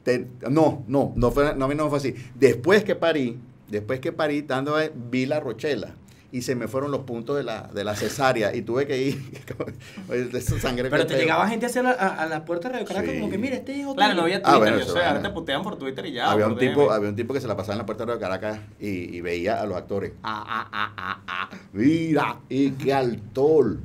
te- 0.04 0.28
no, 0.50 0.84
no, 0.88 1.14
no, 1.16 1.32
fue, 1.32 1.56
no, 1.56 1.66
a 1.66 1.68
mí 1.70 1.76
no 1.76 1.88
fue 1.90 2.00
así. 2.00 2.14
Después 2.36 2.84
que 2.84 2.96
parí, 2.96 3.38
después 3.70 4.02
que 4.02 4.12
parí, 4.12 4.42
dando, 4.42 4.76
vi 5.10 5.26
la 5.26 5.40
rochela. 5.40 5.96
Y 6.32 6.42
se 6.42 6.56
me 6.56 6.68
fueron 6.68 6.90
los 6.90 7.02
puntos 7.02 7.38
de 7.38 7.44
la, 7.44 7.70
de 7.72 7.84
la 7.84 7.96
cesárea 7.96 8.56
y 8.56 8.64
tuve 8.64 8.88
que 8.88 9.00
ir. 9.00 9.22
Oye, 10.10 10.24
de 10.26 10.40
esa 10.40 10.60
sangre 10.60 10.90
Pero 10.90 11.04
te 11.04 11.10
pego. 11.10 11.22
llegaba 11.22 11.48
gente 11.48 11.68
hacia 11.68 11.84
la, 11.84 11.92
a, 11.92 12.24
a 12.24 12.26
la 12.28 12.44
puerta 12.44 12.70
de 12.70 12.74
Radio 12.74 12.88
Caracas 12.88 13.12
Sí. 13.12 13.20
como 13.20 13.32
que, 13.32 13.38
mira, 13.38 13.56
este 13.58 13.78
hijo 13.78 13.94
Claro, 13.94 14.14
tuyo". 14.14 14.22
no 14.22 14.24
había 14.24 14.38
Ah, 14.38 14.58
Twitter, 14.58 14.60
bueno, 14.74 14.80
yo 14.80 14.94
sé, 14.94 15.04
ahora 15.06 15.22
te 15.22 15.30
putean 15.30 15.62
por 15.62 15.78
Twitter 15.78 16.08
y 16.08 16.14
ya. 16.14 16.32
había, 16.32 16.48
un 16.48 16.56
DM. 16.56 16.60
tipo, 16.70 16.92
había 16.92 17.10
un 17.10 17.16
tipo 17.16 17.36
que 17.36 17.40
se 17.40 17.48
la 17.48 17.56
pasaba 17.56 17.74
en 17.74 17.78
la 17.82 17.86
puerta 17.86 18.08
de 18.08 18.18
Caracas 18.18 18.60
y, 18.80 19.16
y 19.16 19.22
veía 19.22 19.62
a 19.62 19.68
los 19.68 19.78
actores. 19.78 20.14
Ah, 20.24 20.44
ah, 20.48 20.70
ah, 20.74 20.94
ah, 20.98 21.22
ah. 21.28 21.50
Mira, 21.72 22.40
y 22.50 22.72
qué 22.72 22.94
altol. 22.96 23.80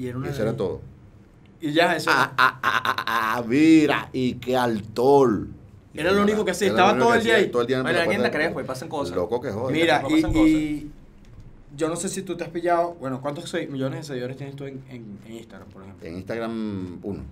Y 0.00 0.06
era 0.08 0.18
Y 0.18 0.28
eso 0.28 0.42
era 0.42 0.56
todo. 0.56 0.80
Y 1.60 1.72
ya, 1.72 1.94
eso. 1.94 2.08
Ah, 2.10 2.32
ah, 2.38 2.58
ah, 2.62 2.80
ah, 2.84 3.04
ah, 3.36 3.44
mira, 3.46 4.08
y 4.14 4.34
qué 4.34 4.56
altol. 4.56 5.50
Era 5.92 6.10
lo 6.10 6.22
único 6.22 6.42
que 6.42 6.52
hacía, 6.52 6.68
estaba 6.68 6.96
todo 6.96 7.12
el 7.12 7.20
hacía, 7.20 7.36
ahí. 7.36 7.50
Todo 7.50 7.60
el 7.62 7.68
día 7.68 7.76
en 7.78 7.82
Bueno, 7.82 7.98
la 7.98 8.04
alguien 8.04 8.22
de- 8.22 8.30
crees, 8.30 8.52
pues, 8.52 8.64
pasan 8.66 8.88
cosas. 8.88 9.14
Loco 9.14 9.42
que 9.42 9.50
joder. 9.50 9.76
Mira, 9.76 10.02
y, 10.08 10.22
cosas. 10.22 10.36
y 10.36 10.90
yo 11.76 11.88
no 11.90 11.96
sé 11.96 12.08
si 12.08 12.22
tú 12.22 12.34
te 12.34 12.44
has 12.44 12.50
pillado, 12.50 12.94
bueno, 12.94 13.20
¿cuántos 13.20 13.52
millones 13.68 14.00
de 14.00 14.04
seguidores 14.04 14.38
tienes 14.38 14.56
tú 14.56 14.64
en, 14.64 14.82
en, 14.88 15.18
en 15.26 15.34
Instagram, 15.34 15.68
por 15.68 15.82
ejemplo? 15.82 16.08
En 16.08 16.16
Instagram, 16.16 16.98
uno. 17.02 17.22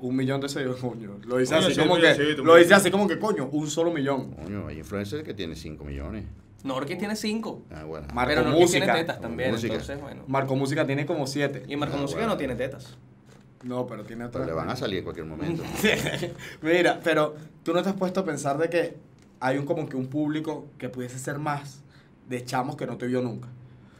Un 0.00 0.16
millón 0.16 0.40
de 0.40 0.48
seguidores, 0.48 0.80
coño. 0.80 1.18
Lo 1.24 1.36
dice 1.36 1.54
Coño, 1.54 1.66
así 1.66 1.74
sí, 1.74 1.80
como 1.80 1.96
que, 2.00 2.14
sí, 2.14 2.22
lo 2.42 2.56
dice 2.56 2.74
así 2.74 2.90
como 2.90 3.06
que, 3.06 3.18
coño, 3.20 3.48
un 3.52 3.68
solo 3.68 3.92
millón. 3.92 4.32
Coño, 4.32 4.66
hay 4.66 4.78
influencers 4.78 5.22
que 5.22 5.34
tienen 5.34 5.54
5 5.54 5.84
millones. 5.84 6.24
Norque 6.64 6.96
tiene 6.96 7.14
cinco. 7.16 7.62
Ah, 7.70 7.84
bueno. 7.84 8.06
Marco 8.12 8.28
Pero 8.30 8.42
Norque 8.44 8.60
Música. 8.60 8.84
tiene 8.84 8.98
tetas 9.00 9.20
también, 9.20 9.52
Música. 9.52 9.72
entonces, 9.74 10.00
bueno. 10.00 10.22
Marco 10.26 10.56
Música 10.56 10.84
tiene 10.86 11.06
como 11.06 11.26
siete. 11.26 11.64
Y 11.68 11.76
Marco 11.76 11.96
Ah, 11.96 12.00
Música 12.00 12.18
bueno. 12.20 12.32
no 12.34 12.38
tiene 12.38 12.54
tetas. 12.56 12.96
No, 13.62 13.86
pero 13.86 14.04
tiene 14.04 14.24
otra. 14.24 14.40
Pero 14.42 14.52
le 14.54 14.56
van 14.56 14.70
a 14.70 14.76
salir 14.76 14.98
en 14.98 15.04
cualquier 15.04 15.26
momento. 15.26 15.62
Mira, 16.62 17.00
pero 17.02 17.34
tú 17.62 17.72
no 17.72 17.82
te 17.82 17.88
has 17.88 17.94
puesto 17.96 18.20
a 18.20 18.24
pensar 18.24 18.58
de 18.58 18.68
que 18.70 18.96
hay 19.40 19.56
un 19.58 19.66
como 19.66 19.88
que 19.88 19.96
un 19.96 20.06
público 20.08 20.66
que 20.78 20.88
pudiese 20.88 21.18
ser 21.18 21.38
más 21.38 21.82
de 22.28 22.44
chamos 22.44 22.76
que 22.76 22.86
no 22.86 22.96
te 22.98 23.06
vio 23.06 23.20
nunca. 23.22 23.48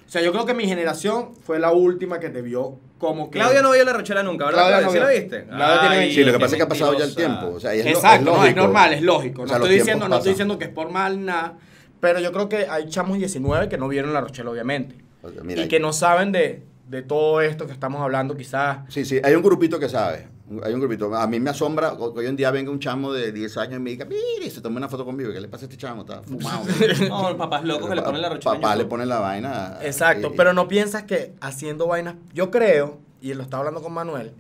O 0.07 0.11
sea, 0.11 0.23
yo 0.23 0.33
creo 0.33 0.47
que 0.47 0.55
mi 0.55 0.67
generación 0.67 1.35
fue 1.43 1.59
la 1.59 1.71
última 1.73 2.19
que 2.19 2.31
te 2.31 2.41
vio 2.41 2.77
como 2.99 3.31
que... 3.31 3.39
Claudia 3.39 3.61
no 3.63 3.73
vio 3.73 3.85
la 3.85 3.93
Rochela 3.93 4.23
nunca, 4.23 4.47
¿verdad? 4.47 4.69
Claudia 4.69 4.79
Claudia? 4.79 5.01
no 5.01 5.07
¿Sí 5.09 5.15
la 5.15 5.21
viste? 5.21 5.45
Claudia 5.47 5.91
tiene 5.91 6.13
Sí, 6.15 6.25
lo 6.25 6.33
que 6.33 6.39
pasa 6.39 6.55
es 6.55 6.57
que 6.57 6.63
ha 6.63 6.69
pasado 6.69 6.99
ya 6.99 7.05
el 7.05 7.15
tiempo. 7.15 7.47
O 7.55 7.61
sea, 7.61 7.75
es 7.75 7.85
lo- 7.85 7.91
Exacto, 7.91 8.25
no, 8.25 8.31
es 8.37 8.39
lógico. 8.41 8.61
normal, 8.61 8.95
es 8.95 9.03
lógico. 9.03 9.43
O 9.43 9.45
No, 9.45 9.49
sea, 9.51 9.59
los 9.59 9.67
estoy, 9.69 9.79
diciendo, 9.79 10.09
no 10.09 10.17
estoy 10.17 10.31
diciendo 10.33 10.59
que 10.59 10.65
es 10.65 10.71
por 10.71 10.91
mal, 10.91 11.25
nada. 11.25 11.59
Pero 12.01 12.21
yo 12.21 12.33
creo 12.33 12.49
que 12.49 12.67
hay 12.69 12.89
chamos 12.89 13.19
19 13.19 13.69
que 13.69 13.79
no 13.79 13.89
vieron 13.89 14.13
la 14.13 14.21
Rochela, 14.21 14.51
obviamente. 14.51 14.97
O 15.23 15.31
sea, 15.31 15.43
mira, 15.43 15.63
y 15.65 15.69
que 15.69 15.81
no 15.81 15.93
saben 15.93 16.31
de, 16.33 16.63
de 16.89 17.03
todo 17.03 17.41
esto 17.41 17.67
que 17.67 17.73
estamos 17.73 18.01
hablando, 18.01 18.37
quizás. 18.37 18.79
Sí, 18.89 19.05
sí, 19.05 19.21
hay 19.23 19.35
un 19.35 19.43
grupito 19.43 19.79
que 19.79 19.89
sabe. 19.89 20.29
Hay 20.65 20.73
un 20.73 20.81
grupito. 20.81 21.15
A 21.15 21.27
mí 21.27 21.39
me 21.41 21.51
asombra 21.51 21.95
que 21.97 22.03
hoy 22.21 22.27
en 22.27 22.35
día 22.37 22.51
venga 22.51 22.71
un 22.71 22.79
chamo 22.79 23.13
de 23.13 23.33
10 23.33 23.57
años 23.59 23.77
y 23.77 23.83
me 23.83 23.91
diga, 23.91 24.07
mire, 24.07 24.49
se 24.51 24.63
tomó 24.63 24.79
una 24.79 24.89
foto 24.89 25.05
conmigo. 25.05 25.31
¿Qué 25.31 25.41
le 25.43 25.49
pasa 25.49 25.65
a 25.65 25.69
este 25.69 25.77
chamo? 25.77 26.03
Está 26.03 26.23
fumado. 26.23 26.63
No, 27.09 27.37
papás 27.37 27.65
locos 27.65 27.89
que 27.91 27.95
le 27.97 28.01
ponen 28.03 28.23
la 28.23 28.31
Rochela 28.31 28.55
Papá 28.55 28.75
le 28.77 28.85
pone 28.87 29.05
la 29.05 29.19
vaina. 29.19 29.79
Exacto, 29.83 30.31
y- 30.33 30.37
pero 30.37 30.55
no 30.55 30.67
piensas 30.67 31.03
que 31.03 31.35
haciendo 31.43 31.87
vainas. 31.87 32.15
Yo 32.33 32.51
creo, 32.51 32.99
y 33.21 33.35
lo 33.35 33.43
estaba 33.43 33.61
hablando 33.61 33.83
con 33.83 33.93
Manuel, 33.93 34.33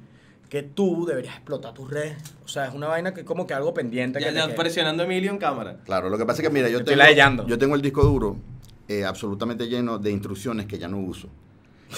que 0.48 0.62
tú 0.62 1.04
deberías 1.06 1.34
explotar 1.34 1.74
tus 1.74 1.90
redes. 1.90 2.16
O 2.44 2.48
sea, 2.48 2.66
es 2.66 2.74
una 2.74 2.88
vaina 2.88 3.12
que 3.12 3.24
como 3.24 3.46
que 3.46 3.54
algo 3.54 3.74
pendiente. 3.74 4.20
Ya, 4.20 4.28
que 4.28 4.34
ya 4.34 4.54
presionando 4.54 5.02
a 5.02 5.06
Emilio 5.06 5.30
en 5.30 5.38
cámara. 5.38 5.76
Claro, 5.84 6.08
lo 6.08 6.16
que 6.16 6.24
pasa 6.24 6.42
es 6.42 6.48
que, 6.48 6.54
mira, 6.54 6.68
yo 6.68 6.78
Estoy 6.78 6.96
tengo, 6.96 7.46
yo 7.46 7.58
tengo 7.58 7.74
el 7.74 7.82
disco 7.82 8.02
duro 8.02 8.36
eh, 8.88 9.04
absolutamente 9.04 9.68
lleno 9.68 9.98
de 9.98 10.10
instrucciones 10.10 10.66
que 10.66 10.78
ya 10.78 10.88
no 10.88 10.98
uso. 10.98 11.28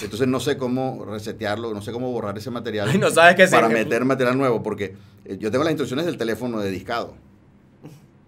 Entonces 0.01 0.27
no 0.27 0.39
sé 0.39 0.57
cómo 0.57 1.03
resetearlo, 1.05 1.73
no 1.73 1.81
sé 1.81 1.91
cómo 1.91 2.11
borrar 2.11 2.37
ese 2.37 2.49
material 2.49 2.87
Ay, 2.89 2.97
no 2.97 3.09
sabes 3.09 3.35
qué 3.35 3.45
para 3.47 3.67
meter 3.67 4.05
material 4.05 4.37
nuevo, 4.37 4.63
porque 4.63 4.95
eh, 5.25 5.37
yo 5.37 5.51
tengo 5.51 5.65
las 5.65 5.71
instrucciones 5.71 6.05
del 6.05 6.17
teléfono 6.17 6.59
de 6.61 6.71
discado. 6.71 7.13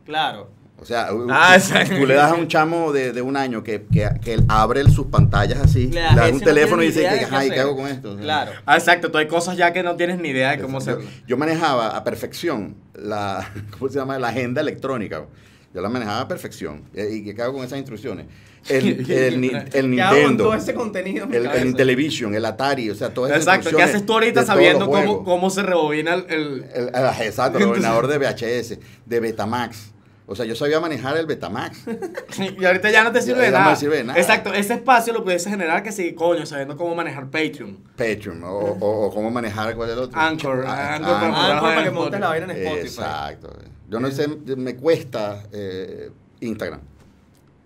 Claro. 0.06 0.50
O 0.80 0.86
sea, 0.86 1.08
Ah, 1.30 1.58
tú, 1.88 2.06
le 2.06 2.16
das 2.16 2.32
a 2.32 2.36
un 2.36 2.48
chamo 2.48 2.92
de, 2.92 3.14
de 3.14 3.22
un 3.22 3.38
año 3.38 3.64
que, 3.64 3.84
que, 3.92 4.10
que 4.22 4.34
él 4.34 4.44
abre 4.50 4.82
el- 4.82 4.92
sus 4.92 5.08
pantallas 5.08 5.60
así, 5.62 5.88
le 5.88 6.02
Le 6.02 6.02
das 6.16 6.32
un 6.32 6.40
no 6.40 6.44
teléfono 6.44 6.84
y 6.84 6.88
dice, 6.88 7.04
que, 7.04 7.20
qué 7.20 7.26
ajá, 7.26 7.46
¿y 7.46 7.48
qué 7.48 7.54
hacer. 7.54 7.66
hago 7.66 7.76
con 7.78 7.88
esto? 7.88 8.18
Claro. 8.18 8.52
Ah, 8.66 8.76
exacto, 8.76 9.10
tú 9.10 9.18
hay 9.18 9.28
cosas 9.28 9.56
ya 9.56 9.72
que 9.72 9.82
no 9.82 9.96
tienes 9.96 10.20
ni 10.20 10.30
idea 10.30 10.52
de 10.52 10.60
cómo 10.62 10.80
hacerlo. 10.80 11.04
yo 11.26 11.38
manejaba 11.38 11.96
a 11.96 12.04
perfección 12.04 12.76
la, 12.96 13.50
¿cómo 13.80 13.90
se 13.90 13.98
llama? 14.00 14.20
La 14.20 14.30
agenda 14.30 14.60
electrónica. 14.62 15.26
Yo 15.74 15.82
la 15.82 15.90
manejaba 15.90 16.20
a 16.22 16.28
perfección. 16.28 16.84
Eh, 16.94 17.10
¿Y 17.26 17.34
qué 17.34 17.42
hago 17.42 17.54
con 17.54 17.64
esas 17.66 17.78
instrucciones? 17.80 18.26
El, 18.68 19.10
el, 19.10 19.44
el 19.44 19.46
¿Qué 19.46 19.62
hago 19.62 19.82
con 19.82 19.90
Nintendo, 19.92 20.44
todo 20.44 20.54
ese 20.56 20.74
contenido 20.74 21.26
en 21.26 21.34
el, 21.34 21.46
el 21.48 21.68
Intellivision, 21.68 22.36
el 22.36 22.44
Atari, 22.46 22.90
o 22.90 22.96
sea, 22.96 23.14
todas 23.14 23.32
esas 23.32 23.42
Exacto, 23.58 23.76
¿qué 23.78 23.84
haces 23.84 24.06
tú 24.06 24.14
ahorita 24.14 24.46
sabiendo 24.46 24.88
cómo, 24.88 25.24
cómo 25.24 25.50
se 25.50 25.64
rebobina 25.64 26.14
el... 26.16 26.26
el- 26.30 26.66
El- 26.76 26.92
ah, 26.94 27.16
exacto, 27.24 27.58
el 27.58 27.64
ordenador 27.70 28.08
de 28.08 28.18
VHS, 28.18 28.80
de 29.06 29.20
Betamax. 29.22 29.93
O 30.26 30.36
sea, 30.36 30.46
yo 30.46 30.56
sabía 30.56 30.80
manejar 30.80 31.18
el 31.18 31.26
Betamax. 31.26 31.80
Y 32.60 32.64
ahorita 32.66 32.90
ya 32.92 33.04
no 33.04 33.12
te 33.12 33.22
sirve 33.22 33.40
Ya 33.42 33.46
de 33.48 33.52
no 33.52 33.58
nada. 33.60 33.72
me 33.72 33.76
sirve 33.76 33.98
de 33.98 34.04
nada. 34.06 34.20
Exacto, 34.20 34.54
ese 34.54 34.76
espacio 34.76 35.12
lo 35.14 35.24
pudiese 35.24 35.50
generar 35.50 35.84
que 35.84 35.92
sí, 35.92 36.14
coño, 36.14 36.46
sabiendo 36.46 36.78
cómo 36.78 36.96
manejar 36.96 37.26
Patreon. 37.30 37.78
Patreon, 37.98 38.44
o, 38.44 38.50
o- 38.50 39.06
o 39.08 39.14
cómo 39.14 39.30
manejar 39.32 39.76
cuál 39.76 39.90
es 39.90 39.96
el 39.98 40.02
otro. 40.04 40.20
Anchor, 40.20 40.64
Ah, 40.66 40.96
Anchor 40.96 41.14
para 41.14 41.26
Ah, 41.28 41.30
montar 41.30 41.62
para 41.62 41.84
que 41.84 41.92
montes 41.92 42.20
la 42.20 42.28
vaina 42.30 42.46
en 42.46 42.52
Spotify. 42.52 42.86
Exacto. 42.88 43.54
Yo 43.90 44.00
no 44.00 44.10
sé, 44.12 44.28
me 44.56 44.76
cuesta 44.76 45.44
eh, 45.52 46.10
Instagram. 46.40 46.80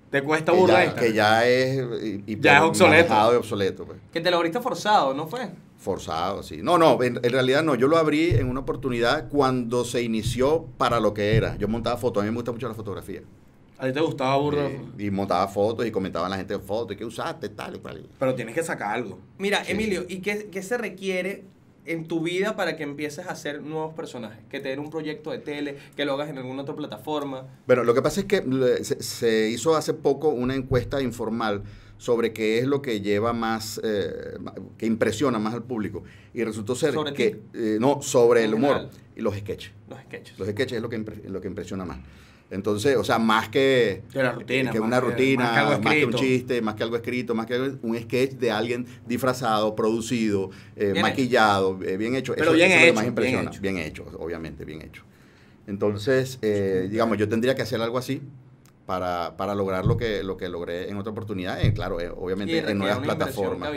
Te 0.10 0.24
cuesta 0.24 0.52
burla 0.54 0.96
que 0.96 1.14
ya 1.14 1.46
es, 1.46 1.78
y- 2.02 2.24
y 2.26 2.40
Ya 2.40 2.58
es 2.58 2.62
obsoleto. 2.64 3.10
manejado 3.10 3.34
y 3.34 3.36
obsoleto. 3.38 3.86
pues. 3.86 4.00
Que 4.12 4.20
te 4.22 4.32
lo 4.32 4.38
abriste 4.38 4.60
forzado, 4.62 5.14
¿no 5.14 5.28
fue? 5.28 5.50
Forzado, 5.78 6.42
sí. 6.44 6.60
No, 6.64 6.78
no, 6.78 7.02
en, 7.04 7.20
en 7.22 7.32
realidad 7.32 7.64
no. 7.64 7.76
Yo 7.76 7.88
lo 7.88 7.98
abrí 7.98 8.32
en 8.32 8.50
una 8.50 8.62
oportunidad 8.62 9.30
cuando 9.30 9.86
se 9.86 10.02
inició 10.02 10.66
para 10.78 11.00
lo 11.00 11.14
que 11.14 11.36
era. 11.36 11.56
Yo 11.58 11.68
montaba 11.68 11.98
fotos, 11.98 12.22
a 12.22 12.26
mí 12.26 12.32
me 12.32 12.36
gusta 12.38 12.52
mucho 12.52 12.68
la 12.68 12.74
fotografía. 12.74 13.22
A 13.78 13.86
ti 13.86 13.94
te 13.94 14.02
gustaba 14.02 14.36
burla. 14.38 14.72
Y, 14.98 15.06
y 15.06 15.12
montaba 15.12 15.48
fotos 15.48 15.86
y 15.86 15.92
comentaba 15.92 16.28
la 16.28 16.36
gente 16.38 16.58
fotos. 16.58 16.94
¿Y 16.94 16.98
qué 16.98 17.06
usaste? 17.06 17.50
Tal 17.50 17.76
y 17.76 17.80
cual. 17.80 18.08
Pero 18.18 18.34
tienes 18.34 18.56
que 18.56 18.64
sacar 18.64 18.96
algo. 18.96 19.20
Mira, 19.38 19.64
Sí, 19.64 19.74
Emilio, 19.74 20.04
¿y 20.10 20.18
qué, 20.22 20.50
qué 20.52 20.64
se 20.64 20.80
requiere 20.80 21.44
en 21.86 22.08
tu 22.08 22.22
vida 22.22 22.56
para 22.56 22.76
que 22.76 22.82
empieces 22.82 23.28
a 23.28 23.32
hacer 23.34 23.62
nuevos 23.62 23.94
personajes? 23.94 24.40
Que 24.50 24.60
te 24.60 24.70
den 24.70 24.80
un 24.80 24.90
proyecto 24.90 25.30
de 25.30 25.38
tele, 25.38 25.78
que 25.96 26.06
lo 26.06 26.14
hagas 26.14 26.30
en 26.30 26.40
alguna 26.40 26.64
otra 26.64 26.76
plataforma. 26.76 27.46
Bueno, 27.68 27.84
lo 27.84 27.94
que 27.94 28.02
pasa 28.02 28.22
es 28.22 28.26
que 28.26 28.44
se 28.84 29.50
hizo 29.52 29.76
hace 29.76 29.94
poco 29.94 30.30
una 30.30 30.56
encuesta 30.56 31.00
informal 31.00 31.62
sobre 31.98 32.32
qué 32.34 32.60
es 32.60 32.66
lo 32.68 32.82
que 32.82 33.02
lleva 33.02 33.34
más, 33.34 33.80
eh, 33.84 34.38
que 34.78 34.86
impresiona 34.86 35.40
más 35.40 35.54
al 35.54 35.64
público. 35.64 36.04
Y 36.34 36.44
resultó 36.44 36.76
ser 36.76 36.94
¿Sobre 36.94 37.14
que, 37.14 37.40
eh, 37.54 37.78
no, 37.80 38.02
sobre 38.02 38.44
el 38.44 38.54
humor 38.54 38.76
general. 38.78 38.92
y 39.16 39.22
los 39.22 39.36
sketches. 39.36 39.72
Los 39.90 40.00
sketches. 40.02 40.38
Los 40.40 40.48
sketches 40.50 40.76
es 40.78 40.82
lo 40.82 40.90
que, 40.90 40.98
lo 41.28 41.42
que 41.42 41.48
impresiona 41.48 41.86
más. 41.86 42.00
Entonces, 42.50 42.96
o 42.96 43.04
sea, 43.04 43.20
más 43.20 43.50
que, 43.50 44.04
Que 44.14 44.24
la 44.24 44.32
rutina, 44.32 44.72
que 44.72 44.80
más 44.80 44.88
una 44.88 45.00
rutina, 45.02 45.44
más 45.44 45.52
que 45.54 45.60
algo 45.60 45.82
más 45.84 45.96
que 45.96 46.06
un 46.06 46.14
chiste, 46.14 46.62
más 46.62 46.76
que 46.76 46.84
algo 46.84 46.96
escrito, 46.96 47.36
más 47.36 47.46
que 47.46 47.56
algo- 47.56 47.78
un 47.82 47.98
sketch 48.00 48.34
de 48.36 48.52
alguien 48.52 48.86
disfrazado, 49.06 49.76
producido, 49.76 50.50
eh, 50.78 50.92
Bien 50.94 51.02
maquillado, 51.02 51.78
eh, 51.84 51.98
bien 51.98 52.16
hecho. 52.16 52.34
Pero 52.38 52.54
bien 52.54 52.72
es 52.72 52.76
lo 52.78 52.82
que 52.82 52.86
hecho, 52.86 52.94
más 52.96 53.04
bien 53.04 53.10
impresiona. 53.12 53.50
hecho. 53.50 53.62
Bien 53.62 53.78
hecho, 53.80 54.06
obviamente, 54.20 54.64
bien 54.64 54.82
hecho. 54.82 55.04
Entonces, 55.66 56.40
digamos, 56.42 57.18
yo 57.18 57.28
tendría 57.28 57.54
que 57.56 57.64
hacer 57.64 57.82
algo 57.82 57.98
así 57.98 58.22
para, 58.88 59.36
para 59.38 59.54
lograr 59.54 59.86
lo 59.86 59.98
que, 59.98 60.24
lo 60.24 60.38
que 60.38 60.48
logré 60.50 60.90
en 60.90 60.98
otra 60.98 61.12
oportunidad, 61.12 61.62
eh, 61.62 61.74
claro, 61.74 62.00
eh, 62.00 62.10
obviamente 62.10 62.54
en 62.72 62.78
nuevas 62.80 62.98
plataformas. 63.20 63.70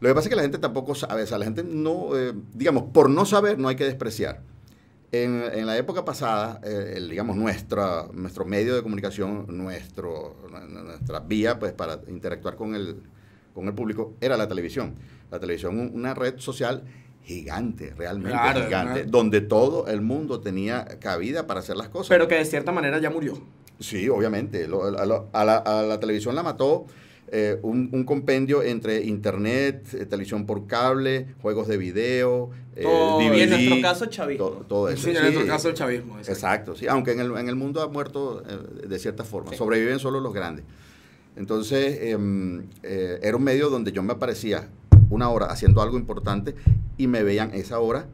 Lo 0.00 0.08
que 0.08 0.14
pasa 0.14 0.24
es 0.26 0.30
que 0.30 0.36
la 0.36 0.42
gente 0.42 0.58
tampoco 0.58 0.94
sabe, 0.96 1.22
o 1.22 1.26
sea, 1.26 1.38
la 1.38 1.44
gente 1.44 1.62
no, 1.62 2.16
eh, 2.18 2.32
digamos, 2.54 2.84
por 2.92 3.08
no 3.10 3.24
saber 3.26 3.58
no 3.58 3.68
hay 3.68 3.76
que 3.76 3.84
despreciar. 3.84 4.40
En, 5.12 5.42
en 5.52 5.66
la 5.66 5.76
época 5.76 6.04
pasada, 6.06 6.60
eh, 6.64 6.94
el, 6.96 7.10
digamos, 7.10 7.36
nuestra, 7.36 8.06
nuestro 8.14 8.46
medio 8.46 8.74
de 8.74 8.82
comunicación, 8.82 9.44
nuestro, 9.48 10.34
nu- 10.50 10.82
nuestra 10.82 11.20
vía 11.20 11.58
pues, 11.58 11.72
para 11.74 12.00
interactuar 12.08 12.56
con 12.56 12.74
el, 12.74 12.96
con 13.54 13.66
el 13.68 13.74
público 13.74 14.14
era 14.22 14.38
la 14.38 14.48
televisión. 14.48 14.94
La 15.30 15.38
televisión, 15.38 15.78
un- 15.78 15.92
una 15.94 16.14
red 16.14 16.38
social 16.38 16.82
gigante, 17.22 17.92
realmente 17.96 18.38
Claro, 18.38 18.64
gigante, 18.64 19.04
donde 19.04 19.42
todo 19.42 19.86
el 19.86 20.00
mundo 20.00 20.40
tenía 20.40 20.86
cabida 20.98 21.46
para 21.46 21.60
hacer 21.60 21.76
las 21.76 21.90
cosas. 21.90 22.08
Pero 22.08 22.26
que 22.26 22.36
de 22.36 22.46
cierta 22.46 22.72
manera 22.72 22.98
ya 22.98 23.10
murió. 23.10 23.34
Sí, 23.80 24.08
obviamente. 24.08 24.68
Lo- 24.68 24.84
a, 24.84 25.06
lo- 25.06 25.28
a 25.32 25.44
la, 25.44 25.56
a 25.58 25.82
la 25.82 25.98
televisión 26.00 26.34
la 26.34 26.42
mató 26.42 26.86
eh, 27.34 27.58
un, 27.62 27.88
un 27.92 28.04
compendio 28.04 28.62
entre 28.62 29.02
internet, 29.04 29.86
eh, 29.94 30.04
televisión 30.06 30.44
por 30.46 30.66
cable, 30.66 31.28
juegos 31.40 31.66
de 31.66 31.78
video, 31.78 32.50
eh, 32.76 32.82
Todo, 32.82 33.22
y 33.22 33.40
en 33.40 33.50
nuestro 33.50 33.80
caso, 33.80 34.06
chavismo. 34.06 34.48
to- 34.50 34.66
todo 34.68 34.88
eso. 34.90 35.04
Sí, 35.04 35.10
en 35.10 35.16
sí. 35.16 35.22
nuestro 35.22 35.46
caso 35.46 35.68
el 35.70 35.74
chavismo. 35.74 36.18
exacto. 36.18 36.32
Exacto, 36.32 36.76
sí. 36.76 36.86
Aunque 36.88 37.12
en 37.12 37.20
el, 37.20 37.34
en 37.36 37.48
el 37.48 37.56
mundo 37.56 37.80
ha 37.82 37.88
muerto 37.88 38.42
eh, 38.46 38.86
de 38.86 38.98
cierta 38.98 39.24
forma. 39.24 39.50
Sí. 39.50 39.56
Sobreviven 39.56 39.98
solo 39.98 40.20
los 40.20 40.32
grandes. 40.34 40.64
Entonces, 41.36 41.98
em, 42.02 42.64
eh, 42.82 43.18
era 43.22 43.36
un 43.36 43.42
medio 43.42 43.70
donde 43.70 43.92
yo 43.92 44.02
me 44.02 44.12
aparecía 44.12 44.68
una 45.08 45.30
hora 45.30 45.46
haciendo 45.46 45.80
algo 45.80 45.96
importante 45.98 46.54
y 46.98 47.06
me 47.06 47.22
veían 47.22 47.52
esa 47.54 47.78
hora 47.80 48.06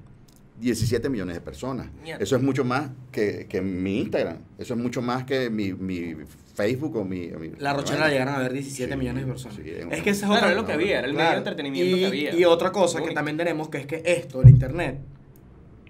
17 0.60 1.08
millones 1.08 1.34
de 1.36 1.40
personas. 1.40 1.88
Mierda. 2.02 2.22
Eso 2.22 2.36
es 2.36 2.42
mucho 2.42 2.64
más 2.64 2.90
que, 3.12 3.46
que 3.48 3.60
mi 3.60 4.00
Instagram. 4.00 4.38
Eso 4.58 4.74
es 4.74 4.80
mucho 4.80 5.00
más 5.02 5.24
que 5.24 5.50
mi, 5.50 5.72
mi 5.72 6.14
Facebook 6.54 6.96
o 6.96 7.04
mi... 7.04 7.28
mi- 7.28 7.52
La 7.58 7.72
Rochela 7.72 8.08
llegaron 8.08 8.34
a 8.34 8.38
ver 8.38 8.52
17 8.52 8.92
Sí, 8.92 8.98
millones 8.98 9.24
de 9.26 9.30
personas. 9.32 9.56
sí, 9.56 9.62
es 9.90 10.02
que 10.02 10.10
esa 10.10 10.26
es 10.26 10.30
Claro, 10.30 10.34
otra 10.36 10.46
era 10.52 10.60
lo 10.60 10.66
que 10.66 10.72
había, 10.72 10.98
era 10.98 11.06
el 11.06 11.14
medio 11.14 11.30
de 11.30 11.36
entretenimiento 11.36 11.96
y, 11.96 12.00
que 12.00 12.06
había. 12.06 12.34
Y 12.34 12.44
otra 12.44 12.72
cosa 12.72 13.00
que 13.02 13.12
también 13.12 13.36
tenemos, 13.36 13.68
que 13.68 13.78
es 13.78 13.86
que 13.86 14.02
esto, 14.04 14.42
el 14.42 14.48
internet, 14.50 14.98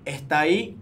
está 0.05 0.41
ahí 0.41 0.77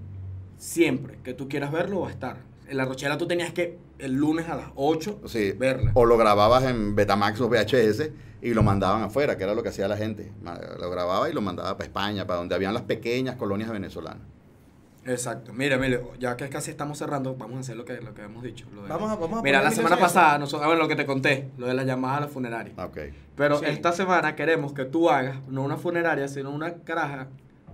siempre. 0.59 1.19
Que 1.23 1.35
tú 1.35 1.49
quieras 1.49 1.71
verlo, 1.73 2.01
va 2.01 2.09
a 2.09 2.13
estar. 2.13 2.39
En 2.69 2.77
la 2.77 2.85
Rochela 2.85 3.17
tú 3.17 3.27
tenías 3.27 3.53
que 3.53 3.79
el 3.99 4.13
lunes 4.15 4.49
a 4.49 4.57
las 4.57 4.67
8 4.75 5.21
Sí, 5.27 5.53
verla. 5.53 5.93
O 5.95 6.05
lo 6.05 6.17
grababas 6.17 6.65
en 6.65 6.95
Betamax 6.95 7.41
o 7.41 7.49
VHS 7.49 8.11
y 8.43 8.55
lo 8.55 8.63
mandaban 8.63 9.03
afuera, 9.03 9.37
que 9.37 9.45
era 9.45 9.55
lo 9.55 9.63
que 9.63 9.69
hacía 9.71 9.87
la 9.89 9.97
gente. 9.97 10.33
Lo 10.81 10.91
grababa 10.91 11.29
y 11.31 11.33
lo 11.33 11.41
mandaba 11.41 11.77
para 11.77 11.87
España, 11.87 12.27
para 12.27 12.39
donde 12.41 12.55
habían 12.55 12.75
las 12.75 12.83
pequeñas 12.83 13.37
colonias 13.37 13.71
venezolanas. 13.71 14.23
Exacto. 15.05 15.53
Mira, 15.53 15.79
mire, 15.79 16.03
ya 16.19 16.37
que 16.37 16.49
casi 16.49 16.73
estamos 16.73 16.99
cerrando, 16.99 17.37
vamos 17.37 17.59
a 17.59 17.61
hacer 17.61 17.77
lo 17.77 17.85
que, 17.85 18.01
lo 18.01 18.13
que 18.13 18.23
hemos 18.23 18.43
dicho. 18.43 18.67
lo 18.75 18.83
de- 18.83 18.89
Vamos 18.89 19.09
a- 19.11 19.15
vamos 19.15 19.39
a 19.39 19.43
Mira, 19.43 19.63
la 19.63 19.71
semana 19.71 19.97
pasada, 19.97 20.37
nosotros, 20.39 20.67
a 20.67 20.69
ver, 20.69 20.79
lo 20.79 20.89
que 20.89 20.97
te 20.97 21.07
conté, 21.07 21.49
lo 21.59 21.69
de 21.69 21.75
la 21.75 21.85
llamada 21.85 22.17
a 22.17 22.21
la 22.23 22.29
funeraria. 22.29 22.73
Ah, 22.77 22.87
Ok. 22.87 22.99
Pero 23.37 23.59
Sí. 23.61 23.67
esta 23.69 23.93
semana 23.93 24.35
queremos 24.35 24.73
que 24.73 24.85
tú 24.85 25.09
hagas, 25.09 25.37
no 25.49 25.63
una 25.63 25.77
funeraria, 25.77 26.27
sino 26.27 26.51
una 26.51 26.75
caraja, 26.83 27.29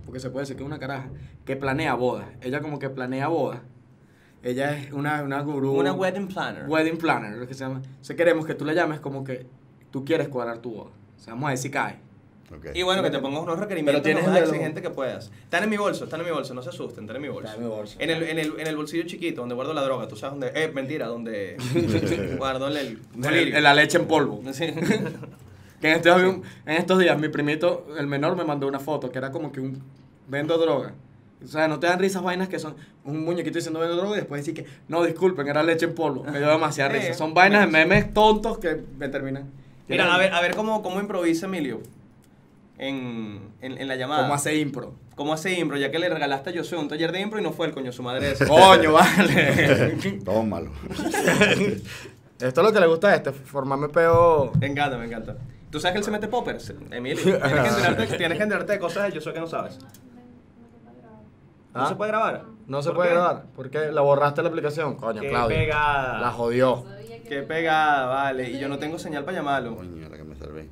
porque 0.05 0.19
se 0.19 0.29
puede 0.29 0.43
decir 0.43 0.57
que 0.57 0.61
es 0.61 0.67
una 0.67 0.77
caraja, 0.77 1.07
que 1.45 1.55
planea 1.55 1.95
bodas. 1.95 2.27
Ella 2.41 2.61
como 2.61 2.77
que 2.77 2.89
planea 2.91 3.29
bodas. 3.29 3.61
Ella 4.43 4.77
es 4.77 4.91
una, 4.91 5.23
una 5.23 5.41
gurú. 5.41 5.73
Una 5.79 5.93
wedding 5.93 6.27
planner. 6.27 6.67
Wedding 6.67 6.97
planner, 6.97 7.37
lo 7.37 7.47
que 7.47 7.53
se 7.53 7.61
llama. 7.61 7.81
Entonces 7.83 8.15
queremos 8.15 8.45
que 8.45 8.53
tú 8.55 8.65
le 8.65 8.75
llames 8.75 8.99
como 8.99 9.23
que 9.23 9.45
tú 9.91 10.03
quieres 10.03 10.27
cuadrar 10.27 10.57
tu 10.59 10.71
boda. 10.73 10.89
O 11.17 11.19
sea, 11.23 11.33
vamos 11.33 11.47
a 11.47 11.49
ver 11.51 11.57
si 11.57 11.69
cae. 11.71 11.95
ok. 12.53 12.67
Y 12.73 12.83
bueno, 12.83 13.01
que 13.01 13.09
te 13.09 13.19
pongas 13.19 13.41
unos 13.41 13.57
requerimientos 13.57 14.01
Pero 14.01 14.03
tienes 14.03 14.23
lo 14.25 14.29
más 14.31 14.37
el 14.37 14.41
de 14.43 14.47
los- 14.47 14.53
exigente 14.55 14.81
que 14.81 14.89
puedas. 14.89 15.31
Están 15.45 15.63
en 15.63 15.69
mi 15.69 15.77
bolso, 15.77 16.03
están 16.03 16.19
en 16.19 16.25
mi 16.25 16.31
bolso, 16.33 16.53
no 16.53 16.61
se 16.61 16.69
asusten, 16.69 17.05
están 17.05 17.15
en 17.15 17.21
mi 17.21 17.29
bolso. 17.29 17.47
Está 17.47 17.57
en 17.57 17.63
mi 17.63 17.69
bolso. 17.73 17.95
En 17.99 18.09
el, 18.09 18.23
en 18.23 18.37
el, 18.39 18.53
en 18.59 18.67
el 18.67 18.75
bolsillo 18.75 19.03
chiquito 19.07 19.39
donde 19.41 19.55
guardo 19.55 19.73
la 19.73 19.81
droga, 19.81 20.07
tú 20.09 20.17
sabes 20.17 20.37
dónde. 20.39 20.51
Eh, 20.61 20.69
mentira, 20.73 21.07
donde 21.07 21.55
guardo 22.37 22.67
el, 22.67 22.99
el 23.23 23.63
la 23.63 23.73
leche 23.73 23.97
en 23.97 24.07
polvo. 24.07 24.41
Sí. 24.51 24.65
Que 25.81 25.89
en 25.89 25.95
estos, 25.97 26.21
en 26.21 26.43
estos 26.77 26.97
días 26.97 27.19
mi 27.19 27.27
primito, 27.27 27.87
el 27.99 28.07
menor, 28.07 28.37
me 28.37 28.45
mandó 28.45 28.67
una 28.69 28.79
foto 28.79 29.11
que 29.11 29.17
era 29.17 29.31
como 29.31 29.51
que 29.51 29.59
un, 29.59 29.83
vendo 30.29 30.57
droga. 30.57 30.93
O 31.43 31.47
sea, 31.47 31.67
no 31.67 31.79
te 31.79 31.87
dan 31.87 31.99
risas 31.99 32.23
vainas 32.23 32.47
que 32.47 32.59
son 32.59 32.75
un 33.03 33.23
muñequito 33.25 33.57
diciendo 33.57 33.79
vendo 33.79 33.95
droga 33.97 34.15
y 34.15 34.19
después 34.19 34.45
decir 34.45 34.63
que, 34.63 34.69
no, 34.87 35.03
disculpen, 35.03 35.47
era 35.47 35.63
leche 35.63 35.85
en 35.85 35.95
polvo. 35.95 36.23
Me 36.23 36.39
dio 36.39 36.49
demasiada 36.49 36.89
risa. 36.91 37.13
Son 37.13 37.33
vainas 37.33 37.65
de 37.65 37.67
memes 37.67 38.13
tontos 38.13 38.59
que 38.59 38.81
me 38.97 39.09
terminan. 39.09 39.51
Mira, 39.87 40.13
a 40.13 40.17
ver, 40.17 40.33
a 40.33 40.41
ver 40.41 40.55
cómo, 40.55 40.81
cómo 40.81 40.99
improvisa 40.99 41.45
Emilio 41.45 41.81
en, 42.77 43.39
en, 43.61 43.77
en 43.77 43.87
la 43.87 43.95
llamada. 43.95 44.23
¿Cómo 44.23 44.33
hace 44.33 44.55
impro? 44.57 44.93
¿Cómo 45.15 45.33
hace 45.33 45.53
impro? 45.59 45.77
Ya 45.77 45.91
que 45.91 45.99
le 45.99 46.09
regalaste 46.09 46.49
a 46.49 46.53
Josué 46.53 46.77
un 46.77 46.87
taller 46.87 47.11
de 47.11 47.21
impro 47.21 47.39
y 47.39 47.43
no 47.43 47.51
fue 47.51 47.67
el 47.67 47.73
coño 47.73 47.91
su 47.91 48.01
madre 48.01 48.31
ese. 48.31 48.47
Coño, 48.47 48.93
vale. 48.93 49.97
Tómalo. 50.25 50.71
Esto 52.39 52.61
es 52.61 52.67
lo 52.67 52.73
que 52.73 52.79
le 52.79 52.87
gusta 52.87 53.09
a 53.09 53.15
este, 53.15 53.31
formarme 53.31 53.89
peo. 53.89 54.51
Me 54.59 54.67
encanta, 54.67 54.97
me 54.97 55.05
encanta. 55.05 55.37
¿Tú 55.69 55.79
sabes 55.79 55.93
que 55.93 55.97
él 55.99 56.03
se 56.03 56.11
mete 56.11 56.27
poppers, 56.27 56.73
Emilio? 56.91 57.21
Tienes 57.23 57.41
que 57.41 57.67
enterarte, 57.69 58.17
tienes 58.17 58.37
que 58.37 58.43
enterarte 58.43 58.73
de 58.73 58.79
cosas 58.79 59.07
de 59.07 59.17
Josué 59.17 59.33
que 59.33 59.39
no 59.39 59.47
sabes. 59.47 59.79
¿No 61.73 61.81
¿Ah? 61.81 61.89
se 61.89 61.95
puede 61.95 62.11
grabar? 62.11 62.43
No 62.67 62.81
se 62.81 62.89
¿Por 62.89 62.97
puede 62.97 63.09
qué? 63.09 63.15
grabar. 63.15 63.43
¿Por 63.55 63.69
qué? 63.69 63.91
¿La 63.91 64.01
borraste 64.01 64.41
la 64.43 64.49
aplicación? 64.49 64.95
Coño, 64.95 65.21
Qué 65.21 65.29
Claudia. 65.29 65.57
pegada. 65.57 66.19
La 66.19 66.31
jodió. 66.31 66.83
Qué 67.27 67.41
pegada, 67.41 68.05
vale. 68.07 68.49
Y 68.49 68.59
yo 68.59 68.67
no 68.69 68.77
tengo 68.79 68.99
señal 68.99 69.23
para 69.25 69.37
llamarlo. 69.37 69.75
Coño, 69.75 70.07
la 70.09 70.17
que 70.17 70.23
me 70.23 70.35
salvé. 70.35 70.69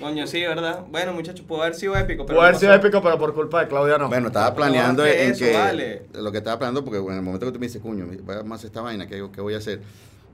Coño, 0.00 0.26
sí, 0.26 0.40
¿verdad? 0.40 0.84
Bueno, 0.90 1.12
muchachos, 1.12 1.44
pudo 1.46 1.62
haber 1.62 1.74
sido 1.74 1.94
épico, 1.96 2.24
pero 2.24 2.36
Pudo 2.36 2.42
haber 2.42 2.54
no 2.54 2.60
sido 2.60 2.74
épico, 2.74 3.02
pero 3.02 3.18
por 3.18 3.34
culpa 3.34 3.60
de 3.60 3.68
Claudia 3.68 3.98
no. 3.98 4.08
Bueno, 4.08 4.28
estaba 4.28 4.48
No, 4.50 4.56
planeando 4.56 5.04
que 5.04 5.24
en 5.26 5.30
eso, 5.32 5.44
que. 5.44 5.52
vale. 5.52 6.06
Lo 6.14 6.32
que 6.32 6.38
estaba 6.38 6.58
planeando, 6.58 6.84
porque 6.84 6.98
en 6.98 7.16
el 7.18 7.22
momento 7.22 7.46
que 7.46 7.52
tú 7.52 7.58
me 7.60 7.66
dices, 7.66 7.82
cuño, 7.82 8.06
vamos 8.22 8.52
a 8.52 8.54
hacer 8.54 8.66
esta 8.68 8.80
vaina, 8.80 9.06
¿qué, 9.06 9.28
qué 9.32 9.40
voy 9.40 9.54
a 9.54 9.58
hacer? 9.58 9.82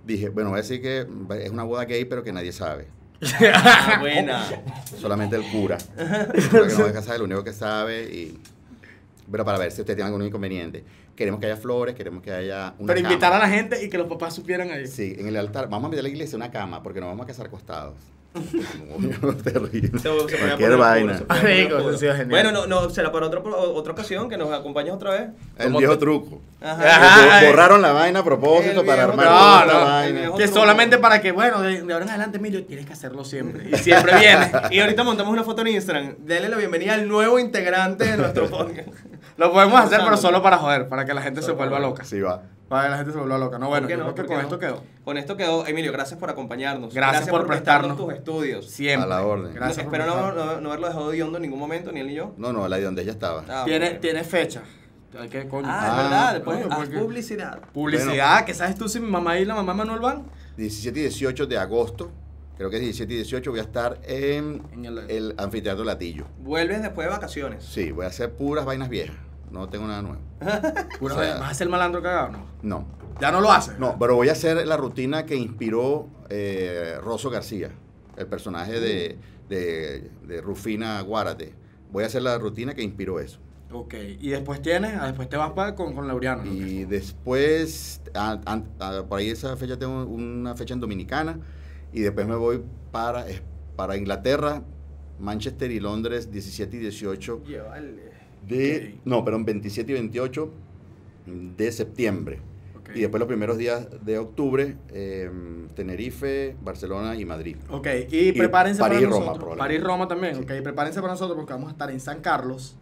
Dije, 0.04 0.28
bueno, 0.28 0.50
voy 0.50 0.60
a 0.60 0.62
decir 0.62 0.80
que 0.80 1.06
es 1.42 1.50
una 1.50 1.64
boda 1.64 1.84
gay, 1.84 2.04
pero 2.04 2.22
que 2.22 2.32
nadie 2.32 2.52
sabe. 2.52 2.86
Ah, 3.52 3.96
buena. 4.00 4.44
Solamente 5.00 5.34
el 5.36 5.42
cura. 5.50 5.78
Porque 6.52 6.74
no 6.74 6.86
deja 6.86 7.02
saber, 7.02 7.18
lo 7.20 7.24
único 7.26 7.42
que 7.44 7.52
sabe. 7.52 8.04
Y, 8.04 8.38
pero 9.30 9.44
para 9.44 9.58
ver 9.58 9.72
si 9.72 9.80
usted 9.80 9.94
tiene 9.94 10.06
algún 10.08 10.24
inconveniente. 10.24 10.84
Queremos 11.14 11.40
que 11.40 11.46
haya 11.46 11.56
flores, 11.56 11.94
queremos 11.94 12.22
que 12.22 12.30
haya 12.32 12.74
una 12.78 12.86
pero 12.88 13.00
invitar 13.00 13.32
cama. 13.32 13.36
a 13.44 13.48
la 13.48 13.54
gente 13.54 13.82
y 13.84 13.88
que 13.88 13.96
los 13.98 14.06
papás 14.06 14.34
supieran 14.34 14.70
ahí. 14.70 14.86
Sí, 14.86 15.14
en 15.18 15.28
el 15.28 15.36
altar. 15.36 15.68
Vamos 15.68 15.86
a 15.86 15.88
meter 15.90 16.00
a 16.00 16.02
la 16.02 16.08
iglesia 16.10 16.36
una 16.36 16.50
cama, 16.50 16.82
porque 16.82 17.00
nos 17.00 17.08
vamos 17.08 17.24
a 17.24 17.26
casar 17.26 17.46
acostados. 17.46 17.94
No, 19.22 19.34
terrible. 19.36 19.98
Se- 19.98 19.98
se 19.98 20.08
podía 20.10 20.38
Cualquier 20.38 20.76
vaina. 20.76 21.18
se 21.18 21.24
Amigo. 21.26 21.78
Bueno, 22.28 22.52
no, 22.52 22.66
no, 22.66 22.90
será 22.90 23.10
para 23.10 23.26
otro, 23.28 23.42
otra 23.74 23.92
ocasión 23.94 24.28
que 24.28 24.36
nos 24.36 24.52
acompañes 24.52 24.92
otra 24.92 25.10
vez. 25.12 25.22
El 25.58 25.72
viejo 25.74 25.94
te- 25.94 26.00
truco. 26.00 26.42
Ajá. 26.60 26.82
Ajá. 26.84 27.40
Bo- 27.40 27.46
Borraron 27.46 27.80
la 27.80 27.92
vaina 27.92 28.20
a 28.20 28.24
propósito 28.24 28.84
para 28.84 29.04
armar 29.04 29.26
toda 29.26 29.64
No, 29.64 29.72
no, 29.72 29.84
vaina. 29.86 30.20
Que 30.36 30.44
truco. 30.44 30.60
solamente 30.60 30.98
para 30.98 31.22
que, 31.22 31.32
bueno, 31.32 31.62
de, 31.62 31.82
de 31.82 31.92
ahora 31.94 32.04
en 32.04 32.10
adelante, 32.10 32.36
Emilio, 32.36 32.62
tienes 32.66 32.84
que 32.84 32.92
hacerlo 32.92 33.24
siempre. 33.24 33.70
Y 33.72 33.76
siempre 33.78 34.18
viene. 34.18 34.50
Y 34.70 34.80
ahorita 34.80 35.02
montamos 35.02 35.32
una 35.32 35.42
foto 35.44 35.62
en 35.62 35.68
Instagram. 35.68 36.16
Denle 36.18 36.50
la 36.50 36.56
bienvenida 36.58 36.92
al 36.92 37.08
nuevo 37.08 37.38
integrante 37.38 38.04
de 38.04 38.16
nuestro 38.18 38.46
podcast. 38.50 38.88
Lo 39.36 39.52
podemos 39.52 39.80
hacer, 39.80 40.00
pero 40.04 40.16
solo 40.16 40.42
para 40.42 40.56
joder, 40.58 40.88
para 40.88 41.04
que 41.04 41.12
la 41.14 41.22
gente 41.22 41.42
se 41.42 41.52
vuelva 41.52 41.78
loca. 41.78 42.04
Sí, 42.04 42.20
va. 42.20 42.42
Para 42.68 42.84
que 42.84 42.90
la 42.90 42.96
gente 42.96 43.12
se 43.12 43.18
vuelva 43.18 43.38
loca. 43.38 43.58
No, 43.58 43.68
bueno, 43.68 43.86
¿Por 43.86 43.90
yo 43.90 43.96
no? 43.98 44.02
creo 44.04 44.14
que 44.14 44.22
¿Por 44.22 44.30
con 44.36 44.40
esto 44.40 44.54
no? 44.56 44.58
quedó. 44.58 44.82
Con 45.04 45.16
esto 45.18 45.36
quedó. 45.36 45.66
Emilio, 45.66 45.92
gracias 45.92 46.18
por 46.18 46.30
acompañarnos. 46.30 46.92
Gracias 46.94 47.28
por 47.28 47.46
prestarnos. 47.46 47.96
tus 47.96 48.12
estudios. 48.14 48.68
Siempre. 48.70 49.04
A 49.04 49.06
la 49.06 49.24
orden. 49.24 49.54
Gracias 49.54 49.84
por 49.86 49.94
Espero 49.94 50.14
no, 50.16 50.32
no, 50.32 50.60
no 50.60 50.68
haberlo 50.70 50.88
dejado 50.88 51.10
de 51.10 51.22
hondo 51.22 51.36
en 51.38 51.42
ningún 51.42 51.58
momento, 51.60 51.92
ni 51.92 52.00
él 52.00 52.08
ni 52.08 52.14
yo. 52.14 52.34
No, 52.38 52.52
no, 52.52 52.66
la 52.66 52.76
de 52.78 52.82
donde 52.84 53.02
ella 53.02 53.12
estaba. 53.12 53.44
Ah, 53.48 53.62
Tiene, 53.64 53.90
tiene 53.94 54.24
fecha. 54.24 54.62
Hay 55.18 55.28
que, 55.28 55.46
coño. 55.46 55.68
Ah, 55.70 55.80
Ah, 55.80 55.88
es 55.88 55.96
verdad. 56.02 56.34
Después 56.34 56.58
coño, 56.62 56.72
haz 56.72 56.78
porque- 56.78 56.98
publicidad. 56.98 57.60
Publicidad, 57.72 58.44
que 58.44 58.52
sabes 58.54 58.76
tú 58.76 58.88
si 58.88 58.98
mi 59.00 59.08
mamá 59.10 59.38
y 59.38 59.44
la 59.44 59.54
mamá 59.54 59.72
Manuel 59.74 60.00
van. 60.00 60.24
17 60.56 60.98
y 60.98 61.02
18 61.02 61.46
de 61.46 61.58
agosto. 61.58 62.10
Creo 62.56 62.70
que 62.70 62.76
es 62.76 62.82
17 62.82 63.12
y 63.12 63.16
18 63.16 63.50
voy 63.50 63.60
a 63.60 63.62
estar 63.62 63.98
en 64.04 64.62
En 64.72 64.84
el- 64.86 65.10
el 65.10 65.34
anfiteatro 65.38 65.84
Latillo. 65.84 66.24
Vuelves 66.38 66.82
después 66.82 67.06
de 67.06 67.12
vacaciones. 67.12 67.62
Sí, 67.64 67.92
voy 67.92 68.06
a 68.06 68.08
hacer 68.08 68.32
puras 68.32 68.64
vainas 68.64 68.88
viejas. 68.88 69.14
No 69.50 69.68
tengo 69.68 69.86
nada 69.86 70.02
nuevo. 70.02 70.18
O 71.00 71.08
sea-. 71.10 71.38
¿Vas 71.38 71.50
a 71.50 71.54
ser 71.54 71.68
malandro 71.68 72.02
cagado? 72.02 72.32
No. 72.32 72.46
No. 72.62 72.86
Ya 73.20 73.30
no 73.32 73.40
lo 73.40 73.50
haces. 73.50 73.78
No, 73.78 73.96
pero 73.98 74.14
voy 74.16 74.28
a 74.28 74.32
hacer 74.32 74.66
la 74.66 74.76
rutina 74.76 75.24
que 75.24 75.36
inspiró 75.36 76.08
eh, 76.28 76.96
Rosso 77.02 77.30
García, 77.30 77.70
el 78.16 78.26
personaje 78.26 78.78
de, 78.78 79.18
de, 79.48 80.10
de 80.26 80.40
Rufina 80.42 81.00
Guárate. 81.00 81.54
Voy 81.90 82.04
a 82.04 82.08
hacer 82.08 82.20
la 82.22 82.36
rutina 82.36 82.74
que 82.74 82.82
inspiró 82.82 83.18
eso. 83.20 83.38
Ok. 83.72 83.94
Y 84.20 84.28
después 84.28 84.60
tienes, 84.60 84.94
ah, 85.00 85.06
después 85.06 85.28
te 85.30 85.36
vas 85.38 85.52
pa- 85.52 85.74
con, 85.74 85.94
con 85.94 86.06
Laureano. 86.06 86.44
¿no? 86.44 86.52
Y 86.52 86.84
después, 86.84 88.02
a- 88.14 88.38
a- 88.44 88.62
a- 88.98 89.06
por 89.06 89.18
ahí 89.18 89.30
esa 89.30 89.56
fecha 89.56 89.78
tengo 89.78 90.04
una 90.04 90.54
fecha 90.54 90.74
en 90.74 90.80
Dominicana. 90.80 91.38
Y 91.94 92.00
después 92.00 92.26
me 92.26 92.36
voy 92.36 92.62
para, 92.92 93.24
para 93.76 93.96
Inglaterra, 93.96 94.62
Manchester 95.18 95.70
y 95.70 95.80
Londres, 95.80 96.30
17 96.30 96.76
y 96.76 96.80
18 96.80 97.42
de... 98.46 98.94
Ok. 98.94 99.00
No, 99.04 99.24
perdón, 99.24 99.44
27 99.44 99.90
y 99.90 99.94
28 99.94 100.52
de 101.56 101.72
septiembre. 101.72 102.40
Y 102.94 103.00
después 103.00 103.18
los 103.18 103.26
primeros 103.26 103.58
días 103.58 103.88
de 104.04 104.18
octubre, 104.18 104.76
eh, 104.90 105.30
Tenerife, 105.74 106.56
Barcelona 106.62 107.16
y 107.16 107.24
Madrid. 107.24 107.56
Ok, 107.68 107.88
y, 108.10 108.32
prepárense 108.32 108.80
París 108.80 109.00
y 109.00 109.04
para 109.04 109.10
Roma, 109.10 109.26
nosotros. 109.26 109.38
probablemente. 109.38 109.58
París 109.58 109.80
y 109.80 109.84
Roma 109.84 110.08
también, 110.08 110.36
ok. 110.36 110.62
Prepárense 110.62 111.00
para 111.00 111.12
nosotros 111.12 111.36
porque 111.36 111.52
vamos 111.52 111.68
a 111.68 111.72
estar 111.72 111.90
en 111.90 112.00
San 112.00 112.20
Carlos, 112.20 112.76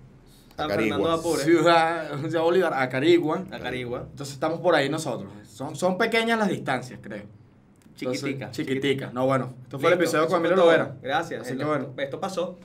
San 0.57 0.67
Acarigua. 0.71 0.97
Fernando 0.99 1.09
de 1.09 1.21
Apure. 1.21 1.43
ciudad, 1.43 2.19
ciudad 2.29 2.43
Bolívar, 2.43 2.75
Acarigua. 2.75 3.45
Acarigua. 3.51 4.07
Entonces 4.11 4.35
estamos 4.35 4.61
por 4.61 4.75
ahí 4.75 4.89
nosotros. 4.89 5.33
Son, 5.45 5.75
son 5.75 5.97
pequeñas 5.99 6.39
las 6.39 6.49
distancias, 6.49 7.01
creo. 7.03 7.25
Chiquitica. 7.97 8.29
Entonces, 8.29 8.67
chiquitica. 8.67 9.11
No, 9.13 9.27
bueno. 9.27 9.55
Esto 9.63 9.79
fue 9.79 9.93
el 9.93 9.99
Listo, 9.99 10.17
episodio 10.19 10.29
con 10.29 10.45
Emilio. 10.45 10.65
Lovera. 10.65 10.97
Gracias. 11.01 11.43
Así 11.43 11.57
que 11.57 11.65
bueno. 11.65 11.95
Esto 11.97 12.21
pasó. 12.21 12.59